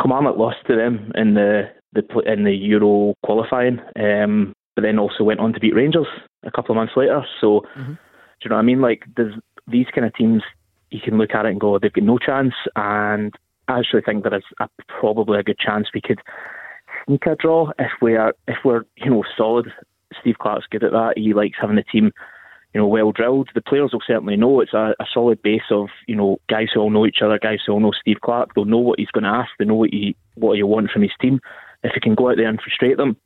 Kilmarnock 0.00 0.36
lost 0.36 0.58
to 0.68 0.76
them 0.76 1.12
in 1.14 1.34
the, 1.34 1.70
the 1.92 2.02
in 2.26 2.44
the 2.44 2.54
Euro 2.54 3.14
qualifying, 3.24 3.80
um, 3.96 4.54
but 4.74 4.82
then 4.82 4.98
also 4.98 5.24
went 5.24 5.40
on 5.40 5.52
to 5.52 5.60
beat 5.60 5.74
Rangers 5.74 6.06
a 6.44 6.50
couple 6.50 6.72
of 6.72 6.76
months 6.76 6.94
later. 6.96 7.24
So, 7.40 7.62
mm-hmm. 7.76 7.92
do 7.92 7.98
you 8.44 8.50
know 8.50 8.56
what 8.56 8.62
I 8.62 8.64
mean? 8.64 8.80
Like, 8.80 9.04
there's 9.16 9.34
these 9.66 9.86
kind 9.94 10.06
of 10.06 10.14
teams 10.14 10.42
you 10.90 11.00
can 11.00 11.18
look 11.18 11.34
at 11.34 11.46
it 11.46 11.50
and 11.50 11.60
go, 11.60 11.78
they've 11.78 11.92
got 11.92 12.04
no 12.04 12.18
chance. 12.18 12.54
And 12.76 13.34
I 13.68 13.78
actually 13.78 14.02
think 14.02 14.24
there 14.24 14.36
is 14.36 14.44
a, 14.60 14.68
probably 14.88 15.38
a 15.38 15.42
good 15.42 15.58
chance 15.58 15.88
we 15.94 16.00
could 16.00 16.20
sneak 17.06 17.26
a 17.26 17.36
draw 17.36 17.70
if 17.78 17.90
we 18.02 18.16
are 18.16 18.34
if 18.48 18.58
we're 18.64 18.84
you 18.96 19.10
know 19.10 19.24
solid. 19.36 19.72
Steve 20.20 20.38
Clarke's 20.40 20.66
good 20.70 20.82
at 20.82 20.90
that. 20.90 21.14
He 21.16 21.32
likes 21.34 21.58
having 21.60 21.76
the 21.76 21.84
team 21.84 22.10
you 22.72 22.80
know, 22.80 22.86
well 22.86 23.12
drilled. 23.12 23.50
The 23.54 23.60
players 23.60 23.90
will 23.92 24.02
certainly 24.06 24.36
know 24.36 24.60
it's 24.60 24.74
a, 24.74 24.94
a, 25.00 25.06
solid 25.12 25.42
base 25.42 25.70
of, 25.70 25.88
you 26.06 26.14
know, 26.14 26.40
guys 26.48 26.68
who 26.72 26.80
all 26.80 26.90
know 26.90 27.06
each 27.06 27.22
other, 27.22 27.38
guys 27.38 27.58
who 27.66 27.72
all 27.72 27.80
know 27.80 27.92
Steve 28.00 28.20
Clarke. 28.22 28.54
They'll 28.54 28.64
know 28.64 28.78
what 28.78 29.00
he's 29.00 29.10
going 29.10 29.24
to 29.24 29.30
ask. 29.30 29.50
They 29.58 29.64
know 29.64 29.74
what 29.74 29.90
he 29.90 30.16
what 30.36 30.56
he 30.56 30.62
wants 30.62 30.92
from 30.92 31.02
his 31.02 31.10
team. 31.20 31.40
If 31.82 31.92
he 31.94 32.00
can 32.00 32.14
go 32.14 32.30
out 32.30 32.36
there 32.36 32.48
and 32.48 32.60
frustrate 32.60 32.96
them, 32.96 33.16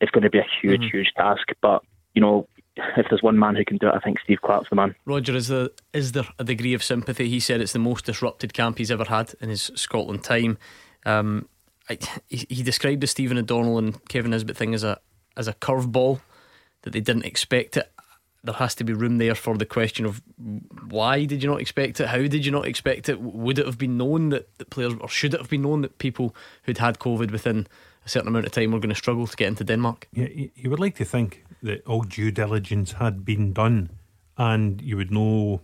it's 0.00 0.10
going 0.10 0.22
to 0.24 0.30
be 0.30 0.38
a 0.38 0.46
huge, 0.62 0.80
mm-hmm. 0.80 0.96
huge 0.96 1.12
task. 1.16 1.48
But 1.60 1.82
you 2.14 2.22
know, 2.22 2.48
if 2.76 3.06
there's 3.10 3.22
one 3.22 3.38
man 3.38 3.54
who 3.54 3.64
can 3.64 3.76
do 3.76 3.88
it, 3.88 3.94
I 3.94 4.00
think 4.00 4.18
Steve 4.24 4.40
Clarke's 4.42 4.70
the 4.70 4.76
man. 4.76 4.94
Roger, 5.04 5.36
is 5.36 5.48
there 5.48 5.68
is 5.92 6.12
there 6.12 6.26
a 6.38 6.44
degree 6.44 6.72
of 6.72 6.82
sympathy? 6.82 7.28
He 7.28 7.40
said 7.40 7.60
it's 7.60 7.72
the 7.72 7.78
most 7.78 8.06
disrupted 8.06 8.54
camp 8.54 8.78
he's 8.78 8.90
ever 8.90 9.04
had 9.04 9.34
in 9.42 9.50
his 9.50 9.70
Scotland 9.74 10.24
time. 10.24 10.56
Um, 11.04 11.48
I, 11.90 11.98
he, 12.28 12.46
he 12.48 12.62
described 12.62 13.02
the 13.02 13.06
Stephen 13.06 13.38
O'Donnell 13.38 13.78
and 13.78 14.02
Kevin 14.08 14.30
Nisbet 14.30 14.56
thing 14.56 14.74
as 14.74 14.84
a 14.84 14.98
as 15.36 15.48
a 15.48 15.52
curveball 15.52 16.20
that 16.82 16.92
they 16.92 17.00
didn't 17.00 17.26
expect 17.26 17.76
it 17.76 17.90
there 18.46 18.54
has 18.54 18.74
to 18.76 18.84
be 18.84 18.92
room 18.92 19.18
there 19.18 19.34
for 19.34 19.56
the 19.56 19.66
question 19.66 20.06
of 20.06 20.22
why 20.88 21.24
did 21.24 21.42
you 21.42 21.50
not 21.50 21.60
expect 21.60 22.00
it? 22.00 22.08
How 22.08 22.18
did 22.18 22.46
you 22.46 22.52
not 22.52 22.66
expect 22.66 23.08
it? 23.08 23.20
Would 23.20 23.58
it 23.58 23.66
have 23.66 23.78
been 23.78 23.98
known 23.98 24.30
that, 24.30 24.56
that 24.58 24.70
players, 24.70 24.94
or 25.00 25.08
should 25.08 25.34
it 25.34 25.40
have 25.40 25.50
been 25.50 25.62
known 25.62 25.82
that 25.82 25.98
people 25.98 26.34
who'd 26.62 26.78
had 26.78 26.98
COVID 26.98 27.30
within 27.30 27.66
a 28.04 28.08
certain 28.08 28.28
amount 28.28 28.46
of 28.46 28.52
time 28.52 28.70
were 28.70 28.78
going 28.78 28.90
to 28.90 28.94
struggle 28.94 29.26
to 29.26 29.36
get 29.36 29.48
into 29.48 29.64
Denmark? 29.64 30.08
Yeah, 30.12 30.28
you 30.54 30.70
would 30.70 30.80
like 30.80 30.94
to 30.96 31.04
think 31.04 31.44
that 31.62 31.84
all 31.86 32.02
due 32.02 32.30
diligence 32.30 32.92
had 32.92 33.24
been 33.24 33.52
done 33.52 33.90
and 34.38 34.80
you 34.80 34.96
would 34.96 35.10
know 35.10 35.60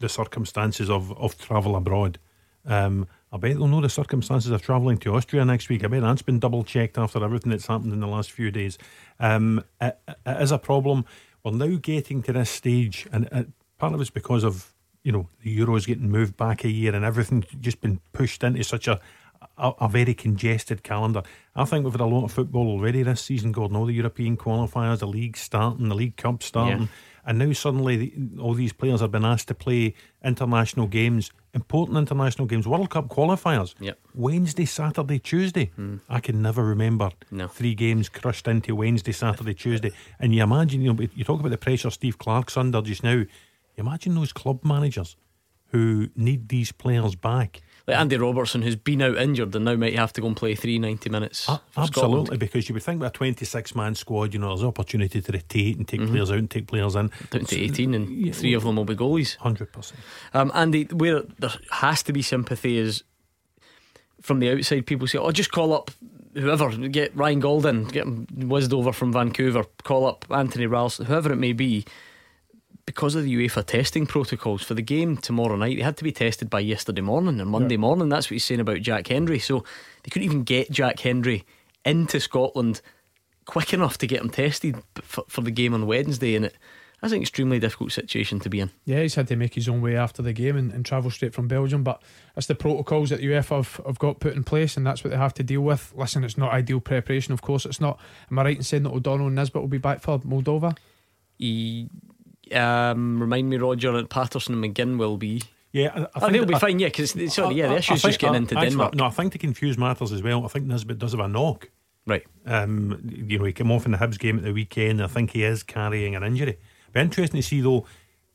the 0.00 0.08
circumstances 0.08 0.90
of, 0.90 1.12
of 1.18 1.38
travel 1.38 1.76
abroad. 1.76 2.18
Um, 2.66 3.06
I 3.32 3.36
bet 3.36 3.56
they'll 3.56 3.66
know 3.66 3.80
the 3.80 3.88
circumstances 3.88 4.50
of 4.50 4.62
travelling 4.62 4.98
to 4.98 5.14
Austria 5.14 5.44
next 5.44 5.68
week. 5.68 5.84
I 5.84 5.88
bet 5.88 6.02
that's 6.02 6.22
been 6.22 6.38
double 6.38 6.62
checked 6.62 6.96
after 6.96 7.22
everything 7.22 7.50
that's 7.50 7.66
happened 7.66 7.92
in 7.92 8.00
the 8.00 8.06
last 8.06 8.30
few 8.30 8.50
days. 8.50 8.78
Um, 9.18 9.64
it, 9.80 9.98
it 10.06 10.40
is 10.40 10.52
a 10.52 10.58
problem 10.58 11.04
we're 11.44 11.52
now 11.52 11.78
getting 11.80 12.22
to 12.22 12.32
this 12.32 12.50
stage, 12.50 13.06
and 13.12 13.28
uh, 13.30 13.44
part 13.78 13.92
of 13.92 14.00
it's 14.00 14.10
because 14.10 14.44
of 14.44 14.72
you 15.02 15.12
know 15.12 15.28
the 15.42 15.56
Euros 15.56 15.86
getting 15.86 16.10
moved 16.10 16.36
back 16.36 16.64
a 16.64 16.70
year 16.70 16.94
and 16.94 17.04
everything 17.04 17.44
just 17.60 17.80
been 17.80 18.00
pushed 18.12 18.42
into 18.42 18.64
such 18.64 18.88
a, 18.88 18.98
a, 19.58 19.72
a 19.82 19.88
very 19.88 20.14
congested 20.14 20.82
calendar. 20.82 21.22
I 21.54 21.66
think 21.66 21.84
we've 21.84 21.92
had 21.92 22.00
a 22.00 22.06
lot 22.06 22.24
of 22.24 22.32
football 22.32 22.68
already 22.68 23.02
this 23.02 23.20
season, 23.20 23.52
Gordon. 23.52 23.76
All 23.76 23.84
the 23.84 23.92
European 23.92 24.36
qualifiers, 24.36 25.00
the 25.00 25.06
league 25.06 25.36
starting, 25.36 25.88
the 25.88 25.94
League 25.94 26.16
Cup 26.16 26.42
starting. 26.42 26.82
Yeah. 26.82 26.86
And 27.26 27.38
now 27.38 27.52
suddenly 27.52 28.12
all 28.40 28.54
these 28.54 28.72
players 28.72 29.00
have 29.00 29.10
been 29.10 29.24
asked 29.24 29.48
to 29.48 29.54
play 29.54 29.94
international 30.22 30.86
games, 30.86 31.30
important 31.54 31.96
international 31.98 32.46
games, 32.46 32.66
World 32.66 32.90
Cup 32.90 33.08
qualifiers. 33.08 33.74
Yep. 33.80 33.98
Wednesday, 34.14 34.64
Saturday, 34.64 35.18
Tuesday. 35.18 35.70
Mm. 35.78 36.00
I 36.08 36.20
can 36.20 36.42
never 36.42 36.64
remember 36.64 37.10
no. 37.30 37.48
three 37.48 37.74
games 37.74 38.08
crushed 38.08 38.46
into 38.46 38.74
Wednesday, 38.74 39.12
Saturday, 39.12 39.54
Tuesday. 39.54 39.92
And 40.18 40.34
you 40.34 40.42
imagine, 40.42 40.82
you 40.82 40.92
know, 40.92 41.06
you 41.14 41.24
talk 41.24 41.40
about 41.40 41.50
the 41.50 41.58
pressure 41.58 41.90
Steve 41.90 42.18
Clarke's 42.18 42.56
under 42.56 42.82
just 42.82 43.02
now. 43.02 43.12
You 43.12 43.28
imagine 43.78 44.14
those 44.14 44.32
club 44.32 44.64
managers 44.64 45.16
who 45.68 46.08
need 46.14 46.48
these 46.48 46.72
players 46.72 47.16
back 47.16 47.62
like 47.86 47.98
Andy 47.98 48.16
Robertson, 48.16 48.62
who's 48.62 48.76
been 48.76 49.02
out 49.02 49.16
injured 49.16 49.54
and 49.54 49.64
now 49.64 49.76
might 49.76 49.96
have 49.98 50.12
to 50.14 50.20
go 50.20 50.26
and 50.26 50.36
play 50.36 50.54
three 50.54 50.78
ninety 50.78 51.10
minutes. 51.10 51.48
Uh, 51.48 51.58
absolutely, 51.76 52.24
Scotland. 52.24 52.40
because 52.40 52.68
you 52.68 52.74
would 52.74 52.82
think 52.82 53.00
with 53.00 53.10
a 53.10 53.12
26 53.12 53.74
man 53.74 53.94
squad, 53.94 54.32
you 54.32 54.40
know, 54.40 54.48
there's 54.48 54.64
opportunity 54.64 55.20
to 55.20 55.32
rotate 55.32 55.76
and 55.76 55.86
take 55.86 56.00
mm-hmm. 56.00 56.12
players 56.12 56.30
out 56.30 56.38
and 56.38 56.50
take 56.50 56.66
players 56.66 56.94
in. 56.94 57.10
Down 57.30 57.44
to 57.44 57.60
18, 57.60 57.94
and 57.94 58.08
yeah, 58.10 58.32
three 58.32 58.54
of 58.54 58.64
them 58.64 58.76
will 58.76 58.84
be 58.84 58.96
goalies. 58.96 59.36
100%. 59.38 59.92
Um, 60.32 60.50
Andy, 60.54 60.84
where 60.84 61.22
there 61.38 61.50
has 61.70 62.02
to 62.04 62.12
be 62.12 62.22
sympathy 62.22 62.78
is 62.78 63.04
from 64.22 64.40
the 64.40 64.50
outside, 64.50 64.86
people 64.86 65.06
say, 65.06 65.18
oh, 65.18 65.30
just 65.30 65.52
call 65.52 65.74
up 65.74 65.90
whoever, 66.32 66.70
get 66.88 67.14
Ryan 67.14 67.42
Gaulden, 67.42 67.92
get 67.92 68.06
him 68.06 68.26
whizzed 68.34 68.72
over 68.72 68.92
from 68.92 69.12
Vancouver, 69.12 69.64
call 69.82 70.06
up 70.06 70.24
Anthony 70.30 70.66
Ralston, 70.66 71.06
whoever 71.06 71.32
it 71.32 71.36
may 71.36 71.52
be 71.52 71.84
because 72.86 73.14
of 73.14 73.24
the 73.24 73.34
UEFA 73.34 73.64
testing 73.64 74.06
protocols 74.06 74.62
for 74.62 74.74
the 74.74 74.82
game 74.82 75.16
tomorrow 75.16 75.56
night, 75.56 75.76
they 75.76 75.82
had 75.82 75.96
to 75.96 76.04
be 76.04 76.12
tested 76.12 76.50
by 76.50 76.60
yesterday 76.60 77.00
morning 77.00 77.40
or 77.40 77.44
Monday 77.44 77.74
yeah. 77.74 77.80
morning. 77.80 78.08
That's 78.08 78.26
what 78.26 78.34
he's 78.34 78.44
saying 78.44 78.60
about 78.60 78.82
Jack 78.82 79.08
Hendry. 79.08 79.38
So 79.38 79.64
they 80.02 80.10
couldn't 80.10 80.26
even 80.26 80.42
get 80.42 80.70
Jack 80.70 81.00
Hendry 81.00 81.44
into 81.84 82.20
Scotland 82.20 82.80
quick 83.46 83.72
enough 83.72 83.98
to 83.98 84.06
get 84.06 84.20
him 84.20 84.30
tested 84.30 84.76
for, 85.02 85.24
for 85.28 85.40
the 85.40 85.50
game 85.50 85.74
on 85.74 85.86
Wednesday. 85.86 86.36
And 86.36 86.46
it, 86.46 86.56
that's 87.00 87.12
an 87.12 87.20
extremely 87.20 87.58
difficult 87.58 87.92
situation 87.92 88.40
to 88.40 88.48
be 88.48 88.60
in. 88.60 88.70
Yeah, 88.84 89.00
he's 89.00 89.14
had 89.14 89.28
to 89.28 89.36
make 89.36 89.54
his 89.54 89.68
own 89.68 89.82
way 89.82 89.96
after 89.96 90.22
the 90.22 90.32
game 90.32 90.56
and, 90.56 90.72
and 90.72 90.86
travel 90.86 91.10
straight 91.10 91.34
from 91.34 91.48
Belgium. 91.48 91.84
But 91.84 92.02
that's 92.34 92.46
the 92.46 92.54
protocols 92.54 93.10
that 93.10 93.20
the 93.20 93.26
UEFA 93.26 93.56
have, 93.56 93.80
have 93.86 93.98
got 93.98 94.20
put 94.20 94.34
in 94.34 94.44
place, 94.44 94.76
and 94.76 94.86
that's 94.86 95.04
what 95.04 95.10
they 95.10 95.16
have 95.16 95.34
to 95.34 95.42
deal 95.42 95.60
with. 95.60 95.92
Listen, 95.96 96.24
it's 96.24 96.38
not 96.38 96.52
ideal 96.52 96.80
preparation, 96.80 97.34
of 97.34 97.42
course. 97.42 97.66
It's 97.66 97.80
not. 97.80 97.98
Am 98.30 98.38
I 98.38 98.44
right 98.44 98.56
in 98.56 98.62
saying 98.62 98.84
that 98.84 98.92
O'Donnell 98.92 99.26
and 99.26 99.36
Nisbet 99.36 99.60
will 99.60 99.68
be 99.68 99.78
back 99.78 100.00
for 100.00 100.18
Moldova? 100.20 100.76
He 101.38 101.90
um, 102.52 103.20
remind 103.20 103.48
me, 103.48 103.56
Roger, 103.56 103.92
that 103.92 104.08
Patterson 104.08 104.62
and 104.62 104.74
McGinn 104.74 104.98
will 104.98 105.16
be. 105.16 105.42
Yeah, 105.72 105.90
I, 105.94 106.00
I 106.00 106.08
oh, 106.22 106.30
they'll 106.30 106.46
be 106.46 106.58
fine. 106.58 106.78
Yeah, 106.78 106.88
because 106.88 107.12
sorry, 107.32 107.56
yeah, 107.56 107.68
the 107.68 107.76
issue 107.78 107.94
is 107.94 108.02
just 108.02 108.18
getting 108.18 108.36
into 108.36 108.56
actually, 108.56 108.70
Denmark. 108.70 108.94
No, 108.94 109.06
I 109.06 109.10
think 109.10 109.32
to 109.32 109.38
confuse 109.38 109.76
matters 109.76 110.12
as 110.12 110.22
well. 110.22 110.44
I 110.44 110.48
think 110.48 110.66
Nisbet 110.66 110.98
does 110.98 111.12
have 111.12 111.20
a 111.20 111.28
knock. 111.28 111.70
Right. 112.06 112.24
Um, 112.46 113.00
you 113.04 113.38
know, 113.38 113.44
he 113.44 113.52
came 113.52 113.72
off 113.72 113.86
in 113.86 113.92
the 113.92 113.98
Hibs 113.98 114.18
game 114.18 114.38
at 114.38 114.44
the 114.44 114.52
weekend. 114.52 115.02
I 115.02 115.06
think 115.06 115.30
he 115.30 115.42
is 115.42 115.62
carrying 115.62 116.14
an 116.14 116.22
injury. 116.22 116.58
Be 116.92 117.00
interesting 117.00 117.40
to 117.40 117.46
see 117.46 117.60
though. 117.60 117.86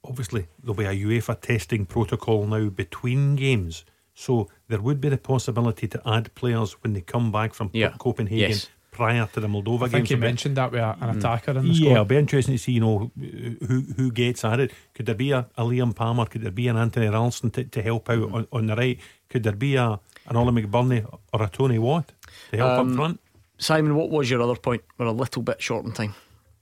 Obviously, 0.03 0.47
there'll 0.61 0.75
be 0.75 0.85
a 0.85 0.93
UEFA 0.93 1.39
testing 1.39 1.85
protocol 1.85 2.45
now 2.47 2.69
between 2.69 3.35
games. 3.35 3.83
So 4.15 4.49
there 4.69 4.81
would 4.81 4.99
be 5.01 5.09
the 5.09 5.17
possibility 5.17 5.87
to 5.89 6.01
add 6.05 6.33
players 6.35 6.73
when 6.81 6.93
they 6.93 7.01
come 7.01 7.31
back 7.31 7.53
from 7.53 7.69
yeah. 7.73 7.93
Copenhagen 7.99 8.49
yes 8.49 8.69
prior 8.99 9.25
to 9.31 9.39
the 9.39 9.47
Moldova 9.47 9.83
I 9.83 9.87
game. 9.87 9.89
think 9.91 10.09
you 10.09 10.17
mentioned 10.17 10.57
that 10.57 10.73
with 10.73 10.81
an 10.81 10.95
mm. 10.99 11.17
attacker 11.17 11.51
in 11.51 11.69
the 11.69 11.73
squad. 11.73 11.87
Yeah, 11.87 11.93
it'll 11.93 12.05
be 12.05 12.17
interesting 12.17 12.55
to 12.55 12.59
see, 12.59 12.73
you 12.73 12.81
know, 12.81 13.11
who 13.17 13.81
who 13.95 14.11
gets 14.11 14.43
added. 14.43 14.73
Could 14.93 15.05
there 15.05 15.15
be 15.15 15.31
a, 15.31 15.47
a 15.57 15.63
Liam 15.63 15.95
Palmer? 15.95 16.25
Could 16.25 16.41
there 16.41 16.51
be 16.51 16.67
an 16.67 16.75
Anthony 16.75 17.07
Ralston 17.07 17.49
to, 17.51 17.63
to 17.63 17.81
help 17.81 18.09
out 18.09 18.19
mm. 18.19 18.33
on, 18.33 18.47
on 18.51 18.67
the 18.67 18.75
right? 18.75 18.99
Could 19.29 19.43
there 19.43 19.55
be 19.55 19.75
a 19.75 19.99
an 20.27 20.35
Oli 20.35 20.61
McBurnie 20.61 21.05
or 21.33 21.43
a 21.43 21.47
Tony 21.47 21.79
Watt 21.79 22.11
to 22.51 22.57
help 22.57 22.79
um, 22.79 22.89
up 22.89 22.95
front? 22.97 23.19
Simon, 23.57 23.95
what 23.95 24.09
was 24.09 24.29
your 24.29 24.41
other 24.41 24.55
point? 24.55 24.83
We're 24.97 25.05
a 25.05 25.11
little 25.13 25.41
bit 25.41 25.61
short 25.61 25.85
on 25.85 25.93
time. 25.93 26.13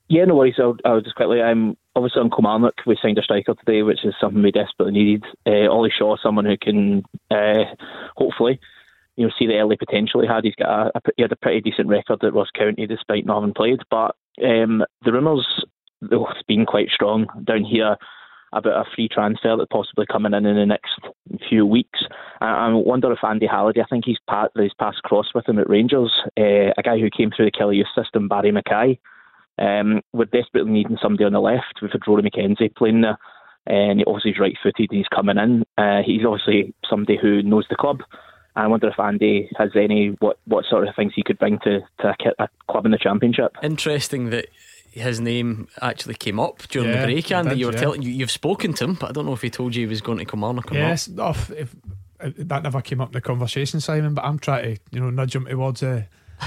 Yeah, 0.10 0.26
no 0.26 0.36
worries. 0.36 0.56
I'll, 0.60 0.78
I'll 0.86 1.02
just 1.02 1.16
quickly. 1.16 1.42
I'm 1.42 1.76
obviously 1.96 2.22
on 2.22 2.30
Kilmarnock. 2.30 2.76
We 2.86 2.98
signed 3.02 3.18
a 3.18 3.24
striker 3.24 3.56
today, 3.56 3.82
which 3.82 4.06
is 4.06 4.14
something 4.22 4.44
we 4.44 4.52
desperately 4.52 4.94
needed. 4.94 5.26
Uh, 5.46 5.70
Ollie 5.72 5.92
Shaw, 5.98 6.18
someone 6.22 6.46
who 6.46 6.58
can 6.58 7.04
uh, 7.32 7.66
hopefully 8.16 8.60
you 9.18 9.26
know, 9.26 9.32
see 9.38 9.48
the 9.48 9.56
early 9.56 9.76
potential 9.76 10.22
he 10.22 10.28
had. 10.28 10.46
He's 10.46 10.56
got 10.56 10.70
a, 10.70 10.92
a 10.96 11.02
he 11.18 11.24
had 11.24 11.32
a 11.32 11.36
pretty 11.36 11.62
decent 11.62 11.90
record 11.90 12.24
at 12.24 12.34
Ross 12.34 12.50
County 12.58 12.88
despite 12.88 13.26
not 13.26 13.42
having 13.42 13.54
played. 13.54 13.80
But 13.90 14.16
um, 14.44 14.84
the 15.04 15.12
rumours, 15.12 15.66
though, 16.02 16.28
it's 16.28 16.44
been 16.48 16.66
quite 16.66 16.90
strong 16.90 17.26
down 17.44 17.66
here 17.66 17.98
about 18.54 18.88
a 18.88 18.90
free 18.96 19.10
transfer 19.10 19.58
that 19.58 19.70
possibly 19.70 20.06
coming 20.06 20.34
in 20.34 20.46
in 20.46 20.56
the 20.56 20.66
next 20.66 21.00
few 21.50 21.66
weeks. 21.66 22.00
I, 22.40 22.46
I 22.46 22.74
wonder 22.74 23.12
if 23.12 23.24
Andy 23.24 23.48
Halliday, 23.48 23.82
I 23.82 23.88
think 23.90 24.06
he's 24.06 24.20
pat, 24.30 24.52
he's 24.56 24.72
passed 24.80 25.04
cross 25.04 25.28
with 25.36 25.50
him 25.50 25.60
at 25.60 25.70
Rangers, 25.70 26.14
uh, 26.40 26.72
a 26.78 26.84
guy 26.84 26.98
who 27.00 27.10
came 27.10 27.32
through 27.36 27.46
the 27.46 27.52
Killie 27.52 27.78
youth 27.78 27.88
system, 27.96 28.30
Barrie 28.30 28.52
McKay. 28.52 29.00
Um, 29.60 30.02
we're 30.14 30.26
desperately 30.26 30.72
needing 30.72 30.98
somebody 31.02 31.26
on 31.26 31.34
the 31.34 31.42
left. 31.42 31.80
We've 31.82 31.92
had 31.92 32.08
Rory 32.08 32.22
McKenzie 32.22 32.76
playing 32.76 33.02
there, 33.02 33.18
and 33.66 34.04
obviously 34.06 34.32
he's 34.32 34.40
right 34.40 34.56
footed. 34.62 34.92
And 34.92 34.98
he's 35.00 35.08
coming 35.08 35.38
in. 35.38 35.66
Uh, 35.78 36.02
he's 36.06 36.26
obviously 36.26 36.76
somebody 36.88 37.18
who 37.20 37.42
knows 37.42 37.66
the 37.70 37.76
club. 37.76 38.02
I 38.58 38.68
wonder 38.68 38.88
if 38.90 39.00
Andy 39.00 39.50
has 39.58 39.70
any 39.76 40.10
what 40.20 40.40
what 40.46 40.66
sort 40.70 40.88
of 40.88 40.96
things 40.96 41.14
he 41.16 41.24
could 41.24 41.38
bring 41.38 41.60
to, 41.60 41.82
to 42.00 42.16
a, 42.40 42.44
a 42.44 42.50
club 42.68 42.86
in 42.86 42.92
the 42.92 42.98
championship. 42.98 43.56
Interesting 43.62 44.32
that 44.32 44.48
his 44.92 45.20
name 45.20 45.68
actually 45.82 46.16
came 46.16 46.40
up 46.40 46.68
during 46.70 46.90
Yeah, 46.90 47.02
the 47.02 47.14
break, 47.14 47.32
it 47.32 47.34
Andy. 47.34 47.50
did, 47.52 47.60
you 47.60 47.68
were 47.68 47.74
yeah. 47.74 47.80
telling 47.80 48.02
you 48.02 48.10
you've 48.10 48.32
spoken 48.32 48.74
to 48.74 48.86
him, 48.86 48.94
but 48.96 49.10
I 49.10 49.14
don't 49.14 49.26
know 49.28 49.34
if 49.34 49.42
he 49.44 49.50
told 49.50 49.76
you 49.76 49.82
he 49.82 49.90
was 49.90 50.02
going 50.02 50.18
to 50.18 50.26
come 50.26 50.44
on 50.44 50.58
or 50.58 50.64
Yes, 50.72 51.10
oh, 51.18 51.30
if, 51.30 51.52
if, 51.52 51.76
that 52.20 52.64
never 52.64 52.82
came 52.82 53.00
up 53.00 53.10
in 53.10 53.14
the 53.14 53.22
conversation, 53.22 53.80
Simon. 53.80 54.16
But 54.16 54.26
I'm 54.26 54.40
trying 54.40 54.76
to, 54.76 54.82
you 54.92 55.00
know, 55.00 55.12
nudge 55.12 55.36
him 55.36 55.46
towards 55.46 55.84
uh, 55.84 56.04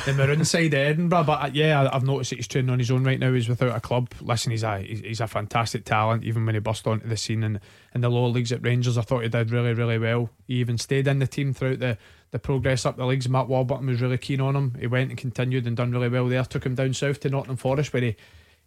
the 0.07 0.13
maroon 0.13 0.45
side 0.45 0.73
of 0.75 0.81
Edinburgh. 0.81 1.25
But 1.25 1.43
uh, 1.43 1.51
yeah, 1.53 1.83
I- 1.83 1.97
I've 1.97 2.05
noticed 2.05 2.31
that 2.31 2.37
he's 2.37 2.49
training 2.49 2.71
on 2.71 2.79
his 2.79 2.91
own 2.91 3.05
right 3.05 3.19
now. 3.19 3.33
He's 3.33 3.49
without 3.49 3.77
a 3.77 3.81
club. 3.81 4.11
Listen, 4.21 4.51
he's 4.53 4.63
a 4.63 4.79
he's, 4.81 5.01
he's 5.01 5.21
a 5.21 5.27
fantastic 5.27 5.85
talent. 5.85 6.25
Even 6.25 6.47
when 6.47 6.55
he 6.55 6.61
burst 6.61 6.87
onto 6.87 7.09
the 7.09 7.17
scene 7.17 7.43
in, 7.43 7.61
in 7.95 8.01
the 8.01 8.09
lower 8.09 8.29
leagues 8.29 8.53
at 8.53 8.63
Rangers, 8.65 8.97
I 8.99 9.03
thought 9.03 9.23
he 9.23 9.29
did 9.29 9.51
really, 9.51 9.73
really 9.75 9.99
well. 9.99 10.31
He 10.47 10.55
even 10.55 10.79
stayed 10.79 11.07
in 11.09 11.19
the 11.19 11.27
team 11.27 11.53
throughout 11.55 11.79
the. 11.81 11.99
The 12.33 12.39
progress 12.39 12.87
up 12.87 12.97
the 12.97 13.05
leagues, 13.07 13.29
Mark 13.29 13.49
Warburton 13.49 13.89
was 13.89 14.01
really 14.01 14.17
keen 14.17 14.41
on 14.41 14.55
him. 14.55 14.77
He 14.79 14.87
went 14.87 15.11
and 15.11 15.19
continued 15.19 15.67
and 15.67 15.77
done 15.77 15.91
really 15.91 16.09
well 16.09 16.29
there. 16.29 16.45
Took 16.45 16.65
him 16.65 16.77
down 16.77 16.95
south 16.95 17.19
to 17.23 17.29
Nottingham 17.29 17.57
Forest, 17.57 17.93
where 17.93 18.03
he, 18.03 18.17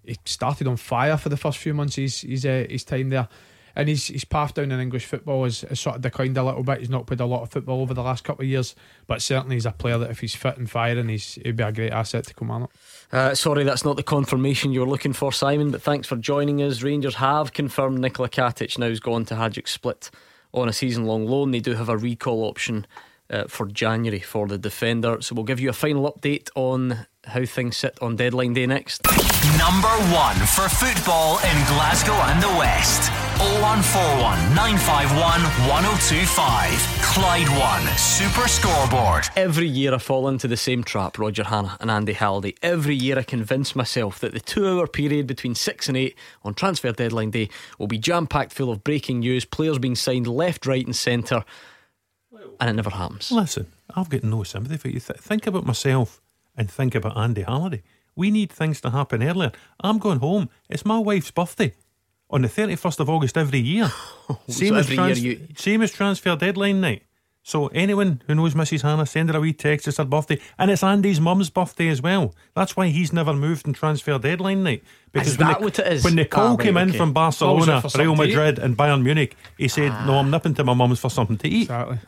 he 0.04 0.18
started 0.26 0.68
on 0.68 0.76
fire 0.76 1.16
for 1.16 1.30
the 1.30 1.38
first 1.38 1.60
few 1.60 1.74
months. 1.74 1.96
He's 1.96 2.20
he's 2.20 2.46
uh, 2.46 2.66
his 2.70 2.84
time 2.84 3.08
there, 3.08 3.30
and 3.76 3.90
his 3.90 4.08
his 4.08 4.26
path 4.26 4.54
down 4.54 4.72
in 4.72 4.80
English 4.80 5.06
football 5.06 5.44
has, 5.44 5.62
has 5.62 5.80
sort 5.80 5.96
of 5.96 6.02
declined 6.02 6.38
a 6.38 6.44
little 6.44 6.64
bit. 6.64 6.80
He's 6.80 6.90
not 6.90 7.08
played 7.08 7.20
a 7.20 7.26
lot 7.26 7.42
of 7.42 7.50
football 7.50 7.82
over 7.82 7.94
the 7.94 8.04
last 8.04 8.24
couple 8.24 8.44
of 8.44 8.50
years, 8.50 8.76
but 9.08 9.22
certainly 9.22 9.56
he's 9.56 9.66
a 9.66 9.72
player 9.72 9.98
that 9.98 10.12
if 10.12 10.20
he's 10.20 10.36
fit 10.36 10.58
and 10.58 10.70
firing, 10.70 11.10
he's 11.10 11.36
he'd 11.36 11.56
be 11.56 11.64
a 11.64 11.72
great 11.72 11.92
asset 11.92 12.26
to 12.28 12.34
Kilmarnock. 12.34 12.72
Uh, 13.12 13.36
sorry, 13.36 13.64
that's 13.64 13.86
not 13.86 13.96
the 13.96 14.04
confirmation 14.04 14.72
you 14.72 14.80
were 14.80 14.90
looking 14.90 15.14
for, 15.14 15.32
Simon, 15.32 15.72
but 15.72 15.82
thanks 15.82 16.08
for 16.08 16.16
joining 16.16 16.62
us. 16.62 16.82
Rangers 16.82 17.16
have 17.16 17.54
confirmed 17.54 18.00
Nikola 18.00 18.30
Katic 18.30 18.78
now's 18.78 19.00
gone 19.00 19.26
to 19.26 19.36
Hajduk 19.36 19.68
Split 19.68 20.10
on 20.54 20.70
a 20.70 20.74
season 20.74 21.06
long 21.06 21.26
loan. 21.26 21.52
They 21.52 21.60
do 21.60 21.74
have 21.74 21.90
a 21.90 21.98
recall 21.98 22.44
option 22.44 22.86
uh, 23.34 23.46
for 23.48 23.66
January 23.66 24.20
for 24.20 24.48
the 24.48 24.58
defender. 24.58 25.22
So 25.22 25.36
we'll 25.36 25.44
give 25.44 25.60
you 25.60 25.70
a 25.70 25.74
final 25.74 26.12
update 26.12 26.50
on 26.56 27.08
how 27.26 27.46
things 27.46 27.78
sit 27.78 27.98
on 28.02 28.16
deadline 28.16 28.54
day 28.54 28.68
next. 28.68 29.02
Number 29.58 29.94
one 30.14 30.36
for 30.36 30.70
football 30.70 31.38
in 31.40 31.58
Glasgow 31.68 32.14
and 32.14 32.42
the 32.42 32.50
West. 32.60 33.10
0141 33.40 34.56
951 34.56 35.42
1025. 35.68 36.94
Clyde 37.14 37.50
One 37.60 37.98
Super 37.98 38.48
Scoreboard. 38.48 39.26
Every 39.36 39.68
year 39.68 39.94
I 39.94 39.98
fall 39.98 40.28
into 40.28 40.48
the 40.48 40.58
same 40.58 40.84
trap, 40.84 41.18
Roger 41.18 41.44
Hannah 41.44 41.78
and 41.80 41.90
Andy 41.90 42.14
Halliday. 42.14 42.56
Every 42.62 42.96
year 42.96 43.18
I 43.18 43.24
convince 43.24 43.76
myself 43.76 44.20
that 44.20 44.34
the 44.34 44.40
two 44.40 44.68
hour 44.68 44.88
period 44.88 45.28
between 45.28 45.56
6 45.56 45.88
and 45.88 45.98
8 45.98 46.18
on 46.44 46.54
transfer 46.54 46.92
deadline 46.92 47.32
day 47.32 47.50
will 47.78 47.88
be 47.88 47.98
jam 47.98 48.28
packed 48.28 48.54
full 48.54 48.72
of 48.72 48.84
breaking 48.84 49.20
news, 49.20 49.46
players 49.46 49.80
being 49.80 49.96
signed 49.96 50.28
left, 50.28 50.66
right, 50.66 50.86
and 50.86 50.96
centre. 50.96 51.44
And 52.60 52.70
it 52.70 52.74
never 52.74 52.90
happens. 52.90 53.32
Listen, 53.32 53.68
I've 53.96 54.10
got 54.10 54.24
no 54.24 54.44
sympathy 54.44 54.78
for 54.78 54.88
you. 54.90 55.00
Th- 55.00 55.20
think 55.20 55.48
about 55.48 55.66
myself 55.66 56.22
and 56.56 56.70
think 56.70 56.96
about 56.96 57.18
Andy 57.18 57.42
Halliday. 57.44 57.84
We 58.16 58.30
need 58.32 58.52
things 58.52 58.80
to 58.82 58.92
happen 58.92 59.24
earlier. 59.24 59.52
I'm 59.82 59.98
going 59.98 60.20
home. 60.20 60.50
It's 60.70 60.86
my 60.86 61.00
wife's 61.00 61.32
birthday 61.32 61.74
on 62.30 62.44
the 62.44 62.48
31st 62.48 63.00
of 63.00 63.10
August 63.10 63.38
every 63.38 63.60
year. 63.60 63.90
So 64.48 64.66
every 64.76 64.96
year 64.96 65.06
you- 65.18 65.48
same 65.58 65.82
as 65.82 65.92
transfer 65.92 66.36
deadline 66.36 66.80
night. 66.82 67.04
So 67.46 67.68
anyone 67.68 68.22
who 68.26 68.36
knows 68.36 68.54
Mrs. 68.54 68.84
Hannah, 68.84 69.06
send 69.06 69.30
her 69.30 69.38
a 69.38 69.42
wee 69.42 69.52
text. 69.52 69.86
It's 69.90 69.98
her 69.98 70.06
birthday, 70.06 70.40
and 70.58 70.72
it's 70.72 70.82
Andy's 70.82 71.20
mum's 71.20 71.50
birthday 71.50 71.90
as 71.90 72.02
well. 72.02 72.34
That's 72.56 72.78
why 72.78 72.88
he's 72.88 73.12
never 73.12 73.34
moved 73.34 73.68
in 73.68 73.74
transfer 73.74 74.18
deadline 74.18 74.64
night. 74.64 74.82
Is 75.16 75.38
when 75.38 75.48
that 75.48 75.60
the, 75.60 75.64
what 75.64 75.78
it 75.78 75.94
is? 75.94 76.04
When 76.04 76.16
the 76.16 76.26
call 76.26 76.44
Ah, 76.44 76.50
right, 76.56 76.60
came 76.60 76.76
in 76.78 76.90
okay. 76.90 76.98
from 76.98 77.14
What 77.14 77.40
was 77.40 77.68
it 77.68 77.72
Barcelona, 77.72 78.10
Real? 78.10 78.16
Madrid, 78.16 78.58
and 78.58 78.76
Bayern 78.76 79.04
Munich, 79.04 79.36
he 79.60 79.68
said, 79.68 79.92
"No, 80.08 80.16
I'm 80.18 80.32
nipping 80.32 80.56
to 80.56 80.64
my 80.64 80.74
mum's 80.74 81.00
for 81.00 81.12
something 81.12 81.38
to 81.38 81.48
eat." 81.48 81.64
Exactly. 81.70 82.00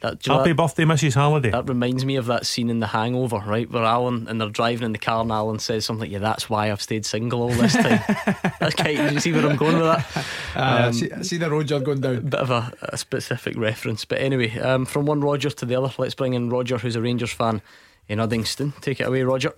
That, 0.00 0.20
do 0.20 0.32
Happy 0.32 0.48
that- 0.50 0.56
birthday, 0.56 0.84
Mrs. 0.84 1.14
Halliday. 1.16 1.50
That 1.50 1.68
reminds 1.68 2.06
me 2.06 2.16
of 2.16 2.24
that 2.26 2.46
scene 2.46 2.70
in 2.70 2.80
The 2.80 2.86
Hangover, 2.86 3.42
right? 3.46 3.70
Where 3.70 3.84
Alan 3.84 4.26
and 4.26 4.40
they're 4.40 4.48
driving 4.48 4.86
in 4.86 4.92
the 4.92 4.98
car, 4.98 5.20
and 5.20 5.30
Alan 5.30 5.58
says 5.58 5.84
something 5.84 6.04
like, 6.04 6.10
"Yeah, 6.10 6.20
that's 6.20 6.48
why 6.48 6.70
I've 6.72 6.80
stayed 6.80 7.04
single 7.04 7.42
all 7.42 7.50
this 7.50 7.74
time." 7.74 8.00
that's 8.58 8.74
kind. 8.74 8.96
Did 8.96 9.12
you 9.12 9.20
see 9.20 9.32
where 9.32 9.46
I'm 9.46 9.56
going 9.56 9.76
with 9.76 9.84
that? 9.84 10.06
Uh, 10.56 10.84
Um, 10.86 10.92
see, 10.94 11.10
see 11.22 11.36
the 11.36 11.50
road 11.50 11.68
you're 11.68 11.80
going 11.80 12.00
down. 12.00 12.20
bit 12.22 12.40
of 12.40 12.48
a, 12.48 12.72
a 12.84 12.96
specific 12.96 13.54
reference, 13.58 14.06
but 14.06 14.16
anyway, 14.16 14.58
um, 14.60 14.86
from 14.86 15.04
one 15.04 15.20
Roger 15.20 15.50
to 15.50 15.66
the 15.66 15.76
other, 15.76 15.92
let's 15.98 16.14
bring 16.14 16.32
in 16.32 16.48
Roger, 16.48 16.78
who's 16.78 16.96
a 16.96 17.02
Rangers 17.02 17.32
fan 17.32 17.60
in 18.08 18.18
Uddingston. 18.18 18.80
Take 18.80 19.00
it 19.00 19.06
away, 19.06 19.22
Roger. 19.24 19.52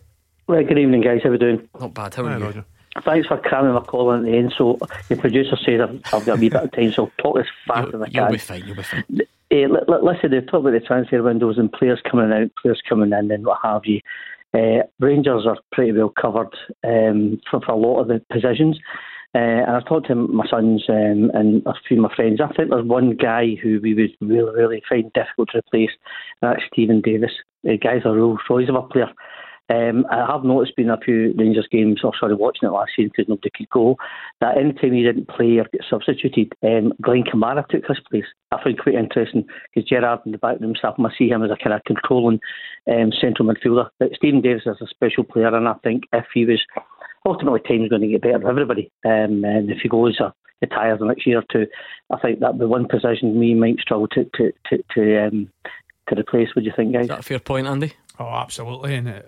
Well, 0.48 0.64
good 0.64 0.76
evening, 0.78 1.02
guys. 1.02 1.20
How 1.22 1.28
are 1.28 1.32
we 1.32 1.38
doing? 1.38 1.68
Not 1.78 1.94
bad. 1.94 2.14
How 2.16 2.24
are 2.24 2.36
you? 2.36 2.64
Thanks 3.04 3.28
for 3.28 3.38
cramming 3.38 3.74
my 3.74 3.80
call 3.80 4.12
in 4.12 4.20
at 4.20 4.30
the 4.30 4.38
end. 4.38 4.54
So, 4.56 4.78
the 5.08 5.16
producer 5.16 5.56
says 5.64 5.80
I've, 5.80 6.00
I've 6.12 6.26
got 6.26 6.38
a 6.38 6.40
wee 6.40 6.48
bit 6.48 6.62
of 6.62 6.72
time, 6.72 6.92
so 6.92 7.04
I'll 7.04 7.12
talk 7.22 7.38
as 7.38 7.46
fast 7.66 7.94
as 7.94 8.00
I 8.00 8.06
can. 8.06 8.14
You'll 8.14 8.32
be 8.32 8.38
fine. 8.38 8.66
You'll 8.66 8.76
be 8.76 8.82
fine. 8.82 9.04
Li- 9.50 9.68
listen, 10.02 10.30
they've 10.30 10.46
talked 10.46 10.66
about 10.66 10.72
the 10.72 10.80
transfer 10.80 11.22
windows 11.22 11.58
and 11.58 11.72
players 11.72 12.00
coming 12.10 12.32
out, 12.32 12.50
players 12.60 12.82
coming 12.88 13.12
in, 13.12 13.30
and 13.30 13.46
what 13.46 13.58
have 13.62 13.82
you. 13.84 14.00
Uh, 14.54 14.82
Rangers 14.98 15.46
are 15.46 15.58
pretty 15.72 15.92
well 15.92 16.12
covered 16.20 16.54
um, 16.84 17.40
for, 17.50 17.60
for 17.60 17.72
a 17.72 17.76
lot 17.76 18.00
of 18.00 18.08
the 18.08 18.22
positions. 18.32 18.78
Uh, 19.34 19.38
and 19.38 19.70
I've 19.76 19.86
talked 19.86 20.06
to 20.08 20.14
my 20.14 20.46
sons 20.48 20.84
um, 20.88 21.30
and 21.34 21.62
a 21.66 21.74
few 21.86 21.98
of 21.98 22.10
my 22.10 22.16
friends. 22.16 22.40
I 22.40 22.50
think 22.54 22.70
there's 22.70 22.84
one 22.84 23.14
guy 23.14 23.56
who 23.62 23.78
we 23.82 23.94
would 23.94 24.16
really, 24.20 24.54
really 24.54 24.82
find 24.88 25.12
difficult 25.12 25.50
to 25.52 25.58
replace, 25.58 25.90
and 26.40 26.52
that's 26.52 26.62
Stephen 26.72 27.02
Davis. 27.02 27.32
The 27.62 27.76
guy's 27.76 28.02
a 28.06 28.10
Rolls 28.10 28.40
Royce 28.48 28.70
of 28.70 28.76
a 28.76 28.82
player. 28.82 29.12
Um, 29.68 30.06
I 30.10 30.26
have 30.30 30.44
noticed 30.44 30.76
being 30.76 30.88
a 30.88 30.96
few 30.96 31.34
Rangers 31.36 31.68
games, 31.70 32.00
or 32.02 32.12
sorry, 32.18 32.34
watching 32.34 32.68
it 32.68 32.72
last 32.72 32.92
season 32.96 33.10
because 33.14 33.28
nobody 33.28 33.50
could 33.54 33.68
go, 33.70 33.96
that 34.40 34.56
any 34.56 34.72
time 34.72 34.94
he 34.94 35.02
didn't 35.02 35.28
play 35.28 35.58
or 35.58 35.66
get 35.70 35.84
substituted, 35.88 36.52
um, 36.62 36.92
Glenn 37.02 37.24
Kamara 37.24 37.66
took 37.68 37.86
his 37.86 38.00
place. 38.10 38.24
I 38.50 38.62
find 38.62 38.78
quite 38.78 38.94
interesting 38.94 39.46
because 39.74 39.88
Gerrard 39.88 40.20
in 40.24 40.32
the 40.32 40.38
back 40.38 40.56
of 40.56 40.62
himself, 40.62 40.96
I 40.98 41.10
see 41.18 41.28
him 41.28 41.44
as 41.44 41.50
a 41.50 41.62
kind 41.62 41.74
of 41.74 41.84
controlling 41.84 42.40
um, 42.90 43.12
central 43.20 43.48
midfielder. 43.48 43.90
But 43.98 44.14
Stephen 44.14 44.40
Davis 44.40 44.62
is 44.64 44.80
a 44.80 44.86
special 44.86 45.24
player, 45.24 45.54
and 45.54 45.68
I 45.68 45.74
think 45.84 46.04
if 46.12 46.24
he 46.32 46.46
was 46.46 46.60
ultimately, 47.26 47.60
time's 47.60 47.90
going 47.90 48.02
to 48.02 48.08
get 48.08 48.22
better 48.22 48.40
for 48.40 48.50
everybody. 48.50 48.90
Um, 49.04 49.44
and 49.44 49.70
if 49.70 49.78
he 49.82 49.88
goes 49.88 50.16
or 50.20 50.32
retires 50.62 50.98
the 50.98 51.06
next 51.06 51.26
year 51.26 51.38
or 51.38 51.44
two, 51.52 51.66
I 52.10 52.18
think 52.18 52.40
that 52.40 52.58
the 52.58 52.68
one 52.68 52.88
position 52.88 53.38
we 53.38 53.54
might 53.54 53.80
struggle 53.80 54.08
to 54.08 54.24
to 54.24 54.52
to 54.70 54.82
to, 54.94 55.26
um, 55.26 55.52
to 56.08 56.18
replace. 56.18 56.48
Would 56.54 56.64
you 56.64 56.72
think, 56.74 56.92
guys? 56.92 57.02
Is 57.02 57.08
that 57.08 57.20
a 57.20 57.22
fair 57.22 57.38
point, 57.38 57.66
Andy? 57.66 57.92
Oh, 58.18 58.28
absolutely. 58.28 58.94
And 58.94 59.08
uh, 59.08 59.22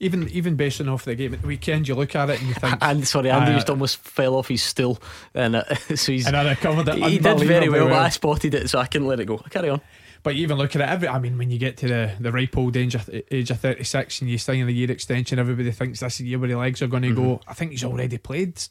even 0.00 0.28
even 0.30 0.56
based 0.56 0.80
on 0.80 0.88
off 0.88 1.04
the 1.04 1.14
game 1.14 1.34
at 1.34 1.42
the 1.42 1.46
weekend, 1.46 1.86
you 1.86 1.94
look 1.94 2.14
at 2.16 2.30
it 2.30 2.40
and 2.40 2.48
you 2.48 2.54
think. 2.54 2.78
And 2.82 3.06
sorry, 3.06 3.30
Andy 3.30 3.52
uh, 3.52 3.54
just 3.54 3.70
almost 3.70 3.98
fell 3.98 4.34
off 4.34 4.48
his 4.48 4.62
stool, 4.62 4.98
and 5.34 5.56
uh, 5.56 5.74
so 5.94 6.12
he's 6.12 6.26
And 6.26 6.36
I 6.36 6.48
recovered 6.50 6.88
it 6.88 6.94
He 6.96 7.18
did 7.18 7.22
very 7.22 7.32
unbelievably 7.32 7.68
well, 7.68 7.88
but. 7.88 7.98
I 7.98 8.08
spotted 8.08 8.54
it, 8.54 8.70
so 8.70 8.78
I 8.78 8.86
couldn't 8.86 9.06
let 9.06 9.20
it 9.20 9.26
go. 9.26 9.38
Carry 9.50 9.68
on. 9.68 9.80
But 10.22 10.34
you 10.34 10.42
even 10.42 10.58
look 10.58 10.74
at 10.76 10.82
it, 10.82 10.88
every, 10.88 11.08
I 11.08 11.18
mean, 11.18 11.38
when 11.38 11.50
you 11.50 11.58
get 11.58 11.78
to 11.78 11.88
the, 11.88 12.12
the 12.20 12.30
ripe 12.30 12.56
old 12.56 12.76
age 12.76 12.94
of, 12.94 13.08
age 13.30 13.50
of 13.50 13.58
36 13.58 14.20
and 14.20 14.30
you 14.30 14.36
sign 14.36 14.68
a 14.68 14.70
year 14.70 14.90
extension, 14.90 15.38
everybody 15.38 15.70
thinks 15.70 16.00
this 16.00 16.14
is 16.14 16.18
the 16.18 16.26
year 16.26 16.38
where 16.38 16.48
the 16.48 16.56
legs 16.56 16.82
are 16.82 16.88
going 16.88 17.04
to 17.04 17.14
go. 17.14 17.40
I 17.48 17.54
think 17.54 17.70
he's 17.70 17.84
already 17.84 18.18
played 18.18 18.62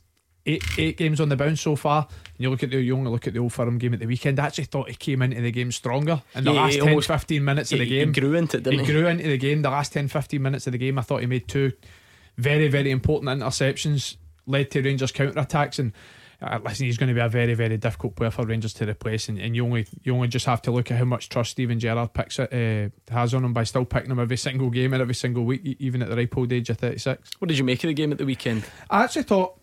eight, 0.46 0.64
eight 0.78 0.98
games 0.98 1.20
on 1.22 1.30
the 1.30 1.36
bounce 1.36 1.62
so 1.62 1.76
far. 1.76 2.08
And 2.10 2.40
you 2.40 2.50
look 2.50 2.64
at 2.64 2.70
the 2.72 2.82
you 2.82 2.96
only 2.96 3.12
look 3.12 3.28
at 3.28 3.34
the 3.34 3.40
old 3.40 3.54
firm 3.54 3.78
game 3.78 3.94
at 3.94 4.00
the 4.00 4.06
weekend. 4.06 4.40
I 4.40 4.46
actually 4.48 4.66
thought 4.66 4.90
he 4.90 4.96
came 4.96 5.22
into 5.22 5.42
the 5.42 5.52
game 5.52 5.72
stronger 5.72 6.22
in 6.36 6.44
the 6.44 6.54
Yeah, 6.54 6.62
last 6.62 6.74
10 6.80 6.88
almost- 6.90 7.08
15 7.08 7.44
minutes 7.44 7.72
of 7.72 7.80
the 7.80 7.86
he- 7.86 7.92
he 8.00 8.00
game. 8.06 8.12
grew 8.14 8.34
into 8.36 8.58
it, 8.58 8.64
didn't 8.64 8.80
he? 8.80 8.86
grew 8.92 9.08
into 9.08 9.24
the 9.28 9.38
game. 9.38 9.62
The 9.62 9.70
last 9.70 9.94
10 9.94 10.08
15 10.08 10.42
minutes 10.42 10.66
of 10.68 10.72
the 10.74 10.78
game, 10.80 10.98
I 10.98 11.02
thought 11.02 11.22
he 11.22 11.28
made 11.28 11.48
two 11.48 11.74
very, 12.38 12.68
very 12.70 12.92
important 12.92 13.42
interceptions, 13.42 14.16
led 14.46 14.72
to 14.72 14.82
Rangers 14.82 15.12
counter 15.12 15.40
attacks. 15.40 15.78
And 15.80 15.92
uh, 16.42 16.58
listen, 16.64 16.86
he's 16.86 16.98
going 16.98 17.10
to 17.10 17.14
be 17.14 17.20
a 17.20 17.28
very, 17.28 17.54
very 17.54 17.76
difficult 17.76 18.16
player 18.16 18.32
for 18.32 18.46
Rangers 18.46 18.74
to 18.76 18.88
replace. 18.88 19.28
And, 19.28 19.38
and 19.40 19.58
you 19.58 19.66
only 19.66 19.86
you 20.04 20.16
only 20.16 20.30
just 20.30 20.46
have 20.46 20.62
to 20.64 20.72
look 20.72 20.90
at 20.90 20.98
how 20.98 21.04
much 21.04 21.28
trust 21.28 21.52
Steven 21.52 21.80
Gerrard 21.82 22.14
picks 22.14 22.40
it, 22.40 22.54
uh, 22.54 23.14
has 23.14 23.34
on 23.34 23.44
him 23.44 23.52
by 23.52 23.66
still 23.66 23.84
picking 23.84 24.12
him 24.12 24.20
every 24.20 24.38
single 24.38 24.70
game 24.70 24.94
and 24.94 25.02
every 25.02 25.16
single 25.16 25.44
week, 25.44 25.76
even 25.80 26.02
at 26.02 26.08
the 26.10 26.16
ripe 26.16 26.38
old 26.38 26.54
age 26.54 26.70
of 26.70 26.78
36. 26.78 27.32
What 27.40 27.50
did 27.50 27.58
you 27.58 27.66
make 27.66 27.84
of 27.84 27.90
the 27.90 27.94
game 27.94 28.14
at 28.14 28.18
the 28.20 28.26
weekend? 28.26 28.64
I 28.90 29.04
actually 29.04 29.24
thought, 29.24 29.59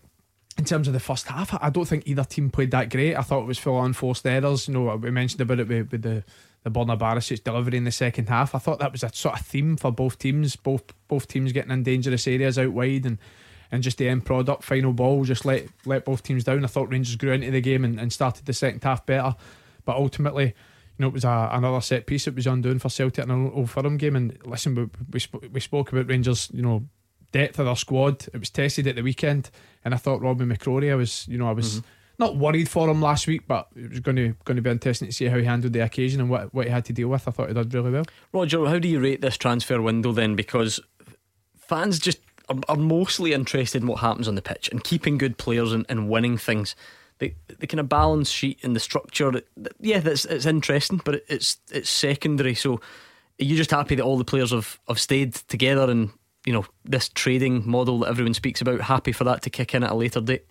in 0.58 0.64
terms 0.64 0.86
of 0.88 0.94
the 0.94 1.00
first 1.00 1.26
half, 1.26 1.52
I- 1.60 1.70
don't 1.70 1.86
think 1.86 2.04
either 2.06 2.24
team 2.24 2.50
played 2.50 2.70
that 2.70 2.90
great. 2.90 3.14
I 3.14 3.22
thought 3.22 3.42
it 3.42 3.46
was 3.46 3.58
full 3.58 3.76
on 3.76 3.92
forced 3.92 4.26
errors. 4.26 4.68
You 4.68 4.74
know, 4.74 4.96
we 4.96 5.10
mentioned 5.10 5.40
about 5.40 5.60
it 5.60 5.68
with, 5.68 5.90
with 5.92 6.02
the 6.02 6.24
the 6.64 6.70
Borna 6.70 6.98
Barisic 6.98 7.44
delivery 7.44 7.76
in 7.76 7.84
the 7.84 7.92
second 7.92 8.28
half. 8.28 8.52
I 8.52 8.58
thought 8.58 8.80
that 8.80 8.90
was 8.90 9.04
a 9.04 9.10
sort 9.14 9.38
of 9.38 9.46
theme 9.46 9.76
for 9.76 9.92
both 9.92 10.18
teams. 10.18 10.56
Both 10.56 10.82
both 11.06 11.28
teams 11.28 11.52
getting 11.52 11.70
in 11.70 11.82
dangerous 11.84 12.26
areas 12.26 12.58
out 12.58 12.72
wide 12.72 13.06
and. 13.06 13.18
And 13.72 13.82
just 13.82 13.98
the 13.98 14.08
end 14.08 14.24
product, 14.24 14.62
final 14.62 14.92
ball, 14.92 15.24
just 15.24 15.44
let 15.44 15.66
let 15.84 16.04
both 16.04 16.22
teams 16.22 16.44
down. 16.44 16.62
I 16.62 16.68
thought 16.68 16.88
Rangers 16.92 17.16
grew 17.16 17.32
into 17.32 17.50
the 17.50 17.60
game 17.60 17.84
and, 17.84 17.98
and 17.98 18.12
started 18.12 18.46
the 18.46 18.52
second 18.52 18.84
half 18.84 19.04
better, 19.04 19.34
but 19.84 19.96
ultimately, 19.96 20.44
you 20.44 20.52
know, 21.00 21.08
it 21.08 21.12
was 21.12 21.24
a, 21.24 21.48
another 21.52 21.80
set 21.80 22.06
piece. 22.06 22.28
It 22.28 22.36
was 22.36 22.46
undoing 22.46 22.78
for 22.78 22.88
Celtic 22.90 23.24
in 23.24 23.30
an 23.32 23.50
Old 23.52 23.68
Firm 23.68 23.96
game. 23.96 24.14
And 24.14 24.38
listen, 24.44 24.76
we 24.76 24.88
we, 25.10 25.18
sp- 25.18 25.50
we 25.50 25.58
spoke 25.58 25.90
about 25.90 26.08
Rangers, 26.08 26.48
you 26.54 26.62
know, 26.62 26.86
depth 27.36 27.58
of 27.58 27.66
their 27.66 27.76
squad. 27.76 28.26
It 28.32 28.38
was 28.38 28.50
tested 28.50 28.86
at 28.86 28.96
the 28.96 29.02
weekend, 29.02 29.50
and 29.84 29.94
I 29.94 29.96
thought 29.98 30.22
Robby 30.22 30.44
McCrorie. 30.44 30.90
I 30.90 30.94
was, 30.94 31.26
you 31.28 31.38
know, 31.38 31.48
I 31.48 31.52
was 31.52 31.76
mm-hmm. 31.76 31.86
not 32.18 32.36
worried 32.36 32.68
for 32.68 32.88
him 32.88 33.02
last 33.02 33.26
week, 33.26 33.46
but 33.46 33.68
it 33.76 33.90
was 33.90 34.00
going 34.00 34.16
to 34.16 34.34
going 34.44 34.56
to 34.56 34.62
be 34.62 34.70
interesting 34.70 35.08
to 35.08 35.12
see 35.12 35.26
how 35.26 35.38
he 35.38 35.44
handled 35.44 35.72
the 35.72 35.80
occasion 35.80 36.20
and 36.20 36.30
what, 36.30 36.52
what 36.54 36.66
he 36.66 36.72
had 36.72 36.84
to 36.86 36.92
deal 36.92 37.08
with. 37.08 37.28
I 37.28 37.30
thought 37.30 37.48
he 37.48 37.54
did 37.54 37.74
really 37.74 37.90
well. 37.90 38.04
Roger, 38.32 38.64
how 38.66 38.78
do 38.78 38.88
you 38.88 39.00
rate 39.00 39.20
this 39.20 39.36
transfer 39.36 39.80
window 39.82 40.12
then? 40.12 40.34
Because 40.34 40.80
fans 41.58 41.98
just 41.98 42.20
are, 42.48 42.56
are 42.68 42.76
mostly 42.76 43.32
interested 43.32 43.82
in 43.82 43.88
what 43.88 44.00
happens 44.00 44.28
on 44.28 44.34
the 44.34 44.42
pitch 44.42 44.68
and 44.70 44.82
keeping 44.82 45.18
good 45.18 45.36
players 45.38 45.72
and, 45.72 45.84
and 45.88 46.08
winning 46.08 46.38
things. 46.38 46.74
The, 47.18 47.34
the 47.48 47.66
kind 47.66 47.80
of 47.80 47.88
balance 47.88 48.28
sheet 48.28 48.58
and 48.62 48.76
the 48.76 48.80
structure, 48.80 49.40
yeah, 49.80 50.00
that's 50.00 50.26
it's 50.26 50.44
interesting, 50.44 51.00
but 51.02 51.22
it's 51.28 51.58
it's 51.70 51.88
secondary. 51.88 52.54
So, 52.54 52.74
are 52.74 53.44
you 53.44 53.56
just 53.56 53.70
happy 53.70 53.94
that 53.94 54.02
all 54.02 54.18
the 54.18 54.24
players 54.24 54.50
have, 54.50 54.78
have 54.86 55.00
stayed 55.00 55.32
together 55.34 55.90
and 55.90 56.10
you 56.46 56.52
know 56.52 56.64
this 56.84 57.08
trading 57.10 57.68
model 57.68 58.00
that 58.00 58.08
everyone 58.08 58.34
speaks 58.34 58.60
about? 58.60 58.80
Happy 58.80 59.12
for 59.12 59.24
that 59.24 59.42
to 59.42 59.50
kick 59.50 59.74
in 59.74 59.82
at 59.82 59.90
a 59.90 59.94
later 59.94 60.20
date. 60.20 60.46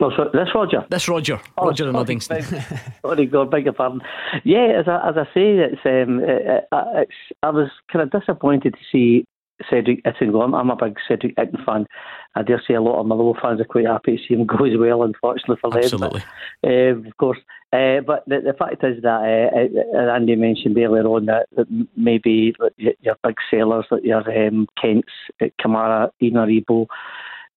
No, 0.00 0.10
so 0.10 0.28
this 0.32 0.48
Roger. 0.54 0.84
This 0.90 1.08
Roger. 1.08 1.40
Oh, 1.56 1.68
Roger 1.68 1.88
and 1.88 1.96
Uddingston. 1.96 3.00
Sorry, 3.02 3.26
God, 3.26 3.50
beg 3.50 3.64
your 3.64 3.72
pardon. 3.72 4.02
Yeah, 4.44 4.78
as 4.78 4.88
I, 4.88 5.08
as 5.08 5.16
I 5.16 5.24
say, 5.32 5.56
it's 5.56 5.80
um, 5.86 6.20
it, 6.22 6.68
it's 6.72 7.12
I 7.42 7.50
was 7.50 7.70
kind 7.90 8.02
of 8.02 8.20
disappointed 8.20 8.74
to 8.74 8.80
see 8.92 9.24
Cedric 9.70 10.02
Itten 10.04 10.32
go. 10.32 10.42
I'm, 10.42 10.54
I'm 10.54 10.70
a 10.70 10.76
big 10.76 10.96
Cedric 11.08 11.36
Itten 11.36 11.64
fan. 11.64 11.86
I 12.34 12.42
dare 12.42 12.62
say 12.66 12.74
a 12.74 12.80
lot 12.80 13.00
of 13.00 13.06
Motherwell 13.06 13.36
fans 13.40 13.60
are 13.60 13.64
quite 13.64 13.86
happy 13.86 14.16
to 14.16 14.22
see 14.22 14.34
him 14.34 14.46
go 14.46 14.64
as 14.64 14.78
well. 14.78 15.02
Unfortunately 15.02 15.56
for 15.60 15.70
them, 15.70 15.82
Absolutely. 15.82 16.22
But, 16.62 16.70
uh, 16.70 17.08
of 17.08 17.16
course. 17.18 17.38
Uh, 17.72 18.00
but 18.06 18.24
the, 18.26 18.40
the 18.44 18.54
fact 18.58 18.84
is 18.84 19.02
that 19.02 19.70
uh, 19.94 20.10
Andy 20.12 20.36
mentioned 20.36 20.78
earlier 20.78 21.04
on 21.06 21.26
that, 21.26 21.46
that 21.56 21.66
maybe 21.96 22.54
your 22.76 23.16
big 23.22 23.36
sellers, 23.50 23.86
like 23.90 24.04
your 24.04 24.46
um, 24.46 24.66
Kents, 24.80 25.12
Kamara, 25.60 26.10
Ina 26.22 26.46
Rebo 26.46 26.86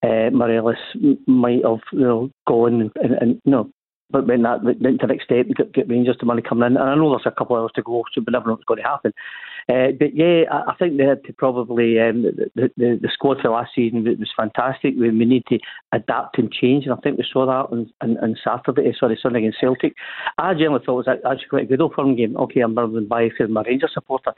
uh, 0.04 0.30
Morelos 0.32 0.78
might 1.28 1.64
have 1.64 1.80
you 1.92 2.00
know 2.00 2.32
gone 2.48 2.92
and, 2.96 3.14
and 3.22 3.42
you 3.44 3.52
know 3.52 3.70
but 4.12 4.28
when 4.28 4.42
that 4.42 4.64
went 4.64 4.82
to 4.82 5.06
an 5.06 5.12
extent, 5.12 5.56
get, 5.56 5.72
get 5.74 5.90
Rangers 5.90 6.18
the 6.20 6.26
money 6.26 6.42
coming 6.42 6.66
in. 6.66 6.78
And 6.78 6.90
I 6.90 6.96
know 6.96 7.12
there's 7.12 7.32
a 7.32 7.32
couple 7.32 7.56
of 7.56 7.62
hours 7.62 7.72
to 7.76 7.84
go, 7.84 8.04
so 8.12 8.22
we 8.26 8.32
never 8.32 8.48
know 8.48 8.54
what's 8.54 8.64
going 8.64 8.82
to 8.82 8.88
happen. 8.88 9.14
Uh, 9.70 9.92
but 10.00 10.16
yeah, 10.16 10.46
I, 10.52 10.72
I, 10.72 10.76
think 10.80 10.98
they 10.98 11.04
had 11.04 11.24
to 11.26 11.34
probably 11.34 12.00
um, 12.00 12.24
the, 12.24 12.72
the, 12.76 13.00
the 13.00 13.10
squad 13.14 13.38
for 13.40 13.52
last 13.52 13.70
season 13.76 14.04
was 14.04 14.34
fantastic. 14.36 14.96
We, 14.98 15.12
we 15.12 15.26
need 15.26 15.46
to 15.50 15.60
adapt 15.92 16.40
and 16.40 16.52
change, 16.52 16.86
and 16.86 16.94
I 16.94 16.98
think 16.98 17.20
we 17.20 17.26
saw 17.32 17.46
that 17.46 17.72
on, 17.72 17.92
on, 18.02 18.18
on 18.18 18.36
Saturday. 18.44 18.92
Sorry, 19.00 19.20
Sunday 19.22 19.40
against 19.40 19.60
Celtic. 19.60 19.94
I 20.40 20.54
generally 20.54 20.84
thought 20.84 21.02
it 21.02 21.08
was 21.08 21.20
actually 21.24 21.50
quite 21.50 21.64
a 21.66 21.68
good 21.68 21.82
old 21.82 21.94
firm 21.94 22.16
game. 22.16 22.36
Okay, 22.36 22.62
I'm 22.62 22.74
than 22.74 23.08
biased 23.08 23.38
for 23.38 23.48
my 23.48 23.62
Rangers 23.62 23.92
supporter, 23.94 24.34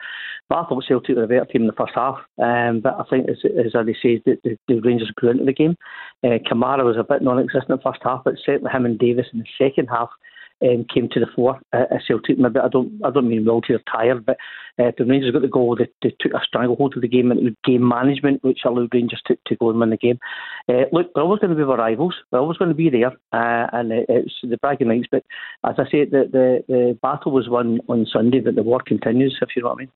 but 0.50 0.56
I 0.58 0.66
thought 0.68 0.84
Celtic 0.86 1.16
were 1.16 1.24
a 1.24 1.28
better 1.28 1.46
team 1.46 1.62
in 1.62 1.68
the 1.68 1.74
first 1.74 1.94
half. 1.96 2.18
Um, 2.38 2.82
but 2.82 2.96
I 3.00 3.04
think, 3.10 3.30
as, 3.30 3.38
as 3.46 3.74
Eddie 3.74 3.96
says, 4.02 4.20
the, 4.26 4.38
the, 4.44 4.58
the 4.68 4.82
Rangers 4.82 5.12
grew 5.16 5.30
into 5.30 5.46
the 5.46 5.54
game. 5.54 5.78
Uh, 6.26 6.44
Kamara 6.44 6.84
was 6.84 6.98
a 7.00 7.06
bit 7.06 7.22
non-existent 7.22 7.70
in 7.70 7.78
the 7.78 7.82
first 7.82 8.02
half, 8.04 8.24
but 8.26 8.36
certainly 8.46 8.70
him 8.70 8.86
and 8.86 9.00
Davis 9.00 9.28
in 9.32 9.40
the 9.40 9.46
second 9.58 9.88
half 9.88 10.10
um, 10.62 10.86
came 10.94 11.10
to 11.10 11.20
the 11.20 11.28
fore 11.36 11.60
uh, 11.74 11.86
Celtic. 12.08 12.38
Maybe 12.38 12.60
I 12.60 12.68
don't 12.68 13.02
I 13.04 13.10
don't 13.10 13.30
mean 13.30 13.46
Wiltie 13.46 13.72
or 13.72 13.82
tired, 13.92 14.26
but 14.26 14.38
uh, 14.80 14.92
the 14.98 15.06
Rangers 15.06 15.32
got 15.32 15.42
the 15.42 15.48
goal. 15.48 15.76
They, 15.76 15.90
they 16.02 16.16
took 16.20 16.34
a 16.34 16.42
stranglehold 16.46 16.96
of 16.96 17.02
the 17.02 17.08
game 17.08 17.32
and 17.32 17.40
it 17.40 17.44
was 17.44 17.54
game 17.64 17.88
management 17.88 18.44
which 18.44 18.60
allowed 18.66 18.94
Rangers 18.94 19.22
to, 19.28 19.38
to 19.48 19.56
go 19.56 19.70
and 19.70 19.80
win 19.80 19.90
the 19.90 19.98
game. 19.98 20.20
Uh, 20.70 20.84
look, 20.92 21.12
they're 21.14 21.24
always 21.24 21.40
going 21.40 21.56
to 21.56 21.56
be 21.56 21.64
our 21.64 21.78
rivals. 21.78 22.16
They're 22.32 22.40
always 22.40 22.58
going 22.58 22.70
to 22.70 22.76
be 22.76 22.90
there, 22.90 23.12
uh, 23.34 23.68
and 23.74 23.92
it's 23.92 24.36
the 24.44 24.58
bragging 24.58 24.88
rights. 24.88 25.08
But 25.12 25.24
as 25.66 25.76
I 25.78 25.84
say, 25.92 26.06
the, 26.06 26.30
the 26.32 26.64
the 26.68 27.00
battle 27.02 27.32
was 27.32 27.50
won 27.50 27.80
on 27.88 28.06
Sunday, 28.12 28.40
but 28.40 28.56
the 28.56 28.64
war 28.64 28.82
continues. 28.86 29.38
If 29.42 29.50
you 29.56 29.64
know 29.64 29.70
what 29.70 29.76
I 29.76 29.80
mean. 29.80 29.92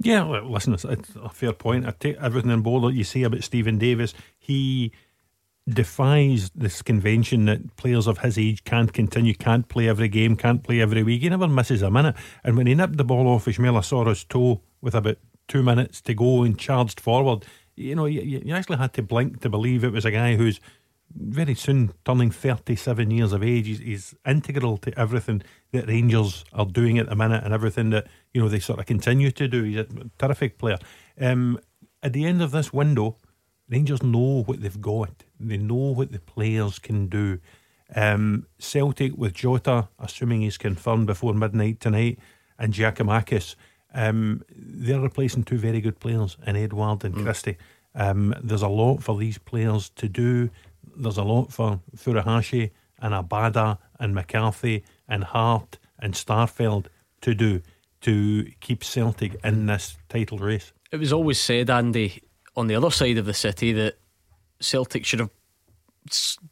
Yeah, 0.00 0.22
listen, 0.22 0.74
it's 0.74 0.84
a 0.84 1.28
fair 1.28 1.52
point. 1.52 1.84
I 1.84 1.90
take 1.90 2.16
everything 2.18 2.52
on 2.52 2.62
board 2.62 2.84
that 2.84 2.96
you 2.96 3.02
say 3.02 3.24
about 3.24 3.42
Stephen 3.42 3.78
Davis. 3.78 4.14
He 4.38 4.92
defies 5.68 6.50
this 6.54 6.82
convention 6.82 7.44
that 7.46 7.76
players 7.76 8.06
of 8.06 8.18
his 8.18 8.38
age 8.38 8.64
can't 8.64 8.92
continue, 8.92 9.34
can't 9.34 9.68
play 9.68 9.88
every 9.88 10.08
game, 10.08 10.36
can't 10.36 10.62
play 10.62 10.80
every 10.80 11.02
week. 11.02 11.22
He 11.22 11.28
never 11.28 11.48
misses 11.48 11.82
a 11.82 11.90
minute. 11.90 12.16
And 12.44 12.56
when 12.56 12.66
he 12.66 12.74
nipped 12.74 12.96
the 12.96 13.04
ball 13.04 13.28
off 13.28 13.46
Ismaila 13.46 13.84
Soro's 13.84 14.24
toe 14.24 14.60
with 14.80 14.94
about 14.94 15.18
two 15.46 15.62
minutes 15.62 16.00
to 16.02 16.14
go 16.14 16.42
and 16.42 16.58
charged 16.58 17.00
forward, 17.00 17.44
you 17.76 17.94
know, 17.94 18.06
you, 18.06 18.42
you 18.44 18.54
actually 18.54 18.78
had 18.78 18.92
to 18.94 19.02
blink 19.02 19.40
to 19.40 19.48
believe 19.48 19.84
it 19.84 19.92
was 19.92 20.04
a 20.04 20.10
guy 20.10 20.36
who's 20.36 20.60
very 21.14 21.54
soon 21.54 21.92
turning 22.04 22.30
37 22.30 23.10
years 23.10 23.32
of 23.32 23.42
age. 23.42 23.66
He's, 23.66 23.78
he's, 23.78 24.14
integral 24.26 24.76
to 24.78 24.98
everything 24.98 25.42
that 25.72 25.88
Rangers 25.88 26.44
are 26.52 26.66
doing 26.66 26.98
at 26.98 27.08
the 27.08 27.16
minute 27.16 27.44
and 27.44 27.54
everything 27.54 27.90
that, 27.90 28.06
you 28.34 28.42
know, 28.42 28.48
they 28.48 28.58
sort 28.58 28.78
of 28.78 28.86
continue 28.86 29.30
to 29.30 29.48
do. 29.48 29.62
He's 29.62 29.78
a 29.78 29.86
terrific 30.18 30.58
player. 30.58 30.78
Um, 31.20 31.58
at 32.02 32.12
the 32.12 32.26
end 32.26 32.42
of 32.42 32.50
this 32.50 32.72
window, 32.72 33.16
Rangers 33.70 34.02
know 34.02 34.42
what 34.44 34.62
they've 34.62 34.80
got. 34.80 35.24
They 35.38 35.56
know 35.56 35.92
what 35.92 36.12
the 36.12 36.18
players 36.20 36.78
can 36.78 37.08
do. 37.08 37.38
Um, 37.94 38.46
Celtic 38.58 39.16
with 39.16 39.34
Jota, 39.34 39.88
assuming 39.98 40.42
he's 40.42 40.58
confirmed 40.58 41.06
before 41.06 41.34
midnight 41.34 41.80
tonight, 41.80 42.18
and 42.58 42.72
Giakoumakis, 42.72 43.54
um, 43.94 44.42
they're 44.50 45.00
replacing 45.00 45.44
two 45.44 45.58
very 45.58 45.80
good 45.80 46.00
players 46.00 46.36
in 46.46 46.56
Edouard 46.56 47.04
and 47.04 47.14
mm. 47.14 47.24
Christie. 47.24 47.56
Um, 47.94 48.34
there's 48.42 48.62
a 48.62 48.68
lot 48.68 49.02
for 49.02 49.16
these 49.16 49.38
players 49.38 49.90
to 49.96 50.08
do. 50.08 50.50
There's 50.96 51.16
a 51.16 51.22
lot 51.22 51.52
for 51.52 51.80
Furuhashi 51.96 52.70
and 53.00 53.14
Abada 53.14 53.78
and 53.98 54.14
McCarthy 54.14 54.84
and 55.08 55.24
Hart 55.24 55.78
and 55.98 56.14
Starfelt 56.14 56.86
to 57.22 57.34
do 57.34 57.62
to 58.02 58.50
keep 58.60 58.84
Celtic 58.84 59.36
in 59.42 59.66
this 59.66 59.96
title 60.08 60.38
race. 60.38 60.72
It 60.92 60.98
was 60.98 61.12
always 61.12 61.40
said, 61.40 61.68
Andy, 61.70 62.22
on 62.58 62.66
the 62.66 62.74
other 62.74 62.90
side 62.90 63.16
of 63.18 63.24
the 63.24 63.34
city 63.34 63.72
that 63.72 63.98
Celtic 64.60 65.04
should 65.04 65.20
have 65.20 65.30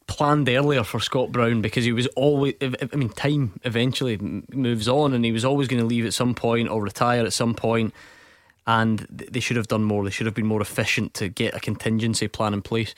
planned 0.07 0.49
earlier 0.49 0.85
for 0.85 1.01
Scott 1.01 1.33
Brown 1.33 1.61
because 1.61 1.85
he 1.85 1.93
was 1.93 2.07
always 2.09 2.55
I 2.61 2.97
mean 2.97 3.09
time 3.11 3.59
eventually 3.65 4.17
moves 4.19 4.87
on 4.87 5.15
and 5.15 5.25
he 5.25 5.33
was 5.33 5.45
always 5.45 5.69
going 5.69 5.81
to 5.81 5.87
leave 5.87 6.07
at 6.07 6.15
some 6.15 6.35
point 6.35 6.69
or 6.69 6.83
retire 6.83 7.25
at 7.25 7.33
some 7.33 7.55
point. 7.55 7.93
point 7.93 7.95
and 8.67 9.01
they 9.11 9.41
should 9.41 9.57
have 9.57 9.69
done 9.69 9.85
more 9.85 10.05
they 10.05 10.11
should 10.11 10.27
have 10.27 10.35
been 10.35 10.47
more 10.47 10.61
efficient 10.61 11.15
to 11.15 11.29
get 11.29 11.55
a 11.55 11.61
contingency 11.61 12.29
plan 12.29 12.53
in 12.53 12.63
place 12.63 12.95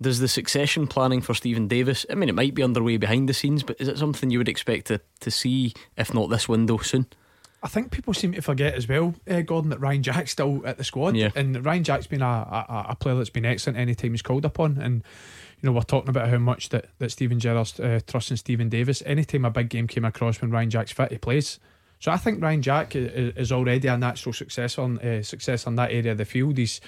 does 0.00 0.18
the 0.18 0.28
succession 0.28 0.86
planning 0.86 1.20
for 1.20 1.34
Steven 1.34 1.68
Davis 1.68 2.04
I 2.10 2.14
mean 2.14 2.28
it 2.28 2.34
might 2.34 2.54
be 2.54 2.62
underway 2.62 2.96
behind 2.96 3.28
the 3.28 3.34
scenes 3.34 3.62
but 3.62 3.80
is 3.80 3.88
it 3.88 3.98
something 3.98 4.30
you 4.30 4.38
would 4.38 4.48
expect 4.48 4.88
to, 4.88 5.00
to 5.20 5.30
see 5.30 5.72
if 5.96 6.12
not 6.12 6.30
this 6.30 6.48
window 6.48 6.78
soon 6.78 7.06
I 7.62 7.68
think 7.68 7.92
people 7.92 8.12
seem 8.12 8.32
to 8.32 8.42
forget 8.42 8.74
as 8.74 8.88
well, 8.88 9.14
uh, 9.30 9.40
Gordon, 9.42 9.70
that 9.70 9.80
Ryan 9.80 10.02
Jack's 10.02 10.32
still 10.32 10.62
at 10.66 10.78
the 10.78 10.84
squad. 10.84 11.16
Yeah. 11.16 11.30
And 11.36 11.64
Ryan 11.64 11.84
Jack's 11.84 12.08
been 12.08 12.22
a, 12.22 12.26
a, 12.26 12.86
a 12.90 12.96
player 12.96 13.14
that's 13.14 13.30
been 13.30 13.44
excellent 13.44 13.78
any 13.78 13.94
time 13.94 14.10
he's 14.10 14.22
called 14.22 14.44
upon. 14.44 14.78
And, 14.78 15.04
you 15.60 15.68
know, 15.68 15.72
we're 15.72 15.82
talking 15.82 16.08
about 16.10 16.28
how 16.28 16.38
much 16.38 16.70
that, 16.70 16.86
that 16.98 17.12
Steven 17.12 17.38
Gerrard's 17.38 17.78
uh, 17.78 18.00
trusting 18.06 18.38
Steven 18.38 18.68
Davis. 18.68 19.02
Anytime 19.06 19.44
a 19.44 19.50
big 19.50 19.68
game 19.68 19.86
came 19.86 20.04
across 20.04 20.40
when 20.40 20.50
Ryan 20.50 20.70
Jack's 20.70 20.92
fit, 20.92 21.12
he 21.12 21.18
plays. 21.18 21.60
So 22.00 22.10
I 22.10 22.16
think 22.16 22.42
Ryan 22.42 22.62
Jack 22.62 22.96
is, 22.96 23.32
is 23.36 23.52
already 23.52 23.86
a 23.86 23.96
natural 23.96 24.32
successor, 24.32 24.82
uh, 24.82 25.22
success 25.22 25.68
on 25.68 25.76
that 25.76 25.92
area 25.92 26.10
of 26.10 26.18
the 26.18 26.24
field. 26.24 26.58
He's 26.58 26.80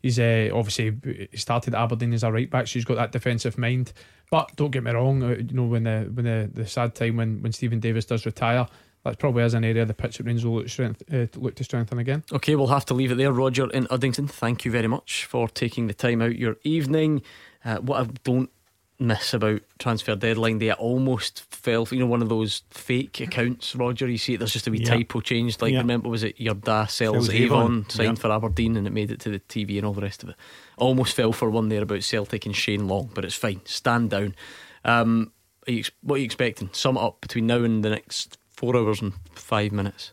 he's 0.00 0.18
uh, 0.18 0.48
obviously 0.54 0.96
he 1.30 1.36
started 1.36 1.74
Aberdeen 1.74 2.14
as 2.14 2.24
a 2.24 2.32
right 2.32 2.48
back, 2.48 2.66
so 2.66 2.74
he's 2.74 2.86
got 2.86 2.96
that 2.96 3.12
defensive 3.12 3.58
mind. 3.58 3.92
But 4.30 4.56
don't 4.56 4.70
get 4.70 4.82
me 4.82 4.92
wrong, 4.92 5.20
you 5.20 5.52
know 5.52 5.64
when 5.64 5.84
the 5.84 6.10
when 6.14 6.24
the, 6.24 6.50
the 6.50 6.66
sad 6.66 6.94
time 6.94 7.18
when 7.18 7.42
when 7.42 7.52
Steven 7.52 7.78
Davis 7.78 8.06
does 8.06 8.24
retire, 8.24 8.66
that 9.04 9.18
probably 9.18 9.44
is 9.44 9.54
an 9.54 9.64
area 9.64 9.84
the 9.84 9.94
pitch 9.94 10.18
that 10.18 10.24
Rangers 10.24 10.46
will 10.46 10.56
look, 10.56 10.68
strength, 10.68 11.02
uh, 11.12 11.26
look 11.36 11.54
to 11.56 11.64
strengthen 11.64 11.98
again. 11.98 12.24
Okay, 12.32 12.56
we'll 12.56 12.68
have 12.68 12.86
to 12.86 12.94
leave 12.94 13.12
it 13.12 13.16
there. 13.16 13.32
Roger 13.32 13.70
in 13.70 13.86
Uddingston, 13.86 14.30
thank 14.30 14.64
you 14.64 14.70
very 14.70 14.88
much 14.88 15.26
for 15.26 15.48
taking 15.48 15.86
the 15.86 15.94
time 15.94 16.22
out 16.22 16.36
your 16.36 16.56
evening. 16.62 17.22
Uh, 17.64 17.76
what 17.76 18.00
I 18.00 18.10
don't 18.24 18.50
miss 18.98 19.34
about 19.34 19.60
transfer 19.78 20.14
deadline 20.14 20.58
day, 20.58 20.70
I 20.70 20.74
almost 20.74 21.42
fell 21.52 21.84
for 21.84 21.94
you 21.94 22.00
know 22.00 22.06
one 22.06 22.22
of 22.22 22.30
those 22.30 22.62
fake 22.70 23.20
accounts. 23.20 23.76
Roger, 23.76 24.08
you 24.08 24.16
see 24.16 24.34
it. 24.34 24.38
There's 24.38 24.52
just 24.52 24.66
a 24.66 24.70
wee 24.70 24.78
yeah. 24.78 24.94
typo 24.94 25.20
changed. 25.20 25.60
Like 25.60 25.72
yeah. 25.72 25.80
remember, 25.80 26.08
was 26.08 26.22
it 26.22 26.40
your 26.40 26.54
da 26.54 26.86
sells 26.86 27.28
Avon, 27.28 27.58
Avon 27.58 27.90
signed 27.90 28.18
yeah. 28.18 28.22
for 28.22 28.32
Aberdeen, 28.32 28.76
and 28.76 28.86
it 28.86 28.92
made 28.92 29.10
it 29.10 29.20
to 29.20 29.30
the 29.30 29.40
TV 29.40 29.76
and 29.76 29.86
all 29.86 29.92
the 29.92 30.02
rest 30.02 30.22
of 30.22 30.30
it. 30.30 30.36
Almost 30.78 31.14
fell 31.14 31.32
for 31.32 31.50
one 31.50 31.68
there 31.68 31.82
about 31.82 32.02
Celtic 32.02 32.46
and 32.46 32.56
Shane 32.56 32.88
Long, 32.88 33.10
but 33.14 33.24
it's 33.24 33.34
fine. 33.34 33.60
Stand 33.64 34.10
down. 34.10 34.34
Um, 34.84 35.32
are 35.66 35.72
you, 35.72 35.84
what 36.02 36.16
are 36.16 36.18
you 36.18 36.24
expecting? 36.24 36.70
Sum 36.72 36.96
it 36.96 37.00
up 37.00 37.20
between 37.20 37.46
now 37.46 37.62
and 37.62 37.84
the 37.84 37.90
next 37.90 38.38
four 38.56 38.76
hours 38.76 39.02
and 39.02 39.12
five 39.34 39.72
minutes. 39.72 40.12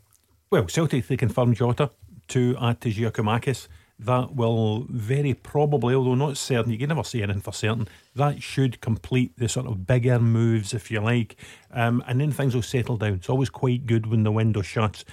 Well, 0.50 0.68
Celtic, 0.68 1.08
they 1.08 1.18
confirmed 1.18 1.56
Jota 1.56 1.92
to 2.30 2.58
add 2.62 2.82
to 2.82 2.90
Giakoumakis. 2.90 3.68
That 4.00 4.36
will 4.36 4.88
very 4.90 5.34
probably, 5.36 5.94
although 5.94 6.16
not 6.16 6.36
certain, 6.36 6.72
you 6.72 6.78
can 6.80 6.90
never 6.90 7.04
say 7.04 7.22
anything 7.22 7.42
for 7.42 7.54
certain, 7.54 7.88
that 8.16 8.42
should 8.42 8.82
complete 8.82 9.38
the 9.38 9.48
sort 9.48 9.68
of 9.68 9.86
bigger 9.86 10.20
moves, 10.20 10.74
if 10.74 10.90
you 10.90 11.00
like. 11.02 11.36
Um, 11.72 12.04
and 12.08 12.20
then 12.20 12.32
things 12.32 12.56
will 12.56 12.64
settle 12.64 12.98
down. 12.98 13.14
It's 13.14 13.30
always 13.30 13.52
quite 13.52 13.86
good 13.86 14.08
when 14.08 14.24
the 14.24 14.32
window 14.32 14.64
shuts. 14.64 15.06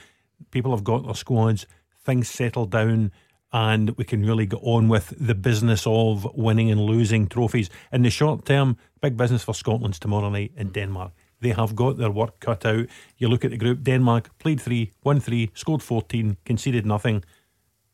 People 0.51 0.71
have 0.71 0.85
got 0.85 1.05
their 1.05 1.15
squads, 1.15 1.67
things 2.03 2.31
settle 2.31 2.65
down, 2.65 3.13
and 3.53 3.91
we 3.99 4.05
can 4.05 4.25
really 4.25 4.47
get 4.47 4.61
on 4.63 4.89
with 4.89 5.13
the 5.21 5.35
business 5.35 5.87
of 5.87 6.27
winning 6.35 6.71
and 6.71 6.81
losing 6.81 7.29
trophies. 7.29 7.69
In 7.93 8.03
the 8.03 8.11
short 8.11 8.47
term, 8.47 8.77
big 9.01 9.17
business 9.17 9.45
for 9.45 9.55
Scotland's 9.55 9.99
tomorrow 9.99 10.31
night 10.31 10.53
in 10.57 10.71
Denmark. 10.71 11.13
They 11.41 11.51
have 11.51 11.75
got 11.77 11.97
their 11.99 12.11
work 12.11 12.41
cut 12.41 12.67
out. 12.67 12.87
You 13.17 13.29
look 13.29 13.45
at 13.45 13.51
the 13.51 13.57
group 13.57 13.83
Denmark 13.83 14.31
played 14.39 14.61
three, 14.61 14.93
won 15.05 15.21
three, 15.21 15.51
scored 15.55 15.83
14, 15.83 16.37
conceded 16.45 16.85
nothing. 16.87 17.25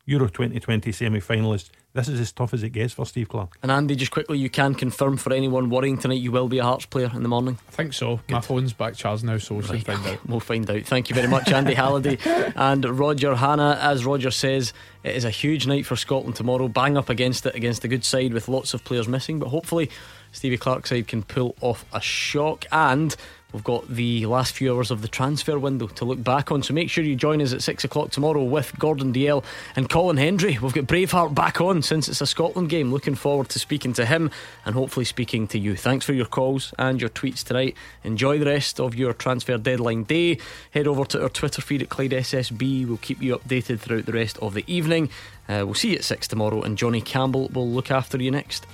Euro 0.07 0.27
2020 0.27 0.91
semi 0.91 1.19
finalists. 1.19 1.71
this 1.93 2.07
is 2.07 2.19
as 2.19 2.31
tough 2.31 2.53
as 2.53 2.61
it 2.61 2.69
gets 2.69 2.93
for 2.93 3.07
Steve 3.07 3.27
Clarke. 3.27 3.57
And 3.63 3.71
Andy, 3.71 3.95
just 3.95 4.11
quickly, 4.11 4.37
you 4.37 4.51
can 4.51 4.75
confirm 4.75 5.17
for 5.17 5.33
anyone 5.33 5.67
worrying 5.71 5.97
tonight, 5.97 6.21
you 6.21 6.31
will 6.31 6.47
be 6.47 6.59
a 6.59 6.63
Hearts 6.63 6.85
player 6.85 7.09
in 7.15 7.23
the 7.23 7.29
morning. 7.29 7.57
I 7.67 7.71
think 7.71 7.93
so. 7.93 8.19
My 8.29 8.39
phone's 8.41 8.71
back 8.73 8.95
charged 8.95 9.23
now, 9.23 9.39
so 9.39 9.55
we'll 9.55 9.67
Right. 9.67 9.83
find 9.83 10.05
out. 10.05 10.19
We'll 10.27 10.39
find 10.41 10.69
out. 10.69 10.83
Thank 10.83 11.09
you 11.09 11.15
very 11.15 11.27
much, 11.27 11.51
Andy 11.51 11.73
Halliday 11.83 12.19
and 12.55 12.85
Roger 12.85 13.33
Hannah. 13.35 13.79
As 13.81 14.05
Roger 14.05 14.29
says, 14.29 14.73
it 15.03 15.15
is 15.15 15.25
a 15.25 15.31
huge 15.31 15.65
night 15.65 15.87
for 15.87 15.95
Scotland 15.95 16.35
tomorrow. 16.35 16.67
Bang 16.67 16.97
up 16.97 17.09
against 17.09 17.47
it, 17.47 17.55
against 17.55 17.83
a 17.83 17.87
good 17.87 18.03
side 18.03 18.31
with 18.31 18.47
lots 18.47 18.75
of 18.75 18.83
players 18.83 19.07
missing, 19.07 19.39
but 19.39 19.47
hopefully 19.49 19.89
Stevie 20.35 20.57
Clarke's 20.57 20.89
side 20.89 21.07
can 21.07 21.23
pull 21.23 21.55
off 21.61 21.85
a 21.93 22.01
shock. 22.01 22.65
And 22.69 23.15
we've 23.53 23.63
got 23.63 23.87
the 23.87 24.25
last 24.25 24.53
few 24.53 24.75
hours 24.75 24.91
of 24.91 25.01
the 25.01 25.07
transfer 25.07 25.57
window 25.57 25.87
to 25.87 26.03
look 26.03 26.21
back 26.21 26.51
on. 26.51 26.61
So 26.61 26.73
make 26.73 26.89
sure 26.89 27.05
you 27.05 27.15
join 27.15 27.41
us 27.41 27.53
at 27.53 27.63
six 27.63 27.85
o'clock 27.85 28.11
tomorrow 28.11 28.43
with 28.43 28.77
Gordon 28.77 29.13
Dalziel 29.13 29.45
and 29.77 29.89
Colin 29.89 30.17
Hendry. 30.17 30.57
We've 30.61 30.73
got 30.73 30.83
Braveheart 30.83 31.33
back 31.33 31.61
on 31.61 31.81
since 31.81 32.09
it's 32.09 32.19
a 32.19 32.27
Scotland 32.27 32.69
game. 32.69 32.91
Looking 32.91 33.15
forward 33.15 33.47
to 33.49 33.59
speaking 33.59 33.93
to 33.93 34.05
him 34.05 34.29
and 34.65 34.75
hopefully 34.75 35.05
speaking 35.05 35.47
to 35.47 35.57
you. 35.57 35.77
Thanks 35.77 36.05
for 36.05 36.11
your 36.11 36.25
calls 36.25 36.73
and 36.77 36.99
your 36.99 37.09
tweets 37.09 37.43
tonight. 37.43 37.75
Enjoy 38.03 38.37
the 38.37 38.45
rest 38.45 38.81
of 38.81 38.93
your 38.93 39.13
transfer 39.13 39.57
deadline 39.57 40.03
day. 40.03 40.37
Head 40.71 40.85
over 40.85 41.05
to 41.05 41.23
our 41.23 41.29
Twitter 41.29 41.61
feed 41.61 41.81
at 41.81 41.89
Clyde 41.89 42.11
SSB. 42.11 42.85
We'll 42.85 42.97
keep 42.97 43.21
you 43.21 43.37
updated 43.37 43.79
throughout 43.79 44.05
the 44.05 44.11
rest 44.11 44.37
of 44.39 44.53
the 44.53 44.65
evening. 44.67 45.09
Uh, 45.47 45.61
we'll 45.63 45.75
see 45.75 45.91
you 45.91 45.95
at 45.95 46.03
six 46.03 46.27
tomorrow, 46.27 46.61
and 46.61 46.77
Johnny 46.77 47.01
Campbell 47.01 47.49
will 47.53 47.69
look 47.69 47.91
after 47.91 48.17
you 48.21 48.31
next. 48.31 48.65